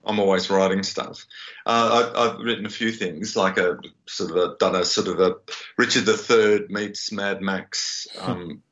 I'm 0.05 0.19
always 0.19 0.49
writing 0.49 0.83
stuff. 0.83 1.25
Uh, 1.65 2.11
I, 2.15 2.23
have 2.29 2.39
written 2.39 2.65
a 2.65 2.69
few 2.69 2.91
things, 2.91 3.35
like 3.35 3.57
a 3.57 3.77
sort 4.07 4.31
of 4.31 4.37
a, 4.37 4.55
done 4.57 4.75
a 4.75 4.83
sort 4.83 5.07
of 5.07 5.19
a 5.19 5.35
Richard 5.77 6.07
III 6.07 6.67
meets 6.69 7.11
Mad 7.11 7.41
Max 7.41 8.07
um, 8.19 8.63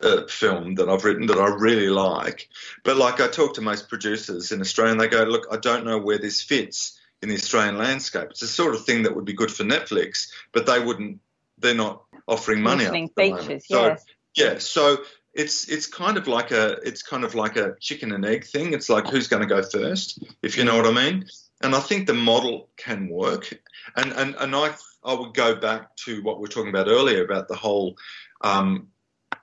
uh, 0.00 0.26
film 0.26 0.74
that 0.76 0.88
I've 0.88 1.04
written 1.04 1.26
that 1.26 1.38
I 1.38 1.48
really 1.48 1.88
like. 1.88 2.48
But 2.82 2.96
like 2.96 3.20
I 3.20 3.28
talk 3.28 3.54
to 3.54 3.60
most 3.60 3.88
producers 3.88 4.52
in 4.52 4.60
Australia, 4.60 4.92
and 4.92 5.00
they 5.00 5.08
go, 5.08 5.24
"Look, 5.24 5.46
I 5.50 5.56
don't 5.56 5.84
know 5.84 5.98
where 5.98 6.18
this 6.18 6.42
fits 6.42 7.00
in 7.22 7.28
the 7.28 7.36
Australian 7.36 7.78
landscape. 7.78 8.28
It's 8.30 8.40
the 8.40 8.46
sort 8.46 8.74
of 8.74 8.84
thing 8.84 9.04
that 9.04 9.14
would 9.14 9.24
be 9.24 9.32
good 9.32 9.50
for 9.50 9.64
Netflix, 9.64 10.28
but 10.52 10.66
they 10.66 10.80
wouldn't. 10.80 11.20
They're 11.58 11.74
not 11.74 12.04
offering 12.26 12.62
money. 12.62 12.84
features, 13.14 13.66
so, 13.68 13.86
yes. 13.86 14.04
Yeah, 14.34 14.58
so 14.58 14.98
it's 15.32 15.68
it's 15.68 15.86
kind 15.86 16.16
of 16.16 16.28
like 16.28 16.50
a 16.50 16.72
it's 16.84 17.02
kind 17.02 17.24
of 17.24 17.34
like 17.34 17.56
a 17.56 17.76
chicken 17.80 18.12
and 18.12 18.24
egg 18.24 18.44
thing. 18.44 18.72
It's 18.72 18.88
like 18.88 19.08
who's 19.08 19.28
going 19.28 19.42
to 19.42 19.48
go 19.48 19.62
first, 19.62 20.22
if 20.42 20.56
you 20.56 20.64
know 20.64 20.76
what 20.76 20.86
I 20.86 20.92
mean. 20.92 21.26
And 21.62 21.74
I 21.74 21.80
think 21.80 22.06
the 22.06 22.14
model 22.14 22.68
can 22.76 23.08
work. 23.08 23.52
And 23.96 24.12
and 24.12 24.34
and 24.38 24.54
I 24.54 24.74
I 25.04 25.14
would 25.14 25.34
go 25.34 25.54
back 25.54 25.96
to 26.04 26.22
what 26.22 26.38
we 26.38 26.42
were 26.42 26.48
talking 26.48 26.70
about 26.70 26.88
earlier 26.88 27.24
about 27.24 27.48
the 27.48 27.56
whole 27.56 27.96
um, 28.40 28.88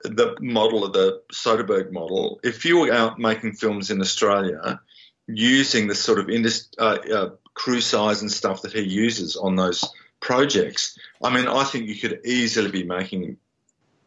the 0.04 0.36
model 0.40 0.84
of 0.84 0.92
the 0.92 1.22
Soderbergh 1.32 1.92
model, 1.92 2.40
if 2.42 2.64
you 2.64 2.78
were 2.80 2.92
out 2.92 3.18
making 3.18 3.52
films 3.52 3.90
in 3.90 4.00
Australia 4.00 4.80
using 5.26 5.86
the 5.86 5.94
sort 5.94 6.18
of 6.18 6.28
industry, 6.28 6.72
uh, 6.78 6.98
uh, 7.14 7.30
crew 7.54 7.80
size 7.80 8.22
and 8.22 8.30
stuff 8.30 8.62
that 8.62 8.72
he 8.72 8.82
uses 8.82 9.36
on 9.36 9.56
those 9.56 9.84
projects, 10.20 10.98
I 11.22 11.34
mean, 11.34 11.46
I 11.46 11.64
think 11.64 11.88
you 11.88 11.96
could 11.96 12.20
easily 12.24 12.70
be 12.70 12.84
making 12.84 13.36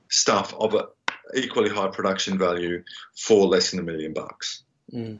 stuff 0.09 0.53
of 0.53 0.73
a 0.73 0.87
equally 1.35 1.69
high 1.69 1.87
production 1.87 2.37
value 2.37 2.83
for 3.15 3.47
less 3.47 3.71
than 3.71 3.79
a 3.79 3.83
million 3.83 4.13
bucks. 4.13 4.63
Mm. 4.93 5.19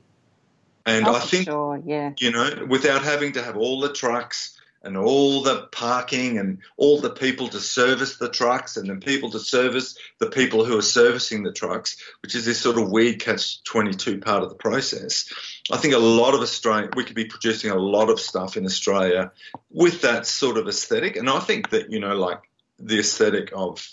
And 0.86 1.08
oh, 1.08 1.16
I 1.16 1.20
think, 1.20 1.46
sure, 1.46 1.82
yeah. 1.84 2.14
you 2.20 2.32
know, 2.32 2.66
without 2.70 3.02
having 3.02 3.32
to 3.34 3.42
have 3.42 3.58
all 3.58 3.80
the 3.80 3.92
trucks 3.92 4.60
and 4.86 4.96
all 4.96 5.42
the 5.42 5.68
parking 5.72 6.38
and 6.38 6.60
all 6.78 7.00
the 7.00 7.10
people 7.10 7.48
to 7.50 7.60
service 7.60 8.18
the 8.18 8.30
trucks 8.30 8.78
and 8.78 8.90
then 8.90 9.00
people 9.00 9.32
to 9.32 9.40
service 9.40 9.98
the 10.20 10.30
people 10.30 10.64
who 10.64 10.78
are 10.78 10.84
servicing 10.84 11.44
the 11.44 11.52
trucks, 11.52 11.98
which 12.22 12.36
is 12.36 12.46
this 12.46 12.60
sort 12.60 12.78
of 12.78 12.92
weird 12.92 13.20
catch 13.20 13.64
22 13.64 14.20
part 14.20 14.44
of 14.44 14.50
the 14.50 14.56
process. 14.56 15.32
I 15.72 15.78
think 15.78 15.94
a 15.94 16.00
lot 16.00 16.34
of 16.34 16.42
Australia, 16.42 16.90
we 16.96 17.04
could 17.04 17.16
be 17.16 17.26
producing 17.26 17.72
a 17.72 17.76
lot 17.76 18.10
of 18.10 18.20
stuff 18.20 18.58
in 18.58 18.66
Australia 18.66 19.32
with 19.70 20.02
that 20.02 20.26
sort 20.26 20.58
of 20.58 20.68
aesthetic. 20.68 21.16
And 21.16 21.30
I 21.30 21.40
think 21.40 21.72
that, 21.72 21.92
you 21.92 22.00
know, 22.00 22.16
like 22.16 22.42
the 22.80 23.00
aesthetic 23.00 23.52
of 23.54 23.88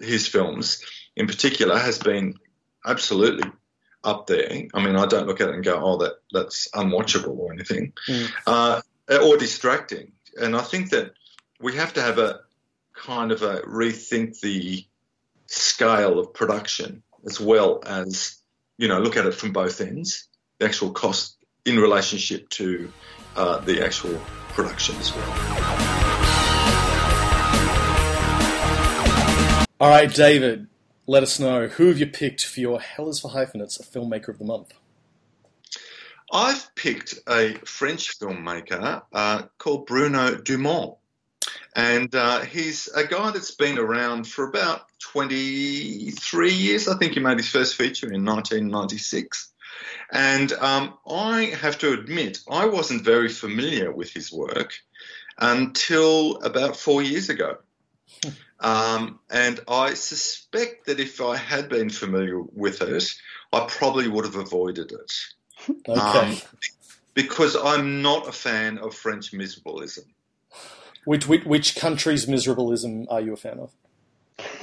his 0.00 0.26
films 0.28 0.84
in 1.16 1.26
particular 1.26 1.78
has 1.78 1.98
been 1.98 2.34
absolutely 2.86 3.50
up 4.04 4.26
there. 4.26 4.68
I 4.74 4.84
mean, 4.84 4.96
I 4.96 5.06
don't 5.06 5.26
look 5.26 5.40
at 5.40 5.48
it 5.48 5.54
and 5.54 5.64
go, 5.64 5.80
"Oh, 5.82 5.96
that 5.98 6.14
that's 6.32 6.68
unwatchable" 6.74 7.36
or 7.36 7.52
anything, 7.52 7.94
mm. 8.08 8.30
uh, 8.46 8.82
or 9.08 9.36
distracting. 9.36 10.12
And 10.36 10.56
I 10.56 10.62
think 10.62 10.90
that 10.90 11.12
we 11.60 11.76
have 11.76 11.94
to 11.94 12.02
have 12.02 12.18
a 12.18 12.40
kind 12.94 13.32
of 13.32 13.42
a 13.42 13.60
rethink 13.60 14.40
the 14.40 14.84
scale 15.46 16.18
of 16.18 16.32
production 16.32 17.02
as 17.26 17.40
well 17.40 17.82
as 17.84 18.36
you 18.78 18.88
know 18.88 18.98
look 19.00 19.16
at 19.16 19.26
it 19.26 19.34
from 19.34 19.52
both 19.52 19.80
ends, 19.80 20.28
the 20.58 20.66
actual 20.66 20.90
cost 20.90 21.36
in 21.64 21.78
relationship 21.78 22.48
to 22.50 22.92
uh, 23.36 23.58
the 23.58 23.82
actual 23.84 24.20
production 24.50 24.96
as 24.96 25.14
well. 25.14 25.30
All 29.80 29.90
right, 29.90 30.12
David 30.12 30.68
let 31.06 31.22
us 31.22 31.38
know 31.38 31.68
who 31.68 31.88
have 31.88 31.98
you 31.98 32.06
picked 32.06 32.44
for 32.44 32.60
your 32.60 32.80
Hell 32.80 33.08
is 33.08 33.20
for 33.20 33.30
Hyphenates 33.30 33.78
Filmmaker 33.78 34.28
of 34.28 34.38
the 34.38 34.44
Month. 34.44 34.72
I've 36.32 36.74
picked 36.74 37.18
a 37.28 37.54
French 37.64 38.18
filmmaker 38.18 39.02
uh, 39.12 39.42
called 39.58 39.86
Bruno 39.86 40.36
Dumont. 40.36 40.96
And 41.76 42.14
uh, 42.14 42.40
he's 42.40 42.88
a 42.88 43.04
guy 43.04 43.32
that's 43.32 43.54
been 43.54 43.78
around 43.78 44.28
for 44.28 44.48
about 44.48 44.82
23 45.00 46.52
years. 46.52 46.88
I 46.88 46.96
think 46.96 47.14
he 47.14 47.20
made 47.20 47.38
his 47.38 47.48
first 47.48 47.74
feature 47.74 48.06
in 48.06 48.24
1996. 48.24 49.52
And 50.12 50.52
um, 50.52 50.94
I 51.06 51.46
have 51.60 51.78
to 51.78 51.92
admit, 51.92 52.38
I 52.48 52.66
wasn't 52.66 53.04
very 53.04 53.28
familiar 53.28 53.92
with 53.92 54.12
his 54.12 54.32
work 54.32 54.74
until 55.38 56.36
about 56.42 56.76
four 56.76 57.02
years 57.02 57.28
ago. 57.28 57.58
Um, 58.60 59.18
and 59.30 59.60
I 59.68 59.92
suspect 59.92 60.86
that 60.86 60.98
if 60.98 61.20
I 61.20 61.36
had 61.36 61.68
been 61.68 61.90
familiar 61.90 62.40
with 62.40 62.80
it, 62.80 63.04
I 63.52 63.66
probably 63.68 64.08
would 64.08 64.24
have 64.24 64.36
avoided 64.36 64.90
it. 64.90 65.12
Okay. 65.68 66.00
Um, 66.00 66.36
because 67.14 67.56
I'm 67.56 68.02
not 68.02 68.28
a 68.28 68.32
fan 68.32 68.78
of 68.78 68.94
French 68.94 69.32
miserableism. 69.32 70.04
Which, 71.04 71.28
which, 71.28 71.44
which 71.44 71.76
country's 71.76 72.26
miserableism 72.26 73.06
are 73.10 73.20
you 73.20 73.32
a 73.32 73.36
fan 73.36 73.60
of? 73.60 73.70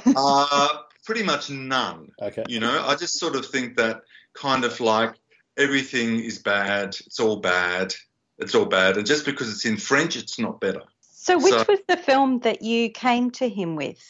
uh, 0.06 0.68
pretty 1.04 1.22
much 1.22 1.50
none. 1.50 2.10
Okay. 2.20 2.44
You 2.48 2.60
know, 2.60 2.84
I 2.86 2.94
just 2.96 3.18
sort 3.18 3.36
of 3.36 3.46
think 3.46 3.76
that 3.76 4.02
kind 4.34 4.64
of 4.64 4.80
like 4.80 5.14
everything 5.56 6.20
is 6.20 6.38
bad, 6.38 6.96
it's 7.06 7.20
all 7.20 7.36
bad, 7.36 7.94
it's 8.38 8.54
all 8.54 8.66
bad. 8.66 8.96
And 8.96 9.06
just 9.06 9.24
because 9.24 9.50
it's 9.50 9.64
in 9.64 9.76
French, 9.76 10.16
it's 10.16 10.38
not 10.38 10.60
better. 10.60 10.82
So, 11.00 11.38
which 11.38 11.54
so, 11.54 11.64
was 11.68 11.80
the 11.86 11.96
film 11.96 12.40
that 12.40 12.62
you 12.62 12.90
came 12.90 13.30
to 13.32 13.48
him 13.48 13.76
with? 13.76 14.02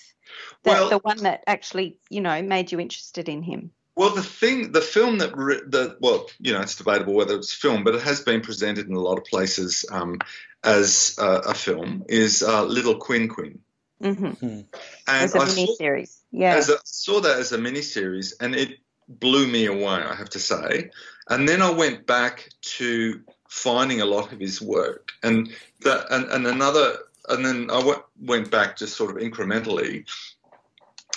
The, 0.63 0.71
well, 0.71 0.89
the 0.89 0.99
one 0.99 1.19
that 1.25 1.45
actually, 1.47 1.99
you 2.09 2.23
know, 2.23 2.41
made 2.43 2.73
you 2.73 2.81
interested 2.81 3.29
in 3.29 3.43
him. 3.43 3.71
Well, 3.95 4.15
the 4.15 4.23
thing, 4.23 4.73
the 4.73 4.81
film 4.81 5.19
that, 5.19 5.33
the 5.33 5.97
well, 6.01 6.27
you 6.41 6.53
know, 6.53 6.61
it's 6.61 6.77
debatable 6.77 7.15
whether 7.15 7.37
it's 7.37 7.53
film, 7.53 7.85
but 7.85 7.95
it 7.95 8.03
has 8.03 8.21
been 8.21 8.41
presented 8.41 8.89
in 8.89 8.95
a 8.95 9.01
lot 9.01 9.19
of 9.19 9.25
places 9.25 9.85
um, 9.91 10.19
as 10.65 11.17
uh, 11.21 11.43
a 11.47 11.55
film. 11.55 12.05
Is 12.09 12.43
uh, 12.43 12.65
Little 12.65 12.97
Quin 12.97 13.29
Quin. 13.29 13.61
Mm-hmm. 14.03 14.31
Hmm. 14.31 14.47
And 14.47 14.69
as 15.07 15.35
a 15.35 15.47
mini 15.47 15.75
series, 15.77 16.19
yeah. 16.31 16.55
As 16.55 16.71
a, 16.71 16.79
saw 16.85 17.21
that 17.21 17.39
as 17.39 17.53
a 17.53 17.59
mini 17.59 17.83
series, 17.83 18.33
and 18.41 18.55
it 18.55 18.79
blew 19.09 19.47
me 19.47 19.67
away. 19.67 20.03
I 20.03 20.15
have 20.15 20.31
to 20.31 20.39
say. 20.39 20.91
And 21.29 21.49
then 21.49 21.63
I 21.63 21.71
went 21.71 22.07
back 22.07 22.49
to 22.79 23.21
finding 23.49 24.01
a 24.01 24.07
lot 24.07 24.33
of 24.33 24.41
his 24.41 24.61
work, 24.61 25.13
and 25.23 25.53
that 25.83 26.07
and, 26.11 26.25
and 26.31 26.47
another, 26.47 26.97
and 27.29 27.45
then 27.45 27.71
I 27.71 27.85
went, 27.85 28.03
went 28.21 28.51
back 28.51 28.77
just 28.77 28.97
sort 28.97 29.11
of 29.11 29.23
incrementally, 29.23 30.07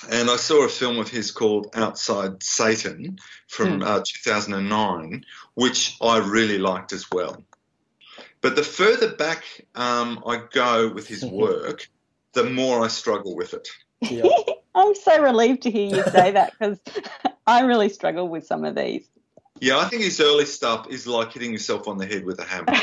and 0.10 0.30
I 0.30 0.36
saw 0.36 0.66
a 0.66 0.70
film 0.70 1.00
of 1.00 1.10
his 1.10 1.32
called 1.32 1.68
Outside 1.74 2.42
Satan 2.44 3.18
from 3.48 3.82
mm. 3.82 3.86
uh, 3.86 4.04
2009, 4.06 5.26
which 5.54 5.98
I 6.02 6.18
really 6.18 6.58
liked 6.58 6.94
as 6.94 7.10
well. 7.12 7.44
But 8.42 8.56
the 8.56 8.64
further 8.64 9.14
back 9.16 9.44
um, 9.76 10.24
I 10.26 10.42
go 10.52 10.92
with 10.92 11.08
his 11.08 11.26
work, 11.26 11.90
the 12.34 12.44
more 12.44 12.84
I 12.84 12.88
struggle 12.88 13.36
with 13.36 13.54
it. 13.54 13.68
Yeah. 14.02 14.24
I'm 14.76 14.94
so 14.94 15.22
relieved 15.22 15.64
to 15.64 15.72
hear 15.72 15.96
you 15.96 16.04
say 16.04 16.32
that 16.32 16.52
because 16.52 16.80
I 17.48 17.62
really 17.62 17.90
struggle 17.90 18.28
with 18.28 18.46
some 18.46 18.66
of 18.66 18.76
these. 18.76 19.08
Yeah, 19.62 19.78
I 19.78 19.86
think 19.86 20.04
his 20.04 20.20
early 20.20 20.46
stuff 20.46 20.88
is 20.90 21.08
like 21.08 21.32
hitting 21.32 21.54
yourself 21.54 21.88
on 21.88 21.98
the 21.98 22.06
head 22.06 22.26
with 22.26 22.40
a 22.40 22.44
hammer. 22.44 22.74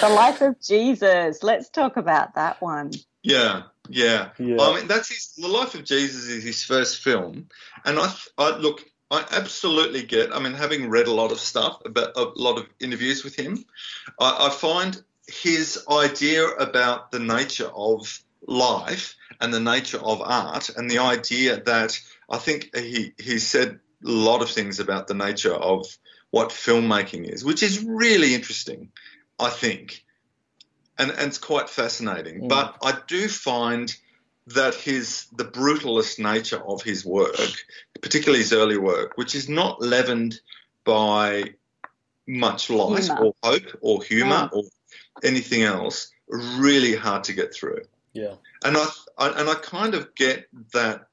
the 0.00 0.08
life 0.08 0.40
of 0.40 0.58
Jesus. 0.62 1.42
Let's 1.42 1.68
talk 1.68 1.98
about 1.98 2.34
that 2.36 2.62
one. 2.62 2.92
Yeah, 3.22 3.64
yeah. 3.90 4.30
yeah. 4.38 4.56
I 4.60 4.76
mean, 4.76 4.86
that's 4.86 5.08
his. 5.08 5.34
The 5.36 5.48
life 5.48 5.74
of 5.74 5.84
Jesus 5.84 6.26
is 6.28 6.44
his 6.44 6.64
first 6.64 7.02
film, 7.02 7.48
and 7.84 7.98
I, 7.98 8.14
I 8.38 8.56
look. 8.56 8.84
I 9.10 9.24
absolutely 9.32 10.04
get. 10.04 10.34
I 10.34 10.40
mean, 10.40 10.54
having 10.54 10.88
read 10.88 11.08
a 11.08 11.12
lot 11.12 11.32
of 11.32 11.40
stuff 11.40 11.82
about 11.84 12.16
a 12.16 12.30
lot 12.36 12.58
of 12.58 12.66
interviews 12.78 13.24
with 13.24 13.34
him, 13.34 13.64
I, 14.18 14.46
I 14.46 14.50
find 14.50 15.02
his 15.26 15.84
idea 15.90 16.46
about 16.46 17.10
the 17.10 17.18
nature 17.18 17.70
of 17.74 18.22
life 18.46 19.16
and 19.40 19.52
the 19.52 19.60
nature 19.60 19.98
of 19.98 20.22
art, 20.22 20.70
and 20.70 20.90
the 20.90 20.98
idea 20.98 21.60
that 21.62 21.98
I 22.28 22.38
think 22.38 22.74
he 22.76 23.12
he 23.18 23.38
said 23.38 23.80
a 24.04 24.08
lot 24.08 24.42
of 24.42 24.50
things 24.50 24.80
about 24.80 25.08
the 25.08 25.14
nature 25.14 25.54
of 25.54 25.86
what 26.30 26.50
filmmaking 26.50 27.28
is, 27.28 27.44
which 27.44 27.62
is 27.62 27.84
really 27.84 28.34
interesting, 28.34 28.92
I 29.38 29.50
think, 29.50 30.04
and, 31.00 31.10
and 31.10 31.28
it's 31.28 31.38
quite 31.38 31.68
fascinating. 31.68 32.42
Mm. 32.42 32.48
But 32.48 32.76
I 32.82 32.98
do 33.06 33.26
find 33.26 33.94
that 34.48 34.74
his 34.74 35.26
the 35.36 35.44
brutalist 35.44 36.18
nature 36.18 36.58
of 36.58 36.82
his 36.82 37.04
work, 37.04 37.36
particularly 38.00 38.40
his 38.40 38.52
early 38.52 38.78
work, 38.78 39.16
which 39.16 39.34
is 39.34 39.48
not 39.48 39.80
leavened 39.80 40.40
by 40.84 41.54
much 42.26 42.70
light 42.70 43.04
humor. 43.04 43.24
or 43.24 43.34
hope 43.42 43.78
or 43.80 44.02
humor 44.02 44.30
yeah. 44.30 44.48
or 44.52 44.64
anything 45.24 45.62
else, 45.62 46.10
really 46.28 46.94
hard 46.94 47.24
to 47.24 47.32
get 47.32 47.54
through. 47.54 47.82
Yeah, 48.12 48.34
and 48.64 48.76
I, 48.76 48.86
I 49.18 49.28
and 49.40 49.48
I 49.48 49.54
kind 49.54 49.94
of 49.94 50.14
get 50.14 50.48
that 50.72 51.06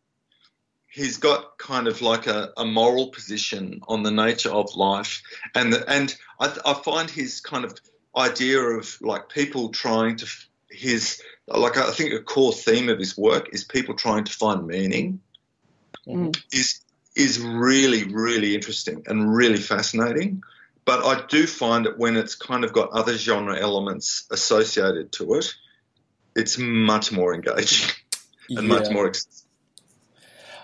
he's 0.89 1.17
got 1.17 1.57
kind 1.59 1.87
of 1.87 2.01
like 2.01 2.27
a, 2.27 2.51
a 2.57 2.65
moral 2.65 3.09
position 3.09 3.81
on 3.87 4.03
the 4.03 4.11
nature 4.11 4.51
of 4.51 4.75
life, 4.75 5.21
and 5.55 5.71
the, 5.71 5.89
and 5.89 6.15
I, 6.39 6.57
I 6.65 6.73
find 6.73 7.09
his 7.09 7.39
kind 7.39 7.63
of 7.65 7.79
idea 8.17 8.59
of 8.59 8.97
like 9.01 9.29
people 9.29 9.69
trying 9.69 10.17
to 10.17 10.27
his 10.69 11.21
like 11.47 11.77
I 11.77 11.91
think 11.91 12.13
a 12.13 12.19
core 12.19 12.53
theme 12.53 12.89
of 12.89 12.99
his 12.99 13.17
work 13.17 13.49
is 13.53 13.63
people 13.63 13.95
trying 13.95 14.25
to 14.25 14.33
find 14.33 14.67
meaning 14.67 15.21
mm. 16.07 16.37
is 16.51 16.81
is 17.15 17.39
really 17.39 18.03
really 18.05 18.55
interesting 18.55 19.03
and 19.07 19.33
really 19.33 19.57
fascinating. 19.57 20.43
But 20.85 21.05
I 21.05 21.25
do 21.27 21.45
find 21.47 21.85
that 21.85 21.97
when 21.97 22.15
it's 22.15 22.35
kind 22.35 22.63
of 22.63 22.71
got 22.71 22.91
other 22.91 23.17
genre 23.17 23.59
elements 23.59 24.25
associated 24.31 25.11
to 25.13 25.33
it, 25.33 25.53
it's 26.33 26.57
much 26.57 27.11
more 27.11 27.35
engaging 27.35 27.89
and 28.49 28.67
yeah. 28.67 28.73
much 28.73 28.89
more. 28.89 29.11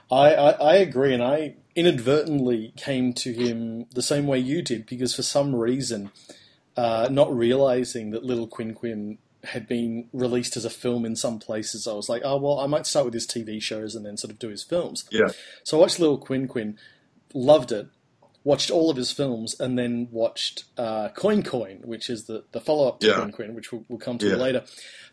I, 0.10 0.34
I, 0.34 0.52
I 0.52 0.76
agree, 0.76 1.14
and 1.14 1.24
I 1.24 1.56
inadvertently 1.76 2.72
came 2.78 3.14
to 3.14 3.34
him 3.34 3.86
the 3.94 4.02
same 4.02 4.28
way 4.28 4.40
you 4.40 4.62
did 4.62 4.86
because 4.86 5.16
for 5.16 5.24
some 5.24 5.56
reason, 5.56 6.12
uh, 6.76 7.08
not 7.12 7.36
realizing 7.36 8.12
that 8.12 8.24
Little 8.24 8.48
Quin 8.48 8.74
Quin 8.74 9.18
had 9.44 9.68
been 9.68 10.08
released 10.14 10.56
as 10.56 10.66
a 10.66 10.70
film 10.70 11.06
in 11.06 11.16
some 11.16 11.38
places, 11.40 11.88
I 11.88 11.94
was 11.94 12.10
like, 12.10 12.22
oh 12.24 12.38
well, 12.38 12.60
I 12.60 12.68
might 12.68 12.88
start 12.88 13.06
with 13.06 13.14
his 13.14 13.28
TV 13.28 13.62
shows 13.62 13.96
and 13.96 14.06
then 14.06 14.18
sort 14.18 14.32
of 14.32 14.40
do 14.40 14.50
his 14.50 14.64
films. 14.64 15.06
Yeah. 15.12 15.28
So 15.64 15.78
I 15.78 15.82
watched 15.82 16.00
Little 16.00 16.18
Quin 16.18 16.48
Quin, 16.48 16.78
loved 17.34 17.72
it, 17.72 17.88
watched 18.44 18.72
all 18.72 18.90
of 18.90 18.98
his 18.98 19.12
films, 19.12 19.60
and 19.60 19.78
then 19.78 20.08
watched 20.12 20.66
uh, 20.78 21.10
Coin 21.10 21.44
Coin, 21.44 21.82
which 21.84 22.10
is 22.10 22.26
the, 22.26 22.44
the 22.52 22.62
follow 22.62 22.88
up 22.88 23.00
to 23.02 23.08
yeah. 23.08 23.16
Quin 23.16 23.32
Quin, 23.32 23.54
which 23.54 23.72
we'll, 23.72 23.86
we'll 23.88 24.00
come 24.00 24.18
to 24.20 24.30
yeah. 24.30 24.36
later. 24.36 24.64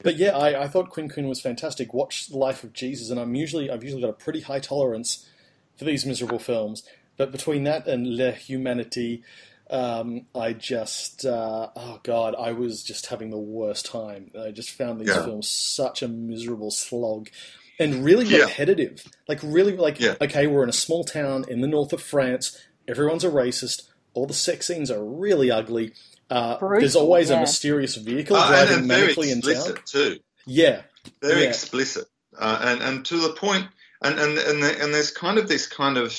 But 0.03 0.17
yeah, 0.17 0.37
I, 0.37 0.63
I 0.63 0.69
thought 0.69 0.91
Quin 0.91 1.09
Quin 1.09 1.29
was 1.29 1.41
fantastic. 1.41 1.93
Watched 1.93 2.31
The 2.31 2.39
Life 2.39 2.65
of 2.65 2.73
Jesus, 2.73 3.11
and 3.11 3.19
I'm 3.19 3.35
usually 3.35 3.71
I've 3.71 3.85
usually 3.85 4.03
got 4.03 4.11
a 4.11 4.15
pretty 4.15 4.41
high 4.41 4.61
tolerance 4.61 5.29
for 5.77 5.85
these 5.85 6.07
miserable 6.07 6.39
films. 6.39 6.83
But 7.17 7.33
between 7.33 7.65
that 7.65 7.87
and 7.87 8.17
Le 8.17 8.33
Humanity, 8.33 9.23
um, 9.71 10.27
I 10.35 10.53
just 10.53 11.25
uh, 11.25 11.68
oh 11.75 12.01
god, 12.03 12.35
I 12.39 12.53
was 12.53 12.83
just 12.83 13.07
having 13.07 13.31
the 13.31 13.39
worst 13.39 13.87
time. 13.87 14.31
I 14.39 14.51
just 14.51 14.71
found 14.71 15.01
these 15.01 15.09
yeah. 15.09 15.25
films 15.25 15.49
such 15.49 16.03
a 16.03 16.09
miserable 16.09 16.71
slog 16.71 17.29
and 17.79 18.05
really 18.05 18.27
yeah. 18.27 18.41
repetitive. 18.45 19.05
Like 19.29 19.41
really, 19.43 19.77
like 19.77 20.01
yeah. 20.01 20.14
okay, 20.21 20.47
we're 20.47 20.62
in 20.64 20.68
a 20.68 20.73
small 20.73 21.05
town 21.05 21.45
in 21.49 21.61
the 21.61 21.68
north 21.68 21.93
of 21.93 22.03
France 22.03 22.59
everyone's 22.91 23.25
a 23.25 23.31
racist. 23.31 23.83
all 24.12 24.27
the 24.27 24.35
sex 24.35 24.66
scenes 24.66 24.91
are 24.91 25.03
really 25.05 25.51
ugly. 25.51 25.93
Uh, 26.29 26.59
Brutal, 26.59 26.81
there's 26.81 26.97
always 26.97 27.31
yeah. 27.31 27.37
a 27.37 27.41
mysterious 27.41 27.95
vehicle 27.97 28.37
Uh, 28.37 28.41
and, 28.41 28.49
driving 28.49 28.79
and 28.79 28.89
very 28.89 29.14
manically 29.14 29.33
in 29.33 29.41
town. 29.41 29.51
explicit 29.53 29.87
too. 29.87 30.18
Yeah, 30.47 30.83
very 31.23 31.43
Yeah. 31.43 31.49
explicit, 31.49 32.07
uh, 32.37 32.59
and 32.62 32.83
and 32.83 33.07
to 33.07 33.18
the 33.18 33.33
point, 33.35 33.66
and 34.03 34.18
and 34.18 34.37
and, 34.39 34.62
the, 34.62 34.83
and 34.83 34.93
there's 34.93 35.11
kind 35.12 35.39
of 35.39 35.49
this 35.49 35.66
kind 35.66 35.97
of, 35.97 36.12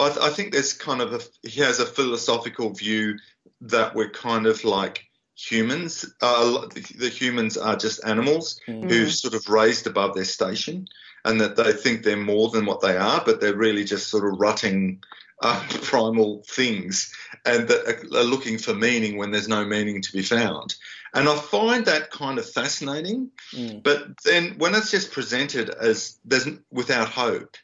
I, 0.00 0.08
th- 0.08 0.20
I 0.20 0.30
think 0.30 0.52
there's 0.52 0.72
kind 0.72 1.00
of 1.00 1.12
a 1.12 1.20
he 1.48 1.60
has 1.60 1.78
a 1.80 1.86
philosophical 1.86 2.70
view 2.70 3.18
that 3.62 3.94
we're 3.94 4.10
kind 4.10 4.46
of 4.46 4.64
like 4.64 5.04
humans. 5.36 6.04
Uh, 6.20 6.66
the, 6.98 7.08
humans 7.08 7.56
are 7.56 7.76
just 7.76 8.04
animals 8.04 8.60
Mm. 8.68 8.90
who've 8.90 9.12
sort 9.12 9.34
of 9.34 9.48
raised 9.48 9.86
above 9.86 10.14
their 10.14 10.24
station, 10.24 10.86
and 11.24 11.40
that 11.40 11.56
they 11.56 11.72
think 11.72 12.02
they're 12.02 12.16
more 12.16 12.50
than 12.50 12.66
what 12.66 12.80
they 12.80 12.96
are, 12.96 13.22
but 13.24 13.40
they're 13.40 13.56
really 13.56 13.84
just 13.84 14.08
sort 14.08 14.24
of 14.24 14.38
rutting. 14.40 15.02
Uh, 15.42 15.58
primal 15.84 16.42
things 16.46 17.14
and 17.46 17.66
that 17.66 17.88
are, 17.88 18.18
are 18.18 18.24
looking 18.24 18.58
for 18.58 18.74
meaning 18.74 19.16
when 19.16 19.30
there's 19.30 19.48
no 19.48 19.64
meaning 19.64 20.02
to 20.02 20.12
be 20.12 20.20
found. 20.20 20.74
And 21.14 21.26
I 21.26 21.34
find 21.34 21.86
that 21.86 22.10
kind 22.10 22.38
of 22.38 22.46
fascinating. 22.46 23.30
Mm. 23.54 23.82
But 23.82 24.22
then 24.22 24.56
when 24.58 24.74
it's 24.74 24.90
just 24.90 25.12
presented 25.12 25.70
as 25.70 26.18
there's 26.26 26.46
without 26.70 27.08
hope 27.08 27.56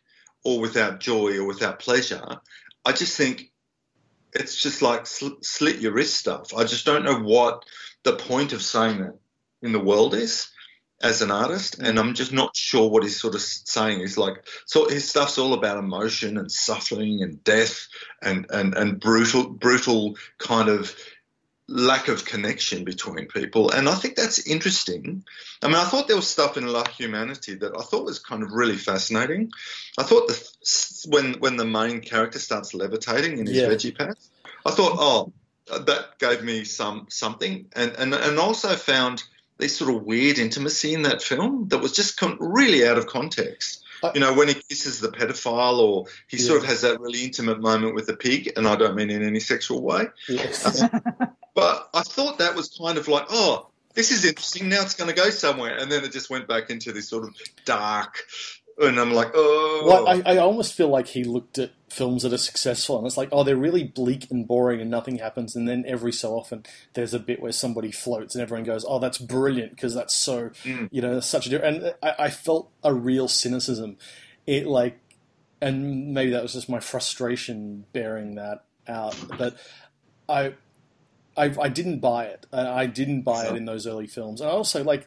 or 0.46 0.60
without 0.60 1.00
joy 1.00 1.36
or 1.38 1.44
without 1.44 1.80
pleasure, 1.80 2.24
I 2.84 2.92
just 2.92 3.16
think 3.16 3.50
it's 4.32 4.56
just 4.62 4.80
like 4.80 5.06
sl- 5.06 5.40
slit 5.42 5.80
your 5.80 5.92
wrist 5.92 6.16
stuff. 6.16 6.54
I 6.54 6.62
just 6.62 6.86
don't 6.86 7.04
know 7.04 7.18
what 7.18 7.64
the 8.04 8.14
point 8.14 8.52
of 8.52 8.62
saying 8.62 9.00
that 9.00 9.18
in 9.62 9.72
the 9.72 9.80
world 9.80 10.14
is 10.14 10.48
as 11.02 11.20
an 11.20 11.32
artist, 11.32 11.80
mm. 11.80 11.88
and 11.88 11.98
I'm 11.98 12.14
just 12.14 12.32
not 12.32 12.56
sure 12.56 12.88
what 12.88 13.02
he's 13.02 13.20
sort 13.20 13.34
of 13.34 13.42
saying. 13.42 13.98
He's 13.98 14.16
like, 14.16 14.46
so 14.66 14.88
his 14.88 15.08
stuff's 15.08 15.36
all 15.36 15.52
about 15.52 15.78
emotion 15.78 16.38
and 16.38 16.50
suffering 16.50 17.22
and 17.22 17.42
death 17.42 17.88
and 18.22 18.46
and 18.50 18.74
and 18.74 19.00
brutal 19.00 19.48
brutal 19.48 20.16
kind 20.38 20.68
of 20.68 20.94
lack 21.68 22.06
of 22.08 22.24
connection 22.24 22.84
between 22.84 23.26
people, 23.26 23.70
and 23.70 23.88
I 23.88 23.94
think 23.94 24.14
that's 24.14 24.46
interesting. 24.46 25.24
I 25.62 25.66
mean, 25.66 25.76
I 25.76 25.84
thought 25.84 26.06
there 26.06 26.16
was 26.16 26.28
stuff 26.28 26.56
in 26.56 26.66
La 26.66 26.84
Humanity 26.86 27.54
that 27.56 27.76
I 27.76 27.82
thought 27.82 28.04
was 28.04 28.18
kind 28.20 28.42
of 28.42 28.52
really 28.52 28.76
fascinating. 28.76 29.50
I 29.98 30.04
thought 30.04 30.28
the 30.28 31.08
when 31.08 31.34
when 31.40 31.56
the 31.56 31.64
main 31.64 32.00
character 32.00 32.38
starts 32.38 32.74
levitating 32.74 33.38
in 33.38 33.46
his 33.46 33.56
Yeah. 33.56 33.68
veggie 33.68 33.96
path, 33.96 34.16
I 34.64 34.70
thought, 34.70 34.96
oh, 34.98 35.32
uh, 35.70 35.78
that 35.80 36.18
gave 36.20 36.42
me 36.44 36.64
some 36.64 37.06
something, 37.10 37.66
and 37.74 37.92
and 37.98 38.14
and 38.14 38.38
also 38.38 38.76
found 38.76 39.24
this 39.58 39.76
sort 39.76 39.92
of 39.94 40.02
weird 40.04 40.38
intimacy 40.38 40.92
in 40.94 41.02
that 41.02 41.22
film 41.22 41.68
that 41.68 41.78
was 41.78 41.92
just 41.92 42.16
con- 42.18 42.36
really 42.38 42.86
out 42.86 42.98
of 42.98 43.06
context. 43.06 43.82
I- 44.04 44.12
you 44.14 44.20
know, 44.20 44.34
when 44.34 44.48
he 44.48 44.54
kisses 44.54 45.00
the 45.00 45.08
pedophile, 45.08 45.78
or 45.78 46.04
he 46.28 46.36
sort 46.36 46.58
of 46.62 46.66
has 46.68 46.82
that 46.82 47.00
really 47.00 47.24
intimate 47.24 47.60
moment 47.60 47.94
with 47.94 48.06
the 48.06 48.14
pig, 48.16 48.52
and 48.54 48.68
I 48.68 48.76
don't 48.76 48.94
mean 48.94 49.10
in 49.10 49.22
any 49.24 49.40
sexual 49.40 49.82
way. 49.82 50.08
Yes. 50.28 50.82
But 51.56 51.88
I 51.92 52.02
thought 52.02 52.38
that 52.38 52.54
was 52.54 52.68
kind 52.68 52.98
of 52.98 53.08
like, 53.08 53.26
oh, 53.30 53.70
this 53.94 54.12
is 54.12 54.24
interesting. 54.26 54.68
Now 54.68 54.82
it's 54.82 54.94
going 54.94 55.10
to 55.10 55.16
go 55.16 55.30
somewhere, 55.30 55.76
and 55.76 55.90
then 55.90 56.04
it 56.04 56.12
just 56.12 56.30
went 56.30 56.46
back 56.46 56.70
into 56.70 56.92
this 56.92 57.08
sort 57.08 57.24
of 57.24 57.34
dark. 57.64 58.18
And 58.78 59.00
I'm 59.00 59.14
like, 59.14 59.30
oh, 59.34 59.84
Well, 59.86 60.06
I, 60.06 60.34
I 60.34 60.36
almost 60.36 60.74
feel 60.74 60.88
like 60.88 61.06
he 61.08 61.24
looked 61.24 61.58
at 61.58 61.70
films 61.88 62.24
that 62.24 62.32
are 62.34 62.38
successful 62.38 62.98
and 62.98 63.06
it's 63.06 63.16
like, 63.16 63.30
oh, 63.32 63.42
they're 63.42 63.56
really 63.56 63.84
bleak 63.84 64.30
and 64.30 64.46
boring 64.46 64.82
and 64.82 64.90
nothing 64.90 65.16
happens. 65.16 65.56
And 65.56 65.66
then 65.66 65.82
every 65.86 66.12
so 66.12 66.34
often 66.34 66.62
there's 66.92 67.14
a 67.14 67.18
bit 67.18 67.40
where 67.40 67.52
somebody 67.52 67.90
floats 67.90 68.34
and 68.34 68.42
everyone 68.42 68.64
goes, 68.64 68.84
oh, 68.86 68.98
that's 68.98 69.16
brilliant 69.16 69.70
because 69.70 69.94
that's 69.94 70.14
so, 70.14 70.50
Mm. 70.64 70.90
you 70.92 71.00
know, 71.00 71.20
such 71.20 71.46
a 71.46 71.48
different. 71.48 71.84
And 71.84 71.94
I, 72.02 72.24
I 72.26 72.30
felt 72.30 72.70
a 72.84 72.92
real 72.92 73.28
cynicism. 73.28 73.96
It 74.46 74.66
like, 74.66 74.98
and 75.62 76.12
maybe 76.12 76.32
that 76.32 76.42
was 76.42 76.52
just 76.52 76.68
my 76.68 76.80
frustration 76.80 77.86
bearing 77.94 78.34
that 78.34 78.64
out. 78.86 79.16
But 79.38 79.56
I, 80.28 80.52
I, 81.36 81.54
I 81.60 81.68
didn't 81.68 81.98
buy 82.00 82.24
it. 82.24 82.46
I, 82.52 82.82
I 82.82 82.86
didn't 82.86 83.22
buy 83.22 83.46
it 83.46 83.56
in 83.56 83.64
those 83.66 83.86
early 83.86 84.06
films. 84.06 84.40
And 84.40 84.48
I 84.48 84.52
also 84.52 84.82
like, 84.82 85.06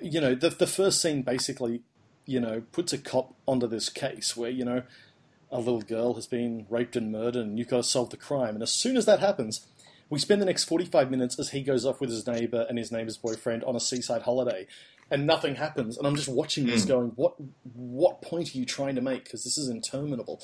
you 0.00 0.20
know, 0.20 0.34
the 0.34 0.50
the 0.50 0.66
first 0.66 1.00
scene 1.00 1.22
basically, 1.22 1.82
you 2.26 2.40
know, 2.40 2.62
puts 2.72 2.92
a 2.92 2.98
cop 2.98 3.34
onto 3.46 3.66
this 3.66 3.88
case 3.88 4.36
where 4.36 4.50
you 4.50 4.64
know 4.64 4.82
a 5.50 5.58
little 5.58 5.80
girl 5.82 6.14
has 6.14 6.26
been 6.26 6.66
raped 6.68 6.96
and 6.96 7.10
murdered, 7.12 7.46
and 7.46 7.58
you've 7.58 7.68
got 7.68 7.78
to 7.78 7.82
solve 7.82 8.10
the 8.10 8.16
crime. 8.16 8.54
And 8.54 8.62
as 8.62 8.72
soon 8.72 8.96
as 8.96 9.06
that 9.06 9.20
happens, 9.20 9.66
we 10.10 10.18
spend 10.18 10.40
the 10.42 10.46
next 10.46 10.64
forty 10.64 10.84
five 10.84 11.10
minutes 11.10 11.38
as 11.38 11.50
he 11.50 11.62
goes 11.62 11.86
off 11.86 12.00
with 12.00 12.10
his 12.10 12.26
neighbor 12.26 12.66
and 12.68 12.76
his 12.78 12.90
neighbor's 12.92 13.16
boyfriend 13.16 13.64
on 13.64 13.76
a 13.76 13.80
seaside 13.80 14.22
holiday. 14.22 14.66
And 15.10 15.26
nothing 15.26 15.54
happens, 15.54 15.96
and 15.96 16.06
I'm 16.06 16.16
just 16.16 16.28
watching 16.28 16.66
this, 16.66 16.84
Mm. 16.84 16.88
going, 16.88 17.08
"What? 17.16 17.34
What 17.72 18.20
point 18.20 18.54
are 18.54 18.58
you 18.58 18.66
trying 18.66 18.94
to 18.96 19.00
make? 19.00 19.24
Because 19.24 19.42
this 19.42 19.56
is 19.56 19.70
interminable." 19.70 20.42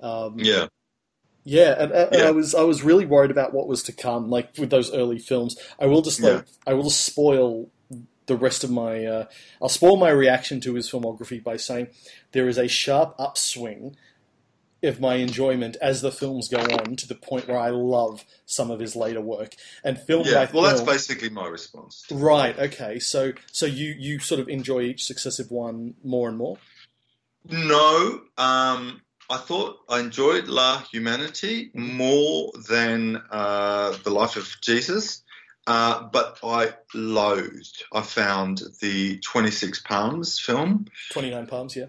Um, 0.00 0.38
yeah, 0.38 0.66
yeah, 1.44 1.74
and, 1.78 1.92
and 1.92 2.08
Yeah. 2.12 2.28
I 2.28 2.30
was 2.30 2.54
I 2.54 2.62
was 2.62 2.82
really 2.82 3.06
worried 3.06 3.30
about 3.30 3.52
what 3.52 3.68
was 3.68 3.82
to 3.84 3.92
come, 3.92 4.28
like 4.30 4.56
with 4.58 4.70
those 4.70 4.92
early 4.92 5.18
films. 5.18 5.56
I 5.78 5.86
will 5.86 6.02
just 6.02 6.20
like 6.20 6.44
I 6.66 6.74
will 6.74 6.84
just 6.84 7.04
spoil 7.04 7.70
the 8.26 8.36
rest 8.36 8.64
of 8.64 8.70
my 8.70 9.04
uh, 9.04 9.24
I'll 9.60 9.68
spoil 9.68 9.96
my 9.96 10.10
reaction 10.10 10.60
to 10.62 10.74
his 10.74 10.90
filmography 10.90 11.42
by 11.42 11.56
saying 11.58 11.88
there 12.32 12.48
is 12.48 12.56
a 12.58 12.66
sharp 12.68 13.14
upswing 13.18 13.96
of 14.82 15.00
my 15.00 15.14
enjoyment 15.16 15.76
as 15.80 16.02
the 16.02 16.12
films 16.12 16.48
go 16.48 16.58
on 16.58 16.96
to 16.96 17.06
the 17.08 17.14
point 17.14 17.48
where 17.48 17.58
I 17.58 17.70
love 17.70 18.24
some 18.44 18.70
of 18.70 18.80
his 18.80 18.94
later 18.94 19.20
work 19.20 19.54
and 19.82 19.98
film 19.98 20.24
yeah. 20.26 20.46
Well, 20.52 20.62
that's 20.62 20.80
basically 20.82 21.30
my 21.30 21.46
response. 21.46 22.04
Right. 22.10 22.58
Okay. 22.58 22.98
So 22.98 23.32
so 23.52 23.66
you 23.66 23.94
you 23.98 24.18
sort 24.18 24.40
of 24.40 24.48
enjoy 24.48 24.80
each 24.82 25.04
successive 25.04 25.50
one 25.50 25.94
more 26.02 26.28
and 26.28 26.38
more. 26.38 26.58
No, 27.46 28.22
um, 28.38 29.02
I 29.30 29.38
thought 29.38 29.80
I 29.88 30.00
enjoyed 30.00 30.48
La 30.48 30.80
Humanity 30.92 31.70
more 31.74 32.52
than 32.68 33.22
uh, 33.30 33.96
The 34.04 34.10
Life 34.10 34.36
of 34.36 34.48
Jesus, 34.60 35.22
uh, 35.66 36.02
but 36.12 36.38
I 36.44 36.74
loathed. 36.94 37.84
I 37.92 38.02
found 38.02 38.62
the 38.80 39.18
Twenty 39.20 39.50
Six 39.50 39.80
Palms 39.80 40.38
film. 40.38 40.86
Twenty 41.10 41.30
nine 41.30 41.46
palms. 41.46 41.74
Yeah. 41.74 41.86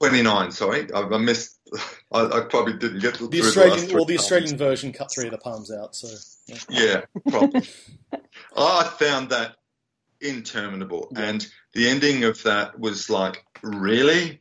29, 0.00 0.50
sorry. 0.52 0.90
I, 0.94 1.02
I 1.02 1.18
missed. 1.18 1.58
I, 2.12 2.24
I 2.24 2.40
probably 2.48 2.72
didn't 2.72 3.00
get 3.00 3.14
The 3.18 3.28
the 3.28 3.40
Australian 3.40 3.80
three 3.80 3.94
well 3.94 4.06
the 4.06 4.16
palms. 4.16 4.20
Australian 4.20 4.56
version 4.56 4.92
cut 4.92 5.12
three 5.12 5.26
of 5.26 5.32
the 5.32 5.38
palms 5.38 5.70
out. 5.70 5.94
So 5.94 6.08
yeah. 6.46 6.56
Yeah, 6.70 7.00
probably. 7.28 7.68
I 8.56 8.84
found 8.98 9.28
that 9.28 9.56
interminable. 10.20 11.08
Yeah. 11.12 11.20
And 11.20 11.46
the 11.74 11.88
ending 11.88 12.24
of 12.24 12.42
that 12.44 12.80
was 12.80 13.10
like, 13.10 13.44
really? 13.62 14.40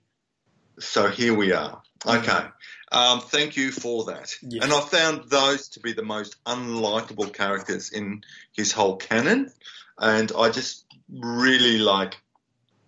So 0.80 1.10
here 1.10 1.34
we 1.34 1.52
are. 1.52 1.82
Okay. 2.06 2.46
Um, 2.92 3.22
thank 3.22 3.56
you 3.56 3.72
for 3.72 4.06
that. 4.06 4.36
Yeah. 4.42 4.64
And 4.64 4.74
I 4.74 4.80
found 4.82 5.30
those 5.30 5.70
to 5.70 5.80
be 5.80 5.94
the 5.94 6.04
most 6.04 6.44
unlikable 6.46 7.32
characters 7.34 7.92
in 7.92 8.24
his 8.54 8.72
whole 8.72 8.96
canon. 8.96 9.52
And 9.98 10.32
I 10.38 10.50
just 10.50 10.86
really 11.10 11.78
like, 11.78 12.18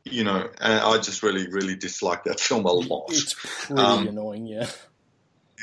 you 0.04 0.24
know, 0.24 0.50
uh, 0.60 0.82
I 0.84 0.98
just 1.00 1.22
really, 1.24 1.48
really 1.52 1.76
dislike 1.76 2.24
that 2.24 2.40
film 2.40 2.66
a 2.66 2.72
lot. 2.72 3.08
It's 3.10 3.36
pretty 3.36 3.82
Um, 3.82 4.08
annoying, 4.08 4.48
yeah. 4.48 4.68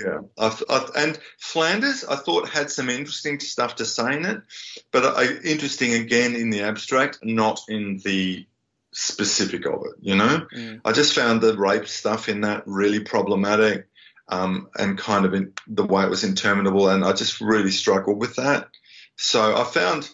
Yeah, 0.00 0.20
I, 0.38 0.56
I, 0.68 0.88
and 0.96 1.18
Flanders, 1.38 2.04
I 2.04 2.14
thought 2.14 2.48
had 2.48 2.70
some 2.70 2.88
interesting 2.88 3.40
stuff 3.40 3.76
to 3.76 3.84
say 3.84 4.16
in 4.16 4.26
it, 4.26 4.42
but 4.92 5.04
I, 5.04 5.24
interesting 5.42 5.94
again 5.94 6.36
in 6.36 6.50
the 6.50 6.62
abstract, 6.62 7.18
not 7.24 7.60
in 7.68 8.00
the 8.04 8.46
specific 8.98 9.64
of 9.64 9.84
it. 9.84 9.94
You 10.00 10.16
know, 10.16 10.46
Mm. 10.52 10.80
I 10.84 10.90
just 10.92 11.14
found 11.14 11.40
the 11.40 11.56
rape 11.56 11.86
stuff 11.86 12.28
in 12.28 12.40
that 12.40 12.64
really 12.66 13.00
problematic, 13.00 13.86
um, 14.28 14.68
and 14.76 14.98
kind 14.98 15.24
of 15.24 15.34
in, 15.34 15.52
the 15.68 15.84
way 15.84 16.02
it 16.02 16.10
was 16.10 16.24
interminable, 16.24 16.88
and 16.88 17.04
I 17.04 17.12
just 17.12 17.40
really 17.40 17.70
struggled 17.70 18.18
with 18.20 18.34
that. 18.36 18.68
So 19.16 19.56
I 19.56 19.62
found, 19.64 20.10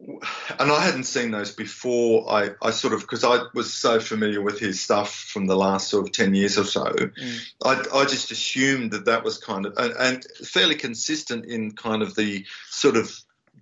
and 0.00 0.70
I 0.72 0.80
hadn't 0.84 1.04
seen 1.04 1.30
those 1.30 1.52
before. 1.54 2.28
I, 2.28 2.50
I 2.60 2.72
sort 2.72 2.92
of 2.92 3.02
because 3.02 3.22
I 3.22 3.44
was 3.54 3.72
so 3.72 4.00
familiar 4.00 4.42
with 4.42 4.58
his 4.58 4.80
stuff 4.80 5.14
from 5.14 5.46
the 5.46 5.56
last 5.56 5.88
sort 5.88 6.06
of 6.06 6.12
ten 6.12 6.34
years 6.34 6.58
or 6.58 6.64
so. 6.64 6.84
Mm. 6.84 7.38
I, 7.64 7.84
I 8.00 8.04
just 8.04 8.32
assumed 8.32 8.90
that 8.90 9.04
that 9.04 9.22
was 9.22 9.38
kind 9.38 9.64
of 9.64 9.74
and, 9.78 9.94
and 9.98 10.24
fairly 10.44 10.74
consistent 10.74 11.46
in 11.46 11.70
kind 11.70 12.02
of 12.02 12.16
the 12.16 12.44
sort 12.68 12.96
of 12.96 13.12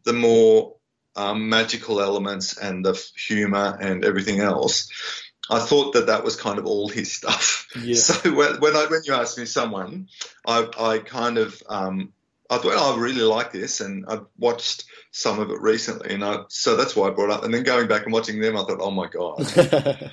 the 0.05 0.15
more 0.15 0.77
um, 1.17 1.49
magical 1.49 2.01
elements 2.01 2.57
and 2.57 2.85
the 2.85 3.01
humour 3.17 3.79
and 3.81 4.05
everything 4.05 4.41
else. 4.41 4.91
I 5.51 5.59
thought 5.59 5.95
that 5.95 6.07
that 6.07 6.25
was 6.25 6.37
kind 6.37 6.59
of 6.59 6.67
all 6.67 6.89
his 6.89 7.13
stuff. 7.13 7.69
Yeah. 7.77 7.95
So 7.97 8.35
when, 8.35 8.61
when 8.61 8.77
I 8.77 8.87
when 8.87 9.03
you 9.05 9.15
asked 9.15 9.39
me 9.39 9.45
someone, 9.45 10.09
I 10.47 10.69
I 10.79 10.99
kind 10.99 11.39
of 11.39 11.63
um, 11.69 12.13
I 12.49 12.59
thought 12.59 12.75
oh, 12.77 12.95
I 12.95 13.01
really 13.01 13.23
like 13.23 13.53
this, 13.53 13.81
and 13.81 14.05
I 14.09 14.21
watched 14.39 14.85
some 15.11 15.41
of 15.41 15.51
it 15.51 15.61
recently, 15.61 16.15
and 16.15 16.25
I 16.25 16.45
so 16.49 16.77
that's 16.77 16.95
why 16.95 17.09
I 17.09 17.11
brought 17.11 17.31
it 17.31 17.33
up. 17.33 17.45
And 17.45 17.53
then 17.53 17.65
going 17.65 17.89
back 17.89 18.05
and 18.05 18.13
watching 18.13 18.41
them, 18.41 18.57
I 18.57 18.65
thought, 18.65 18.81
oh 18.81 18.91
my 18.91 19.09
god. 19.09 20.11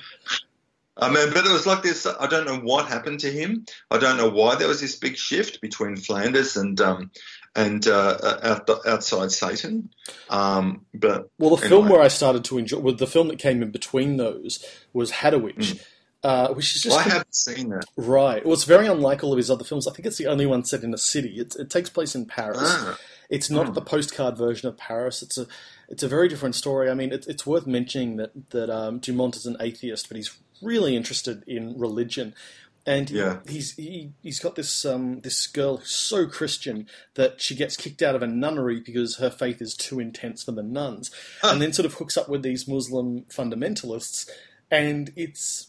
I 0.96 1.08
mean, 1.08 1.32
but 1.32 1.46
it 1.46 1.52
was 1.52 1.66
like 1.66 1.82
this. 1.82 2.06
I 2.06 2.26
don't 2.26 2.46
know 2.46 2.58
what 2.58 2.86
happened 2.86 3.20
to 3.20 3.30
him. 3.30 3.64
I 3.90 3.96
don't 3.96 4.18
know 4.18 4.28
why 4.28 4.56
there 4.56 4.68
was 4.68 4.82
this 4.82 4.96
big 4.96 5.16
shift 5.16 5.60
between 5.62 5.96
Flanders 5.96 6.56
and 6.56 6.78
um, 6.80 7.10
and 7.56 7.86
uh, 7.86 8.38
out, 8.42 8.68
outside 8.86 9.32
Satan. 9.32 9.90
Um, 10.28 10.86
but 10.94 11.30
well, 11.38 11.56
the 11.56 11.68
film 11.68 11.88
where 11.88 12.00
I 12.00 12.08
started 12.08 12.44
to 12.44 12.58
enjoy, 12.58 12.78
well, 12.78 12.94
the 12.94 13.06
film 13.06 13.28
that 13.28 13.38
came 13.38 13.62
in 13.62 13.70
between 13.70 14.16
those 14.16 14.64
was 14.92 15.10
Hadewijch. 15.12 15.56
Mm. 15.56 15.80
uh, 16.22 16.48
which 16.54 16.76
is 16.76 16.82
just 16.82 16.98
I 16.98 17.02
haven't 17.02 17.34
seen 17.34 17.70
that. 17.70 17.84
right. 17.96 18.44
Well, 18.44 18.52
it's 18.54 18.64
very 18.64 18.86
unlike 18.86 19.24
all 19.24 19.32
of 19.32 19.36
his 19.38 19.50
other 19.50 19.64
films. 19.64 19.88
I 19.88 19.92
think 19.92 20.06
it's 20.06 20.18
the 20.18 20.26
only 20.26 20.46
one 20.46 20.64
set 20.64 20.82
in 20.82 20.92
a 20.94 20.98
city. 20.98 21.40
It, 21.40 21.56
it 21.56 21.70
takes 21.70 21.88
place 21.90 22.14
in 22.14 22.26
Paris. 22.26 22.58
Ah, 22.62 22.98
It's 23.30 23.48
not 23.50 23.68
Hmm. 23.68 23.72
the 23.74 23.80
postcard 23.80 24.36
version 24.36 24.68
of 24.68 24.76
Paris. 24.76 25.22
It's 25.22 25.38
a 25.38 25.46
it's 25.88 26.02
a 26.04 26.08
very 26.08 26.28
different 26.28 26.54
story. 26.54 26.88
I 26.90 26.94
mean, 26.94 27.10
it, 27.12 27.26
it's 27.26 27.46
worth 27.46 27.66
mentioning 27.66 28.16
that 28.16 28.50
that 28.50 28.70
um, 28.70 28.98
Dumont 29.00 29.34
is 29.36 29.46
an 29.46 29.56
atheist, 29.60 30.08
but 30.08 30.16
he's 30.16 30.36
really 30.62 30.94
interested 30.94 31.42
in 31.48 31.78
religion, 31.78 32.34
and 32.90 33.08
Yeah. 33.10 33.38
he's 33.48 33.72
he, 33.76 34.10
he's 34.22 34.40
got 34.40 34.54
this 34.56 34.84
um, 34.84 35.20
this 35.20 35.46
girl 35.46 35.76
who's 35.78 35.90
so 35.94 36.26
Christian 36.26 36.86
that 37.14 37.40
she 37.40 37.54
gets 37.54 37.76
kicked 37.76 38.02
out 38.02 38.14
of 38.16 38.22
a 38.22 38.26
nunnery 38.26 38.80
because 38.80 39.16
her 39.16 39.30
faith 39.30 39.62
is 39.62 39.74
too 39.74 40.00
intense 40.00 40.42
for 40.42 40.52
the 40.52 40.62
nuns, 40.62 41.10
Huh. 41.40 41.50
and 41.52 41.62
then 41.62 41.72
sort 41.72 41.86
of 41.86 41.94
hooks 41.94 42.16
up 42.16 42.28
with 42.28 42.42
these 42.42 42.66
Muslim 42.66 43.22
fundamentalists, 43.30 44.28
and 44.70 45.12
it's 45.16 45.68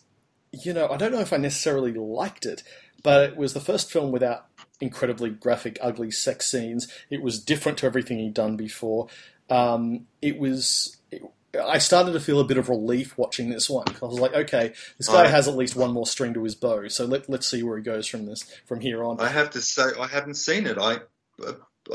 you 0.52 0.74
know 0.74 0.88
I 0.90 0.98
don't 0.98 1.12
know 1.12 1.20
if 1.22 1.32
I 1.34 1.38
necessarily 1.38 1.94
liked 1.94 2.46
it, 2.46 2.64
but 3.04 3.30
it 3.30 3.38
was 3.38 3.54
the 3.54 3.60
first 3.60 3.92
film 3.92 4.12
without 4.12 4.48
incredibly 4.80 5.30
graphic, 5.30 5.78
ugly 5.82 6.10
sex 6.12 6.50
scenes. 6.50 6.88
It 7.12 7.22
was 7.22 7.40
different 7.40 7.78
to 7.80 7.86
everything 7.86 8.18
he'd 8.18 8.34
done 8.34 8.58
before. 8.58 9.08
Um, 9.50 10.08
it 10.22 10.40
was. 10.40 10.98
It, 11.12 11.22
I 11.60 11.80
started 11.80 12.14
to 12.14 12.20
feel 12.20 12.40
a 12.40 12.46
bit 12.46 12.58
of 12.58 12.70
relief 12.70 13.18
watching 13.18 13.50
this 13.50 13.70
one. 13.70 13.86
I 14.02 14.06
was 14.06 14.20
like, 14.20 14.34
okay, 14.34 14.74
this 14.98 15.08
guy 15.08 15.24
Right. 15.24 15.30
has 15.30 15.48
at 15.48 15.56
least 15.56 15.76
one 15.76 15.92
more 15.92 16.06
string 16.08 16.34
to 16.36 16.44
his 16.44 16.56
bow. 16.56 16.88
So 16.88 17.06
let, 17.06 17.30
let's 17.30 17.46
see 17.48 17.62
where 17.64 17.78
he 17.78 17.84
goes 17.84 18.08
from 18.08 18.26
this 18.26 18.44
from 18.68 18.80
here 18.80 19.04
on. 19.04 19.20
I 19.20 19.28
have 19.28 19.50
to 19.52 19.62
say, 19.62 19.84
I 20.00 20.08
haven't 20.08 20.36
seen 20.36 20.66
it. 20.66 20.78
I 20.78 21.00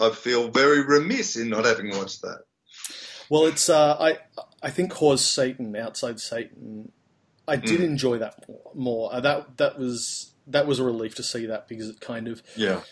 I 0.00 0.10
feel 0.10 0.48
very 0.48 0.82
remiss 0.82 1.36
in 1.36 1.48
not 1.48 1.64
having 1.64 1.90
watched 1.90 2.22
that. 2.22 2.40
Well, 3.30 3.46
it's 3.46 3.68
uh, 3.68 3.96
I 3.98 4.18
I 4.62 4.70
think 4.70 4.92
Hors 4.92 5.24
Satan 5.24 5.74
outside 5.76 6.20
Satan. 6.20 6.92
I 7.48 7.56
did 7.56 7.80
Mm. 7.80 7.84
enjoy 7.84 8.18
that 8.18 8.46
more. 8.48 8.70
more. 8.74 9.14
Uh, 9.14 9.20
that 9.20 9.56
that 9.56 9.78
was 9.78 10.32
that 10.48 10.66
was 10.66 10.78
a 10.80 10.84
relief 10.84 11.14
to 11.16 11.22
see 11.22 11.46
that 11.46 11.66
because 11.68 11.88
it 11.88 12.00
kind 12.00 12.28
of 12.28 12.42
Yeah, 12.56 12.82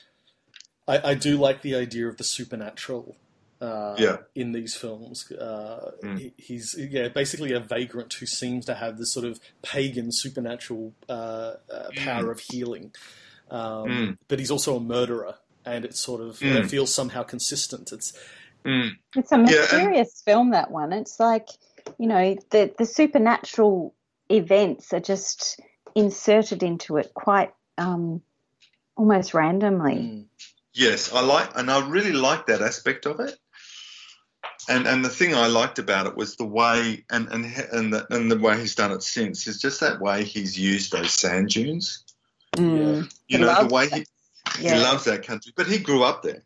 I, 0.89 1.11
I 1.11 1.15
do 1.15 1.37
like 1.37 1.63
the 1.63 1.75
idea 1.75 2.09
of 2.09 2.17
the 2.17 2.25
supernatural. 2.25 3.17
Uh, 3.61 3.95
Yeah. 3.99 4.17
in 4.35 4.53
these 4.53 4.75
films, 4.75 5.31
uh, 5.33 5.93
Mm. 6.03 6.19
he, 6.19 6.33
he's 6.37 6.75
yeah 6.79 7.09
basically 7.09 7.53
a 7.53 7.61
vagrant 7.61 8.13
who 8.15 8.27
seems 8.27 8.67
to 8.67 8.75
have 8.75 8.99
this 8.99 9.13
sort 9.13 9.25
of 9.25 9.39
pagan 9.63 10.11
supernatural 10.13 10.93
uh, 11.09 11.55
uh, 11.71 11.89
power 11.97 12.31
of 12.31 12.41
healing, 12.41 12.93
um, 13.51 13.89
Mm. 13.89 14.19
but 14.29 14.39
he's 14.39 14.51
also 14.51 14.77
a 14.77 14.81
murderer, 14.81 15.37
and 15.65 15.85
it 15.85 15.97
sort 15.97 16.21
of 16.21 16.39
Mm. 16.41 16.57
it 16.65 16.67
feels 16.69 16.93
somehow 16.95 17.23
consistent. 17.23 17.93
It's 17.93 18.13
Mm. 18.65 18.97
It's 19.15 19.31
a 19.31 19.37
Yeah, 19.37 19.41
and- 19.43 19.51
mysterious 19.55 20.23
film, 20.25 20.51
that 20.53 20.71
one. 20.71 20.93
It's 20.93 21.21
like, 21.21 21.49
you 21.99 22.07
know, 22.07 22.35
the, 22.51 22.73
the 22.79 22.87
supernatural 22.87 23.95
events 24.31 24.93
are 24.95 25.01
just 25.01 25.61
inserted 25.95 26.63
into 26.63 26.97
it 26.97 27.13
quite 27.15 27.53
um, 27.77 28.23
almost 28.97 29.35
randomly. 29.35 29.95
mm, 29.97 30.25
yes, 30.73 31.13
I 31.13 31.21
like, 31.21 31.51
and 31.59 31.71
I 31.71 31.87
really 31.89 32.13
like 32.13 32.47
that 32.47 32.63
aspect 32.63 33.05
of 33.07 33.21
it. 33.21 33.37
And 34.69 34.87
and 34.87 35.05
the 35.05 35.09
thing 35.11 35.35
I 35.35 35.47
liked 35.47 35.79
about 35.79 36.07
it 36.07 36.17
was 36.17 36.37
the 36.37 36.47
way, 36.47 37.05
and 37.11 37.29
and 37.29 37.45
and 37.73 37.93
the, 37.93 38.07
and 38.15 38.31
the 38.31 38.39
way 38.39 38.59
he's 38.59 38.75
done 38.75 38.93
it 38.93 39.03
since 39.03 39.47
is 39.47 39.61
just 39.61 39.81
that 39.81 40.01
way 40.01 40.25
he's 40.25 40.59
used 40.59 40.93
those 40.93 41.13
sand 41.13 41.51
dunes. 41.51 42.05
Mm, 42.57 43.11
You 43.29 43.39
know, 43.39 43.67
the 43.67 43.75
way 43.75 43.89
he, 43.89 44.07
yeah, 44.61 44.77
he 44.77 44.81
loves 44.83 45.05
that 45.05 45.27
country, 45.27 45.53
but 45.57 45.67
he 45.67 45.79
grew 45.79 46.03
up 46.05 46.23
there. 46.23 46.43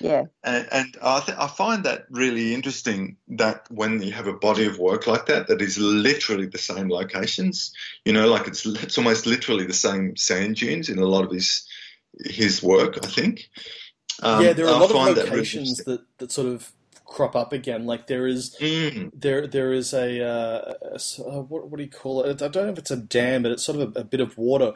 yeah, 0.00 0.24
And, 0.44 0.68
and 0.70 0.96
I, 1.02 1.20
th- 1.20 1.38
I 1.38 1.46
find 1.46 1.84
that 1.84 2.06
really 2.10 2.52
interesting 2.54 3.16
that 3.28 3.66
when 3.70 4.02
you 4.02 4.12
have 4.12 4.26
a 4.26 4.32
body 4.32 4.66
of 4.66 4.78
work 4.78 5.06
like 5.06 5.26
that, 5.26 5.46
that 5.48 5.62
is 5.62 5.78
literally 5.78 6.46
the 6.46 6.58
same 6.58 6.88
locations, 6.88 7.72
you 8.04 8.12
know, 8.12 8.28
like 8.28 8.46
it's 8.46 8.66
it's 8.66 8.98
almost 8.98 9.26
literally 9.26 9.64
the 9.66 9.72
same 9.72 10.16
sand 10.16 10.56
dunes 10.56 10.88
in 10.88 10.98
a 10.98 11.06
lot 11.06 11.24
of 11.24 11.30
his 11.32 11.66
his 12.24 12.62
work. 12.62 12.98
I 13.02 13.06
think. 13.08 13.48
Um, 14.22 14.44
yeah, 14.44 14.52
there 14.52 14.66
are 14.66 14.72
a 14.72 14.76
I 14.76 14.78
lot 14.78 14.90
of 14.90 14.96
find 14.96 15.16
that 15.16 15.24
really 15.26 15.36
locations 15.38 15.76
that, 15.84 16.00
that 16.18 16.32
sort 16.32 16.48
of 16.48 16.72
crop 17.08 17.34
up 17.34 17.52
again. 17.52 17.86
Like 17.86 18.06
there 18.06 18.26
is 18.28 18.54
Mm, 18.60 19.10
there 19.14 19.46
there 19.46 19.72
is 19.72 19.92
a, 19.94 20.22
uh, 20.22 20.74
a 20.92 20.94
s- 20.94 21.18
uh, 21.18 21.40
what, 21.42 21.68
what 21.68 21.78
do 21.78 21.82
you 21.84 21.90
call 21.90 22.22
it? 22.22 22.42
I 22.42 22.48
don't 22.48 22.66
know 22.66 22.72
if 22.72 22.78
it's 22.78 22.90
a 22.90 22.96
dam, 22.96 23.42
but 23.42 23.52
it's 23.52 23.64
sort 23.64 23.80
of 23.80 23.96
a, 23.96 24.00
a 24.00 24.04
bit 24.04 24.20
of 24.20 24.36
water. 24.38 24.74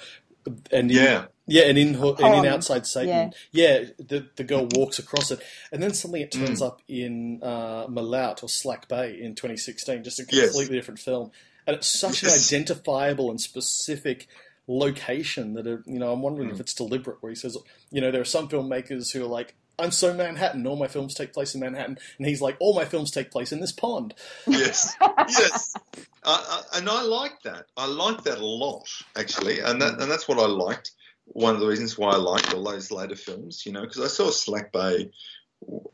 And 0.72 0.90
in, 0.90 0.96
yeah, 0.96 1.26
yeah, 1.46 1.62
and 1.66 1.78
in 1.78 1.94
and 1.94 2.34
in 2.34 2.46
outside 2.46 2.84
Satan, 2.84 3.32
yeah, 3.52 3.84
the 3.98 4.28
the 4.34 4.42
girl 4.42 4.66
walks 4.74 4.98
across 4.98 5.30
it, 5.30 5.40
and 5.70 5.80
then 5.80 5.94
suddenly 5.94 6.22
it 6.22 6.32
turns 6.32 6.60
Mm. 6.60 6.66
up 6.66 6.82
in 6.88 7.40
uh, 7.44 7.86
Ma 7.88 8.00
Loute 8.00 8.42
or 8.42 8.48
Slack 8.48 8.88
Bay 8.88 9.20
in 9.20 9.36
2016, 9.36 10.02
just 10.02 10.18
a 10.18 10.24
Yes. 10.32 10.50
completely 10.50 10.76
different 10.76 10.98
film, 10.98 11.30
and 11.64 11.76
it's 11.76 11.86
such 11.86 12.24
Yes. 12.24 12.50
an 12.50 12.58
identifiable 12.58 13.30
and 13.30 13.40
specific 13.40 14.26
location 14.66 15.54
that 15.54 15.66
it, 15.66 15.80
you 15.86 15.98
know 16.00 16.12
I'm 16.12 16.22
wondering 16.22 16.50
if 16.50 16.56
Mm. 16.56 16.60
it's 16.60 16.74
deliberate. 16.74 17.18
Where 17.22 17.30
he 17.30 17.36
says, 17.36 17.56
you 17.92 18.00
know, 18.00 18.10
there 18.10 18.20
are 18.22 18.24
some 18.24 18.48
filmmakers 18.48 19.12
who 19.12 19.22
are 19.22 19.28
like. 19.28 19.54
I'm 19.78 19.90
so 19.90 20.14
Manhattan. 20.14 20.66
All 20.66 20.76
my 20.76 20.86
films 20.86 21.14
take 21.14 21.32
place 21.32 21.54
in 21.54 21.60
Manhattan, 21.60 21.98
and 22.18 22.26
he's 22.26 22.40
like, 22.40 22.56
all 22.60 22.74
my 22.74 22.84
films 22.84 23.10
take 23.10 23.30
place 23.30 23.52
in 23.52 23.60
this 23.60 23.72
pond. 23.72 24.14
yes, 24.46 24.94
yes, 25.28 25.74
uh, 26.22 26.62
and 26.74 26.88
I 26.88 27.02
like 27.02 27.40
that. 27.44 27.66
I 27.76 27.86
like 27.86 28.22
that 28.24 28.38
a 28.38 28.46
lot, 28.46 28.88
actually, 29.16 29.60
and 29.60 29.80
that 29.80 30.00
and 30.00 30.10
that's 30.10 30.28
what 30.28 30.38
I 30.38 30.46
liked. 30.46 30.92
One 31.26 31.54
of 31.54 31.60
the 31.60 31.68
reasons 31.68 31.96
why 31.96 32.12
I 32.12 32.16
liked 32.16 32.52
all 32.52 32.64
those 32.64 32.90
later 32.90 33.16
films, 33.16 33.64
you 33.64 33.72
know, 33.72 33.82
because 33.82 34.00
I 34.00 34.08
saw 34.08 34.30
Slack 34.30 34.72
Bay 34.72 35.10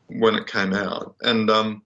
when 0.07 0.35
it 0.35 0.47
came 0.47 0.73
out, 0.73 1.15
and 1.21 1.49
um, 1.49 1.83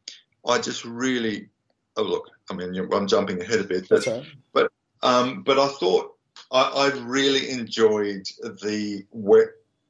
I 0.48 0.60
just 0.60 0.86
really, 0.86 1.50
oh 1.98 2.04
look, 2.04 2.30
I 2.50 2.54
mean, 2.56 2.76
I'm 2.94 3.08
jumping 3.08 3.42
ahead 3.42 3.60
a 3.60 3.64
bit, 3.66 3.88
but 3.90 4.06
right. 4.08 4.68
um, 5.02 5.44
but 5.44 5.60
I 5.60 5.68
thought 5.68 6.14
I, 6.52 6.62
I 6.62 6.88
really 7.06 7.50
enjoyed 7.50 8.26
the 8.42 9.06
way, 9.12 9.44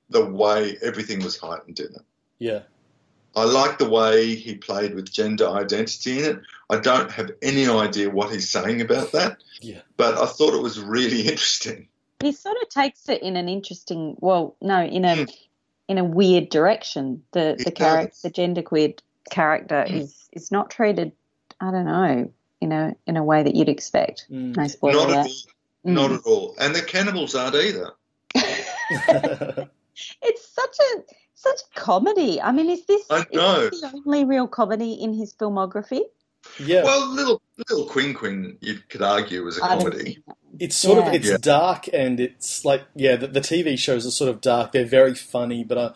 the 0.10 0.26
way 0.26 0.78
everything 0.82 1.24
was 1.24 1.38
heightened 1.38 1.80
in 1.80 1.88
it. 1.88 2.02
Yeah. 2.40 2.62
I 3.36 3.46
like 3.46 3.80
the 3.80 3.90
way 3.90 4.36
he 4.36 4.56
played 4.56 4.94
with 4.94 5.12
gender 5.12 5.48
identity 5.50 6.20
in 6.20 6.26
it. 6.38 6.40
I 6.70 6.78
don't 6.78 7.12
have 7.12 7.32
any 7.42 7.68
idea 7.68 8.10
what 8.10 8.32
he's 8.32 8.50
saying 8.50 8.80
about 8.82 9.12
that. 9.14 9.38
Yeah. 9.60 9.80
But 9.98 10.16
I 10.20 10.28
thought 10.28 10.54
it 10.54 10.62
was 10.62 10.80
really 10.80 11.22
interesting. 11.28 11.88
he 12.22 12.32
sort 12.32 12.58
of 12.62 12.70
takes 12.70 13.10
it 13.10 13.22
in 13.24 13.36
an 13.36 13.50
interesting, 13.50 14.16
well, 14.20 14.56
no, 14.62 14.84
in 14.84 15.04
a 15.06 15.16
Mm. 15.16 15.32
in 15.90 15.98
a 15.98 16.04
weird 16.04 16.50
direction. 16.50 17.24
The 17.32 17.56
He 17.58 17.64
the 17.66 17.72
character, 17.72 18.16
the 18.24 18.30
genderqueer 18.32 18.98
character, 19.32 19.84
Mm. 19.88 20.02
is 20.02 20.30
is 20.32 20.52
not 20.52 20.70
treated. 20.70 21.12
I 21.60 21.72
don't 21.72 21.86
know, 21.86 22.32
in 22.62 22.72
a 22.72 22.96
in 23.08 23.18
a 23.18 23.24
way 23.24 23.42
that 23.44 23.56
you'd 23.56 23.68
expect. 23.70 24.28
Mm. 24.32 24.56
No 24.56 24.68
spoiler 24.68 24.94
Not 24.94 25.10
at 25.10 25.16
alert. 25.26 25.28
all. 25.28 25.92
Not 25.92 26.12
at 26.12 26.22
all. 26.26 26.56
And 26.60 26.76
the 26.76 26.82
cannibals 26.82 27.34
aren't 27.36 27.56
either. 27.56 27.90
it's 30.22 30.48
such 30.54 30.78
a 30.96 31.02
such 31.36 31.60
comedy. 31.76 32.42
I 32.42 32.52
mean, 32.52 32.70
is 32.70 32.86
this, 32.86 33.06
I 33.10 33.20
is 33.32 33.70
this 33.72 33.82
the 33.82 34.02
only 34.06 34.26
real 34.26 34.48
comedy 34.48 34.94
in 34.94 35.14
his 35.14 35.34
filmography? 35.34 36.02
yeah. 36.60 36.84
Well, 36.84 37.08
little 37.14 37.42
little 37.70 37.86
Queen 37.86 38.14
Queen, 38.14 38.58
you 38.62 38.80
could 38.90 39.02
argue, 39.02 39.44
was 39.44 39.58
a 39.58 39.64
I 39.64 39.70
haven't 39.70 39.92
comedy. 39.92 40.24
It's 40.60 40.76
sort 40.76 41.00
Yeah. 41.00 41.08
of 41.10 41.14
it's 41.14 41.30
Yeah. 41.30 41.38
dark 41.40 41.86
and 41.94 42.20
it's 42.20 42.64
like 42.66 42.84
yeah 42.96 43.16
the, 43.16 43.28
the 43.28 43.40
TV 43.42 43.78
shows 43.78 44.06
are 44.06 44.12
sort 44.12 44.30
of 44.30 44.42
dark. 44.42 44.72
They're 44.74 44.86
very 44.86 45.16
funny, 45.16 45.64
but 45.64 45.78
I 45.78 45.92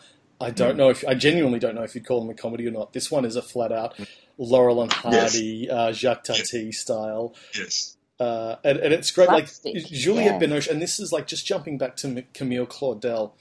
I 0.46 0.50
don't 0.50 0.74
Mm. 0.74 0.78
know 0.78 0.88
if 0.90 1.04
I 1.06 1.14
genuinely 1.14 1.58
don't 1.58 1.74
know 1.74 1.82
if 1.82 1.94
you'd 1.94 2.06
call 2.06 2.20
them 2.20 2.30
a 2.30 2.34
comedy 2.34 2.66
or 2.66 2.70
not. 2.70 2.92
This 2.92 3.10
one 3.10 3.24
is 3.24 3.36
a 3.36 3.42
flat 3.42 3.72
out 3.72 3.94
Laurel 4.38 4.82
and 4.82 4.92
Hardy, 4.92 5.68
uh, 5.68 5.92
Jacques 5.92 6.24
Tati 6.24 6.70
style, 6.72 7.34
Yes. 7.56 7.96
uh, 8.20 8.54
and, 8.62 8.78
and 8.78 8.94
it's 8.94 9.10
great. 9.10 9.28
Slapstick, 9.28 9.74
Like 9.74 9.84
Juliette 9.86 10.40
yeah. 10.40 10.46
Binoche, 10.48 10.68
and 10.70 10.80
this 10.80 11.00
is 11.00 11.10
like 11.12 11.26
just 11.26 11.44
jumping 11.44 11.76
back 11.76 11.96
to 11.96 12.06
M- 12.08 12.24
Camille 12.34 12.66
Claudel. 12.66 13.32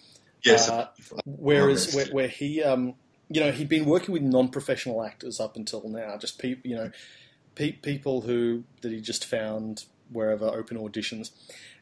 Yes. 0.47 0.69
Uh, 0.69 0.87
whereas 1.25 1.93
where, 1.93 2.05
where 2.07 2.27
he 2.27 2.63
um 2.63 2.93
you 3.29 3.39
know 3.41 3.51
he'd 3.51 3.69
been 3.69 3.85
working 3.85 4.13
with 4.13 4.21
non-professional 4.21 5.03
actors 5.03 5.39
up 5.39 5.55
until 5.55 5.87
now, 5.89 6.17
just 6.17 6.39
people 6.39 6.69
you 6.69 6.75
know 6.75 6.91
pe- 7.55 7.73
people 7.73 8.21
who 8.21 8.63
that 8.81 8.91
he 8.91 9.01
just 9.01 9.25
found 9.25 9.85
wherever 10.11 10.45
open 10.45 10.77
auditions. 10.77 11.31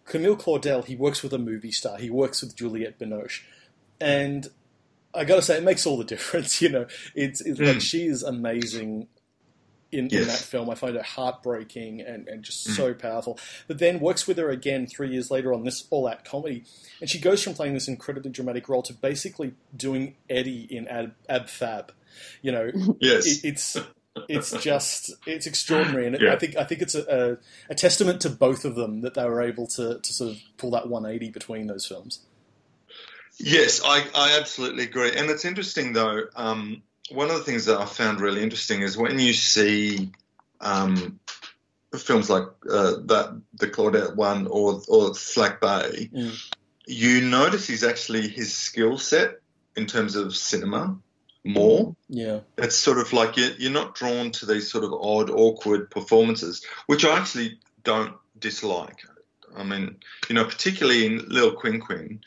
Camille 0.05 0.35
Claudel, 0.35 0.83
he 0.85 0.95
works 0.95 1.23
with 1.23 1.33
a 1.33 1.37
movie 1.39 1.71
star. 1.71 1.97
He 1.97 2.09
works 2.09 2.41
with 2.41 2.55
Juliette 2.55 2.99
Binoche, 2.99 3.41
and 3.99 4.47
I 5.13 5.23
got 5.23 5.37
to 5.37 5.41
say, 5.41 5.57
it 5.57 5.63
makes 5.63 5.85
all 5.85 5.97
the 5.97 6.03
difference. 6.15 6.61
You 6.61 6.69
know, 6.69 6.85
it's, 7.15 7.41
it's 7.41 7.59
like 7.59 7.77
Mm. 7.77 7.81
she 7.81 8.05
is 8.05 8.21
amazing 8.21 9.07
in, 9.91 10.07
in 10.13 10.27
that 10.27 10.37
film. 10.39 10.69
I 10.69 10.75
find 10.75 10.95
her 10.95 11.01
heartbreaking 11.03 12.01
and, 12.01 12.27
and 12.27 12.43
just 12.43 12.67
Mm. 12.67 12.75
so 12.75 12.93
powerful. 12.93 13.39
But 13.67 13.79
then 13.79 13.99
works 13.99 14.27
with 14.27 14.37
her 14.37 14.49
again 14.49 14.87
three 14.87 15.09
years 15.09 15.29
later 15.31 15.53
on 15.53 15.63
this 15.63 15.85
all-out 15.89 16.25
comedy, 16.25 16.63
and 16.99 17.09
she 17.09 17.19
goes 17.19 17.43
from 17.43 17.53
playing 17.53 17.73
this 17.73 17.87
incredibly 17.87 18.31
dramatic 18.31 18.67
role 18.69 18.81
to 18.83 18.93
basically 18.93 19.53
doing 19.75 20.15
Eddie 20.29 20.67
in 20.69 20.87
Ab, 20.87 21.13
Ab 21.29 21.47
Fab. 21.49 21.93
You 22.41 22.51
know, 22.51 22.71
yes. 22.99 23.25
it, 23.27 23.47
it's 23.49 23.77
it's 24.29 24.51
just 24.63 25.11
it's 25.27 25.45
extraordinary, 25.45 26.07
and 26.07 26.17
Yeah. 26.19 26.33
I 26.33 26.37
think 26.37 26.55
I 26.55 26.63
think 26.63 26.81
it's 26.81 26.95
a, 26.95 27.37
a, 27.69 27.71
a 27.71 27.75
testament 27.75 28.21
to 28.21 28.29
both 28.29 28.63
of 28.65 28.75
them 28.75 29.01
that 29.01 29.13
they 29.13 29.25
were 29.25 29.41
able 29.41 29.67
to, 29.67 29.99
to 29.99 30.13
sort 30.13 30.31
of 30.31 30.37
pull 30.57 30.71
that 30.71 30.87
180 30.87 31.31
between 31.31 31.67
those 31.67 31.85
films. 31.85 32.19
Yes, 33.37 33.81
I, 33.83 34.05
I 34.15 34.37
absolutely 34.39 34.83
agree. 34.85 35.11
And 35.13 35.29
it's 35.29 35.43
interesting, 35.43 35.91
though. 35.93 36.21
Um, 36.37 36.83
one 37.11 37.29
of 37.29 37.37
the 37.37 37.43
things 37.43 37.65
that 37.65 37.79
I 37.79 37.85
found 37.85 38.19
really 38.19 38.41
interesting 38.41 38.81
is 38.81 38.97
when 38.97 39.19
you 39.19 39.33
see 39.33 40.11
um, 40.61 41.19
films 41.95 42.29
like 42.29 42.43
uh, 42.69 42.95
that, 43.05 43.41
the 43.53 43.67
Claudel 43.67 44.15
one 44.15 44.47
or 44.47 44.81
or 44.87 45.13
Slack 45.15 45.61
Bay, 45.61 46.09
Mm. 46.13 46.53
you 46.87 47.21
notice 47.21 47.67
he's 47.67 47.83
actually 47.83 48.27
his 48.27 48.53
skill 48.53 48.97
set 48.97 49.39
in 49.75 49.85
terms 49.85 50.15
of 50.15 50.35
cinema 50.35 50.97
more. 51.43 51.95
Yeah. 52.09 52.39
It's 52.57 52.75
sort 52.75 52.97
of 52.97 53.13
like 53.13 53.37
you're, 53.37 53.51
you're 53.57 53.71
not 53.71 53.95
drawn 53.95 54.31
to 54.31 54.45
these 54.45 54.71
sort 54.71 54.83
of 54.83 54.93
odd, 54.93 55.29
awkward 55.29 55.91
performances, 55.91 56.65
which 56.87 57.05
I 57.05 57.17
actually 57.17 57.59
don't 57.83 58.13
dislike. 58.39 58.99
I 59.55 59.63
mean, 59.63 59.97
you 60.27 60.35
know, 60.35 60.43
particularly 60.43 61.05
in 61.05 61.29
Lil 61.29 61.53
Quinn 61.53 61.79
Quinn. 61.79 62.21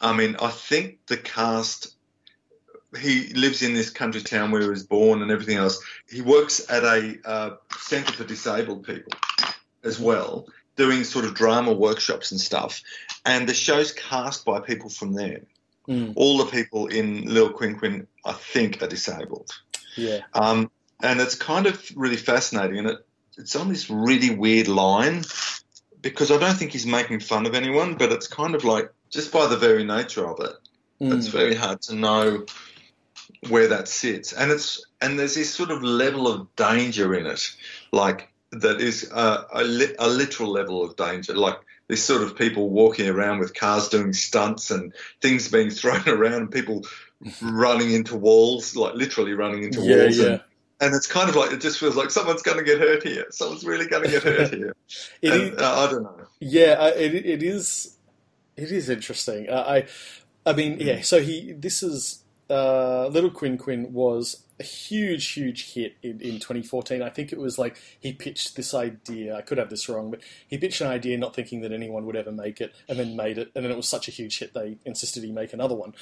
I 0.00 0.12
mean, 0.14 0.36
I 0.40 0.48
think 0.48 0.98
the 1.06 1.16
cast, 1.16 1.94
he 2.98 3.28
lives 3.34 3.62
in 3.62 3.74
this 3.74 3.90
country 3.90 4.22
town 4.22 4.50
where 4.50 4.62
he 4.62 4.68
was 4.68 4.84
born 4.84 5.22
and 5.22 5.30
everything 5.30 5.56
else. 5.56 5.82
He 6.08 6.22
works 6.22 6.68
at 6.68 6.82
a 6.82 7.18
uh, 7.24 7.50
centre 7.78 8.12
for 8.12 8.24
disabled 8.24 8.84
people 8.84 9.12
as 9.84 9.98
well, 10.00 10.46
doing 10.76 11.04
sort 11.04 11.24
of 11.24 11.34
drama 11.34 11.72
workshops 11.72 12.32
and 12.32 12.40
stuff. 12.40 12.82
And 13.24 13.48
the 13.48 13.54
show's 13.54 13.92
cast 13.92 14.44
by 14.44 14.60
people 14.60 14.90
from 14.90 15.14
there. 15.14 15.42
Mm. 15.88 16.12
All 16.16 16.38
the 16.38 16.46
people 16.46 16.86
in 16.86 17.24
Lil 17.26 17.52
Quinquin, 17.52 17.78
Quin, 17.78 18.06
I 18.24 18.32
think, 18.32 18.82
are 18.82 18.86
disabled. 18.88 19.50
Yeah. 19.96 20.20
Um, 20.34 20.70
and 21.02 21.20
it's 21.20 21.34
kind 21.34 21.66
of 21.66 21.82
really 21.96 22.16
fascinating, 22.16 22.78
and 22.78 22.88
it, 22.88 23.06
it's 23.38 23.56
on 23.56 23.68
this 23.68 23.88
really 23.88 24.34
weird 24.34 24.68
line 24.68 25.22
because 26.02 26.30
I 26.30 26.38
don't 26.38 26.56
think 26.56 26.72
he's 26.72 26.86
making 26.86 27.20
fun 27.20 27.46
of 27.46 27.54
anyone, 27.54 27.94
but 27.94 28.12
it's 28.12 28.26
kind 28.26 28.54
of 28.54 28.64
like 28.64 28.92
just 29.10 29.32
by 29.32 29.46
the 29.46 29.56
very 29.56 29.84
nature 29.84 30.26
of 30.26 30.40
it, 30.40 30.52
it's 31.00 31.28
Mm. 31.28 31.32
very 31.32 31.54
hard 31.54 31.82
to 31.82 31.94
know 31.94 32.44
where 33.48 33.68
that 33.68 33.88
sits, 33.88 34.32
and 34.32 34.50
it's 34.50 34.84
and 35.00 35.18
there's 35.18 35.34
this 35.34 35.52
sort 35.54 35.70
of 35.70 35.82
level 35.82 36.28
of 36.28 36.54
danger 36.56 37.14
in 37.14 37.26
it, 37.26 37.42
like 37.92 38.28
that 38.52 38.80
is 38.80 39.10
a, 39.12 39.46
a, 39.52 39.62
li- 39.64 39.94
a 39.98 40.08
literal 40.08 40.50
level 40.52 40.82
of 40.84 40.96
danger, 40.96 41.34
like. 41.34 41.56
There's 41.88 42.04
sort 42.04 42.22
of 42.22 42.36
people 42.36 42.70
walking 42.70 43.08
around 43.08 43.40
with 43.40 43.52
cars 43.52 43.88
doing 43.88 44.12
stunts 44.12 44.70
and 44.70 44.94
things 45.20 45.48
being 45.48 45.70
thrown 45.80 46.08
around, 46.08 46.34
and 46.34 46.48
people 46.52 46.86
running 47.42 47.90
into 47.90 48.16
walls, 48.16 48.76
like 48.76 48.94
literally 48.94 49.32
running 49.32 49.64
into 49.64 49.80
Yeah, 49.80 50.04
walls. 50.04 50.16
yeah. 50.18 50.24
And, 50.26 50.40
and 50.82 50.94
it's 50.94 51.08
kind 51.08 51.28
of 51.28 51.34
like 51.34 51.50
it 51.50 51.60
just 51.60 51.80
feels 51.80 51.96
like 51.96 52.10
someone's 52.10 52.42
going 52.42 52.58
to 52.58 52.62
get 52.62 52.78
hurt 52.78 53.02
here. 53.02 53.24
Someone's 53.30 53.64
really 53.64 53.86
going 53.88 54.04
to 54.04 54.08
get 54.08 54.22
hurt 54.22 54.54
here. 54.54 54.72
It 55.20 55.32
and, 55.32 55.42
is- 55.54 55.58
uh, 55.60 55.84
I 55.88 55.90
don't 55.90 56.04
know. 56.04 56.26
Yeah, 56.38 56.76
uh, 56.78 56.92
it 56.94 57.12
it 57.12 57.42
is 57.42 57.96
it 58.56 58.70
is 58.70 58.88
interesting. 58.88 59.48
Uh, 59.50 59.64
I 59.66 59.86
I 60.48 60.52
mean, 60.52 60.78
yeah. 60.78 61.00
So 61.00 61.20
he 61.20 61.50
this 61.54 61.82
is 61.82 62.22
uh, 62.50 63.06
Little 63.06 63.30
Quinn 63.30 63.56
Quinn 63.56 63.92
was 63.92 64.42
a 64.58 64.62
huge, 64.62 65.28
huge 65.28 65.72
hit 65.72 65.96
in, 66.02 66.20
in 66.20 66.34
2014. 66.34 67.00
I 67.00 67.08
think 67.08 67.32
it 67.32 67.38
was 67.38 67.58
like 67.58 67.80
he 67.98 68.12
pitched 68.12 68.56
this 68.56 68.74
idea. 68.74 69.34
I 69.34 69.40
could 69.40 69.56
have 69.56 69.70
this 69.70 69.88
wrong, 69.88 70.10
but 70.10 70.20
he 70.46 70.58
pitched 70.58 70.82
an 70.82 70.88
idea, 70.88 71.16
not 71.16 71.34
thinking 71.34 71.62
that 71.62 71.72
anyone 71.72 72.04
would 72.04 72.16
ever 72.16 72.30
make 72.30 72.60
it, 72.60 72.74
and 72.88 72.98
then 72.98 73.16
made 73.16 73.38
it. 73.38 73.50
And 73.54 73.64
then 73.64 73.72
it 73.72 73.76
was 73.76 73.88
such 73.88 74.08
a 74.08 74.10
huge 74.10 74.38
hit, 74.38 74.52
they 74.52 74.76
insisted 74.84 75.24
he 75.24 75.32
make 75.32 75.52
another 75.52 75.74
one. 75.74 75.94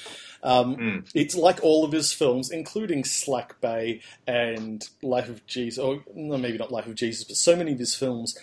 Um, 0.43 0.69
Mm. 0.79 1.09
It's 1.13 1.35
like 1.35 1.59
all 1.63 1.83
of 1.83 1.91
his 1.91 2.13
films, 2.13 2.51
including 2.51 3.03
Slack 3.03 3.59
Bay 3.59 4.01
and 4.27 4.87
Life 5.01 5.27
of 5.27 5.45
Jesus, 5.45 5.77
or 5.77 6.03
no, 6.13 6.37
maybe 6.37 6.57
not 6.57 6.71
Life 6.71 6.87
of 6.87 6.95
Jesus, 6.95 7.23
but 7.23 7.35
so 7.35 7.55
many 7.55 7.73
of 7.73 7.79
his 7.79 7.95
films 7.95 8.37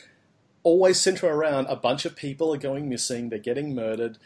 always 0.63 1.01
center 1.01 1.29
around 1.29 1.67
a 1.67 1.77
bunch 1.77 2.05
of 2.05 2.17
people 2.17 2.53
are 2.53 2.59
going 2.59 2.89
missing, 2.89 3.29
they're 3.29 3.39
getting 3.39 3.75
murdered, 3.75 4.19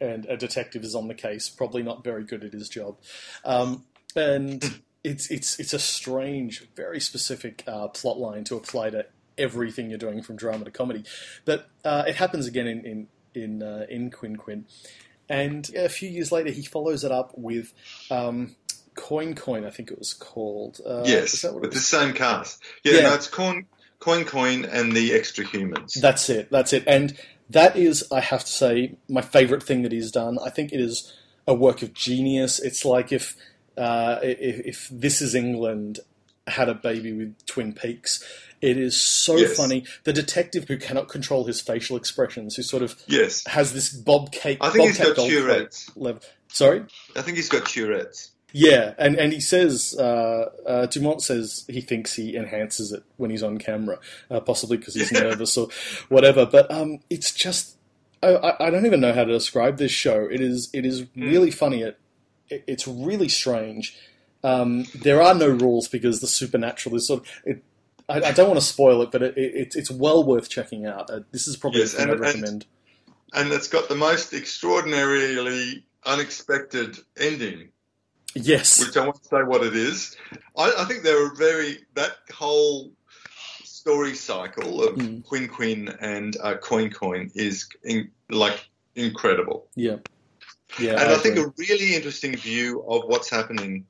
and 0.00 0.26
a 0.26 0.36
detective 0.36 0.84
is 0.84 0.94
on 0.94 1.08
the 1.08 1.14
case, 1.14 1.48
probably 1.48 1.82
not 1.82 2.04
very 2.04 2.24
good 2.24 2.44
at 2.44 2.52
his 2.52 2.68
job. 2.68 2.96
Um, 3.44 3.84
and 4.16 4.80
it's 5.04 5.30
it's 5.30 5.58
it's 5.60 5.72
a 5.72 5.78
strange, 5.78 6.66
very 6.74 7.00
specific 7.00 7.64
uh, 7.66 7.88
plot 7.88 8.18
line 8.18 8.44
to 8.44 8.56
apply 8.56 8.90
to 8.90 9.06
everything 9.36 9.88
you're 9.90 9.98
doing 9.98 10.22
from 10.22 10.36
drama 10.36 10.64
to 10.64 10.70
comedy. 10.70 11.04
But 11.44 11.68
uh, 11.84 12.04
it 12.06 12.16
happens 12.16 12.46
again 12.46 12.66
in 12.66 12.84
in 12.84 13.08
in, 13.34 13.62
uh, 13.62 13.86
in 13.88 14.10
Quin 14.10 14.36
Quin, 14.36 14.66
and 15.28 15.70
a 15.76 15.88
few 15.88 16.08
years 16.08 16.32
later 16.32 16.50
he 16.50 16.62
follows 16.62 17.04
it 17.04 17.12
up 17.12 17.32
with. 17.36 17.72
Um, 18.10 18.56
Coin 18.94 19.36
Coin, 19.36 19.64
I 19.64 19.70
think 19.70 19.92
it 19.92 19.98
was 19.98 20.12
called. 20.12 20.80
Uh, 20.84 21.04
yes, 21.06 21.42
that 21.42 21.54
what 21.54 21.58
it 21.58 21.68
with 21.68 21.72
the 21.74 21.78
same 21.78 22.12
cast. 22.14 22.60
Yeah, 22.82 22.94
Yeah. 22.94 23.00
no, 23.02 23.14
it's 23.14 23.28
Coin, 23.28 23.66
Coin 24.00 24.24
Coin 24.24 24.64
and 24.64 24.90
the 24.92 25.12
Extra 25.14 25.44
Humans. 25.44 25.94
That's 25.94 26.28
it. 26.28 26.50
That's 26.50 26.72
it. 26.72 26.82
And 26.88 27.16
that 27.50 27.76
is, 27.76 28.04
I 28.12 28.20
have 28.20 28.44
to 28.44 28.50
say, 28.52 28.96
my 29.08 29.22
favourite 29.22 29.62
thing 29.62 29.82
that 29.82 29.92
he's 29.92 30.10
done. 30.10 30.38
I 30.44 30.50
think 30.50 30.72
it 30.72 30.80
is 30.80 31.12
a 31.46 31.54
work 31.54 31.82
of 31.82 31.94
genius. 31.94 32.58
It's 32.60 32.84
like 32.84 33.12
if 33.12 33.36
uh, 33.76 34.18
if, 34.22 34.66
if 34.66 34.88
This 34.90 35.22
Is 35.22 35.34
England 35.34 36.00
had 36.46 36.68
a 36.68 36.74
baby 36.74 37.12
with 37.12 37.34
Twin 37.46 37.72
Peaks. 37.72 38.24
It 38.60 38.76
is 38.76 39.00
so 39.00 39.36
Yes. 39.36 39.56
funny. 39.56 39.84
The 40.04 40.12
detective 40.12 40.66
who 40.66 40.78
cannot 40.78 41.08
control 41.08 41.44
his 41.44 41.60
facial 41.60 41.96
expressions, 41.96 42.56
who 42.56 42.62
sort 42.64 42.82
of 42.82 42.96
yes, 43.06 43.46
has 43.46 43.72
this 43.72 43.88
Bob 43.90 44.32
Cake. 44.32 44.58
I 44.60 44.70
think 44.70 44.88
he's 44.88 44.98
got 44.98 45.14
Tourette's. 45.16 45.90
level. 45.96 46.22
Sorry. 46.48 46.84
I 47.14 47.22
think 47.22 47.36
he's 47.36 47.48
got 47.48 47.66
Tourette's. 47.66 48.30
Yeah, 48.52 48.94
and, 48.98 49.16
and 49.16 49.32
he 49.32 49.40
says, 49.40 49.94
uh, 49.98 50.50
uh, 50.66 50.86
Dumont 50.86 51.20
says 51.22 51.66
he 51.68 51.82
thinks 51.82 52.14
he 52.14 52.34
enhances 52.34 52.92
it 52.92 53.02
when 53.18 53.30
he's 53.30 53.42
on 53.42 53.58
camera, 53.58 53.98
uh, 54.30 54.40
possibly 54.40 54.78
because 54.78 54.94
he's 54.94 55.12
nervous 55.26 55.56
or 55.58 55.68
whatever. 56.08 56.46
But 56.46 56.70
um, 56.70 57.00
it's 57.10 57.32
just, 57.32 57.76
I, 58.22 58.28
I 58.28 58.66
I 58.66 58.70
don't 58.70 58.86
even 58.86 59.00
know 59.00 59.12
how 59.12 59.24
to 59.24 59.32
describe 59.32 59.76
this 59.76 59.92
show. 59.92 60.26
It 60.30 60.40
is 60.40 60.70
it 60.72 60.86
is 60.86 61.04
really 61.14 61.50
funny. 61.50 61.82
It, 61.82 61.98
it 62.48 62.64
it's 62.66 62.88
really 62.88 63.28
strange. 63.28 63.94
Um, 64.42 64.86
there 64.94 65.20
are 65.20 65.34
no 65.34 65.48
rules 65.48 65.86
because 65.88 66.20
the 66.20 66.26
supernatural 66.26 66.96
is 66.96 67.06
sort 67.06 67.20
of. 67.20 67.26
It, 67.44 67.62
I, 68.08 68.22
I 68.28 68.32
don't 68.32 68.48
want 68.48 68.58
to 68.60 68.64
spoil 68.66 69.02
it, 69.02 69.10
but 69.10 69.22
it, 69.22 69.36
it, 69.36 69.52
it's 69.54 69.76
it's 69.76 69.90
well 69.90 70.24
worth 70.24 70.48
checking 70.48 70.86
out. 70.86 71.10
Uh, 71.10 71.20
this 71.32 71.46
is 71.46 71.56
probably 71.58 71.80
Yes, 71.80 71.92
the 71.92 71.98
thing 71.98 72.08
and- 72.08 72.10
I'd 72.12 72.14
and- 72.14 72.42
recommend. 72.42 72.66
And 73.34 73.52
it's 73.52 73.68
got 73.68 73.90
the 73.90 73.94
most 73.94 74.32
extraordinarily 74.32 75.84
unexpected 76.06 76.96
ending, 77.18 77.68
Yes, 78.44 78.78
which 78.84 78.96
I 78.96 79.04
won't 79.04 79.24
say 79.24 79.42
what 79.42 79.62
it 79.64 79.74
is. 79.74 80.16
I, 80.56 80.72
I 80.78 80.84
think 80.84 81.02
there 81.02 81.22
are 81.24 81.32
a 81.32 81.36
very, 81.36 81.78
that 81.94 82.12
whole 82.32 82.92
story 83.64 84.14
cycle 84.14 84.82
of 84.82 84.96
Mm. 84.96 85.24
Quin 85.24 85.48
Quin 85.48 85.88
and 86.00 86.36
uh, 86.42 86.56
Coin 86.56 86.90
Coin 86.90 87.30
is 87.34 87.68
in, 87.84 88.10
like 88.30 88.68
incredible. 88.94 89.68
yeah, 89.76 89.96
yeah. 90.78 91.00
and 91.00 91.10
I, 91.10 91.16
think 91.16 91.38
a 91.38 91.52
really 91.56 91.94
interesting 91.94 92.36
view 92.36 92.82
of 92.88 93.04
what's 93.06 93.30
happening 93.30 93.86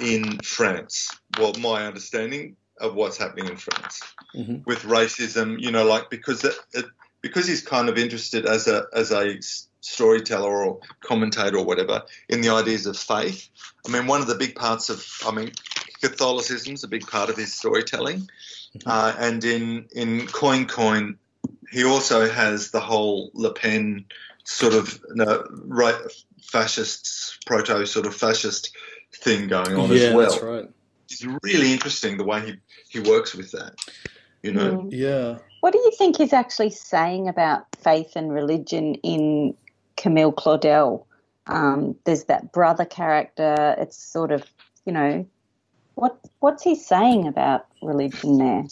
in 0.00 0.38
France. 0.40 1.10
Well, 1.38 1.52
my 1.60 1.86
understanding 1.86 2.56
of 2.80 2.94
what's 2.94 3.16
happening 3.16 3.48
in 3.48 3.56
France 3.56 4.00
Mhm. 4.34 4.66
with 4.66 4.80
racism, 4.82 5.60
you 5.60 5.70
know, 5.70 5.84
like 5.84 6.10
because 6.10 6.44
it, 6.44 6.54
it, 6.72 6.86
because 7.20 7.46
he's 7.46 7.62
kind 7.62 7.88
of 7.88 7.96
interested 7.98 8.44
as 8.46 8.66
a 8.66 8.86
as 8.92 9.12
a 9.12 9.38
storyteller 9.82 10.64
or 10.64 10.80
commentator 11.00 11.58
or 11.58 11.64
whatever 11.64 12.02
in 12.28 12.40
the 12.40 12.48
ideas 12.48 12.86
of 12.86 12.96
faith. 12.96 13.48
I 13.86 13.90
mean, 13.90 14.06
one 14.06 14.20
of 14.20 14.28
the 14.28 14.36
big 14.36 14.54
parts 14.54 14.88
of 14.88 15.06
I 15.26 15.32
mean, 15.32 15.50
Catholicism's 16.00 16.84
a 16.84 16.88
big 16.88 17.06
part 17.06 17.28
of 17.28 17.36
his 17.36 17.52
storytelling, 17.52 18.28
uh, 18.86 19.14
and 19.18 19.44
in 19.44 19.86
in 19.94 20.26
Coin 20.28 20.66
Coin, 20.66 21.18
he 21.70 21.84
also 21.84 22.30
has 22.30 22.70
the 22.70 22.80
whole 22.80 23.30
Le 23.34 23.52
Pen 23.52 24.06
sort 24.44 24.74
of 24.74 25.00
uh, 25.20 25.42
right 25.64 25.96
fascist 26.40 27.44
proto 27.46 27.84
sort 27.86 28.06
of 28.06 28.14
fascist 28.14 28.74
thing 29.14 29.48
going 29.48 29.76
on 29.76 29.90
yeah, 29.90 29.96
as 29.96 30.14
well. 30.14 30.30
that's 30.30 30.42
right. 30.42 30.68
It's 31.10 31.26
really 31.42 31.72
interesting 31.72 32.16
the 32.16 32.24
way 32.24 32.40
he 32.46 32.54
he 32.88 33.10
works 33.10 33.34
with 33.34 33.50
that. 33.52 33.74
You 34.42 34.52
know, 34.52 34.72
Mm. 34.72 34.88
Yeah. 34.92 35.38
What 35.60 35.72
do 35.72 35.78
you 35.78 35.92
think 35.96 36.16
he's 36.16 36.32
actually 36.32 36.70
saying 36.70 37.28
about 37.28 37.66
faith 37.76 38.16
and 38.16 38.32
religion 38.32 38.94
in 38.96 39.54
Camille 40.02 40.32
Claudel? 40.32 41.06
Um, 41.46 41.96
there's 42.04 42.24
that 42.24 42.52
brother 42.52 42.84
character. 42.84 43.76
It's 43.78 43.96
sort 43.96 44.32
of, 44.32 44.44
you 44.84 44.92
know, 44.92 45.26
what 45.94 46.18
what's 46.40 46.62
he 46.62 46.74
saying 46.74 47.28
about 47.28 47.66
religion 47.80 48.38
there? 48.38 48.64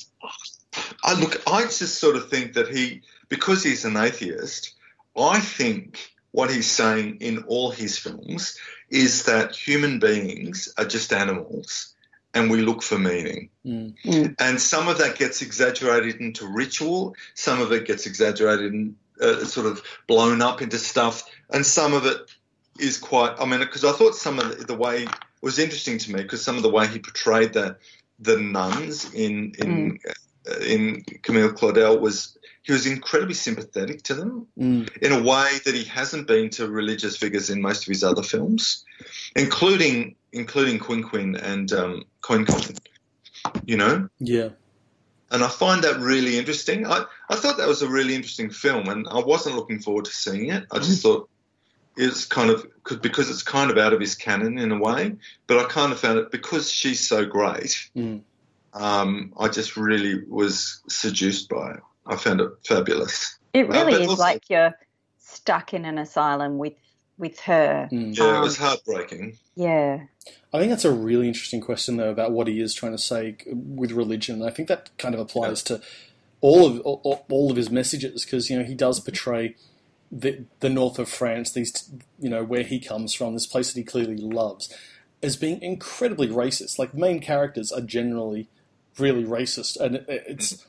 I 1.05 1.15
look. 1.15 1.41
I 1.47 1.63
just 1.63 1.99
sort 1.99 2.17
of 2.17 2.29
think 2.29 2.55
that 2.55 2.69
he, 2.69 3.03
because 3.29 3.63
he's 3.63 3.85
an 3.85 3.97
atheist, 3.97 4.75
I 5.17 5.39
think 5.41 6.11
what 6.33 6.51
he's 6.51 6.71
saying 6.71 7.19
in 7.21 7.45
all 7.45 7.71
his 7.71 7.99
films 7.99 8.59
is 8.89 9.25
that 9.25 9.55
human 9.55 9.99
beings 10.01 10.73
are 10.79 10.85
just 10.85 11.13
animals, 11.13 11.95
and 12.35 12.51
we 12.51 12.63
look 12.63 12.83
for 12.83 12.99
meaning. 12.99 13.51
Mm. 13.65 13.95
Mm. 14.05 14.35
And 14.41 14.61
some 14.61 14.89
of 14.89 14.99
that 14.99 15.17
gets 15.17 15.43
exaggerated 15.43 16.21
into 16.21 16.47
ritual. 16.47 17.15
Some 17.35 17.61
of 17.61 17.73
it 17.73 17.87
gets 17.87 18.07
exaggerated 18.07 18.73
and 18.73 18.97
uh, 19.21 19.45
sort 19.45 19.67
of 19.67 19.83
blown 20.07 20.43
up 20.43 20.63
into 20.63 20.79
stuff, 20.79 21.25
and 21.53 21.65
some 21.65 21.93
of 21.93 22.07
it 22.07 22.19
is 22.79 22.99
quite. 22.99 23.35
I 23.39 23.45
mean, 23.45 23.61
because 23.61 23.85
I 23.85 23.93
thought 23.93 24.15
some 24.15 24.39
of 24.39 24.59
the, 24.59 24.65
the 24.65 24.75
way 24.75 25.07
was 25.43 25.59
interesting 25.59 25.99
to 25.99 26.13
me 26.13 26.23
because 26.23 26.43
some 26.43 26.57
of 26.57 26.63
the 26.63 26.71
way 26.71 26.87
he 26.87 26.99
portrayed 26.99 27.53
the 27.53 27.77
the 28.19 28.39
nuns 28.39 29.13
in 29.15 29.53
in 29.59 29.99
uh, 30.49 30.59
in 30.65 31.03
Camille 31.23 31.53
Claudel 31.53 32.01
was 32.01 32.37
he 32.63 32.73
was 32.73 32.87
incredibly 32.87 33.35
sympathetic 33.35 34.03
to 34.05 34.15
them 34.15 34.47
Mm. 34.59 34.95
in 34.99 35.13
a 35.13 35.23
way 35.23 35.59
that 35.65 35.75
he 35.75 35.85
hasn't 35.85 36.27
been 36.27 36.51
to 36.51 36.69
religious 36.69 37.17
figures 37.17 37.49
in 37.51 37.63
most 37.63 37.83
of 37.83 37.87
his 37.87 38.05
other 38.05 38.23
films, 38.23 38.85
including 39.35 40.17
including 40.33 40.79
Quin 40.79 41.03
Quin 41.03 41.37
and 41.37 41.73
um, 41.73 42.05
Coin 42.21 42.45
Coin. 42.45 42.77
You 43.65 43.77
know, 43.79 44.09
Yeah. 44.19 44.51
And 45.31 45.43
I 45.45 45.49
find 45.49 45.85
that 45.85 45.99
really 46.01 46.39
interesting. 46.39 46.87
I, 46.87 47.05
I 47.29 47.37
thought 47.37 47.57
that 47.59 47.69
was 47.69 47.83
a 47.83 47.89
really 47.89 48.15
interesting 48.15 48.51
film, 48.51 48.89
and 48.89 49.07
I 49.09 49.21
wasn't 49.21 49.57
looking 49.57 49.81
forward 49.81 50.07
to 50.07 50.11
seeing 50.13 50.51
it. 50.51 50.65
I 50.73 50.79
just 50.79 51.03
thought 51.03 51.29
it's 51.97 52.25
kind 52.25 52.51
of 52.51 52.67
because 53.03 53.31
it's 53.31 53.43
kind 53.43 53.71
of 53.71 53.79
out 53.79 53.93
of 53.93 54.01
his 54.01 54.15
canon 54.15 54.59
in 54.59 54.73
a 54.73 54.79
way, 54.79 55.15
but 55.47 55.59
I 55.59 55.69
kind 55.69 55.93
of 55.93 56.01
found 56.01 56.19
it 56.19 56.31
because 56.31 56.71
she's 56.73 57.07
so 57.07 57.25
great. 57.25 57.89
Mm. 57.97 58.23
Um, 58.73 59.33
I 59.39 59.49
just 59.49 59.77
really 59.77 60.25
was 60.29 60.81
seduced 60.89 61.49
by 61.49 61.73
it. 61.73 61.81
I 62.07 62.17
found 62.17 62.41
it 62.41 62.51
fabulous. 62.67 63.37
It 63.53 63.65
Uh, 63.67 63.73
really 63.73 63.93
but 63.93 64.01
is 64.03 64.09
also- 64.09 64.23
like 64.23 64.49
you're 64.49 64.73
stuck 65.19 65.75
in 65.75 65.85
an 65.85 65.99
asylum 65.99 66.59
with 66.59 66.75
with 67.21 67.39
her. 67.41 67.89
Mm. 67.93 68.17
Yeah, 68.17 68.25
it 68.25 68.37
Um, 68.37 68.43
was 68.43 68.57
heartbreaking. 68.57 69.39
Yeah. 69.55 70.07
I 70.53 70.59
think 70.59 70.71
that's 70.71 70.85
a 70.85 70.93
really 70.93 71.29
interesting 71.29 71.61
question, 71.61 71.97
though, 71.97 72.11
about 72.11 72.33
what 72.33 72.49
he 72.49 72.61
is 72.61 72.75
trying 72.75 72.93
to 72.93 72.99
say 72.99 73.37
with 73.47 73.93
religion. 73.93 74.43
I 74.43 74.51
think 74.51 74.69
that 74.69 74.91
kind 74.99 75.15
of 75.15 75.21
applies 75.21 75.63
to 75.65 75.81
all 76.41 76.67
of 76.67 76.81
all, 76.81 77.25
all 77.29 77.51
of 77.51 77.57
his 77.57 77.71
messages 77.71 78.25
because 78.25 78.49
you 78.51 78.59
know 78.59 78.65
he 78.65 78.75
does 78.75 78.99
portray 78.99 79.55
the 80.11 80.45
the 80.61 80.71
north 80.71 80.99
of 80.99 81.09
France, 81.09 81.53
these 81.53 81.91
you 82.19 82.31
know 82.31 82.43
where 82.43 82.65
he 82.65 82.81
comes 82.81 83.15
from, 83.15 83.35
this 83.35 83.47
place 83.47 83.73
that 83.73 83.79
he 83.79 83.85
clearly 83.85 84.17
loves, 84.17 84.75
as 85.23 85.37
being 85.37 85.61
incredibly 85.63 86.29
racist. 86.29 86.79
Like 86.79 86.95
main 86.95 87.21
characters 87.21 87.71
are 87.71 87.83
generally 87.83 88.49
really 88.99 89.25
racist, 89.25 89.79
and 89.79 90.05
it's. 90.09 90.67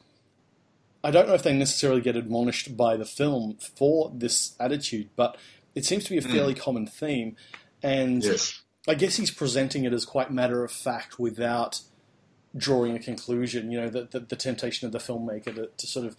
I 1.04 1.10
don't 1.10 1.28
know 1.28 1.34
if 1.34 1.41
they 1.41 1.58
necessarily 1.58 2.02
get 2.02 2.16
admonished 2.16 2.78
by 2.78 2.95
the 2.95 3.06
film 3.06 3.58
for 3.76 4.12
this 4.14 4.54
attitude, 4.60 5.10
but 5.16 5.36
it 5.76 5.86
seems 5.86 6.04
to 6.06 6.10
be 6.10 6.18
a 6.18 6.22
hmm. 6.22 6.32
fairly 6.32 6.54
common 6.54 6.88
theme. 6.88 7.36
And 7.84 8.24
Yes. 8.24 8.62
I 8.88 8.96
guess 8.96 9.16
he's 9.16 9.32
presenting 9.32 9.84
it 9.86 9.94
as 9.94 10.06
quite 10.06 10.32
matter 10.32 10.64
of 10.64 10.72
fact 10.72 11.20
without 11.20 11.82
drawing 12.56 12.96
a 12.96 13.00
conclusion. 13.00 13.72
You 13.72 13.82
know, 13.82 13.90
the, 13.90 14.08
the, 14.10 14.20
the 14.22 14.36
temptation 14.36 14.86
of 14.86 14.92
the 14.92 14.98
filmmaker 14.98 15.56
to, 15.56 15.70
to 15.76 15.88
sort 15.88 16.06
of 16.06 16.16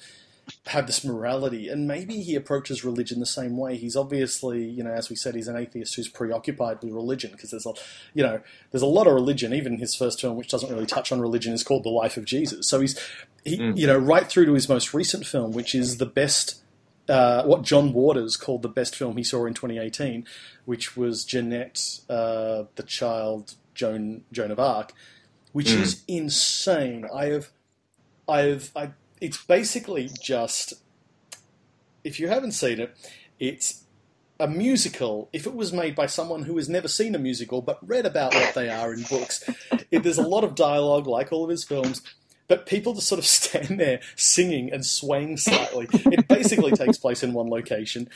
have 0.66 0.86
this 0.86 1.04
morality. 1.04 1.68
And 1.68 1.86
maybe 1.86 2.20
he 2.22 2.34
approaches 2.34 2.84
religion 2.84 3.20
the 3.20 3.26
same 3.26 3.56
way. 3.56 3.76
He's 3.76 3.96
obviously, 3.96 4.64
you 4.64 4.82
know, 4.82 4.92
as 4.92 5.10
we 5.10 5.16
said, 5.16 5.34
he's 5.34 5.48
an 5.48 5.56
atheist 5.56 5.94
who's 5.94 6.08
preoccupied 6.08 6.82
with 6.82 6.92
religion 6.92 7.30
because 7.32 7.50
there's 7.50 7.66
a, 7.66 7.72
you 8.14 8.22
know, 8.22 8.40
there's 8.70 8.82
a 8.82 8.86
lot 8.86 9.06
of 9.06 9.14
religion. 9.14 9.52
Even 9.52 9.78
his 9.78 9.94
first 9.94 10.20
film, 10.20 10.36
which 10.36 10.48
doesn't 10.48 10.70
really 10.70 10.86
touch 10.86 11.12
on 11.12 11.20
religion, 11.20 11.52
is 11.52 11.62
called 11.62 11.84
The 11.84 11.90
Life 11.90 12.16
of 12.16 12.24
Jesus. 12.24 12.68
So 12.68 12.80
he's, 12.80 12.98
he, 13.44 13.56
hmm. 13.56 13.76
you 13.76 13.86
know, 13.86 13.98
right 13.98 14.26
through 14.26 14.46
to 14.46 14.54
his 14.54 14.68
most 14.68 14.94
recent 14.94 15.26
film, 15.26 15.52
which 15.52 15.74
is 15.74 15.98
the 15.98 16.06
best 16.06 16.62
uh, 17.08 17.42
what 17.44 17.62
John 17.62 17.92
Waters 17.92 18.36
called 18.36 18.62
the 18.62 18.68
best 18.68 18.94
film 18.96 19.16
he 19.16 19.24
saw 19.24 19.44
in 19.46 19.54
2018, 19.54 20.24
which 20.64 20.96
was 20.96 21.24
Jeannette, 21.24 22.00
uh, 22.08 22.64
the 22.76 22.82
child 22.84 23.54
Joan 23.74 24.22
Joan 24.32 24.50
of 24.50 24.60
Arc, 24.60 24.92
which 25.52 25.68
Mm. 25.68 25.80
is 25.80 26.02
insane. 26.06 27.06
I 27.12 27.26
have, 27.26 27.50
I 28.28 28.38
have, 28.42 28.70
I. 28.76 28.90
It's 29.20 29.42
basically 29.44 30.10
just, 30.20 30.74
if 32.04 32.18
you 32.18 32.28
haven't 32.28 32.52
seen 32.52 32.80
it, 32.80 32.96
it's 33.38 33.84
a 34.40 34.48
musical. 34.48 35.28
If 35.32 35.46
it 35.46 35.54
was 35.54 35.72
made 35.72 35.94
by 35.94 36.06
someone 36.06 36.42
who 36.42 36.56
has 36.56 36.68
never 36.68 36.88
seen 36.88 37.14
a 37.14 37.18
musical 37.18 37.62
but 37.62 37.78
read 37.86 38.04
about 38.06 38.34
what 38.34 38.54
they 38.54 38.68
are 38.68 38.92
in 38.92 39.02
books, 39.04 39.44
it, 39.90 40.02
there's 40.02 40.18
a 40.18 40.26
lot 40.26 40.42
of 40.42 40.54
dialogue, 40.56 41.06
like 41.06 41.32
all 41.32 41.44
of 41.44 41.50
his 41.50 41.62
films. 41.64 42.02
But 42.52 42.66
people 42.66 42.92
just 42.92 43.08
sort 43.08 43.18
of 43.18 43.24
stand 43.38 43.80
there 43.80 44.00
singing 44.16 44.70
and 44.70 44.84
swaying 44.84 45.38
slightly. 45.38 45.88
It 46.10 46.28
basically 46.28 46.74
takes 46.74 46.98
place 46.98 47.22
in 47.22 47.32
one 47.32 47.48
location. 47.48 48.10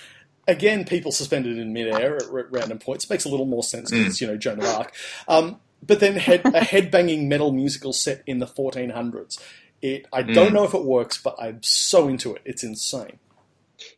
Again, 0.46 0.84
people 0.84 1.10
suspended 1.10 1.56
in 1.58 1.72
midair 1.72 2.16
at 2.18 2.28
r- 2.30 2.48
random 2.50 2.78
points 2.78 3.08
makes 3.08 3.24
a 3.24 3.30
little 3.30 3.46
more 3.46 3.62
sense 3.62 3.90
because 3.92 4.08
it's 4.08 4.20
you 4.20 4.26
know 4.26 4.36
Joan 4.36 4.58
of 4.60 4.66
Arc. 4.66 4.92
Um, 5.26 5.60
but 5.82 6.00
then 6.00 6.16
head, 6.16 6.48
a 6.52 6.60
headbanging 6.60 7.28
metal 7.28 7.50
musical 7.52 7.94
set 7.94 8.22
in 8.26 8.40
the 8.40 8.46
1400s. 8.46 9.40
It 9.80 10.06
I 10.12 10.22
don't 10.22 10.50
Mm. 10.50 10.52
know 10.52 10.64
if 10.64 10.74
it 10.74 10.84
works, 10.84 11.16
but 11.22 11.36
I'm 11.40 11.62
so 11.62 12.08
into 12.08 12.34
it. 12.34 12.42
It's 12.44 12.62
insane. 12.62 13.20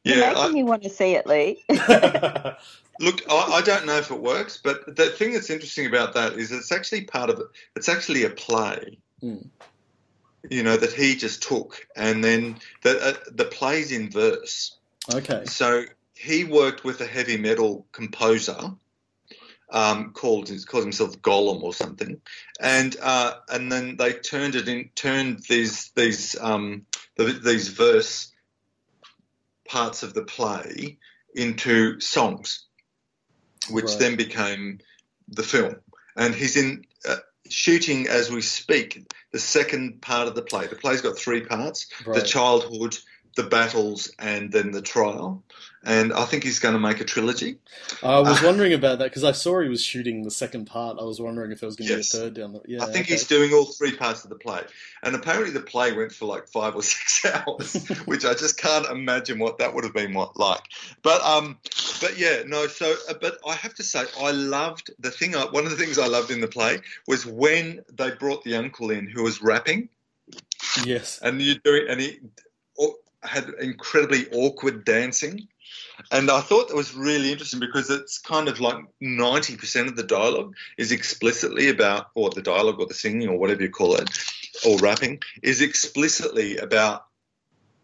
Yeah, 0.04 0.16
You're 0.16 0.18
Yeah, 0.18 0.30
making 0.34 0.52
I, 0.52 0.54
me 0.54 0.64
want 0.64 0.84
to 0.84 0.90
see 0.90 1.14
it, 1.16 1.26
Lee. 1.26 1.64
look, 1.68 3.22
I, 3.30 3.52
I 3.54 3.62
don't 3.62 3.86
know 3.86 3.98
if 3.98 4.10
it 4.10 4.20
works, 4.20 4.60
but 4.62 4.96
the 4.96 5.10
thing 5.10 5.32
that's 5.34 5.50
interesting 5.50 5.86
about 5.86 6.14
that 6.14 6.34
is 6.34 6.52
it's 6.52 6.72
actually 6.72 7.04
part 7.04 7.30
of 7.30 7.40
it. 7.40 7.46
It's 7.76 7.88
actually 7.88 8.24
a 8.24 8.30
play. 8.30 8.98
Mm. 9.22 9.48
You 10.48 10.62
know 10.62 10.76
that 10.76 10.92
he 10.92 11.16
just 11.16 11.42
took, 11.42 11.86
and 11.96 12.22
then 12.22 12.56
the 12.82 13.08
uh, 13.08 13.14
the 13.32 13.44
play's 13.44 13.92
in 13.92 14.10
verse. 14.10 14.76
okay. 15.10 15.44
So 15.44 15.84
he 16.14 16.44
worked 16.44 16.84
with 16.84 17.00
a 17.00 17.06
heavy 17.06 17.36
metal 17.36 17.86
composer 17.92 18.72
um, 19.70 20.12
called 20.12 20.50
called 20.66 20.84
himself 20.84 21.20
Gollum 21.20 21.62
or 21.62 21.74
something, 21.74 22.20
and 22.60 22.96
uh, 23.02 23.34
and 23.48 23.70
then 23.70 23.96
they 23.96 24.14
turned 24.14 24.54
it 24.54 24.68
in 24.68 24.90
turned 24.94 25.40
these 25.48 25.90
these 25.94 26.36
um, 26.40 26.86
th- 27.18 27.42
these 27.42 27.68
verse 27.68 28.32
parts 29.68 30.02
of 30.02 30.14
the 30.14 30.22
play 30.22 30.98
into 31.34 32.00
songs, 32.00 32.66
which 33.70 33.84
Right. 33.86 33.98
then 33.98 34.16
became 34.16 34.78
the 35.28 35.42
film. 35.42 35.76
And 36.16 36.34
he's 36.34 36.56
in 36.56 36.84
uh, 37.06 37.16
shooting 37.50 38.08
as 38.08 38.30
we 38.30 38.40
speak 38.40 39.12
the 39.32 39.38
second 39.38 40.00
part 40.00 40.28
of 40.28 40.34
the 40.34 40.42
play. 40.42 40.66
The 40.66 40.76
play's 40.76 41.00
got 41.00 41.18
three 41.18 41.42
parts: 41.42 41.88
the 42.04 42.22
childhood, 42.22 42.96
the 43.38 43.44
battles, 43.44 44.12
and 44.18 44.52
then 44.52 44.72
the 44.72 44.82
trial. 44.82 45.42
And 45.84 46.12
I 46.12 46.24
think 46.24 46.42
he's 46.42 46.58
going 46.58 46.74
to 46.74 46.80
make 46.80 47.00
a 47.00 47.04
trilogy. 47.04 47.58
I 48.02 48.18
was 48.18 48.42
wondering 48.48 48.72
about 48.72 48.98
that 48.98 49.04
because 49.04 49.22
I 49.22 49.30
saw 49.30 49.60
he 49.60 49.68
was 49.68 49.82
shooting 49.82 50.24
the 50.24 50.30
second 50.30 50.66
part. 50.66 50.98
I 51.00 51.04
was 51.04 51.20
wondering 51.20 51.52
if 51.52 51.60
there 51.60 51.68
was 51.68 51.76
going 51.76 51.88
to 51.88 51.96
Yes. 51.96 52.10
be 52.12 52.18
a 52.18 52.20
third 52.22 52.34
down 52.34 52.52
the. 52.52 52.60
Yeah, 52.66 52.82
I 52.82 52.86
think 52.86 53.06
okay. 53.06 53.14
he's 53.14 53.28
doing 53.28 53.52
all 53.54 53.64
three 53.64 53.94
parts 53.96 54.24
of 54.24 54.30
the 54.30 54.36
play. 54.36 54.60
And 55.04 55.14
apparently 55.14 55.50
the 55.52 55.60
play 55.60 55.92
went 55.92 56.10
for 56.12 56.26
like 56.26 56.48
five 56.48 56.74
or 56.74 56.82
six 56.94 57.24
hours, 57.24 57.88
which 58.06 58.24
I 58.24 58.34
just 58.34 58.58
can't 58.60 58.86
imagine 58.86 59.38
what 59.38 59.58
that 59.58 59.72
would 59.72 59.84
have 59.84 59.94
been 59.94 60.12
what 60.14 60.36
like. 60.36 60.62
But 61.02 61.22
um, 61.22 61.58
but 62.00 62.18
yeah, 62.18 62.42
no. 62.44 62.66
So, 62.66 62.92
uh, 63.08 63.14
but 63.20 63.38
I 63.46 63.54
have 63.54 63.74
to 63.74 63.84
say, 63.84 64.04
I 64.20 64.32
loved 64.32 64.90
the 64.98 65.12
thing. 65.12 65.36
I, 65.36 65.44
one 65.44 65.64
of 65.64 65.70
the 65.70 65.76
things 65.76 65.96
I 65.98 66.08
loved 66.08 66.32
in 66.32 66.40
the 66.40 66.48
play 66.48 66.80
was 67.06 67.24
when 67.24 67.84
they 67.92 68.10
brought 68.10 68.42
the 68.42 68.56
uncle 68.56 68.90
in 68.90 69.06
who 69.06 69.22
was 69.22 69.40
rapping, 69.40 69.88
Yes. 70.84 71.20
and 71.22 71.40
you're 71.40 71.56
doing, 71.64 71.86
and 71.88 72.00
he 72.00 72.18
had 73.28 73.50
incredibly 73.60 74.26
awkward 74.32 74.84
dancing. 74.84 75.48
And 76.10 76.30
I 76.30 76.40
thought 76.40 76.68
that 76.68 76.76
was 76.76 76.94
really 76.94 77.32
interesting 77.32 77.60
because 77.60 77.90
it's 77.90 78.18
kind 78.18 78.48
of 78.48 78.60
like 78.60 78.76
90% 79.02 79.88
of 79.88 79.96
the 79.96 80.02
dialogue 80.02 80.54
is 80.76 80.92
explicitly 80.92 81.68
about, 81.68 82.06
or 82.14 82.30
the 82.30 82.42
dialogue 82.42 82.80
or 82.80 82.86
the 82.86 82.94
singing 82.94 83.28
or 83.28 83.38
whatever 83.38 83.62
you 83.62 83.70
call 83.70 83.96
it, 83.96 84.08
or 84.66 84.78
rapping, 84.78 85.20
is 85.42 85.60
explicitly 85.60 86.56
about 86.58 87.06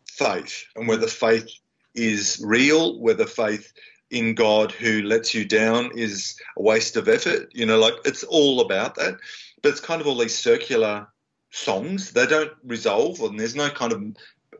faith 0.06 0.64
and 0.76 0.86
whether 0.88 1.08
faith 1.08 1.48
is 1.94 2.40
real, 2.44 2.98
whether 3.00 3.26
faith 3.26 3.72
in 4.10 4.34
God 4.34 4.70
who 4.70 5.02
lets 5.02 5.34
you 5.34 5.44
down 5.44 5.90
is 5.96 6.38
a 6.56 6.62
waste 6.62 6.96
of 6.96 7.08
effort. 7.08 7.50
You 7.52 7.66
know, 7.66 7.78
like 7.78 7.94
it's 8.04 8.24
all 8.24 8.60
about 8.60 8.94
that. 8.96 9.16
But 9.62 9.70
it's 9.70 9.80
kind 9.80 10.00
of 10.00 10.06
all 10.06 10.18
these 10.18 10.38
circular 10.38 11.08
songs. 11.50 12.12
They 12.12 12.26
don't 12.26 12.52
resolve, 12.64 13.20
and 13.20 13.38
there's 13.38 13.56
no 13.56 13.70
kind 13.70 13.92
of 13.92 14.02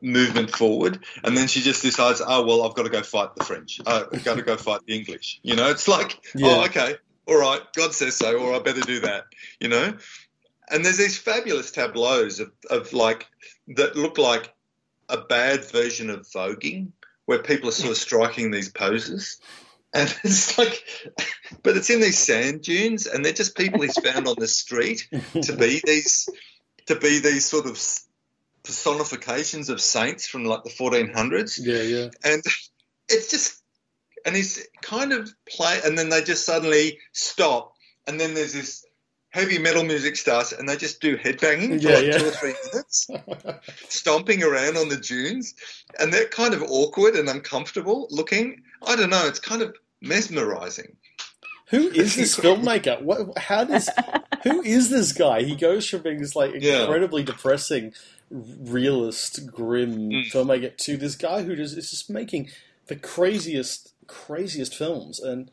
movement 0.05 0.51
forward. 0.51 1.05
And 1.25 1.37
then 1.37 1.49
she 1.49 1.63
just 1.63 1.83
decides, 1.83 2.21
oh, 2.25 2.45
well, 2.45 2.63
I've 2.63 2.75
got 2.75 2.85
to 2.85 2.91
go 2.91 3.03
fight 3.03 3.35
the 3.35 3.45
French. 3.45 3.81
Uh, 3.85 4.05
I've 4.13 4.25
got 4.25 4.37
to 4.37 4.43
go 4.43 4.57
fight 4.57 4.81
the 4.87 4.97
English. 4.97 5.41
You 5.43 5.57
know, 5.57 5.71
it's 5.71 5.89
like, 5.89 6.21
Yeah. 6.35 6.49
oh, 6.49 6.65
okay, 6.67 6.97
all 7.27 7.39
right, 7.39 7.61
God 7.75 7.95
says 7.95 8.17
so, 8.17 8.37
or 8.39 8.55
I 8.55 8.59
better 8.59 8.83
do 8.83 9.01
that, 9.01 9.25
you 9.59 9.69
know? 9.69 9.97
And 10.71 10.85
there's 10.85 10.99
these 10.99 11.19
fabulous 11.19 11.71
tableaus 11.71 12.41
of, 12.41 12.53
of 12.71 12.93
like, 12.93 13.27
that 13.69 13.97
look 13.97 14.19
like 14.19 14.53
a 15.09 15.19
bad 15.19 15.65
version 15.71 16.11
of 16.11 16.27
voguing, 16.29 16.93
where 17.25 17.43
people 17.43 17.71
are 17.71 17.73
sort 17.73 17.91
of 17.91 17.97
striking 17.97 18.51
these 18.51 18.69
poses. 18.69 19.41
And 19.95 20.15
it's 20.25 20.59
like, 20.59 20.85
but 21.63 21.77
it's 21.77 21.91
in 21.91 22.01
these 22.01 22.19
sand 22.19 22.63
dunes, 22.63 23.07
and 23.07 23.25
they're 23.25 23.33
just 23.33 23.57
people 23.57 23.81
he's 23.81 23.99
found 23.99 24.29
on 24.29 24.37
the 24.39 24.49
street 24.49 25.09
to 25.43 25.57
be 25.57 25.81
these, 25.85 26.29
to 26.87 26.97
be 26.97 27.21
these 27.21 27.47
sort 27.47 27.67
of 27.67 27.79
personifications 28.65 29.69
of 29.69 29.81
saints 29.81 30.27
from 30.27 30.45
like 30.45 30.65
the 30.65 30.71
1400s, 30.71 31.59
Yeah, 31.63 31.83
yeah. 31.83 32.09
and 32.25 32.43
it's 33.09 33.31
just, 33.31 33.63
and 34.27 34.35
he's 34.35 34.67
kind 34.83 35.13
of 35.13 35.31
play, 35.49 35.81
and 35.85 35.97
then 35.97 36.09
they 36.09 36.23
just 36.23 36.45
suddenly 36.47 36.99
stop, 37.13 37.75
and 38.07 38.19
then 38.19 38.35
there's 38.35 38.53
this 38.55 38.85
heavy 39.31 39.59
metal 39.59 39.85
music 39.85 40.17
starts, 40.17 40.53
and 40.53 40.69
they 40.69 40.77
just 40.77 41.01
do 41.01 41.17
headbanging 41.17 41.81
for 41.81 41.89
Yeah, 41.89 41.95
like 41.97 42.05
yeah. 42.07 42.19
two 42.19 42.27
or 42.27 42.31
three 42.31 42.55
minutes, 42.73 43.07
stomping 43.89 44.43
around 44.43 44.77
on 44.77 44.89
the 44.89 44.97
dunes, 44.97 45.55
and 45.99 46.13
they're 46.13 46.27
kind 46.29 46.55
of 46.55 46.63
awkward 46.63 47.15
and 47.17 47.29
uncomfortable 47.29 48.09
looking. 48.11 48.63
I 48.87 48.97
don't 48.97 49.11
know, 49.11 49.27
it's 49.27 49.41
kind 49.41 49.63
of 49.63 49.75
mesmerizing. 50.01 50.97
Who 51.71 51.89
is 51.89 52.15
this 52.15 52.37
filmmaker? 52.39 53.01
What? 53.03 53.37
How 53.39 53.65
does? 53.65 53.89
Who 54.45 54.63
is 54.63 54.91
this 54.91 55.13
guy? 55.13 55.43
He 55.43 55.57
goes 55.57 55.89
from 55.89 56.03
being 56.03 56.21
this 56.21 56.37
like 56.37 56.53
Yeah. 56.61 56.83
incredibly 56.83 57.23
depressing, 57.23 57.95
realist, 58.31 59.47
grim 59.47 60.11
Mm. 60.11 60.31
filmmaker 60.31 60.77
to 60.79 60.97
this 60.97 61.15
guy 61.17 61.43
who 61.43 61.55
just 61.57 61.77
is 61.77 61.91
just 61.91 62.11
making 62.11 62.51
the 62.87 62.97
craziest, 62.97 63.93
craziest 64.07 64.75
films. 64.75 65.21
And 65.21 65.51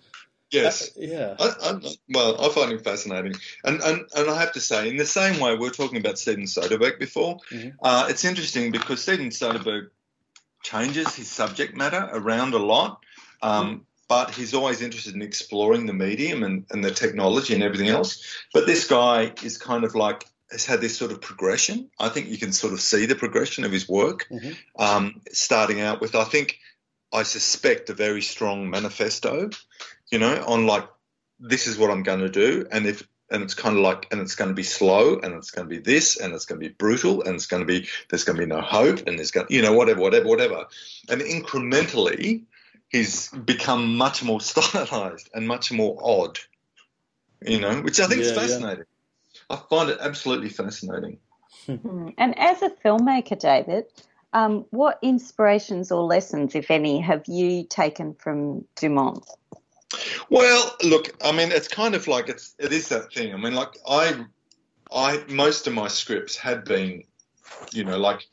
Yes. 0.51 0.89
Uh, 0.89 0.91
yeah. 0.97 1.36
I, 1.39 1.53
I'm, 1.69 1.82
well, 2.09 2.41
I 2.41 2.49
find 2.49 2.74
him 2.74 2.80
fascinating, 2.80 3.36
and, 3.63 3.80
and 3.82 4.01
and 4.13 4.30
I 4.30 4.38
have 4.38 4.51
to 4.53 4.59
say, 4.59 4.89
in 4.89 4.97
the 4.97 5.05
same 5.05 5.39
way 5.39 5.53
we 5.53 5.59
were 5.61 5.69
talking 5.69 5.97
about 5.97 6.19
Steven 6.19 6.43
Soderbergh 6.43 6.99
before, 6.99 7.38
Mhm. 7.51 7.76
uh, 7.82 8.07
it's 8.09 8.26
interesting 8.26 8.69
because 8.72 9.01
Steven 9.01 9.30
Soderbergh 9.30 9.91
changes 10.61 11.15
his 11.15 11.30
subject 11.30 11.78
matter 11.78 12.09
around 12.11 12.53
a 12.53 12.57
lot, 12.59 12.99
um, 13.41 13.86
but 14.09 14.32
he's 14.36 14.53
always 14.53 14.82
interested 14.82 15.15
in 15.15 15.22
exploring 15.22 15.86
the 15.86 15.93
medium 15.93 16.43
and, 16.43 16.65
and 16.69 16.84
the 16.84 16.91
technology 16.91 17.53
and 17.53 17.63
everything 17.63 17.88
else. 17.88 18.22
But 18.53 18.65
this 18.67 18.86
guy 18.86 19.32
is 19.43 19.57
kind 19.57 19.86
of 19.86 19.95
like 19.95 20.26
has 20.52 20.66
had 20.66 20.82
this 20.82 20.97
sort 20.97 21.12
of 21.12 21.22
progression. 21.22 21.89
I 21.99 22.10
think 22.10 22.28
you 22.28 22.38
can 22.38 22.52
sort 22.52 22.74
of 22.74 22.82
see 22.82 23.06
the 23.06 23.16
progression 23.16 23.64
of 23.64 23.72
his 23.72 23.88
work, 23.88 24.28
Mhm. 24.30 24.58
um, 24.78 25.22
starting 25.32 25.80
out 25.82 26.02
with 26.02 26.16
I 26.16 26.24
think 26.26 26.60
I 27.14 27.24
suspect 27.24 27.89
a 27.89 27.93
very 27.93 28.22
strong 28.22 28.70
manifesto, 28.70 29.49
you 30.12 30.20
know, 30.20 30.43
on 30.45 30.66
like 30.66 30.88
this 31.39 31.68
is 31.68 31.78
what 31.78 31.89
I'm 31.91 32.04
going 32.04 32.20
to 32.22 32.30
do, 32.30 32.66
and 32.72 32.86
if 32.86 33.04
and 33.30 33.43
it's 33.43 33.54
kind 33.54 33.78
of 33.78 33.82
like 33.82 34.08
and 34.12 34.20
it's 34.20 34.36
going 34.36 34.49
to 34.49 34.54
be 34.56 34.64
slow, 34.64 35.18
and 35.20 35.34
it's 35.36 35.52
going 35.52 35.68
to 35.68 35.74
be 35.76 35.80
this, 35.82 36.18
and 36.18 36.34
it's 36.34 36.45
going 36.45 36.60
to 36.62 36.68
be 36.68 36.74
brutal, 36.74 37.24
and 37.24 37.36
it's 37.36 37.47
going 37.47 37.62
to 37.62 37.66
be 37.66 37.88
there's 38.10 38.24
going 38.26 38.38
to 38.38 38.41
be 38.45 38.49
no 38.49 38.62
hope, 38.62 39.08
and 39.08 39.18
there's 39.18 39.32
going 39.32 39.47
you 39.49 39.62
know 39.62 39.74
whatever, 39.74 40.02
whatever, 40.02 40.28
whatever, 40.28 40.68
and 41.10 41.22
incrementally 41.22 42.43
he's 42.89 43.30
become 43.30 43.95
much 43.95 44.22
more 44.24 44.41
stylized 44.49 45.30
and 45.34 45.47
much 45.47 45.72
more 45.72 45.97
odd, 46.04 46.39
you 47.45 47.60
know, 47.60 47.82
which 47.82 47.99
I 48.02 48.08
think 48.08 48.22
is 48.22 48.32
fascinating. 48.34 48.80
yeah. 48.80 48.91
I 49.52 49.58
find 49.70 49.89
it 49.89 49.97
absolutely 49.99 50.49
fascinating. 50.49 51.20
Mm. 51.68 52.14
And 52.18 52.38
as 52.39 52.62
a 52.62 52.70
filmmaker, 52.70 53.38
David, 53.38 53.86
um, 54.34 54.66
what 54.70 54.99
inspirations 55.02 55.91
or 55.91 56.04
lessons, 56.04 56.56
if 56.56 56.72
any, 56.72 57.02
have 57.02 57.24
you 57.28 57.66
taken 57.66 58.14
from 58.16 58.66
Dumont? 58.76 59.26
Well, 60.30 60.76
look, 60.84 61.14
I 61.24 61.34
mean, 61.34 61.52
it's 61.52 61.68
kind 61.68 61.95
of 61.95 62.08
like 62.08 62.30
it's 62.30 62.56
it 62.58 62.72
is 62.72 62.88
that 62.89 63.14
thing. 63.14 63.34
I 63.34 63.38
mean, 63.38 63.54
like 63.54 63.78
I, 63.86 64.26
I 64.91 65.22
most 65.28 65.68
of 65.68 65.74
my 65.74 65.89
scripts 65.89 66.38
had 66.38 66.64
been, 66.64 67.04
you 67.74 67.84
know, 67.84 67.97
like 67.97 68.26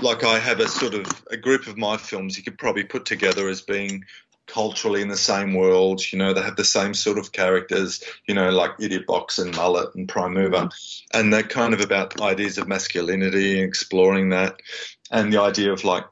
like 0.00 0.24
I 0.24 0.38
have 0.38 0.60
a 0.60 0.68
sort 0.68 0.94
of 0.94 1.06
a 1.30 1.36
group 1.36 1.66
of 1.66 1.76
my 1.76 1.98
films 1.98 2.38
you 2.38 2.42
could 2.42 2.56
probably 2.56 2.84
put 2.84 3.04
together 3.04 3.48
as 3.48 3.60
being 3.60 4.04
culturally 4.46 5.02
in 5.02 5.08
the 5.08 5.16
same 5.16 5.54
world. 5.54 6.00
You 6.12 6.18
know, 6.18 6.32
they 6.32 6.42
have 6.42 6.56
the 6.56 6.64
same 6.64 6.94
sort 6.94 7.18
of 7.18 7.32
characters. 7.32 8.02
You 8.26 8.34
know, 8.34 8.50
like 8.50 8.72
Idiot 8.78 9.06
Box 9.06 9.38
and 9.38 9.54
Mullet 9.54 9.94
and 9.94 10.08
Prime 10.08 10.34
Mover, 10.34 10.68
and 11.12 11.32
they're 11.32 11.42
kind 11.42 11.74
of 11.74 11.80
about 11.80 12.20
ideas 12.20 12.58
of 12.58 12.68
masculinity 12.68 13.60
and 13.60 13.68
exploring 13.68 14.30
that, 14.30 14.60
and 15.10 15.32
the 15.32 15.40
idea 15.40 15.72
of 15.72 15.84
like 15.84 16.04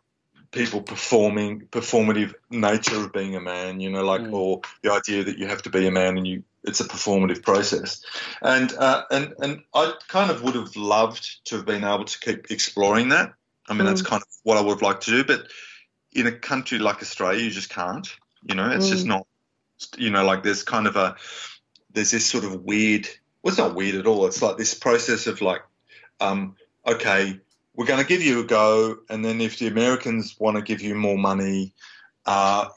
people 0.53 0.83
performing 0.83 1.63
performative 1.71 2.35
nature 2.51 2.97
of 2.97 3.13
being 3.13 3.35
a 3.35 3.41
man 3.41 3.81
you 3.81 3.91
know 3.91 4.05
like 4.05 4.21
Mm. 4.21 4.35
or 4.35 4.61
the 4.83 4.93
idea 4.93 5.25
that 5.25 5.39
you 5.39 5.47
have 5.47 5.63
to 5.63 5.71
be 5.71 5.87
a 5.87 5.91
man 5.91 6.19
and 6.19 6.27
you 6.27 6.45
it's 6.63 6.81
a 6.81 6.85
performative 6.85 7.43
process 7.43 8.05
and 8.43 8.73
uh, 8.75 9.03
and 9.11 9.35
and 9.41 9.63
I 9.75 9.95
kind 10.09 10.31
of 10.31 10.43
would 10.43 10.55
have 10.55 10.77
loved 10.77 11.45
to 11.47 11.57
have 11.57 11.67
been 11.67 11.83
able 11.83 12.05
to 12.05 12.21
keep 12.21 12.51
exploring 12.51 13.09
that 13.09 13.33
I 13.69 13.75
mean 13.75 13.87
that's 13.87 14.03
kind 14.03 14.23
of 14.23 14.29
what 14.45 14.59
I 14.59 14.61
would 14.61 14.75
have 14.75 14.83
liked 14.83 15.05
to 15.05 15.11
do 15.11 15.25
but 15.25 15.49
in 16.13 16.27
a 16.27 16.33
country 16.33 16.79
like 16.79 17.03
Australia 17.03 17.43
you 17.43 17.51
just 17.51 17.71
can't 17.71 18.09
you 18.45 18.55
know 18.55 18.71
it's 18.71 18.89
just 18.89 19.07
not 19.07 19.27
you 19.97 20.11
know 20.11 20.25
like 20.25 20.43
there's 20.43 20.63
kind 20.63 20.87
of 20.87 20.97
a 20.97 21.17
there's 21.93 22.11
this 22.11 22.27
sort 22.27 22.45
of 22.45 22.63
weird 22.63 23.09
well 23.43 23.51
it's 23.51 23.59
not 23.59 23.75
weird 23.75 23.95
at 23.95 24.07
all 24.07 24.27
it's 24.27 24.43
like 24.43 24.57
this 24.57 24.75
process 24.75 25.27
of 25.27 25.41
like 25.41 25.63
um 26.21 26.57
okay 26.87 27.41
we're 27.75 27.87
going 27.87 28.01
to 28.01 28.07
give 28.07 28.23
you 28.23 28.41
a 28.41 28.45
go, 28.45 28.99
and 29.09 29.25
then 29.25 29.41
if 29.41 29.59
the 29.59 29.67
Americans 29.67 30.37
want 30.39 30.57
to 30.57 30.63
give 30.63 30.83
you 30.83 30.95
more 30.95 31.17
money, 31.17 31.73
uh, 32.27 32.69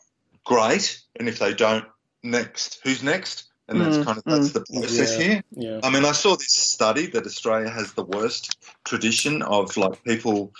great. 0.43 1.01
And 1.17 1.27
if 1.27 1.39
they 1.39 1.53
don't, 1.53 1.85
next. 2.23 2.79
Who's 2.83 3.03
next? 3.03 3.51
And 3.67 3.81
that's 3.81 3.97
Mm, 3.97 4.03
kind 4.03 4.17
of 4.19 4.23
that's 4.25 4.51
the 4.51 4.61
process 4.61 5.17
Yeah. 5.17 5.25
here. 5.25 5.43
Yeah. 5.51 5.79
I 5.83 5.89
mean, 5.89 6.05
I 6.05 6.11
saw 6.11 6.35
this 6.35 6.53
study 6.53 7.07
that 7.07 7.25
Australia 7.25 7.69
has 7.69 7.93
the 7.93 8.03
worst 8.03 8.57
tradition 8.83 9.41
of 9.41 9.75
like 9.75 10.03
people 10.03 10.53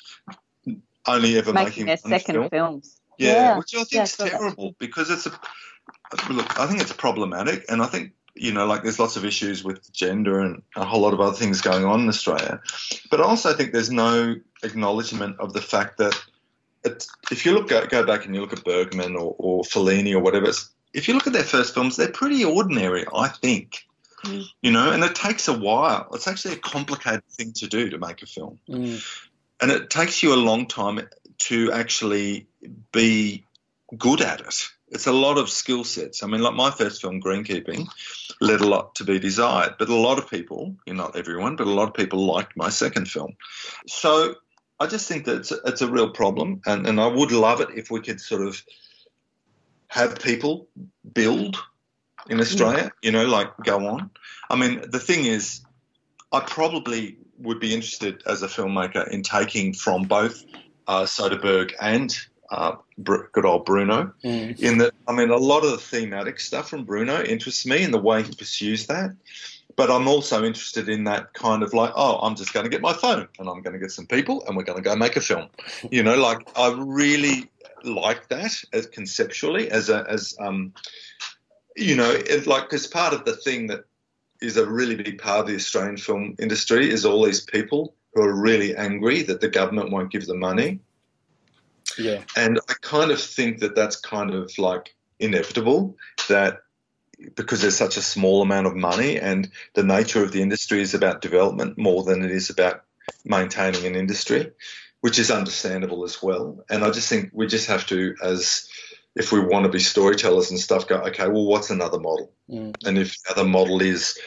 only 1.08 1.38
ever 1.38 1.54
Making 1.54 1.66
making, 1.70 1.86
their 1.88 1.98
one 2.02 2.10
second 2.20 2.36
film. 2.36 2.50
films. 2.50 3.02
Yeah, 3.18 3.32
Yeah. 3.34 3.58
which 3.58 3.74
I 3.76 3.78
think 3.80 3.92
Yeah, 3.92 4.04
is 4.04 4.12
saw 4.12 4.24
that. 4.26 4.32
terrible 4.32 4.76
because 4.80 5.10
it's 5.10 5.26
a 5.26 5.32
look. 6.32 6.60
I 6.60 6.68
think 6.68 6.82
it's 6.82 6.94
problematic, 6.94 7.66
and 7.70 7.82
I 7.82 7.88
think 7.88 8.12
you 8.38 8.52
know, 8.52 8.66
like 8.66 8.84
there's 8.84 9.00
lots 9.00 9.16
of 9.16 9.24
issues 9.24 9.64
with 9.64 9.92
gender 9.94 10.42
and 10.42 10.62
a 10.76 10.84
whole 10.84 11.00
lot 11.00 11.14
of 11.14 11.22
other 11.22 11.38
things 11.38 11.62
going 11.62 11.86
on 11.86 12.02
in 12.02 12.10
Australia. 12.10 12.60
But 13.10 13.22
I 13.22 13.24
also 13.24 13.54
think 13.54 13.72
there's 13.72 13.90
no 13.92 14.36
acknowledgement 14.62 15.40
of 15.40 15.54
the 15.54 15.62
fact 15.62 15.98
that 16.00 16.14
it's, 16.84 17.08
if 17.32 17.46
you 17.46 17.54
look 17.54 17.70
go, 17.70 17.86
go 17.88 18.06
back 18.06 18.26
and 18.26 18.36
you 18.36 18.42
look 18.42 18.52
at 18.52 18.66
Bergman 18.66 19.16
or, 19.16 19.36
or 19.40 19.64
Fellini 19.64 20.14
or 20.14 20.20
whatever, 20.20 20.50
it's, 20.50 20.70
if 20.94 21.08
you 21.08 21.14
look 21.14 21.28
at 21.28 21.32
their 21.34 21.46
first 21.46 21.74
films, 21.74 21.96
they're 21.96 22.12
pretty 22.12 22.44
ordinary, 22.44 23.06
I 23.16 23.30
think. 23.30 23.86
Mm. 24.26 24.44
You 24.62 24.72
know, 24.72 24.92
and 24.92 25.02
it 25.06 25.16
takes 25.16 25.48
a 25.48 25.54
while. 25.58 26.10
It's 26.14 26.28
actually 26.28 26.56
a 26.56 26.60
complicated 26.60 27.24
thing 27.32 27.54
to 27.54 27.68
do 27.68 27.90
to 27.92 27.98
make 27.98 28.22
a 28.22 28.26
film 28.26 28.60
Mm. 28.70 29.02
And 29.62 29.72
it 29.72 29.90
takes 29.90 30.24
you 30.24 30.34
a 30.34 30.36
long 30.36 30.68
time 30.68 31.08
to 31.38 31.72
actually 31.72 32.48
be 32.92 33.44
good 33.98 34.22
at 34.22 34.42
it. 34.42 34.70
It's 34.90 35.08
a 35.08 35.12
lot 35.12 35.38
of 35.38 35.50
skill 35.50 35.84
sets. 35.84 36.24
I 36.24 36.28
mean, 36.28 36.42
like 36.42 36.54
my 36.54 36.72
first 36.72 37.02
film, 37.02 37.22
Greenkeeping, 37.22 37.88
led 38.40 38.62
a 38.62 38.68
lot 38.68 38.96
to 38.96 39.04
be 39.04 39.20
desired, 39.20 39.76
but 39.80 39.90
a 39.90 39.96
lot 39.96 40.20
of 40.20 40.30
people, 40.30 40.76
you 40.86 40.94
know, 40.94 41.04
not 41.04 41.16
everyone, 41.16 41.56
but 41.56 41.68
a 41.68 41.72
lot 41.72 41.88
of 41.88 41.94
people 41.94 42.26
liked 42.26 42.56
my 42.56 42.70
second 42.70 43.10
film. 43.10 43.36
So 43.88 44.36
I 44.80 44.88
just 44.88 45.08
think 45.08 45.26
that 45.26 45.38
it's 45.38 45.52
a, 45.52 45.58
it's 45.66 45.82
a 45.82 45.90
real 45.90 46.10
problem, 46.10 46.62
and, 46.66 46.86
and 46.88 47.00
I 47.00 47.08
would 47.08 47.32
love 47.32 47.62
it 47.62 47.70
if 47.76 47.90
we 47.90 48.02
could 48.02 48.22
sort 48.22 48.46
of 48.46 48.62
have 49.88 50.20
people 50.20 50.68
build 51.14 51.58
in 52.30 52.38
mm. 52.38 52.42
Australia, 52.42 52.92
you 53.02 53.12
know, 53.12 53.26
like 53.26 53.58
go 53.64 53.88
on. 53.88 54.12
I 54.50 54.56
mean, 54.56 54.90
the 54.90 55.00
thing 55.00 55.26
is, 55.26 55.62
I 56.32 56.42
probably 56.42 57.18
would 57.40 57.60
be 57.60 57.74
interested 57.74 58.24
as 58.26 58.44
a 58.44 58.48
filmmaker 58.48 59.08
in 59.10 59.24
taking 59.24 59.74
from 59.74 60.04
both 60.04 60.44
uh, 60.88 61.04
Soderbergh 61.04 61.74
and 61.82 62.18
uh, 62.52 62.76
Br- 62.98 63.26
good 63.32 63.46
old 63.46 63.66
Bruno. 63.66 64.14
Mm. 64.24 64.60
In 64.60 64.78
that, 64.80 64.94
I 65.08 65.14
mean, 65.14 65.30
a 65.30 65.38
lot 65.38 65.64
of 65.64 65.72
the 65.72 65.78
thematic 65.78 66.40
stuff 66.40 66.70
from 66.70 66.86
Bruno 66.86 67.24
interests 67.24 67.66
me 67.66 67.84
in 67.84 67.92
the 67.92 68.00
way 68.00 68.24
he 68.24 68.34
pursues 68.34 68.88
that. 68.88 69.12
But 69.76 69.92
I'm 69.92 70.08
also 70.08 70.46
interested 70.46 70.88
in 70.88 71.04
that 71.04 71.34
kind 71.34 71.62
of 71.62 71.74
like, 71.74 71.92
oh, 71.96 72.20
I'm 72.20 72.36
just 72.36 72.54
going 72.54 72.64
to 72.64 72.70
get 72.70 72.82
my 72.82 72.94
phone 72.94 73.28
and 73.40 73.50
I'm 73.50 73.62
going 73.62 73.74
to 73.74 73.80
get 73.80 73.92
some 73.92 74.06
people 74.06 74.42
and 74.48 74.56
we're 74.56 74.64
going 74.64 74.82
to 74.82 74.82
go 74.82 74.96
make 74.96 75.18
a 75.18 75.22
film. 75.22 75.50
You 75.92 76.02
know, 76.02 76.16
like 76.16 76.48
I 76.56 76.74
really 76.78 77.50
like 77.84 78.30
that 78.30 78.64
as 78.72 78.88
conceptually 78.88 79.70
as 79.70 79.90
a 79.90 80.06
as 80.10 80.34
um, 80.40 80.74
you 81.76 81.96
know, 81.96 82.10
it, 82.10 82.48
like 82.48 82.64
because 82.64 82.88
part 82.88 83.14
of 83.14 83.26
the 83.26 83.36
thing 83.36 83.68
that 83.68 83.84
is 84.46 84.58
a 84.58 84.70
really 84.70 84.96
big 84.96 85.20
part 85.20 85.42
of 85.42 85.48
the 85.48 85.56
Australian 85.56 85.98
film 85.98 86.36
industry 86.40 86.90
is 86.90 87.06
all 87.06 87.26
these 87.26 87.42
people 87.42 87.96
who 88.14 88.22
are 88.22 88.34
really 88.34 88.76
angry 88.76 89.22
that 89.24 89.42
the 89.42 89.50
government 89.50 89.92
won't 89.92 90.12
give 90.12 90.26
them 90.26 90.40
money. 90.40 90.80
Yeah. 91.98 92.24
And 92.36 92.60
I 92.70 92.74
kind 92.82 93.12
of 93.12 93.22
think 93.22 93.60
that 93.60 93.76
that's 93.76 93.96
kind 93.96 94.34
of 94.34 94.52
like 94.58 94.96
inevitable 95.20 95.98
that 96.30 96.62
because 97.36 97.62
there's 97.62 97.78
such 97.78 97.98
a 97.98 98.02
small 98.02 98.42
amount 98.42 98.68
of 98.68 98.76
money 98.76 99.18
and 99.20 99.50
the 99.74 99.84
nature 99.84 100.24
of 100.24 100.32
the 100.32 100.42
industry 100.42 100.82
is 100.82 100.94
about 100.94 101.22
development 101.22 101.78
more 101.78 102.04
than 102.04 102.24
it 102.24 102.32
is 102.32 102.50
about 102.50 102.84
maintaining 103.24 103.86
an 103.86 103.96
industry, 103.96 104.52
which 105.02 105.20
is 105.20 105.32
understandable 105.32 106.04
as 106.04 106.22
well. 106.22 106.64
And 106.70 106.84
I 106.84 106.92
just 106.92 107.08
think 107.08 107.30
we 107.34 107.48
just 107.48 107.68
have 107.68 107.86
to, 107.88 108.16
as 108.22 108.68
if 109.16 109.32
we 109.32 109.40
want 109.40 109.64
to 109.64 109.70
be 109.70 109.80
storytellers 109.80 110.52
and 110.52 110.60
stuff, 110.60 110.88
go, 110.88 110.98
okay, 110.98 111.28
well, 111.28 111.46
what's 111.46 111.70
another 111.70 112.00
model? 112.00 112.32
Mm. 112.50 112.76
And 112.86 112.98
if 112.98 113.16
the 113.24 113.32
other 113.32 113.46
model 113.48 113.82
is 113.82 114.20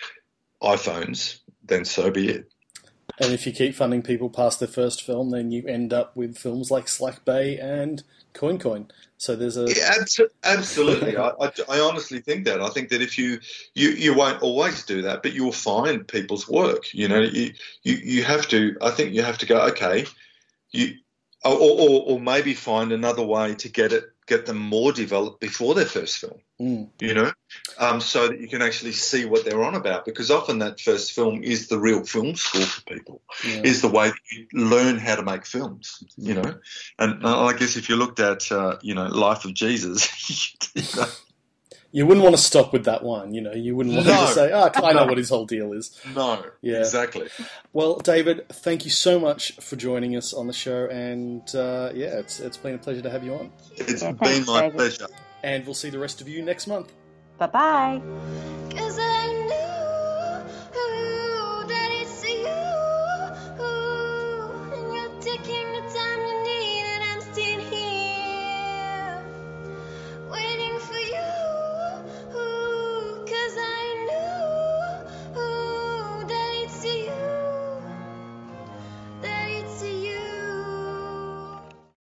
iPhones, 0.62 1.40
then 1.64 1.84
so 1.84 2.10
be 2.10 2.28
it. 2.28 2.52
And 3.20 3.32
if 3.32 3.46
you 3.46 3.52
keep 3.52 3.74
funding 3.74 4.02
people 4.02 4.30
past 4.30 4.60
their 4.60 4.68
first 4.68 5.02
film, 5.02 5.30
then 5.30 5.50
you 5.50 5.66
end 5.66 5.92
up 5.92 6.16
with 6.16 6.38
films 6.38 6.70
like 6.70 6.88
Slack 6.88 7.24
Bay 7.24 7.58
and 7.58 8.02
Coin 8.32 8.58
Coin. 8.58 8.88
So 9.16 9.34
there's 9.34 9.56
a 9.56 9.64
Yeah, 9.64 9.94
abso- 9.98 10.30
absolutely. 10.44 11.16
I, 11.16 11.30
I, 11.40 11.52
I 11.68 11.80
honestly 11.80 12.20
think 12.20 12.44
that. 12.44 12.60
I 12.62 12.68
think 12.68 12.90
that 12.90 13.02
if 13.02 13.18
you, 13.18 13.40
you 13.74 13.90
you 13.90 14.14
won't 14.14 14.40
always 14.40 14.84
do 14.84 15.02
that, 15.02 15.22
but 15.22 15.32
you'll 15.32 15.52
find 15.52 16.06
people's 16.06 16.48
work. 16.48 16.94
You 16.94 17.08
know, 17.08 17.20
you 17.20 17.52
you, 17.82 17.94
you 17.94 18.22
have 18.22 18.46
to. 18.48 18.76
I 18.80 18.90
think 18.90 19.12
you 19.12 19.22
have 19.22 19.38
to 19.38 19.46
go. 19.46 19.62
Okay, 19.68 20.06
you 20.70 20.94
or, 21.44 21.54
or 21.54 22.04
or 22.06 22.20
maybe 22.20 22.54
find 22.54 22.92
another 22.92 23.24
way 23.24 23.56
to 23.56 23.68
get 23.68 23.92
it 23.92 24.04
get 24.28 24.46
them 24.46 24.58
more 24.58 24.92
developed 24.92 25.40
before 25.40 25.74
their 25.74 25.86
first 25.86 26.18
film. 26.18 26.38
Mm. 26.60 26.88
You 27.00 27.14
know, 27.14 27.32
um, 27.78 28.00
so 28.00 28.28
that 28.28 28.40
you 28.40 28.48
can 28.48 28.62
actually 28.62 28.92
see 28.92 29.24
what 29.24 29.44
they're 29.44 29.62
on 29.62 29.74
about. 29.74 30.04
Because 30.04 30.30
often 30.30 30.58
that 30.58 30.80
first 30.80 31.12
film 31.12 31.42
is 31.42 31.68
the 31.68 31.78
real 31.78 32.04
film 32.04 32.34
school 32.36 32.62
for 32.62 32.82
people 32.82 33.22
yeah. 33.44 33.62
is 33.62 33.80
the 33.80 33.88
way 33.88 34.08
that 34.08 34.32
you 34.32 34.46
learn 34.52 34.98
how 34.98 35.16
to 35.16 35.22
make 35.22 35.46
films, 35.46 36.02
you 36.16 36.34
know. 36.34 36.58
And 36.98 37.24
uh, 37.24 37.44
I 37.46 37.52
guess 37.54 37.76
if 37.76 37.88
you 37.88 37.96
looked 37.96 38.20
at, 38.20 38.50
uh, 38.52 38.76
you 38.82 38.94
know, 38.94 39.06
Life 39.06 39.44
of 39.44 39.54
Jesus, 39.54 40.08
you 40.74 40.82
know, 40.96 41.08
you 41.92 42.04
wouldn't 42.06 42.22
want 42.24 42.36
to 42.36 42.42
stop 42.42 42.72
with 42.72 42.84
that 42.84 43.02
one. 43.02 43.32
You 43.34 43.40
know, 43.40 43.52
you 43.52 43.74
wouldn't 43.74 43.94
want 43.94 44.06
No. 44.08 44.26
to 44.26 44.32
say, 44.32 44.52
"Oh, 44.52 44.70
I 44.84 44.92
know 44.92 45.06
what 45.06 45.16
his 45.18 45.30
whole 45.30 45.46
deal 45.46 45.72
is." 45.72 45.96
no, 46.14 46.44
Yeah. 46.60 46.78
exactly. 46.78 47.28
Well, 47.72 47.96
David, 47.96 48.48
thank 48.50 48.84
you 48.84 48.90
so 48.90 49.18
much 49.18 49.52
for 49.60 49.76
joining 49.76 50.16
us 50.16 50.32
on 50.34 50.46
the 50.46 50.52
show, 50.52 50.86
and 50.90 51.42
uh, 51.54 51.90
yeah, 51.94 52.18
it's 52.18 52.40
it's 52.40 52.56
been 52.56 52.74
a 52.74 52.78
pleasure 52.78 53.02
to 53.02 53.10
have 53.10 53.24
you 53.24 53.34
on. 53.34 53.50
It's 53.76 54.02
Yeah, 54.02 54.12
been 54.12 54.18
thanks, 54.18 54.46
my 54.46 54.60
David. 54.62 54.76
pleasure. 54.76 55.06
And 55.42 55.64
we'll 55.64 55.74
see 55.74 55.90
the 55.90 55.98
rest 55.98 56.20
of 56.20 56.28
you 56.28 56.42
next 56.42 56.66
month. 56.66 56.92
Bye 57.38 57.46
bye. 57.46 58.02